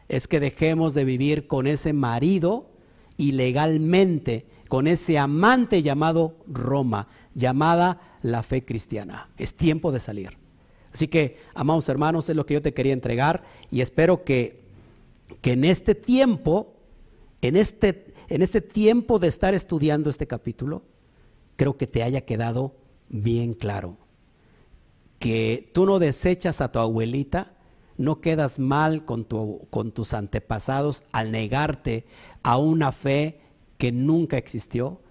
es 0.10 0.28
que 0.28 0.42
dejemos 0.42 0.94
de 0.94 1.06
vivir 1.06 1.48
con 1.48 1.66
ese 1.66 1.94
marido 1.94 2.70
ilegalmente, 3.16 4.48
con 4.68 4.86
ese 4.86 5.18
amante 5.18 5.82
llamado 5.82 6.36
Roma, 6.46 7.08
llamada 7.36 8.18
la 8.22 8.44
fe 8.44 8.66
cristiana. 8.66 9.30
Es 9.38 9.54
tiempo 9.54 9.94
de 9.94 10.02
salir. 10.02 10.47
Así 10.93 11.07
que, 11.07 11.38
amados 11.53 11.89
hermanos, 11.89 12.30
es 12.30 12.35
lo 12.35 12.45
que 12.45 12.55
yo 12.55 12.61
te 12.61 12.73
quería 12.73 12.93
entregar 12.93 13.43
y 13.72 13.81
espero 13.81 14.23
que, 14.23 14.61
que 15.41 15.53
en 15.53 15.64
este 15.64 15.95
tiempo, 15.95 16.76
en 17.41 17.55
este, 17.55 18.14
en 18.30 18.41
este 18.41 18.61
tiempo 18.61 19.19
de 19.19 19.27
estar 19.27 19.53
estudiando 19.53 20.09
este 20.09 20.27
capítulo, 20.27 20.84
creo 21.55 21.77
que 21.77 21.88
te 21.88 22.03
haya 22.03 22.22
quedado 22.22 22.76
bien 23.09 23.53
claro. 23.53 23.97
Que 25.19 25.69
tú 25.73 25.85
no 25.85 25.99
desechas 25.99 26.61
a 26.61 26.72
tu 26.72 26.80
abuelita, 26.80 27.53
no 27.97 28.22
quedas 28.22 28.59
mal 28.59 29.05
con, 29.05 29.26
tu, 29.26 29.68
con 29.69 29.91
tus 29.91 30.14
antepasados 30.14 31.03
al 31.11 31.31
negarte 31.31 32.05
a 32.43 32.57
una 32.57 32.91
fe 32.91 33.41
que 33.77 33.91
nunca 33.91 34.38
existió, 34.38 35.01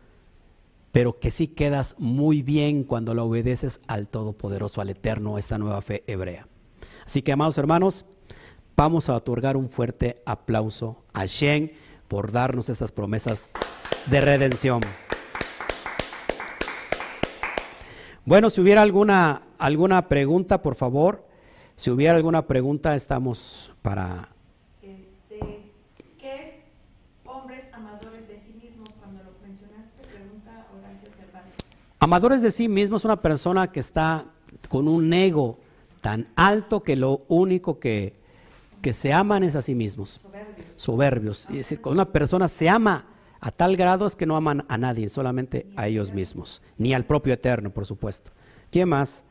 pero 0.97 1.20
que 1.20 1.31
sí 1.31 1.48
quedas 1.48 1.94
muy 1.98 2.40
bien 2.40 2.82
cuando 2.82 3.12
la 3.12 3.23
obedeces 3.23 3.82
al 3.86 4.09
Todopoderoso, 4.09 4.81
al 4.81 4.89
Eterno, 4.89 5.36
esta 5.36 5.59
nueva 5.59 5.82
fe 5.82 6.02
hebrea. 6.06 6.48
Así 7.05 7.20
que, 7.20 7.32
amados 7.32 7.59
hermanos, 7.59 8.06
vamos 8.78 9.10
a 9.10 9.14
otorgar 9.14 9.59
un 9.59 9.68
fuerte 9.68 10.23
aplauso 10.24 11.05
a 11.12 11.27
Shen 11.27 11.73
por 12.09 12.32
darnos 12.32 12.70
estas 12.70 12.93
promesas 12.93 13.47
de 14.06 14.23
redención. 14.23 14.81
Bueno, 18.24 18.48
si 18.48 18.62
hubiera 18.62 18.81
alguna, 18.81 19.43
alguna 19.59 20.09
pregunta, 20.09 20.62
por 20.62 20.77
favor, 20.77 21.27
si 21.74 21.90
hubiera 21.90 22.16
alguna 22.16 22.47
pregunta, 22.47 22.94
estamos 22.94 23.70
para 23.82 24.31
Amadores 31.98 32.43
de 32.43 32.51
sí 32.51 32.68
mismos 32.68 33.02
es 33.02 33.05
una 33.06 33.20
persona 33.20 33.73
que 33.73 33.81
está 33.81 34.27
con 34.68 34.89
un 34.89 35.12
ego 35.12 35.59
tan 36.01 36.28
alto 36.36 36.82
que 36.82 36.94
lo 36.97 37.24
único 37.28 37.78
que, 37.78 38.14
que 38.82 38.93
se 38.93 39.12
aman 39.12 39.43
es 39.43 39.56
a 39.56 39.62
sí 39.62 39.74
mismos. 39.74 40.20
Soberbios. 40.77 41.47
Es 41.51 41.56
decir, 41.56 41.81
una 41.85 42.12
persona 42.12 42.48
se 42.48 42.68
ama 42.68 43.06
a 43.40 43.51
tal 43.51 43.77
grado 43.77 44.06
es 44.06 44.16
que 44.16 44.27
no 44.27 44.36
aman 44.36 44.64
a 44.68 44.78
nadie, 44.78 45.09
solamente 45.09 45.66
a 45.77 45.89
ellos 45.89 46.12
mismos, 46.12 46.62
ni 46.78 46.94
al 46.94 47.05
propio 47.05 47.35
Eterno, 47.35 47.70
por 47.70 47.86
supuesto. 47.86 48.32
¿Quién 48.70 48.89
más? 48.89 49.23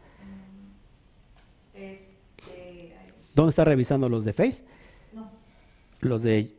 Este, 1.73 2.95
¿Dónde 3.33 3.49
está 3.49 3.65
revisando 3.65 4.07
los 4.07 4.23
de 4.23 4.33
Face? 4.33 4.63
No. 5.13 5.29
Los 6.01 6.23
de 6.23 6.54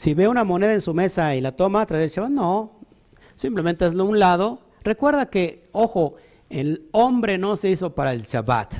Si 0.00 0.14
ve 0.14 0.28
una 0.28 0.44
moneda 0.44 0.72
en 0.72 0.80
su 0.80 0.94
mesa 0.94 1.34
y 1.34 1.42
la 1.42 1.52
toma, 1.52 1.84
trae 1.84 2.02
el 2.02 2.08
Shabbat, 2.08 2.30
no. 2.30 2.80
Simplemente 3.34 3.84
hazlo 3.84 4.04
a 4.04 4.06
un 4.06 4.18
lado. 4.18 4.62
Recuerda 4.82 5.26
que, 5.28 5.64
ojo, 5.72 6.14
el 6.48 6.88
hombre 6.92 7.36
no 7.36 7.54
se 7.54 7.68
hizo 7.68 7.94
para 7.94 8.14
el 8.14 8.22
Shabbat. 8.22 8.76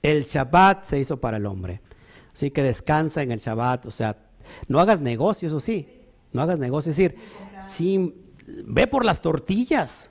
El 0.00 0.22
Shabbat 0.22 0.84
se 0.84 1.00
hizo 1.00 1.20
para 1.20 1.38
el 1.38 1.46
hombre. 1.46 1.80
Así 2.32 2.52
que 2.52 2.62
descansa 2.62 3.20
en 3.20 3.32
el 3.32 3.40
Shabbat. 3.40 3.86
O 3.86 3.90
sea, 3.90 4.16
no 4.68 4.78
hagas 4.78 5.00
negocio, 5.00 5.48
eso 5.48 5.58
sí. 5.58 5.88
No 6.32 6.40
hagas 6.40 6.60
negocio. 6.60 6.90
Es 6.90 6.96
decir, 6.96 7.16
si, 7.66 8.14
ve 8.64 8.86
por 8.86 9.04
las 9.04 9.20
tortillas. 9.20 10.08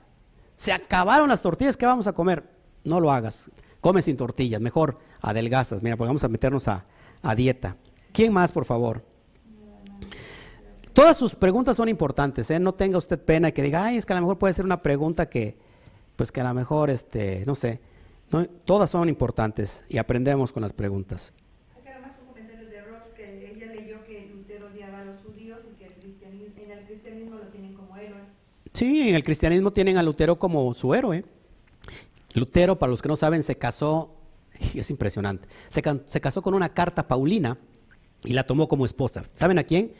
Se 0.56 0.72
acabaron 0.72 1.30
las 1.30 1.40
tortillas, 1.40 1.78
¿qué 1.78 1.86
vamos 1.86 2.06
a 2.06 2.12
comer? 2.12 2.44
No 2.84 3.00
lo 3.00 3.10
hagas. 3.10 3.50
Come 3.80 4.02
sin 4.02 4.18
tortillas. 4.18 4.60
Mejor 4.60 4.98
adelgazas. 5.22 5.82
Mira, 5.82 5.96
porque 5.96 6.08
vamos 6.08 6.24
a 6.24 6.28
meternos 6.28 6.68
a, 6.68 6.84
a 7.22 7.34
dieta. 7.34 7.78
¿Quién 8.12 8.30
más, 8.30 8.52
por 8.52 8.66
favor? 8.66 9.08
Todas 10.92 11.16
sus 11.16 11.34
preguntas 11.34 11.76
son 11.76 11.88
importantes, 11.88 12.50
¿eh? 12.50 12.58
no 12.58 12.74
tenga 12.74 12.98
usted 12.98 13.18
pena 13.18 13.52
que 13.52 13.62
diga, 13.62 13.84
ay, 13.84 13.96
es 13.96 14.06
que 14.06 14.12
a 14.12 14.16
lo 14.16 14.22
mejor 14.22 14.38
puede 14.38 14.54
ser 14.54 14.64
una 14.64 14.82
pregunta 14.82 15.28
que, 15.28 15.56
pues 16.16 16.32
que 16.32 16.40
a 16.40 16.44
lo 16.44 16.54
mejor, 16.54 16.90
este, 16.90 17.44
no 17.46 17.54
sé, 17.54 17.80
todas 18.64 18.90
son 18.90 19.08
importantes 19.08 19.84
y 19.88 19.98
aprendemos 19.98 20.52
con 20.52 20.62
las 20.62 20.72
preguntas. 20.72 21.32
un 21.76 22.26
comentario 22.26 22.68
de 22.68 23.14
que 23.14 23.52
ella 23.52 23.72
leyó 23.72 24.04
que 24.04 24.30
Lutero 24.34 24.66
odiaba 24.66 25.00
a 25.00 25.04
los 25.04 25.20
judíos 25.20 25.60
y 25.70 25.74
que 25.76 25.86
en 26.62 26.70
el 26.70 26.84
cristianismo 26.86 27.36
lo 27.36 27.46
tienen 27.46 27.74
como 27.74 27.96
héroe. 27.96 28.20
Sí, 28.72 29.08
en 29.08 29.14
el 29.14 29.22
cristianismo 29.22 29.72
tienen 29.72 29.96
a 29.96 30.02
Lutero 30.02 30.38
como 30.38 30.74
su 30.74 30.92
héroe. 30.92 31.24
Lutero, 32.34 32.78
para 32.78 32.90
los 32.90 33.00
que 33.00 33.08
no 33.08 33.16
saben, 33.16 33.42
se 33.44 33.56
casó, 33.56 34.16
es 34.74 34.90
impresionante, 34.90 35.46
se, 35.68 35.82
se 36.06 36.20
casó 36.20 36.42
con 36.42 36.54
una 36.54 36.70
carta 36.70 37.06
paulina 37.06 37.58
y 38.24 38.32
la 38.32 38.44
tomó 38.44 38.68
como 38.68 38.84
esposa. 38.84 39.24
¿Saben 39.36 39.58
a 39.58 39.64
quién? 39.64 39.92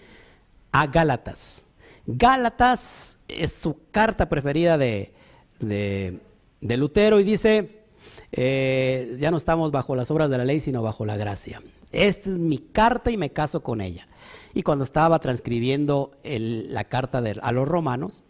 A 0.72 0.86
Gálatas. 0.86 1.66
Gálatas 2.06 3.18
es 3.28 3.52
su 3.52 3.76
carta 3.90 4.28
preferida 4.28 4.78
de, 4.78 5.12
de, 5.60 6.76
Lutero 6.76 7.20
y 7.20 7.24
dice, 7.24 7.82
eh, 8.32 9.16
ya 9.20 9.30
no 9.30 9.36
estamos 9.36 9.70
bajo 9.70 9.94
las 9.94 10.10
obras 10.10 10.30
de 10.30 10.38
la 10.38 10.44
ley, 10.44 10.60
sino 10.60 10.82
bajo 10.82 11.04
la 11.04 11.16
gracia. 11.16 11.62
Esta 11.92 12.30
es 12.30 12.36
mi 12.38 12.58
carta 12.58 13.10
y 13.10 13.16
me 13.16 13.30
caso 13.30 13.62
con 13.62 13.80
ella. 13.80 14.08
Y 14.54 14.62
cuando 14.62 14.84
estaba 14.84 15.18
transcribiendo 15.18 16.12
la 16.24 16.84
carta 16.84 17.22
a 17.42 17.52
los 17.52 17.68
romanos, 17.68 18.24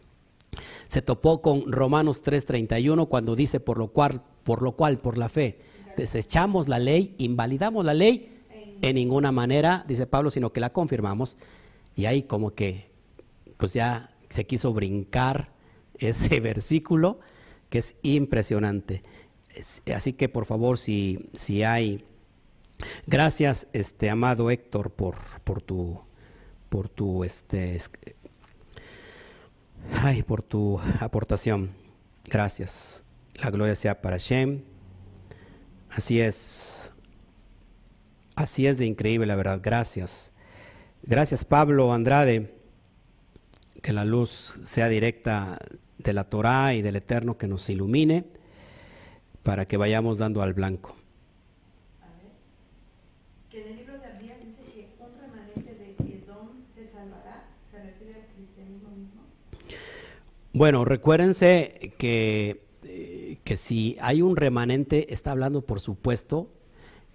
se 0.88 1.00
topó 1.02 1.40
con 1.40 1.70
Romanos 1.70 2.22
3:31 2.22 3.08
cuando 3.08 3.36
dice, 3.36 3.60
por 3.60 3.78
lo, 3.78 3.88
cual, 3.88 4.22
por 4.44 4.62
lo 4.62 4.72
cual, 4.72 4.98
por 4.98 5.16
la 5.16 5.28
fe, 5.28 5.60
desechamos 5.96 6.68
la 6.68 6.78
ley, 6.78 7.14
invalidamos 7.18 7.84
la 7.84 7.94
ley, 7.94 8.36
en 8.82 8.94
ninguna 8.96 9.30
manera, 9.30 9.84
dice 9.86 10.06
Pablo, 10.06 10.30
sino 10.30 10.52
que 10.52 10.60
la 10.60 10.70
confirmamos 10.70 11.36
y 12.00 12.06
ahí 12.06 12.22
como 12.22 12.54
que, 12.54 12.90
pues 13.58 13.74
ya 13.74 14.16
se 14.30 14.46
quiso 14.46 14.72
brincar 14.72 15.52
ese 15.98 16.40
versículo 16.40 17.20
que 17.68 17.78
es 17.78 17.94
impresionante. 18.02 19.02
Así 19.94 20.14
que 20.14 20.30
por 20.30 20.46
favor, 20.46 20.78
si, 20.78 21.28
si 21.34 21.62
hay... 21.62 22.06
Gracias, 23.06 23.68
este 23.74 24.08
amado 24.08 24.50
Héctor, 24.50 24.90
por, 24.90 25.16
por 25.44 25.60
tu, 25.60 26.00
por 26.70 26.88
tu, 26.88 27.24
este, 27.24 27.78
ay, 29.92 30.22
por 30.22 30.40
tu 30.42 30.80
aportación. 31.00 31.72
Gracias. 32.24 33.02
La 33.34 33.50
gloria 33.50 33.74
sea 33.74 34.00
para 34.00 34.16
Shem. 34.16 34.62
Así 35.90 36.22
es. 36.22 36.92
Así 38.34 38.66
es 38.66 38.78
de 38.78 38.86
increíble, 38.86 39.26
la 39.26 39.36
verdad. 39.36 39.60
Gracias. 39.62 40.29
Gracias 41.02 41.44
Pablo 41.44 41.92
Andrade, 41.94 42.54
que 43.82 43.92
la 43.92 44.04
luz 44.04 44.58
sea 44.64 44.88
directa 44.88 45.58
de 45.96 46.12
la 46.12 46.24
Torá 46.24 46.74
y 46.74 46.82
del 46.82 46.96
Eterno 46.96 47.38
que 47.38 47.46
nos 47.46 47.68
ilumine 47.70 48.24
para 49.42 49.66
que 49.66 49.78
vayamos 49.78 50.18
dando 50.18 50.42
al 50.42 50.52
blanco. 50.52 50.94
Que 53.50 53.66
el 53.66 53.76
libro 53.76 53.98
de 53.98 54.06
Abdías 54.06 54.36
dice 54.44 54.62
que 54.62 54.88
un 55.00 55.18
remanente 55.18 55.74
de 55.74 56.16
Edom 56.16 56.48
se 56.74 56.86
salvará, 56.92 57.48
¿se 57.70 57.82
refiere 57.82 58.20
al 58.20 58.26
cristianismo 58.34 58.90
mismo? 58.90 59.22
Bueno, 60.52 60.84
recuérdense 60.84 61.94
que, 61.96 62.62
eh, 62.84 63.38
que 63.42 63.56
si 63.56 63.96
hay 64.02 64.20
un 64.20 64.36
remanente, 64.36 65.14
está 65.14 65.30
hablando 65.30 65.62
por 65.62 65.80
supuesto 65.80 66.52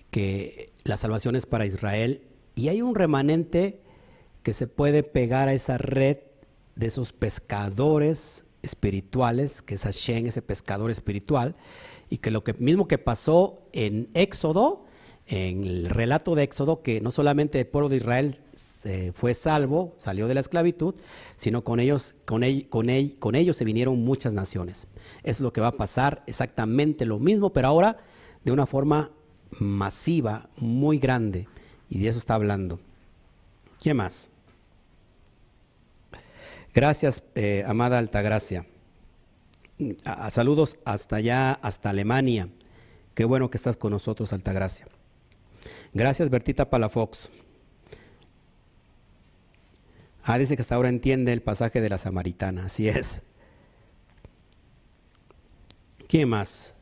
que 0.10 0.72
la 0.84 0.98
salvación 0.98 1.36
es 1.36 1.46
para 1.46 1.68
Israel 1.68 2.24
y 2.56 2.70
hay 2.70 2.82
un 2.82 2.96
remanente 2.96 3.82
que 4.44 4.54
se 4.54 4.68
puede 4.68 5.04
pegar 5.04 5.48
a 5.50 5.54
esa 5.54 5.78
red 5.78 6.18
de 6.76 6.88
esos 6.88 7.14
pescadores 7.14 8.46
espirituales, 8.62 9.62
que 9.62 9.76
es 9.76 9.84
Hashem, 9.84 10.26
ese 10.26 10.42
pescador 10.42 10.92
espiritual, 10.92 11.56
y 12.10 12.18
que 12.18 12.32
lo 12.32 12.44
que, 12.44 12.54
mismo 12.54 12.88
que 12.88 12.98
pasó 12.98 13.68
en 13.74 14.10
Éxodo, 14.14 14.86
en 15.28 15.64
el 15.64 15.90
relato 15.90 16.36
de 16.36 16.44
Éxodo, 16.44 16.82
que 16.82 17.02
no 17.02 17.12
solamente 17.12 17.60
el 17.60 17.68
pueblo 17.68 17.90
de 17.90 17.98
Israel 17.98 18.40
fue 19.16 19.34
salvo, 19.34 19.96
salió 19.98 20.28
de 20.28 20.36
la 20.36 20.42
esclavitud, 20.42 20.96
sino 21.36 21.64
con 21.64 21.80
ellos, 21.80 22.14
con, 22.26 22.44
con, 22.70 22.88
con 23.20 23.36
ellos 23.36 23.58
se 23.58 23.66
vinieron 23.66 24.04
muchas 24.04 24.34
naciones. 24.34 24.88
Es 25.24 25.40
lo 25.40 25.52
que 25.52 25.62
va 25.62 25.68
a 25.68 25.78
pasar 25.78 26.24
exactamente 26.28 27.06
lo 27.06 27.20
mismo, 27.20 27.52
pero 27.52 27.68
ahora 27.68 27.98
de 28.44 28.52
una 28.52 28.68
forma 28.68 29.12
masiva, 29.60 30.50
muy 30.58 31.00
grande. 31.00 31.48
Y 31.90 32.00
de 32.00 32.10
eso 32.10 32.18
está 32.20 32.36
hablando. 32.36 32.80
¿Quién 33.82 33.98
más? 33.98 34.30
Gracias, 36.74 37.24
eh, 37.36 37.64
amada 37.66 37.98
Altagracia. 37.98 38.66
saludos 40.30 40.78
hasta 40.84 41.18
allá, 41.18 41.54
hasta 41.54 41.90
Alemania. 41.90 42.50
Qué 43.14 43.24
bueno 43.24 43.50
que 43.50 43.58
estás 43.58 43.78
con 43.78 43.92
nosotros, 43.92 44.34
Altagracia. 44.34 44.88
Gracias, 45.94 46.30
Bertita 46.30 46.70
Palafox. 46.70 47.32
Ah, 50.22 50.38
dice 50.38 50.56
que 50.58 50.62
hasta 50.62 50.76
ahora 50.76 50.90
entiende 50.90 51.32
el 51.32 51.42
pasaje 51.42 51.80
de 51.80 51.88
la 51.88 51.98
samaritana. 51.98 52.66
Así 52.66 52.90
es. 52.90 53.22
¿Quién 56.08 56.30
más? 56.30 56.75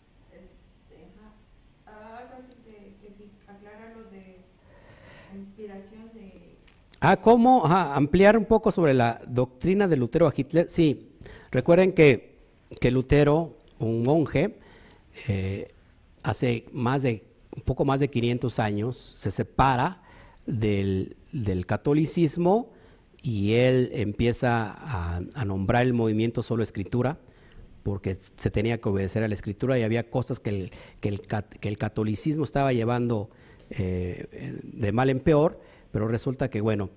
Ah, 7.05 7.17
¿cómo 7.17 7.65
ampliar 7.65 8.37
un 8.37 8.45
poco 8.45 8.71
sobre 8.71 8.93
la 8.93 9.21
doctrina 9.27 9.89
de 9.89 9.97
Lutero 9.97 10.25
a 10.25 10.33
Hitler? 10.33 10.69
Sí, 10.69 11.09
recuerden 11.51 11.91
que, 11.91 12.37
que 12.79 12.91
Lutero, 12.91 13.57
un 13.77 14.03
monje, 14.03 14.55
eh, 15.27 15.67
hace 16.23 16.63
más 16.71 17.01
de, 17.01 17.25
un 17.53 17.61
poco 17.63 17.83
más 17.83 17.99
de 17.99 18.09
500 18.09 18.57
años, 18.59 19.15
se 19.17 19.31
separa 19.31 20.01
del, 20.45 21.17
catolicismo 21.67 22.71
y 23.21 23.55
él 23.55 23.89
empieza 23.91 24.73
a, 24.73 25.43
nombrar 25.43 25.81
el 25.81 25.91
movimiento 25.91 26.41
solo 26.41 26.63
escritura, 26.63 27.17
porque 27.83 28.15
se 28.15 28.49
tenía 28.49 28.79
que 28.79 28.87
obedecer 28.87 29.25
a 29.25 29.27
la 29.27 29.33
escritura 29.33 29.77
y 29.77 29.83
había 29.83 30.09
cosas 30.09 30.39
que 30.39 30.51
el, 30.51 30.71
que 31.01 31.67
el, 31.67 31.77
catolicismo 31.77 32.45
estaba 32.45 32.71
llevando 32.71 33.29
eh, 33.71 34.61
de 34.63 34.91
mal 34.93 35.09
en 35.09 35.19
peor 35.19 35.59
pero 35.93 36.07
resulta 36.07 36.49
que, 36.49 36.59
bueno, 36.59 36.89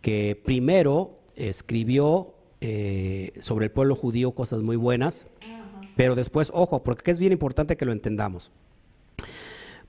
que 0.00 0.40
primero 0.42 1.18
escribió 1.36 2.34
eh, 2.62 3.32
sobre 3.38 3.66
el 3.66 3.70
pueblo 3.70 3.94
judío 3.94 4.32
cosas 4.32 4.62
muy 4.62 4.76
buenas, 4.76 5.26
pero 5.94 6.14
después, 6.14 6.50
ojo, 6.54 6.82
porque 6.82 7.10
es 7.10 7.18
bien 7.18 7.32
importante 7.32 7.76
que 7.76 7.84
lo 7.84 7.92
entendamos. 7.92 8.50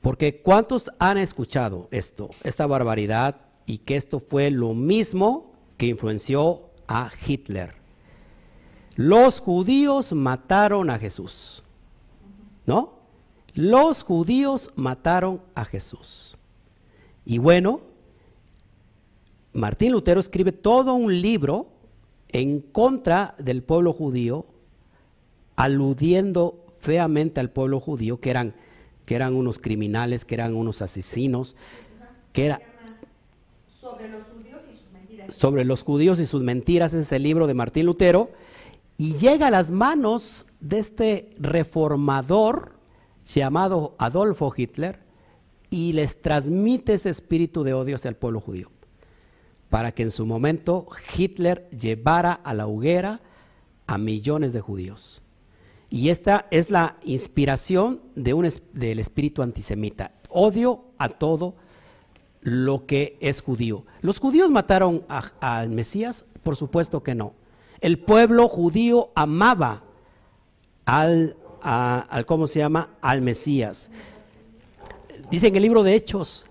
Porque 0.01 0.41
¿cuántos 0.41 0.91
han 0.99 1.17
escuchado 1.17 1.87
esto, 1.91 2.29
esta 2.43 2.67
barbaridad, 2.67 3.37
y 3.65 3.77
que 3.77 3.95
esto 3.95 4.19
fue 4.19 4.51
lo 4.51 4.73
mismo 4.73 5.53
que 5.77 5.85
influenció 5.85 6.71
a 6.89 7.09
Hitler? 7.25 7.75
Los 8.97 9.39
judíos 9.39 10.11
mataron 10.11 10.89
a 10.89 10.99
Jesús, 10.99 11.63
¿no? 12.65 12.99
Los 13.53 14.03
judíos 14.03 14.71
mataron 14.75 15.41
a 15.55 15.63
Jesús. 15.63 16.37
Y 17.23 17.37
bueno, 17.37 17.90
Martín 19.53 19.91
Lutero 19.91 20.19
escribe 20.19 20.53
todo 20.53 20.93
un 20.93 21.21
libro 21.21 21.67
en 22.29 22.61
contra 22.61 23.35
del 23.37 23.63
pueblo 23.63 23.91
judío, 23.91 24.45
aludiendo 25.57 26.65
feamente 26.79 27.41
al 27.41 27.49
pueblo 27.49 27.81
judío, 27.81 28.21
que 28.21 28.29
eran, 28.29 28.55
que 29.05 29.15
eran 29.15 29.35
unos 29.35 29.59
criminales, 29.59 30.23
que 30.23 30.35
eran 30.35 30.55
unos 30.55 30.81
asesinos, 30.81 31.57
que 32.31 32.45
era... 32.45 32.61
Sobre 33.79 34.07
los 34.07 34.23
judíos 34.23 34.61
y 34.71 34.77
sus 34.77 34.91
mentiras. 34.93 35.35
Sobre 35.35 35.65
los 35.65 35.83
judíos 35.83 36.19
y 36.19 36.25
sus 36.25 36.41
mentiras, 36.43 36.93
es 36.93 37.11
el 37.11 37.23
libro 37.23 37.45
de 37.45 37.53
Martín 37.53 37.87
Lutero, 37.87 38.29
y 38.97 39.15
llega 39.17 39.47
a 39.47 39.51
las 39.51 39.69
manos 39.69 40.45
de 40.61 40.79
este 40.79 41.29
reformador 41.37 42.75
llamado 43.25 43.95
Adolfo 43.97 44.53
Hitler, 44.55 44.99
y 45.69 45.91
les 45.91 46.21
transmite 46.21 46.93
ese 46.93 47.09
espíritu 47.09 47.63
de 47.63 47.73
odio 47.73 47.95
hacia 47.97 48.09
el 48.09 48.15
pueblo 48.15 48.39
judío 48.39 48.70
para 49.71 49.93
que 49.93 50.03
en 50.03 50.11
su 50.11 50.25
momento 50.25 50.85
Hitler 51.17 51.69
llevara 51.69 52.33
a 52.33 52.53
la 52.53 52.67
hoguera 52.67 53.21
a 53.87 53.97
millones 53.97 54.51
de 54.51 54.59
judíos. 54.59 55.21
Y 55.89 56.09
esta 56.09 56.45
es 56.51 56.69
la 56.69 56.97
inspiración 57.03 58.01
de 58.15 58.33
un, 58.33 58.49
del 58.73 58.99
espíritu 58.99 59.41
antisemita. 59.41 60.11
Odio 60.29 60.83
a 60.97 61.07
todo 61.07 61.55
lo 62.41 62.85
que 62.85 63.17
es 63.21 63.41
judío. 63.41 63.85
¿Los 64.01 64.19
judíos 64.19 64.51
mataron 64.51 65.05
al 65.39 65.69
Mesías? 65.69 66.25
Por 66.43 66.57
supuesto 66.57 67.01
que 67.01 67.15
no. 67.15 67.33
El 67.79 67.97
pueblo 67.97 68.49
judío 68.49 69.11
amaba 69.15 69.83
al, 70.83 71.37
al, 71.61 72.25
¿cómo 72.25 72.47
se 72.47 72.59
llama? 72.59 72.89
Al 72.99 73.21
Mesías. 73.21 73.89
Dice 75.29 75.47
en 75.47 75.55
el 75.55 75.61
libro 75.61 75.83
de 75.83 75.95
Hechos, 75.95 76.45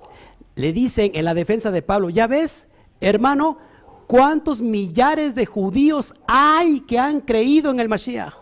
le 0.54 0.72
dicen 0.72 1.10
en 1.12 1.26
la 1.26 1.34
defensa 1.34 1.70
de 1.70 1.82
Pablo, 1.82 2.08
ya 2.08 2.26
ves, 2.26 2.66
Hermano, 3.00 3.58
¿cuántos 4.06 4.60
millares 4.60 5.34
de 5.34 5.46
judíos 5.46 6.14
hay 6.26 6.80
que 6.80 6.98
han 6.98 7.20
creído 7.20 7.70
en 7.70 7.80
el 7.80 7.88
Mashiach? 7.88 8.34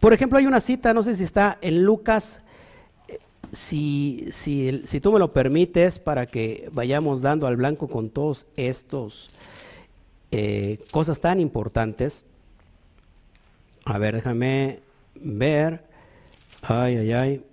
Por 0.00 0.12
ejemplo, 0.12 0.38
hay 0.38 0.46
una 0.46 0.60
cita, 0.60 0.94
no 0.94 1.02
sé 1.02 1.16
si 1.16 1.24
está 1.24 1.58
en 1.60 1.82
Lucas, 1.82 2.42
eh, 3.08 3.18
si, 3.52 4.28
si, 4.32 5.00
tú 5.00 5.12
me 5.12 5.18
lo 5.18 5.32
permites, 5.32 5.98
para 5.98 6.26
que 6.26 6.68
vayamos 6.72 7.22
dando 7.22 7.46
al 7.46 7.56
blanco 7.56 7.88
con 7.88 8.10
todos 8.10 8.46
estos 8.56 9.30
eh, 10.30 10.78
cosas 10.90 11.18
tan 11.18 11.40
importantes. 11.40 12.24
A 13.84 13.98
ver, 13.98 14.14
déjame 14.16 14.80
ver. 15.14 15.84
Ay, 16.62 16.96
ay, 16.96 17.12
ay. 17.12 17.44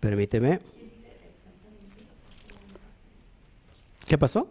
Permíteme. 0.00 0.60
¿Qué 4.06 4.18
pasó? 4.18 4.48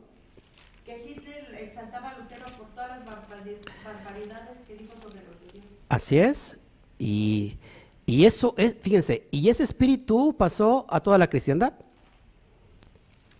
Que 0.83 1.05
Hitler 1.05 1.55
exaltaba 1.61 2.09
a 2.09 2.19
Lutero 2.19 2.45
por 2.57 2.67
todas 2.69 2.89
las 2.89 3.05
barbaridades 3.05 4.57
que 4.67 4.75
dijo 4.75 4.93
sobre 5.01 5.23
los 5.25 5.35
judíos. 5.37 5.65
Así 5.89 6.17
es. 6.17 6.57
Y, 6.97 7.57
y 8.05 8.25
eso, 8.25 8.55
es, 8.57 8.75
fíjense, 8.79 9.27
y 9.31 9.49
ese 9.49 9.63
espíritu 9.63 10.35
pasó 10.37 10.85
a 10.89 10.99
toda 10.99 11.17
la 11.17 11.27
cristiandad. 11.27 11.73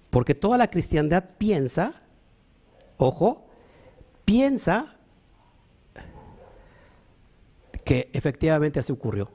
Porque 0.10 0.36
toda 0.36 0.60
la 0.60 0.70
cristiandad 0.70 1.24
piensa, 1.40 2.04
ojo, 2.98 3.48
piensa 4.26 4.96
que 7.84 8.10
efectivamente 8.14 8.80
así 8.80 8.92
ocurrió. 8.92 9.30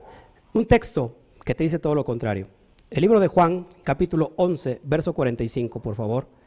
Un 0.52 0.66
texto 0.66 1.16
que 1.44 1.54
te 1.54 1.64
dice 1.64 1.78
todo 1.78 1.96
lo 1.96 2.04
contrario. 2.04 2.46
El 2.90 3.02
libro 3.02 3.20
de 3.20 3.28
Juan, 3.28 3.66
capítulo 3.82 4.32
11, 4.36 4.80
verso 4.84 5.12
45, 5.12 5.82
por 5.82 5.94
favor. 5.96 6.37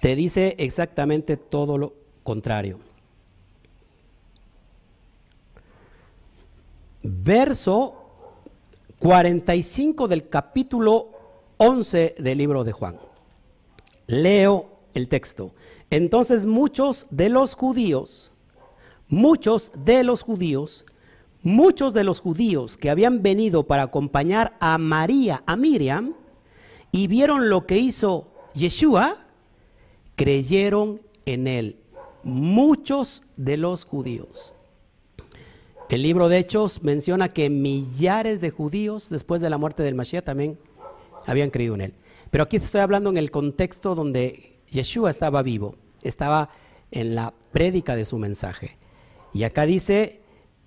Te 0.00 0.16
dice 0.16 0.56
exactamente 0.58 1.36
todo 1.36 1.78
lo 1.78 1.94
contrario. 2.22 2.78
Verso 7.02 7.96
45 8.98 10.08
del 10.08 10.28
capítulo 10.28 11.10
11 11.58 12.16
del 12.18 12.38
libro 12.38 12.64
de 12.64 12.72
Juan. 12.72 12.98
Leo 14.06 14.70
el 14.94 15.08
texto. 15.08 15.52
Entonces 15.90 16.46
muchos 16.46 17.06
de 17.10 17.28
los 17.28 17.54
judíos, 17.54 18.32
muchos 19.08 19.72
de 19.74 20.04
los 20.04 20.22
judíos, 20.22 20.84
muchos 21.42 21.94
de 21.94 22.04
los 22.04 22.20
judíos 22.20 22.76
que 22.76 22.90
habían 22.90 23.22
venido 23.22 23.64
para 23.64 23.84
acompañar 23.84 24.56
a 24.60 24.78
María, 24.78 25.42
a 25.46 25.56
Miriam, 25.56 26.14
y 26.92 27.06
vieron 27.06 27.48
lo 27.48 27.66
que 27.66 27.78
hizo 27.78 28.28
Yeshua, 28.54 29.26
creyeron 30.20 31.00
en 31.24 31.46
él 31.46 31.76
muchos 32.24 33.22
de 33.38 33.56
los 33.56 33.86
judíos. 33.86 34.54
El 35.88 36.02
libro 36.02 36.28
de 36.28 36.36
Hechos 36.36 36.82
menciona 36.82 37.30
que 37.30 37.48
millares 37.48 38.42
de 38.42 38.50
judíos 38.50 39.08
después 39.08 39.40
de 39.40 39.48
la 39.48 39.56
muerte 39.56 39.82
del 39.82 39.94
Mashiach 39.94 40.22
también 40.22 40.58
habían 41.24 41.48
creído 41.48 41.74
en 41.74 41.80
él. 41.80 41.94
Pero 42.30 42.44
aquí 42.44 42.58
estoy 42.58 42.82
hablando 42.82 43.08
en 43.08 43.16
el 43.16 43.30
contexto 43.30 43.94
donde 43.94 44.58
Yeshua 44.68 45.08
estaba 45.08 45.40
vivo, 45.42 45.76
estaba 46.02 46.50
en 46.90 47.14
la 47.14 47.32
prédica 47.50 47.96
de 47.96 48.04
su 48.04 48.18
mensaje. 48.18 48.76
Y 49.32 49.44
acá 49.44 49.64
dice 49.64 50.20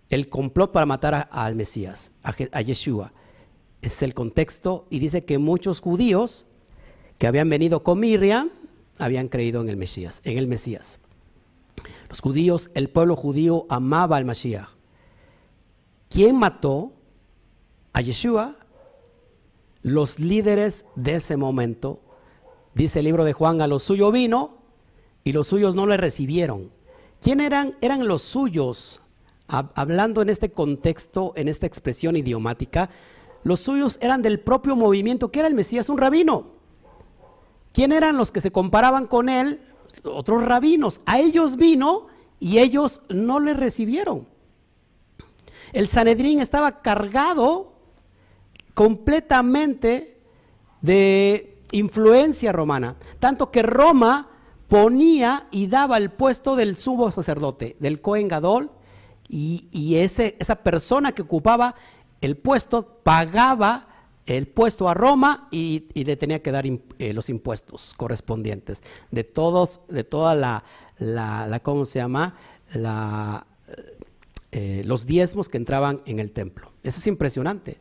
el 0.09 0.29
complot 0.29 0.71
para 0.71 0.87
matar 0.87 1.29
al 1.31 1.53
Mesías, 1.53 2.11
a, 2.23 2.33
a 2.53 2.61
Yeshua. 2.61 3.13
Es 3.83 4.01
el 4.01 4.15
contexto 4.15 4.87
y 4.89 4.97
dice 4.97 5.25
que 5.25 5.37
muchos 5.37 5.79
judíos 5.79 6.47
que 7.19 7.27
habían 7.27 7.51
venido 7.51 7.83
con 7.83 7.99
Miriam 7.99 8.49
habían 8.97 9.27
creído 9.27 9.61
en 9.61 9.69
el 9.69 9.77
Mesías, 9.77 10.21
en 10.23 10.37
el 10.37 10.47
Mesías. 10.47 10.99
Los 12.09 12.21
judíos, 12.21 12.69
el 12.73 12.89
pueblo 12.89 13.15
judío 13.15 13.65
amaba 13.69 14.17
al 14.17 14.25
Mesías. 14.25 14.67
¿Quién 16.09 16.37
mató 16.37 16.93
a 17.91 18.01
Yeshua? 18.01 18.57
Los 19.81 20.19
líderes 20.19 20.85
de 20.95 21.15
ese 21.15 21.37
momento, 21.37 21.99
dice 22.75 22.99
el 22.99 23.05
libro 23.05 23.25
de 23.25 23.33
Juan, 23.33 23.61
a 23.61 23.67
los 23.67 23.83
suyos 23.83 24.13
vino 24.13 24.59
y 25.23 25.31
los 25.31 25.47
suyos 25.47 25.75
no 25.75 25.87
le 25.87 25.97
recibieron. 25.97 26.71
¿Quién 27.19 27.39
eran? 27.39 27.77
Eran 27.81 28.07
los 28.07 28.21
suyos, 28.21 29.01
hablando 29.47 30.21
en 30.21 30.29
este 30.29 30.51
contexto, 30.51 31.33
en 31.35 31.47
esta 31.47 31.65
expresión 31.65 32.15
idiomática, 32.15 32.89
los 33.43 33.59
suyos 33.59 33.97
eran 34.01 34.21
del 34.21 34.39
propio 34.39 34.75
movimiento 34.75 35.31
que 35.31 35.39
era 35.39 35.47
el 35.47 35.53
Mesías, 35.53 35.89
un 35.89 35.97
rabino. 35.97 36.52
¿Quién 37.73 37.91
eran 37.91 38.17
los 38.17 38.31
que 38.31 38.39
se 38.39 38.51
comparaban 38.51 39.07
con 39.07 39.27
él? 39.27 39.61
Otros 40.03 40.43
rabinos. 40.45 41.01
A 41.05 41.19
ellos 41.19 41.57
vino 41.57 42.07
y 42.39 42.59
ellos 42.59 43.01
no 43.09 43.39
le 43.39 43.53
recibieron. 43.53 44.27
El 45.73 45.87
Sanedrín 45.87 46.39
estaba 46.39 46.81
cargado 46.81 47.73
completamente 48.75 50.21
de 50.81 51.57
influencia 51.71 52.51
romana, 52.51 52.95
tanto 53.19 53.49
que 53.49 53.63
Roma 53.63 54.29
ponía 54.67 55.47
y 55.49 55.67
daba 55.67 55.97
el 55.97 56.11
puesto 56.11 56.55
del 56.55 56.77
sumo 56.77 57.09
sacerdote, 57.11 57.75
del 57.79 58.01
Cohen 58.01 58.27
Gadol, 58.27 58.71
y, 59.29 59.95
ese, 59.95 60.35
esa 60.39 60.57
persona 60.57 61.13
que 61.13 61.23
ocupaba 61.23 61.73
el 62.21 62.37
puesto 62.37 62.99
pagaba 63.01 63.87
el 64.25 64.47
puesto 64.47 64.87
a 64.87 64.93
Roma 64.93 65.47
y, 65.51 65.87
le 65.93 66.15
tenía 66.15 66.41
que 66.41 66.51
dar 66.51 66.65
eh, 66.65 67.13
los 67.13 67.29
impuestos 67.29 67.93
correspondientes 67.95 68.81
de 69.11 69.23
todos, 69.23 69.81
de 69.89 70.03
toda 70.03 70.35
la, 70.35 70.63
la, 70.97 71.59
¿cómo 71.61 71.85
se 71.85 71.99
llama? 71.99 72.35
La, 72.73 73.45
eh, 74.51 74.83
los 74.85 75.05
diezmos 75.05 75.49
que 75.49 75.57
entraban 75.57 76.01
en 76.05 76.19
el 76.19 76.31
templo. 76.31 76.71
Eso 76.83 76.99
es 76.99 77.07
impresionante. 77.07 77.77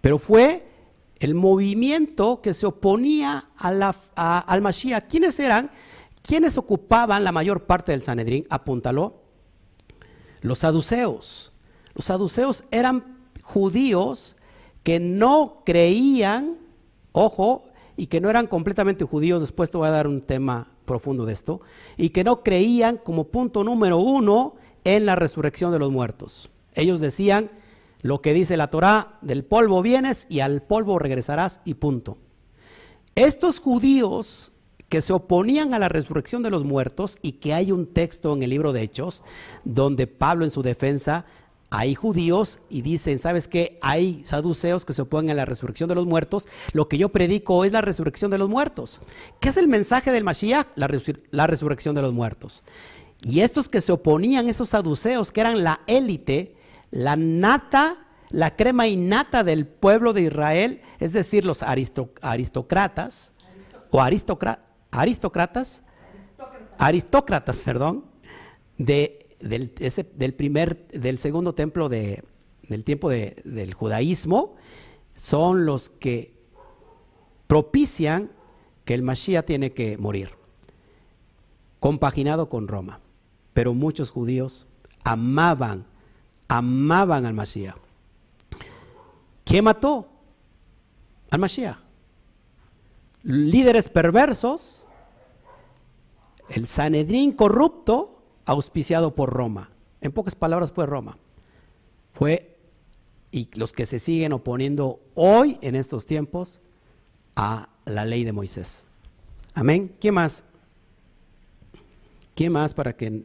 Pero 0.00 0.18
fue 0.18 0.66
el 1.18 1.34
movimiento 1.34 2.40
que 2.42 2.52
se 2.52 2.66
oponía 2.66 3.48
la, 3.62 3.94
al 4.16 4.60
Mashiach. 4.60 5.06
¿Quiénes 5.08 5.38
eran? 5.40 5.70
¿Quiénes 6.22 6.58
ocupaban 6.58 7.22
la 7.22 7.32
mayor 7.32 7.64
parte 7.64 7.92
del 7.92 8.02
Sanedrín? 8.02 8.46
Apúntalo. 8.50 9.22
Los 10.40 10.58
saduceos. 10.58 11.52
Los 11.94 12.06
saduceos 12.06 12.64
eran 12.70 13.16
judíos 13.42 14.35
que 14.86 15.00
no 15.00 15.62
creían, 15.66 16.58
ojo, 17.10 17.64
y 17.96 18.06
que 18.06 18.20
no 18.20 18.30
eran 18.30 18.46
completamente 18.46 19.04
judíos, 19.04 19.40
después 19.40 19.68
te 19.68 19.78
voy 19.78 19.88
a 19.88 19.90
dar 19.90 20.06
un 20.06 20.20
tema 20.20 20.68
profundo 20.84 21.26
de 21.26 21.32
esto, 21.32 21.60
y 21.96 22.10
que 22.10 22.22
no 22.22 22.44
creían 22.44 22.96
como 22.96 23.24
punto 23.24 23.64
número 23.64 23.98
uno 23.98 24.54
en 24.84 25.04
la 25.04 25.16
resurrección 25.16 25.72
de 25.72 25.80
los 25.80 25.90
muertos. 25.90 26.50
Ellos 26.76 27.00
decían 27.00 27.50
lo 28.00 28.22
que 28.22 28.32
dice 28.32 28.56
la 28.56 28.70
Torá, 28.70 29.18
del 29.22 29.44
polvo 29.44 29.82
vienes 29.82 30.24
y 30.28 30.38
al 30.38 30.62
polvo 30.62 31.00
regresarás 31.00 31.60
y 31.64 31.74
punto. 31.74 32.18
Estos 33.16 33.58
judíos 33.58 34.52
que 34.88 35.02
se 35.02 35.12
oponían 35.12 35.74
a 35.74 35.80
la 35.80 35.88
resurrección 35.88 36.44
de 36.44 36.50
los 36.50 36.62
muertos 36.62 37.18
y 37.22 37.32
que 37.32 37.54
hay 37.54 37.72
un 37.72 37.92
texto 37.92 38.32
en 38.32 38.44
el 38.44 38.50
libro 38.50 38.72
de 38.72 38.82
Hechos 38.82 39.24
donde 39.64 40.06
Pablo 40.06 40.44
en 40.44 40.52
su 40.52 40.62
defensa 40.62 41.26
hay 41.70 41.94
judíos 41.94 42.60
y 42.68 42.82
dicen, 42.82 43.18
¿sabes 43.18 43.48
qué? 43.48 43.78
Hay 43.82 44.22
saduceos 44.24 44.84
que 44.84 44.92
se 44.92 45.02
oponen 45.02 45.30
a 45.30 45.34
la 45.34 45.44
resurrección 45.44 45.88
de 45.88 45.94
los 45.94 46.06
muertos. 46.06 46.48
Lo 46.72 46.88
que 46.88 46.98
yo 46.98 47.08
predico 47.08 47.64
es 47.64 47.72
la 47.72 47.80
resurrección 47.80 48.30
de 48.30 48.38
los 48.38 48.48
muertos. 48.48 49.00
¿Qué 49.40 49.48
es 49.48 49.56
el 49.56 49.66
mensaje 49.68 50.12
del 50.12 50.24
Mashiach? 50.24 50.68
La, 50.76 50.88
la 51.30 51.46
resurrección 51.46 51.94
de 51.94 52.02
los 52.02 52.12
muertos. 52.12 52.62
Y 53.22 53.40
estos 53.40 53.68
que 53.68 53.80
se 53.80 53.92
oponían, 53.92 54.48
esos 54.48 54.68
saduceos, 54.68 55.32
que 55.32 55.40
eran 55.40 55.64
la 55.64 55.80
élite, 55.86 56.54
la 56.90 57.16
nata, 57.16 57.98
la 58.30 58.54
crema 58.54 58.86
innata 58.86 59.42
del 59.42 59.66
pueblo 59.66 60.12
de 60.12 60.22
Israel, 60.22 60.82
es 61.00 61.12
decir, 61.12 61.44
los 61.44 61.62
aristócratas, 61.62 63.32
o 63.90 64.00
aristócratas, 64.00 65.82
aristócratas, 66.78 67.62
perdón, 67.62 68.04
de 68.78 69.25
del, 69.40 70.34
primer, 70.34 70.88
del 70.88 71.18
segundo 71.18 71.54
templo 71.54 71.88
de, 71.88 72.24
del 72.68 72.84
tiempo 72.84 73.10
del 73.10 73.74
judaísmo, 73.74 74.56
son 75.16 75.66
los 75.66 75.88
que 75.88 76.34
propician 77.46 78.30
que 78.84 78.94
el 78.94 79.02
Mashiach 79.02 79.44
tiene 79.44 79.72
que 79.72 79.98
morir, 79.98 80.30
compaginado 81.80 82.48
con 82.48 82.68
Roma. 82.68 83.00
Pero 83.52 83.74
muchos 83.74 84.10
judíos 84.10 84.66
amaban, 85.04 85.86
amaban 86.48 87.26
al 87.26 87.34
Mashiach. 87.34 87.76
¿Quién 89.44 89.64
mató 89.64 90.08
al 91.30 91.38
Mashiach? 91.40 91.78
Líderes 93.22 93.88
perversos, 93.88 94.86
el 96.48 96.66
Sanedrín 96.66 97.32
corrupto, 97.32 98.15
auspiciado 98.46 99.14
por 99.14 99.30
Roma. 99.30 99.70
En 100.00 100.12
pocas 100.12 100.34
palabras 100.34 100.72
fue 100.72 100.86
Roma. 100.86 101.18
Fue, 102.14 102.56
y 103.30 103.50
los 103.54 103.72
que 103.72 103.84
se 103.84 103.98
siguen 103.98 104.32
oponiendo 104.32 105.00
hoy, 105.14 105.58
en 105.60 105.74
estos 105.74 106.06
tiempos, 106.06 106.60
a 107.34 107.68
la 107.84 108.04
ley 108.04 108.24
de 108.24 108.32
Moisés. 108.32 108.86
Amén. 109.52 109.94
¿Quién 110.00 110.14
más? 110.14 110.44
¿Quién 112.34 112.52
más 112.52 112.72
para 112.72 112.96
que... 112.96 113.24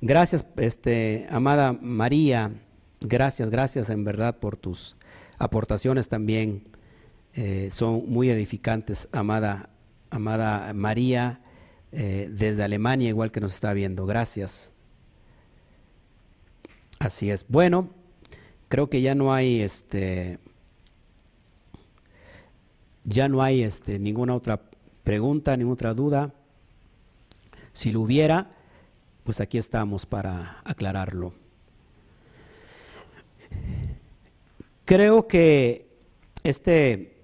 Gracias, 0.00 0.44
este, 0.56 1.26
amada 1.30 1.72
María. 1.72 2.52
Gracias, 3.00 3.50
gracias 3.50 3.88
en 3.88 4.02
verdad 4.04 4.38
por 4.38 4.56
tus 4.56 4.96
aportaciones 5.38 6.08
también. 6.08 6.64
Eh, 7.34 7.68
son 7.70 8.10
muy 8.10 8.28
edificantes, 8.28 9.08
amada, 9.12 9.70
amada 10.10 10.72
María. 10.74 11.40
Eh, 11.92 12.28
desde 12.30 12.62
Alemania, 12.62 13.10
igual 13.10 13.30
que 13.30 13.40
nos 13.40 13.52
está 13.52 13.72
viendo. 13.74 14.06
Gracias. 14.06 14.70
Así 16.98 17.30
es. 17.30 17.46
Bueno, 17.48 17.90
creo 18.68 18.88
que 18.88 19.02
ya 19.02 19.14
no 19.14 19.32
hay 19.34 19.60
este. 19.60 20.38
Ya 23.04 23.28
no 23.28 23.42
hay 23.42 23.62
este, 23.62 23.98
ninguna 23.98 24.34
otra 24.34 24.62
pregunta, 25.04 25.56
ninguna 25.56 25.74
otra 25.74 25.94
duda. 25.94 26.32
Si 27.72 27.90
lo 27.90 28.00
hubiera, 28.00 28.52
pues 29.24 29.40
aquí 29.40 29.58
estamos 29.58 30.06
para 30.06 30.60
aclararlo. 30.64 31.34
Creo 34.84 35.26
que 35.26 35.88
este, 36.44 37.16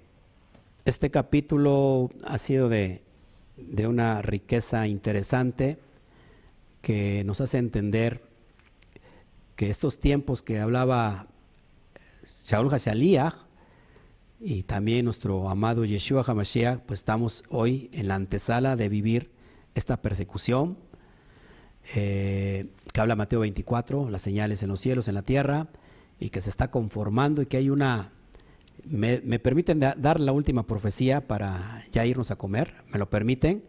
este 0.84 1.10
capítulo 1.10 2.10
ha 2.24 2.38
sido 2.38 2.68
de, 2.68 3.02
de 3.58 3.86
una 3.86 4.22
riqueza 4.22 4.86
interesante 4.86 5.78
que 6.80 7.24
nos 7.24 7.40
hace 7.40 7.58
entender 7.58 8.22
que 9.56 9.70
estos 9.70 9.98
tiempos 9.98 10.42
que 10.42 10.60
hablaba 10.60 11.26
Shaul 12.24 12.70
Hashaliah 12.70 13.36
y 14.40 14.62
también 14.62 15.04
nuestro 15.04 15.50
amado 15.50 15.84
Yeshua 15.84 16.22
HaMashiach, 16.26 16.80
pues 16.80 17.00
estamos 17.00 17.42
hoy 17.48 17.90
en 17.92 18.08
la 18.08 18.14
antesala 18.14 18.76
de 18.76 18.88
vivir 18.88 19.32
esta 19.74 20.00
persecución 20.00 20.78
eh, 21.94 22.66
que 22.92 23.00
habla 23.00 23.16
Mateo 23.16 23.40
24, 23.40 24.10
las 24.10 24.22
señales 24.22 24.62
en 24.62 24.68
los 24.68 24.80
cielos, 24.80 25.08
en 25.08 25.14
la 25.14 25.22
tierra, 25.22 25.68
y 26.20 26.30
que 26.30 26.40
se 26.40 26.50
está 26.50 26.70
conformando 26.70 27.42
y 27.42 27.46
que 27.46 27.56
hay 27.56 27.70
una 27.70 28.12
me, 28.84 29.38
permiten 29.38 29.80
dar 29.80 30.20
la 30.20 30.32
última 30.32 30.66
profecía 30.66 31.26
para 31.26 31.84
ya 31.92 32.06
irnos 32.06 32.30
a 32.30 32.36
comer, 32.36 32.74
me 32.92 32.98
lo 32.98 33.08
permiten, 33.10 33.64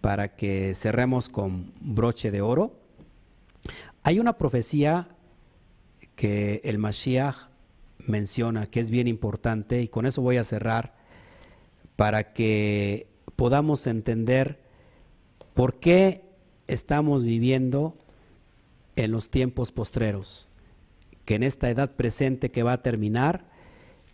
para 0.00 0.36
que 0.36 0.74
cerremos 0.74 1.28
con 1.28 1.72
broche 1.80 2.30
de 2.30 2.40
oro. 2.40 2.74
Hay 4.02 4.18
una 4.18 4.36
profecía 4.36 5.08
que 6.16 6.60
el 6.64 6.78
Mashiach 6.78 7.48
menciona 7.98 8.66
que 8.66 8.80
es 8.80 8.90
bien 8.90 9.08
importante 9.08 9.80
y 9.80 9.88
con 9.88 10.06
eso 10.06 10.22
voy 10.22 10.36
a 10.36 10.44
cerrar 10.44 10.94
para 11.96 12.32
que 12.32 13.06
podamos 13.36 13.86
entender 13.86 14.60
por 15.54 15.78
qué 15.78 16.24
estamos 16.66 17.22
viviendo 17.22 17.96
en 18.96 19.10
los 19.10 19.30
tiempos 19.30 19.72
postreros, 19.72 20.48
que 21.24 21.36
en 21.36 21.42
esta 21.42 21.70
edad 21.70 21.94
presente 21.94 22.50
que 22.50 22.62
va 22.62 22.72
a 22.72 22.82
terminar, 22.82 23.51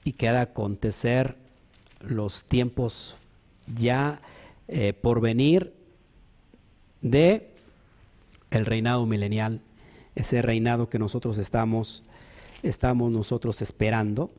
y 0.05 0.13
que 0.13 0.29
ha 0.29 0.33
de 0.33 0.41
acontecer 0.41 1.37
los 2.01 2.45
tiempos 2.45 3.17
ya 3.77 4.21
eh, 4.69 4.93
por 4.93 5.21
venir 5.21 5.75
de 7.01 7.51
el 8.51 8.67
reinado 8.67 9.07
milenial, 9.07 9.61
ese 10.15 10.43
reinado 10.43 10.89
que 10.89 10.99
nosotros 10.99 11.39
estamos, 11.39 12.03
estamos 12.63 13.11
nosotros 13.13 13.61
esperando. 13.63 14.31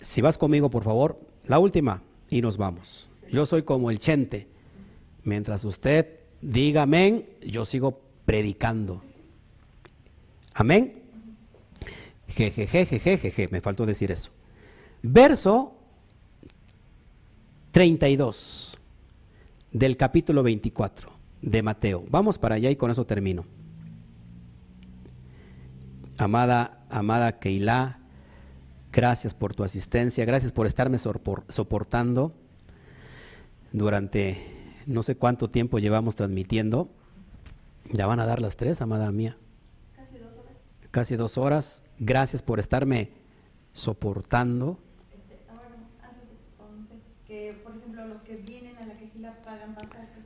Si 0.00 0.20
vas 0.20 0.38
conmigo, 0.38 0.70
por 0.70 0.84
favor, 0.84 1.20
la 1.44 1.58
última 1.58 2.02
y 2.30 2.40
nos 2.40 2.56
vamos. 2.56 3.08
Yo 3.30 3.44
soy 3.46 3.62
como 3.62 3.90
el 3.90 3.98
chente. 3.98 4.46
Mientras 5.24 5.64
usted 5.64 6.20
diga 6.40 6.82
amén, 6.82 7.28
yo 7.42 7.64
sigo 7.64 8.00
predicando. 8.24 9.02
Amén. 10.54 10.97
Jejeje, 12.38 13.00
jejeje, 13.00 13.48
me 13.50 13.60
faltó 13.60 13.84
decir 13.84 14.12
eso. 14.12 14.30
Verso 15.02 15.74
32 17.72 18.78
del 19.72 19.96
capítulo 19.96 20.44
24 20.44 21.10
de 21.42 21.62
Mateo. 21.62 22.04
Vamos 22.08 22.38
para 22.38 22.54
allá 22.54 22.70
y 22.70 22.76
con 22.76 22.92
eso 22.92 23.04
termino. 23.06 23.44
Amada, 26.16 26.84
amada 26.90 27.40
Keilah, 27.40 27.98
gracias 28.92 29.34
por 29.34 29.56
tu 29.56 29.64
asistencia, 29.64 30.24
gracias 30.24 30.52
por 30.52 30.68
estarme 30.68 30.98
soportando 30.98 32.34
durante 33.72 34.38
no 34.86 35.02
sé 35.02 35.16
cuánto 35.16 35.50
tiempo 35.50 35.80
llevamos 35.80 36.14
transmitiendo. 36.14 36.88
Ya 37.92 38.06
van 38.06 38.20
a 38.20 38.26
dar 38.26 38.40
las 38.40 38.56
tres, 38.56 38.80
amada 38.80 39.10
mía. 39.10 39.36
Casi 40.90 41.16
dos 41.16 41.38
horas. 41.38 41.82
Gracias 41.98 42.42
por 42.42 42.58
estarme 42.58 43.10
soportando. 43.72 44.78
Este, 45.12 45.38
ah, 45.50 45.58
antes, 46.70 46.98
que 47.26 47.60
por 47.62 47.76
ejemplo 47.76 48.06
los 48.06 48.22
que 48.22 48.36
vienen 48.36 48.76
a 48.76 48.86
la 48.86 48.96
quejila 48.96 49.36
pagan 49.42 49.74
pasaje, 49.74 50.20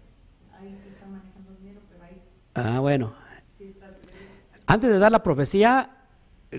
ahí 0.58 0.78
están 0.88 1.12
manejando 1.12 1.54
dinero, 1.60 1.80
pero 1.90 2.04
ahí. 2.04 2.22
Ah, 2.54 2.80
bueno. 2.80 3.14
Antes 4.66 4.90
de 4.90 4.98
dar 4.98 5.12
la 5.12 5.22
profecía, 5.22 5.90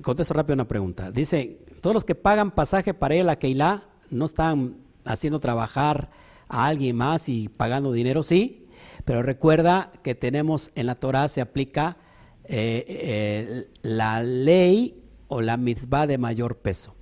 contesto 0.02 0.34
rápido 0.34 0.56
una 0.56 0.68
pregunta. 0.68 1.12
Dice, 1.12 1.60
todos 1.82 1.94
los 1.94 2.06
que 2.06 2.16
pagan 2.16 2.52
pasaje 2.52 2.94
para 2.94 3.16
ir 3.16 3.22
a 3.22 3.26
la 3.26 3.40
Keilah 3.40 3.86
no 4.10 4.26
están 4.26 4.78
haciendo 5.06 5.40
trabajar 5.40 6.10
a 6.50 6.68
alguien 6.68 6.96
más 6.96 7.30
y 7.30 7.48
pagando 7.48 7.92
dinero, 7.92 8.22
sí, 8.24 8.68
pero 9.06 9.24
recuerda 9.24 9.92
que 10.04 10.16
tenemos 10.16 10.72
en 10.76 10.86
la 10.86 10.96
Torah 10.96 11.28
se 11.28 11.42
aplica 11.42 11.98
eh, 12.46 12.86
eh, 12.88 13.70
la 13.82 14.22
ley 14.24 15.02
o 15.28 15.42
la 15.42 15.58
mitzvah 15.58 16.08
de 16.08 16.18
mayor 16.18 16.58
peso. 16.58 16.96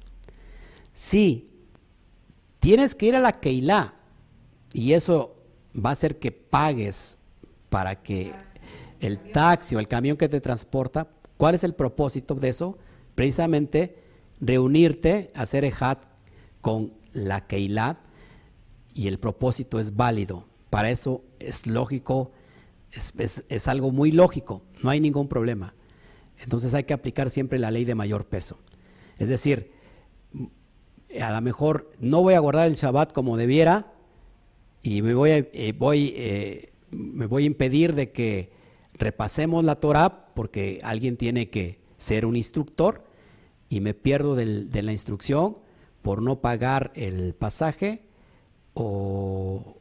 Sí, 0.94 1.50
tienes 2.60 2.96
que 2.96 3.08
ir 3.08 3.16
a 3.16 3.20
la 3.20 3.40
Keilah 3.40 3.94
y 4.74 4.94
eso 4.94 5.36
va 5.74 5.92
a 5.92 5.94
hacer 5.94 6.20
que 6.20 6.32
pagues 6.32 7.18
para 7.70 8.02
que 8.02 8.32
el 9.00 9.18
taxi 9.32 9.76
o 9.76 9.80
el 9.80 9.88
camión 9.88 10.18
que 10.18 10.30
te 10.30 10.42
transporta, 10.42 11.08
¿cuál 11.38 11.56
es 11.56 11.64
el 11.64 11.74
propósito 11.74 12.36
de 12.36 12.50
eso? 12.50 12.78
Precisamente 13.16 13.98
reunirte, 14.40 15.32
hacer 15.36 15.66
ejat 15.66 16.06
con 16.62 16.94
la 17.14 17.48
Keilah 17.48 18.00
y 18.94 19.08
el 19.08 19.20
propósito 19.20 19.80
es 19.80 19.96
válido. 19.96 20.46
Para 20.70 20.92
eso 20.92 21.24
es 21.40 21.68
lógico, 21.68 22.32
es, 22.92 23.68
algo 23.68 23.92
muy 23.92 24.12
lógico, 24.12 24.62
no 24.84 24.90
hay 24.90 25.00
ningún 25.00 25.28
problema. 25.28 25.74
Entonces 26.40 26.74
hay 26.74 26.84
que 26.84 26.94
aplicar 26.94 27.30
siempre 27.30 27.60
la 27.60 27.72
ley 27.72 27.86
de 27.86 27.96
mayor 27.96 28.26
peso. 28.26 28.58
Es 29.18 29.30
decir, 29.30 29.72
a 31.22 31.32
lo 31.32 31.42
mejor 31.42 31.92
no 32.00 32.22
voy 32.22 32.34
a 32.34 32.40
guardar 32.40 32.68
el 32.68 32.76
Shabbat 32.76 33.14
como 33.14 33.38
debiera 33.38 33.94
y 34.82 35.02
me 35.02 35.14
voy 35.14 35.32
a, 35.32 35.38
eh, 35.38 35.74
voy, 35.78 36.14
eh, 36.16 36.72
me 36.90 37.28
voy 37.28 37.44
a 37.44 37.48
impedir 37.48 37.94
de 37.94 38.12
que 38.12 38.52
repasemos 38.94 39.64
la 39.64 39.76
Torah 39.76 40.28
porque 40.34 40.80
alguien 40.84 41.18
tiene 41.18 41.50
que 41.50 41.80
ser 41.98 42.26
un 42.26 42.36
instructor 42.36 43.04
y 43.70 43.80
me 43.80 43.94
pierdo 43.94 44.36
de 44.36 44.82
la 44.82 44.92
instrucción 44.92 45.58
por 46.02 46.22
no 46.22 46.42
pagar 46.42 46.92
el 46.96 47.34
pasaje 47.34 48.04
o, 48.74 49.78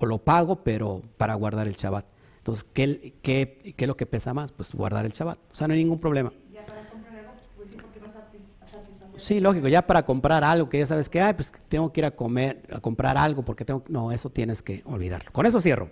lo 0.00 0.18
pago, 0.18 0.62
pero 0.62 1.02
para 1.16 1.34
guardar 1.34 1.66
el 1.66 1.74
Shabbat. 1.74 2.06
Entonces, 2.46 2.64
¿qué, 2.72 3.14
¿qué, 3.22 3.74
qué, 3.76 3.84
es 3.84 3.88
lo 3.88 3.96
que 3.96 4.06
pesa 4.06 4.32
más? 4.32 4.52
Pues 4.52 4.72
guardar 4.72 5.04
el 5.04 5.10
Shabbat. 5.10 5.36
O 5.50 5.54
sea, 5.56 5.66
no 5.66 5.74
hay 5.74 5.80
ningún 5.80 5.98
problema. 5.98 6.32
Ya 6.52 6.64
para 6.64 6.88
comprar 6.88 7.18
algo, 7.18 7.32
pues 7.56 7.70
sí, 7.70 7.76
porque 7.76 7.98
vas 7.98 8.10
a 8.10 8.20
satisfacer. 8.20 9.20
Sí, 9.20 9.40
lógico, 9.40 9.66
ya 9.66 9.84
para 9.84 10.04
comprar 10.04 10.44
algo 10.44 10.68
que 10.68 10.78
ya 10.78 10.86
sabes 10.86 11.08
que, 11.08 11.20
ay, 11.20 11.34
pues 11.34 11.52
tengo 11.68 11.92
que 11.92 12.02
ir 12.02 12.04
a 12.06 12.12
comer, 12.12 12.62
a 12.72 12.78
comprar 12.78 13.18
algo 13.18 13.44
porque 13.44 13.64
tengo, 13.64 13.82
no, 13.88 14.12
eso 14.12 14.30
tienes 14.30 14.62
que 14.62 14.84
olvidarlo. 14.84 15.32
Con 15.32 15.44
eso 15.44 15.60
cierro. 15.60 15.90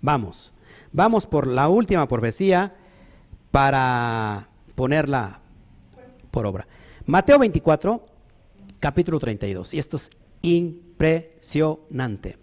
Vamos, 0.00 0.52
vamos 0.92 1.26
por 1.26 1.48
la 1.48 1.68
última 1.68 2.06
profecía 2.06 2.76
para 3.50 4.50
ponerla 4.76 5.40
por 6.30 6.46
obra. 6.46 6.68
Mateo 7.04 7.40
24, 7.40 8.06
capítulo 8.78 9.18
32. 9.18 9.74
Y 9.74 9.80
esto 9.80 9.96
es 9.96 10.08
impresionante. 10.42 12.38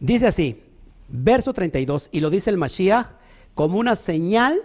Dice 0.00 0.26
así, 0.26 0.62
verso 1.08 1.52
32, 1.52 2.08
y 2.12 2.20
lo 2.20 2.30
dice 2.30 2.50
el 2.50 2.56
Mashiach 2.56 3.06
como 3.54 3.78
una 3.78 3.96
señal 3.96 4.60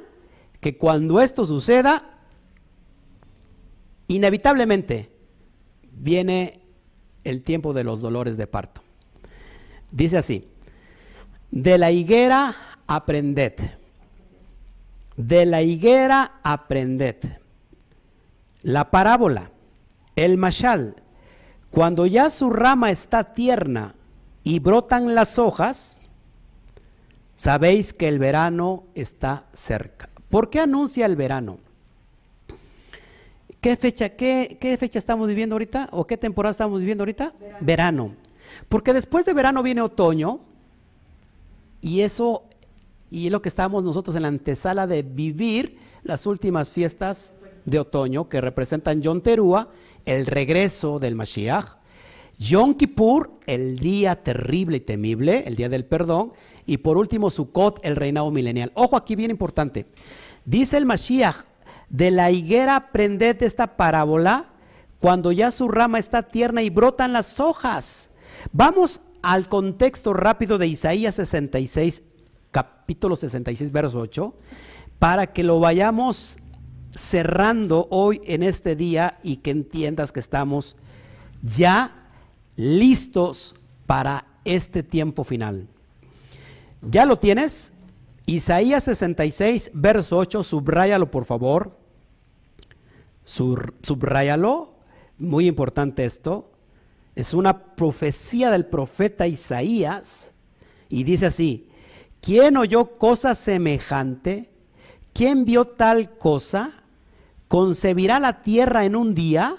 que 0.60 0.78
cuando 0.78 1.22
esto 1.22 1.46
suceda, 1.46 2.10
inevitablemente 4.08 5.10
viene 5.92 6.62
el 7.24 7.44
tiempo 7.44 7.74
de 7.74 7.84
los 7.84 8.02
dolores 8.02 8.38
de 8.38 8.48
parto. 8.48 8.82
Dice 9.92 10.18
así, 10.18 10.48
de 11.52 11.78
la 11.78 11.92
higuera 11.92 12.56
aprended, 12.88 13.54
de 15.18 15.46
la 15.46 15.62
higuera 15.62 16.40
aprended. 16.44 17.18
La 18.64 18.92
parábola, 18.92 19.52
el 20.16 20.38
mashal, 20.38 20.96
cuando 21.70 22.06
ya 22.06 22.30
su 22.30 22.50
rama 22.50 22.92
está 22.92 23.34
tierna 23.34 23.96
y 24.44 24.60
brotan 24.60 25.16
las 25.16 25.40
hojas, 25.40 25.98
sabéis 27.42 27.92
que 27.92 28.08
el 28.08 28.20
verano 28.20 28.84
está 28.94 29.46
cerca. 29.52 30.10
¿Por 30.30 30.52
qué 30.52 30.60
anuncia 30.60 31.08
el 31.08 31.16
verano? 31.16 31.58
¿Qué 33.60 33.76
fecha, 33.76 34.10
qué, 34.10 34.78
fecha 34.80 35.00
estamos 35.00 35.28
viviendo 35.28 35.56
ahorita? 35.56 35.90
¿O 35.92 36.06
qué 36.06 36.18
temporada 36.18 36.52
estamos 36.52 36.82
viviendo 36.82 37.02
ahorita? 37.02 37.34
Verano. 37.40 37.58
verano. 37.62 38.16
Porque 38.70 38.94
después 38.94 39.26
de 39.26 39.34
verano 39.34 39.64
viene 39.64 39.82
otoño 39.82 40.42
y 41.82 42.02
eso, 42.02 42.44
y 43.10 43.26
es 43.26 43.32
lo 43.32 43.42
que 43.42 43.50
estamos 43.50 43.84
nosotros 43.84 44.16
en 44.16 44.22
la 44.22 44.28
antesala 44.28 44.86
de 44.86 45.02
vivir 45.02 45.80
las 46.04 46.28
últimas 46.28 46.70
fiestas 46.70 47.34
de 47.66 47.80
otoño 47.80 48.30
que 48.30 48.40
representan 48.40 49.02
Yom 49.02 49.22
Terúa, 49.22 49.70
el 50.06 50.28
regreso 50.28 51.00
del 51.00 51.16
Mashiach. 51.16 51.82
Yom 52.38 52.76
Kippur, 52.76 53.32
el 53.48 53.80
día 53.80 54.22
terrible 54.22 54.78
y 54.78 54.82
temible, 54.82 55.44
el 55.48 55.56
día 55.56 55.70
del 55.70 55.86
perdón. 55.86 56.34
Y 56.66 56.78
por 56.78 56.98
último, 56.98 57.30
Sukkot, 57.30 57.80
el 57.84 57.96
reinado 57.96 58.32
milenial. 58.32 58.72
Ojo 58.76 58.96
aquí, 58.96 59.16
bien 59.16 59.32
importante. 59.32 59.86
Dice 60.46 60.78
el 60.78 60.86
Mashiach, 60.86 61.46
de 61.90 62.10
la 62.12 62.32
higuera 62.32 62.92
prended 62.92 63.44
esta 63.44 63.76
parábola 63.76 64.46
cuando 65.00 65.32
ya 65.32 65.52
su 65.52 65.68
rama 65.68 66.00
está 66.00 66.24
tierna 66.24 66.62
y 66.62 66.70
brotan 66.70 67.12
las 67.12 67.40
hojas. 67.40 68.10
Vamos 68.54 69.02
al 69.22 69.50
contexto 69.50 70.14
rápido 70.14 70.58
de 70.58 70.68
Isaías 70.68 71.16
66, 71.16 72.04
capítulo 72.52 73.16
66, 73.16 73.72
verso 73.72 74.00
8, 74.00 74.34
para 75.00 75.28
que 75.28 75.44
lo 75.44 75.60
vayamos 75.60 76.38
cerrando 76.96 77.88
hoy 77.90 78.22
en 78.26 78.44
este 78.44 78.76
día 78.76 79.20
y 79.24 79.38
que 79.38 79.52
entiendas 79.52 80.12
que 80.12 80.20
estamos 80.20 80.76
ya 81.42 82.10
listos 82.56 83.56
para 83.86 84.26
este 84.46 84.84
tiempo 84.84 85.24
final. 85.24 85.68
¿Ya 86.82 87.06
lo 87.06 87.18
tienes? 87.18 87.74
Isaías 88.26 88.86
66, 88.86 89.72
verso 89.74 90.18
8, 90.18 90.44
subráyalo 90.44 91.12
por 91.12 91.26
favor. 91.26 91.78
subráyalo, 93.24 94.74
muy 95.18 95.48
importante 95.48 96.06
esto. 96.06 96.52
Es 97.16 97.34
una 97.34 97.76
profecía 97.76 98.52
del 98.52 98.66
profeta 98.66 99.28
Isaías 99.28 100.32
y 100.90 101.04
dice 101.04 101.28
así, 101.28 101.70
¿quién 102.22 102.58
oyó 102.58 102.98
cosa 102.98 103.36
semejante? 103.36 104.50
¿Quién 105.14 105.46
vio 105.46 105.66
tal 105.66 106.18
cosa? 106.18 106.82
concebirá 107.52 108.22
la 108.22 108.44
tierra 108.44 108.86
en 108.86 108.96
un 108.96 109.14
día, 109.14 109.58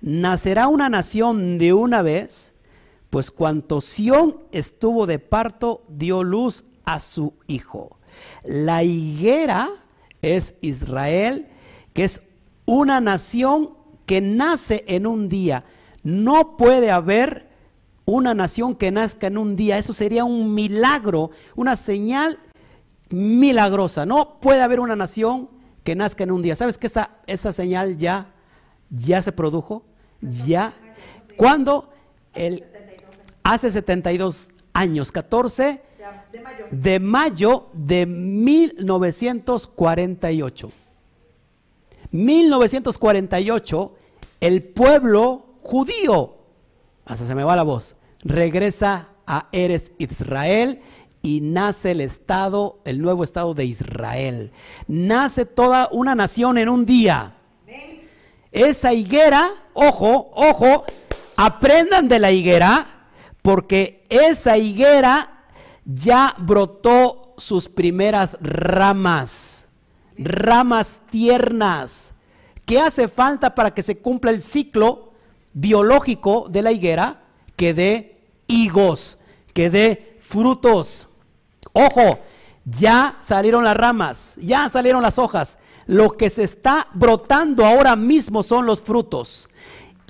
nacerá 0.00 0.68
una 0.68 0.88
nación 0.88 1.58
de 1.58 1.72
una 1.72 2.00
vez, 2.00 2.54
pues 3.10 3.30
cuanto 3.30 3.80
Sión 3.80 4.38
estuvo 4.52 5.06
de 5.06 5.18
parto, 5.18 5.84
dio 5.88 6.22
luz 6.22 6.64
a 6.84 7.00
su 7.00 7.34
hijo. 7.46 7.98
La 8.44 8.82
higuera 8.82 9.70
es 10.22 10.54
Israel, 10.60 11.48
que 11.92 12.04
es 12.04 12.20
una 12.64 13.00
nación 13.00 13.70
que 14.06 14.20
nace 14.20 14.84
en 14.86 15.06
un 15.06 15.28
día. 15.28 15.64
No 16.02 16.56
puede 16.56 16.90
haber 16.90 17.48
una 18.04 18.34
nación 18.34 18.74
que 18.76 18.90
nazca 18.90 19.26
en 19.26 19.38
un 19.38 19.56
día. 19.56 19.78
Eso 19.78 19.92
sería 19.92 20.24
un 20.24 20.54
milagro, 20.54 21.30
una 21.54 21.76
señal 21.76 22.38
milagrosa. 23.10 24.06
No 24.06 24.38
puede 24.40 24.62
haber 24.62 24.80
una 24.80 24.96
nación 24.96 25.48
que 25.84 25.94
nazca 25.94 26.24
en 26.24 26.32
un 26.32 26.42
día. 26.42 26.56
¿Sabes 26.56 26.78
que 26.78 26.86
esa, 26.86 27.10
esa 27.26 27.52
señal 27.52 27.96
ya, 27.96 28.32
ya 28.90 29.22
se 29.22 29.32
produjo? 29.32 29.84
ya, 30.20 30.74
¿cuándo? 31.36 31.90
El, 32.34 32.64
hace 33.46 33.70
72 33.70 34.50
años, 34.72 35.12
14 35.12 35.82
de 36.32 36.40
mayo. 36.40 36.66
de 36.70 36.98
mayo 37.00 37.66
de 37.72 38.06
1948. 38.06 40.72
1948, 42.10 43.94
el 44.40 44.64
pueblo 44.64 45.44
judío, 45.62 46.36
hasta 47.04 47.26
se 47.26 47.34
me 47.34 47.44
va 47.44 47.56
la 47.56 47.62
voz, 47.62 47.96
regresa 48.20 49.08
a 49.26 49.48
Eres 49.52 49.92
Israel 49.98 50.80
y 51.22 51.40
nace 51.40 51.92
el 51.92 52.00
Estado, 52.00 52.80
el 52.84 53.00
nuevo 53.00 53.24
Estado 53.24 53.54
de 53.54 53.64
Israel. 53.64 54.52
Nace 54.88 55.44
toda 55.44 55.88
una 55.92 56.14
nación 56.14 56.58
en 56.58 56.68
un 56.68 56.84
día. 56.84 57.32
Esa 58.52 58.92
higuera, 58.92 59.52
ojo, 59.74 60.30
ojo, 60.34 60.84
aprendan 61.36 62.08
de 62.08 62.18
la 62.18 62.32
higuera, 62.32 62.95
porque 63.46 64.02
esa 64.08 64.58
higuera 64.58 65.44
ya 65.84 66.34
brotó 66.36 67.32
sus 67.36 67.68
primeras 67.68 68.36
ramas, 68.40 69.68
ramas 70.18 71.00
tiernas. 71.12 72.12
¿Qué 72.64 72.80
hace 72.80 73.06
falta 73.06 73.54
para 73.54 73.72
que 73.72 73.84
se 73.84 73.98
cumpla 73.98 74.32
el 74.32 74.42
ciclo 74.42 75.12
biológico 75.52 76.48
de 76.50 76.60
la 76.60 76.72
higuera? 76.72 77.22
Que 77.54 77.72
dé 77.72 78.20
higos, 78.48 79.16
que 79.54 79.70
dé 79.70 80.18
frutos. 80.18 81.08
Ojo, 81.72 82.18
ya 82.64 83.16
salieron 83.20 83.62
las 83.62 83.76
ramas, 83.76 84.34
ya 84.42 84.68
salieron 84.68 85.04
las 85.04 85.20
hojas. 85.20 85.56
Lo 85.86 86.10
que 86.10 86.30
se 86.30 86.42
está 86.42 86.88
brotando 86.94 87.64
ahora 87.64 87.94
mismo 87.94 88.42
son 88.42 88.66
los 88.66 88.82
frutos. 88.82 89.48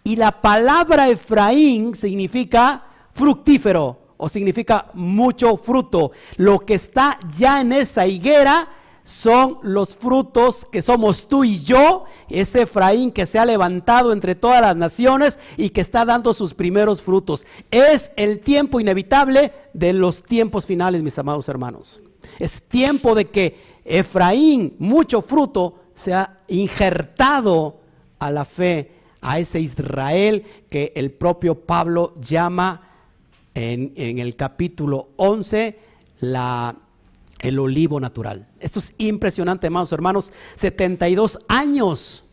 Y 0.05 0.17
la 0.17 0.41
palabra 0.41 1.11
Efraín 1.11 1.95
significa 1.95 2.85
fructífero 3.17 3.99
o 4.19 4.29
significa 4.29 4.91
mucho 4.95 5.57
fruto. 5.57 6.13
Lo 6.37 6.61
que 6.61 6.75
está 6.75 7.19
ya 7.37 7.61
en 7.61 7.73
esa 7.73 8.07
higuera 8.07 8.69
son 9.03 9.59
los 9.63 9.97
frutos 9.97 10.67
que 10.71 10.83
somos 10.83 11.29
tú 11.29 11.45
y 11.45 11.63
yo, 11.63 12.05
ese 12.29 12.63
Efraín 12.63 13.13
que 13.13 13.27
se 13.27 13.39
ha 13.39 13.47
levantado 13.47 14.13
entre 14.13 14.35
todas 14.35 14.61
las 14.61 14.77
naciones 14.77 15.39
y 15.57 15.71
que 15.71 15.81
está 15.81 16.05
dando 16.05 16.35
sus 16.35 16.55
primeros 16.55 17.03
frutos. 17.03 17.47
Es 17.71 18.11
el 18.17 18.41
tiempo 18.41 18.81
inevitable 18.81 19.53
de 19.73 19.93
los 19.93 20.23
tiempos 20.23 20.67
finales, 20.67 21.03
mis 21.03 21.19
amados 21.19 21.49
hermanos. 21.49 22.01
Es 22.39 22.63
tiempo 22.63 23.15
de 23.15 23.27
que 23.27 23.77
Efraín, 23.85 24.75
mucho 24.79 25.23
fruto, 25.23 25.77
se 25.95 26.13
ha 26.13 26.41
injertado 26.49 27.79
a 28.19 28.31
la 28.31 28.45
fe, 28.45 28.91
a 29.21 29.39
ese 29.39 29.61
Israel 29.61 30.45
que 30.69 30.93
el 30.97 31.13
propio 31.13 31.55
Pablo 31.55 32.15
llama 32.21 32.86
en, 33.57 34.19
el 34.19 34.37
capítulo 34.37 35.09
11 35.17 35.79
la, 36.21 36.77
el 37.41 37.59
olivo 37.59 37.99
natural. 37.99 38.49
Esto 38.61 38.79
es 38.81 38.95
impresionante, 38.99 39.67
hermanos, 39.67 39.93
hermanos. 39.93 40.33
72 40.57 41.39
años 41.49 42.25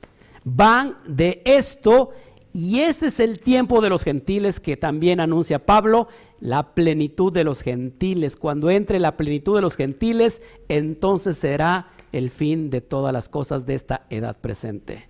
van 0.44 0.98
de 1.08 1.42
esto 1.46 2.12
y 2.52 2.82
ese 2.82 3.08
es 3.08 3.20
el 3.22 3.40
tiempo 3.40 3.82
de 3.82 3.90
los 3.90 4.04
gentiles 4.04 4.60
que 4.60 4.76
también 4.76 5.22
anuncia 5.22 5.66
Pablo, 5.66 6.10
la 6.42 6.76
plenitud 6.76 7.32
de 7.32 7.46
los 7.46 7.62
gentiles. 7.62 8.36
Cuando 8.36 8.70
entre 8.70 9.00
la 9.00 9.16
plenitud 9.16 9.56
de 9.56 9.62
los 9.62 9.78
gentiles, 9.78 10.42
entonces 10.68 11.38
será 11.38 11.88
el 12.12 12.30
fin 12.30 12.70
de 12.70 12.82
todas 12.82 13.14
las 13.14 13.30
cosas 13.30 13.66
de 13.66 13.76
esta 13.76 14.06
edad 14.10 14.38
presente. 14.40 15.08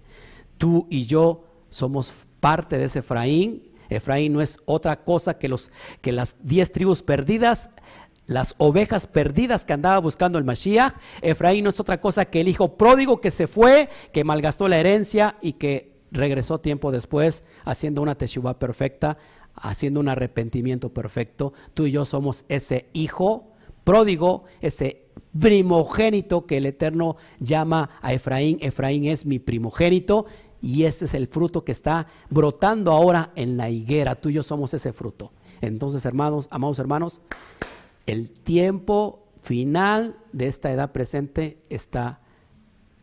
Tú 0.59 0.85
y 0.91 1.05
yo 1.05 1.45
somos 1.69 2.13
parte 2.39 2.77
de 2.77 2.85
ese 2.85 2.99
Efraín. 2.99 3.72
Efraín 3.95 4.33
no 4.33 4.41
es 4.41 4.59
otra 4.65 5.03
cosa 5.03 5.37
que, 5.37 5.47
los, 5.49 5.71
que 6.01 6.11
las 6.11 6.35
diez 6.41 6.71
tribus 6.71 7.01
perdidas, 7.01 7.69
las 8.25 8.55
ovejas 8.57 9.07
perdidas 9.07 9.65
que 9.65 9.73
andaba 9.73 9.99
buscando 9.99 10.37
el 10.37 10.43
Mashiach. 10.43 10.95
Efraín 11.21 11.63
no 11.63 11.69
es 11.69 11.79
otra 11.79 11.99
cosa 11.99 12.25
que 12.25 12.41
el 12.41 12.47
hijo 12.47 12.77
pródigo 12.77 13.21
que 13.21 13.31
se 13.31 13.47
fue, 13.47 13.89
que 14.11 14.23
malgastó 14.23 14.67
la 14.67 14.79
herencia 14.79 15.37
y 15.41 15.53
que 15.53 15.93
regresó 16.11 16.59
tiempo 16.59 16.91
después 16.91 17.43
haciendo 17.65 18.01
una 18.01 18.15
teshuva 18.15 18.59
perfecta, 18.59 19.17
haciendo 19.55 19.99
un 19.99 20.09
arrepentimiento 20.09 20.93
perfecto. 20.93 21.53
Tú 21.73 21.85
y 21.85 21.91
yo 21.91 22.05
somos 22.05 22.45
ese 22.49 22.87
hijo 22.93 23.51
pródigo, 23.83 24.45
ese 24.61 25.03
primogénito 25.37 26.45
que 26.45 26.57
el 26.57 26.65
Eterno 26.65 27.17
llama 27.39 27.89
a 28.01 28.13
Efraín. 28.13 28.57
Efraín 28.61 29.05
es 29.05 29.25
mi 29.25 29.39
primogénito 29.39 30.25
y 30.63 30.85
ese 30.85 31.05
es 31.05 31.13
el 31.13 31.27
fruto 31.27 31.65
que 31.65 31.73
está 31.73 32.07
brotando 32.29 32.93
ahora 32.93 33.33
en 33.35 33.57
la 33.57 33.69
higuera. 33.69 34.15
Tú 34.15 34.29
y 34.29 34.33
yo 34.33 34.43
somos 34.43 34.73
ese 34.73 34.93
fruto. 34.93 35.33
Entonces, 35.59 36.05
hermanos, 36.05 36.47
amados 36.51 36.79
hermanos, 36.79 37.19
el 38.05 38.31
tiempo 38.31 39.27
final 39.41 40.17
de 40.31 40.47
esta 40.47 40.71
edad 40.71 40.93
presente 40.93 41.57
está 41.69 42.21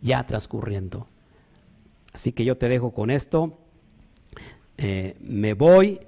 ya 0.00 0.26
transcurriendo. 0.26 1.06
Así 2.14 2.32
que 2.32 2.46
yo 2.46 2.56
te 2.56 2.70
dejo 2.70 2.94
con 2.94 3.10
esto. 3.10 3.58
Eh, 4.78 5.18
me 5.20 5.52
voy, 5.52 6.00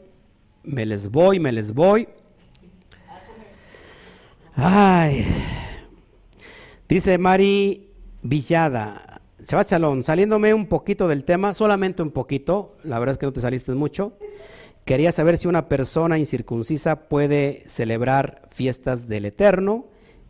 me 0.62 0.87
les 0.87 1.11
voy, 1.11 1.39
me 1.39 1.53
les 1.53 1.74
voy. 1.74 2.09
Ay. 4.55 5.27
Dice 6.89 7.19
Mari 7.19 7.91
Villada. 8.23 9.11
Shalom, 9.44 10.02
saliéndome 10.02 10.55
un 10.55 10.66
poquito 10.66 11.09
del 11.09 11.24
tema, 11.24 11.52
solamente 11.52 12.02
un 12.02 12.10
poquito, 12.10 12.77
la 12.85 12.98
verdad 12.98 13.14
es 13.14 13.19
que 13.19 13.27
no 13.27 13.32
te 13.32 13.40
saliste 13.40 13.74
mucho. 13.74 14.16
Quería 14.85 15.12
saber 15.12 15.36
si 15.36 15.48
una 15.48 15.69
persona 15.69 16.19
incircuncisa 16.19 17.09
puede 17.09 17.62
celebrar 17.66 18.48
fiestas 18.51 19.09
del 19.09 19.27
Eterno 19.27 19.86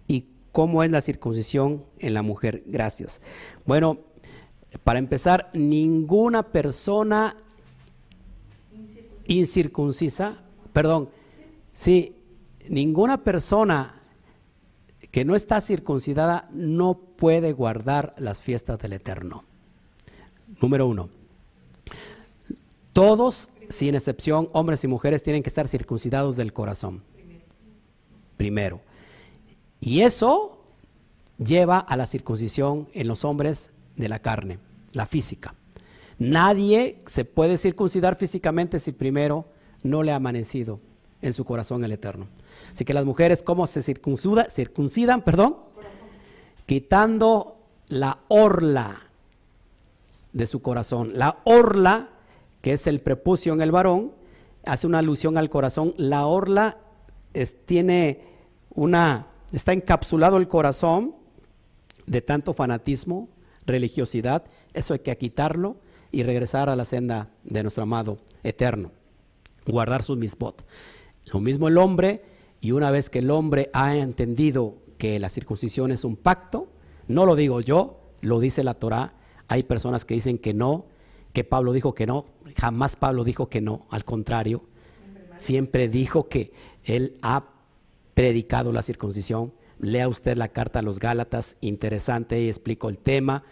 y 0.09 0.27
cómo 0.51 0.83
es 0.83 0.91
la 0.91 1.01
circuncisión 1.01 1.85
en 1.99 2.15
la 2.15 2.23
mujer. 2.23 2.63
Gracias. 2.67 3.21
Bueno, 3.67 3.99
para 4.85 4.99
empezar, 4.99 5.51
ninguna 5.53 6.45
persona 6.51 7.37
incircuncisa, 9.27 10.43
perdón, 10.73 11.11
sí, 11.73 12.17
ninguna 12.69 13.23
persona 13.25 14.02
que 15.13 15.25
no 15.25 15.37
está 15.37 15.61
circuncidada 15.61 16.49
no 16.53 16.95
puede 16.95 17.53
guardar 17.53 18.15
las 18.17 18.43
fiestas 18.43 18.79
del 18.81 18.95
Eterno. 18.95 19.45
Número 20.61 20.87
uno, 20.87 21.11
todos, 22.93 23.51
sin 23.69 23.95
excepción, 23.95 24.49
hombres 24.53 24.83
y 24.85 24.89
mujeres, 24.89 25.23
tienen 25.23 25.43
que 25.43 25.51
estar 25.51 25.69
circuncidados 25.69 26.37
del 26.37 26.53
corazón. 26.53 27.03
Primero. 28.39 28.81
Y 29.81 30.01
eso 30.01 30.65
lleva 31.39 31.79
a 31.79 31.97
la 31.97 32.07
circuncisión 32.07 32.89
en 32.95 33.07
los 33.07 33.25
hombres 33.25 33.71
de 33.97 34.09
la 34.09 34.21
carne, 34.21 34.59
la 34.93 35.07
física. 35.07 35.55
Nadie 36.19 36.99
se 37.07 37.25
puede 37.25 37.59
circuncidar 37.59 38.17
físicamente 38.17 38.79
si 38.79 38.93
primero 38.93 39.47
no 39.83 40.03
le 40.03 40.13
ha 40.13 40.17
amanecido 40.17 40.81
en 41.23 41.33
su 41.33 41.45
corazón 41.45 41.85
el 41.85 41.93
Eterno. 41.93 42.27
Así 42.73 42.85
que 42.85 42.95
las 42.95 43.05
mujeres, 43.05 43.43
¿cómo 43.43 43.67
se 43.67 43.83
circuncida, 43.83 44.49
circuncidan? 44.51 45.23
Perdón. 45.23 45.57
Quitando 46.67 47.57
la 47.89 48.19
orla 48.29 49.03
de 50.33 50.47
su 50.47 50.63
corazón. 50.63 51.13
La 51.15 51.39
orla, 51.45 52.09
que 52.61 52.73
es 52.73 52.87
el 52.87 53.01
prepucio 53.01 53.53
en 53.53 53.61
el 53.61 53.73
varón, 53.73 54.13
hace 54.65 54.87
una 54.87 54.99
alusión 54.99 55.39
al 55.39 55.51
corazón. 55.51 55.95
La 55.97 56.27
orla 56.27 56.79
tiene 57.67 58.21
una, 58.75 59.27
está 59.53 59.73
encapsulado 59.73 60.37
el 60.37 60.49
corazón 60.49 61.15
de 62.07 62.21
tanto 62.21 62.53
fanatismo, 62.55 63.29
religiosidad, 63.67 64.45
eso 64.75 64.95
hay 64.95 65.01
que 65.01 65.17
quitarlo 65.17 65.77
y 66.11 66.23
regresar 66.23 66.69
a 66.69 66.77
la 66.77 66.85
senda 66.85 67.29
de 67.45 67.63
nuestro 67.63 67.85
amado 67.85 68.19
eterno, 68.43 68.91
guardar 69.67 70.03
sus 70.03 70.19
misbot. 70.19 70.65
Lo 71.33 71.41
mismo 71.41 71.69
el 71.69 71.79
hombre, 71.79 72.23
y 72.61 72.73
una 72.73 72.91
vez 72.91 73.11
que 73.11 73.21
el 73.21 73.31
hombre 73.31 73.71
ha 73.73 73.97
entendido 73.97 74.77
que 74.99 75.19
la 75.19 75.29
circuncisión 75.29 75.91
es 75.91 76.05
un 76.05 76.17
pacto, 76.17 76.69
no 77.09 77.27
lo 77.27 77.37
digo 77.37 77.61
yo, 77.61 78.01
lo 78.21 78.39
dice 78.39 78.63
la 78.63 78.75
Torah, 78.75 79.15
hay 79.49 79.63
personas 79.63 80.05
que 80.05 80.15
dicen 80.15 80.39
que 80.39 80.55
no, 80.55 80.87
que 81.33 81.45
Pablo 81.45 81.73
dijo 81.73 81.95
que 81.95 82.07
no, 82.07 82.27
jamás 82.57 82.97
Pablo 82.97 83.25
dijo 83.25 83.49
que 83.49 83.61
no, 83.61 83.87
al 83.91 84.05
contrario, 84.05 84.63
siempre 85.39 85.89
dijo 85.89 86.29
que 86.29 86.53
él 86.85 87.17
ha 87.23 87.45
predicado 88.15 88.73
la 88.73 88.83
circuncisión, 88.83 89.53
Lea 89.81 90.09
usted 90.09 90.37
la 90.37 90.49
carta 90.49 90.79
a 90.79 90.83
los 90.83 91.01
Gálatas, 91.01 91.57
interesante, 91.61 92.41
y 92.41 92.49
explico 92.49 92.89
el 92.89 92.99
tema. 92.99 93.43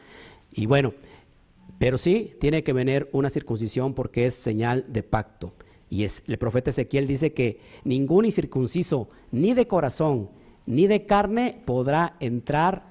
Y 0.52 0.66
bueno, 0.66 0.94
pero 1.78 1.98
sí 1.98 2.34
tiene 2.38 2.62
que 2.62 2.72
venir 2.72 3.08
una 3.10 3.30
circuncisión 3.30 3.94
porque 3.94 4.26
es 4.26 4.34
señal 4.34 4.84
de 4.88 5.02
pacto. 5.02 5.52
Y 5.90 6.04
es, 6.04 6.22
el 6.28 6.38
profeta 6.38 6.70
Ezequiel 6.70 7.06
dice 7.08 7.32
que 7.32 7.58
ningún 7.84 8.24
incircunciso, 8.24 9.08
ni 9.32 9.54
de 9.54 9.66
corazón, 9.66 10.30
ni 10.64 10.86
de 10.86 11.04
carne, 11.04 11.60
podrá 11.64 12.16
entrar 12.20 12.84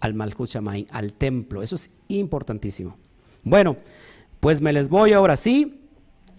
al 0.00 0.14
Malchut 0.14 0.50
al 0.90 1.12
templo. 1.12 1.62
Eso 1.62 1.76
es 1.76 1.90
importantísimo. 2.08 2.96
Bueno, 3.44 3.76
pues 4.40 4.60
me 4.60 4.72
les 4.72 4.88
voy 4.88 5.12
ahora 5.12 5.36
sí. 5.36 5.80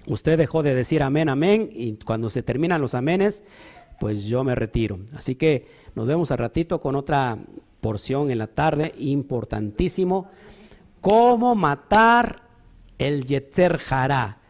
Usted 0.08 0.38
dejó 0.38 0.62
de 0.62 0.76
decir 0.76 1.04
amén, 1.04 1.30
amén, 1.30 1.70
y 1.74 1.94
cuando 1.94 2.30
se 2.30 2.44
terminan 2.44 2.82
los 2.82 2.96
amenes, 2.96 3.44
pues 4.00 4.26
yo 4.26 4.44
me 4.44 4.56
retiro. 4.56 5.00
Así 5.16 5.36
que 5.36 5.68
nos 5.96 6.08
vemos 6.08 6.32
al 6.32 6.40
ratito 6.40 6.82
con 6.82 6.96
otra 6.96 7.38
porción 7.80 8.30
en 8.32 8.40
la 8.40 8.48
tarde, 8.48 8.94
importantísimo. 8.98 10.28
Cómo 11.00 11.56
matar 11.56 12.42
el 12.98 13.26
Yetzer 13.26 13.80
Hará. 13.90 14.41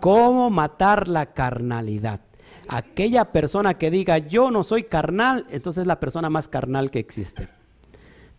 Cómo 0.00 0.50
matar 0.50 1.08
la 1.08 1.26
carnalidad. 1.32 2.20
Aquella 2.68 3.32
persona 3.32 3.74
que 3.74 3.90
diga 3.90 4.18
yo 4.18 4.50
no 4.50 4.64
soy 4.64 4.84
carnal, 4.84 5.46
entonces 5.50 5.82
es 5.82 5.86
la 5.86 6.00
persona 6.00 6.30
más 6.30 6.48
carnal 6.48 6.90
que 6.90 6.98
existe. 6.98 7.48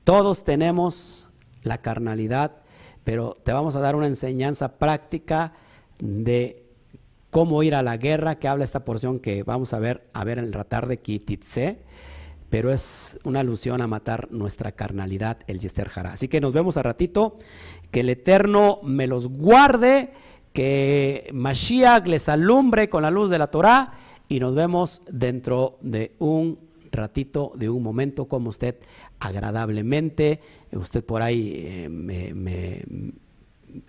Todos 0.04 0.44
tenemos 0.44 1.28
la 1.64 1.80
carnalidad, 1.80 2.58
pero 3.04 3.36
te 3.44 3.54
vamos 3.54 3.76
a 3.76 3.80
dar 3.80 3.96
una 3.96 4.08
enseñanza 4.08 4.78
práctica 4.78 5.54
de 6.00 6.66
cómo 7.30 7.64
ir 7.64 7.76
a 7.76 7.84
la 7.84 7.98
guerra, 7.98 8.40
que 8.40 8.48
habla 8.48 8.66
esta 8.66 8.86
porción 8.86 9.20
que 9.20 9.44
vamos 9.44 9.74
a 9.74 9.80
ver, 9.80 10.08
a 10.14 10.24
ver 10.24 10.40
en 10.40 10.46
el 10.46 10.54
ratar 10.54 10.88
de 10.88 11.00
Kititze, 11.00 11.80
pero 12.50 12.72
es 12.72 13.20
una 13.24 13.42
alusión 13.42 13.82
a 13.82 13.88
matar 13.88 14.32
nuestra 14.32 14.72
carnalidad, 14.72 15.38
el 15.48 15.60
Yester 15.60 15.90
Jara. 15.90 16.14
Así 16.14 16.28
que 16.28 16.42
nos 16.42 16.54
vemos 16.54 16.78
a 16.78 16.84
ratito, 16.84 17.38
que 17.92 18.02
el 18.02 18.10
Eterno 18.10 18.80
me 18.84 19.08
los 19.08 19.28
guarde, 19.28 20.14
que 20.58 21.30
Mashiach 21.34 22.08
les 22.08 22.28
alumbre 22.30 22.90
con 22.90 23.04
la 23.04 23.12
luz 23.12 23.30
de 23.30 23.38
la 23.38 23.46
Torah 23.46 23.94
y 24.28 24.40
nos 24.40 24.56
vemos 24.56 25.04
dentro 25.08 25.78
de 25.82 26.16
un 26.18 26.58
ratito, 26.92 27.52
de 27.54 27.70
un 27.70 27.84
momento 27.84 28.26
como 28.26 28.50
usted 28.50 28.80
agradablemente, 29.20 30.42
usted 30.72 31.06
por 31.06 31.22
ahí 31.22 31.64
eh, 31.64 31.90
me, 31.90 32.84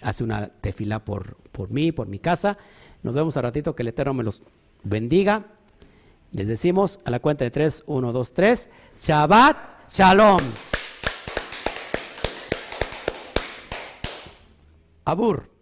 hace 0.02 0.22
una 0.22 0.48
tefila 0.48 1.02
por, 1.06 1.38
por 1.52 1.70
mí, 1.70 1.90
por 1.90 2.06
mi 2.06 2.18
casa. 2.18 2.58
Nos 3.02 3.14
vemos 3.14 3.38
a 3.38 3.40
ratito, 3.40 3.74
que 3.74 3.82
el 3.82 3.88
Eterno 3.88 4.12
me 4.12 4.22
los 4.22 4.42
bendiga. 4.84 5.46
Les 6.32 6.46
decimos 6.46 6.98
a 7.06 7.10
la 7.10 7.20
cuenta 7.20 7.44
de 7.46 7.50
tres, 7.50 7.82
uno, 7.86 8.12
dos, 8.12 8.34
tres. 8.34 8.68
Shabbat 8.98 9.56
Shalom. 9.90 10.40
Abur. 15.06 15.57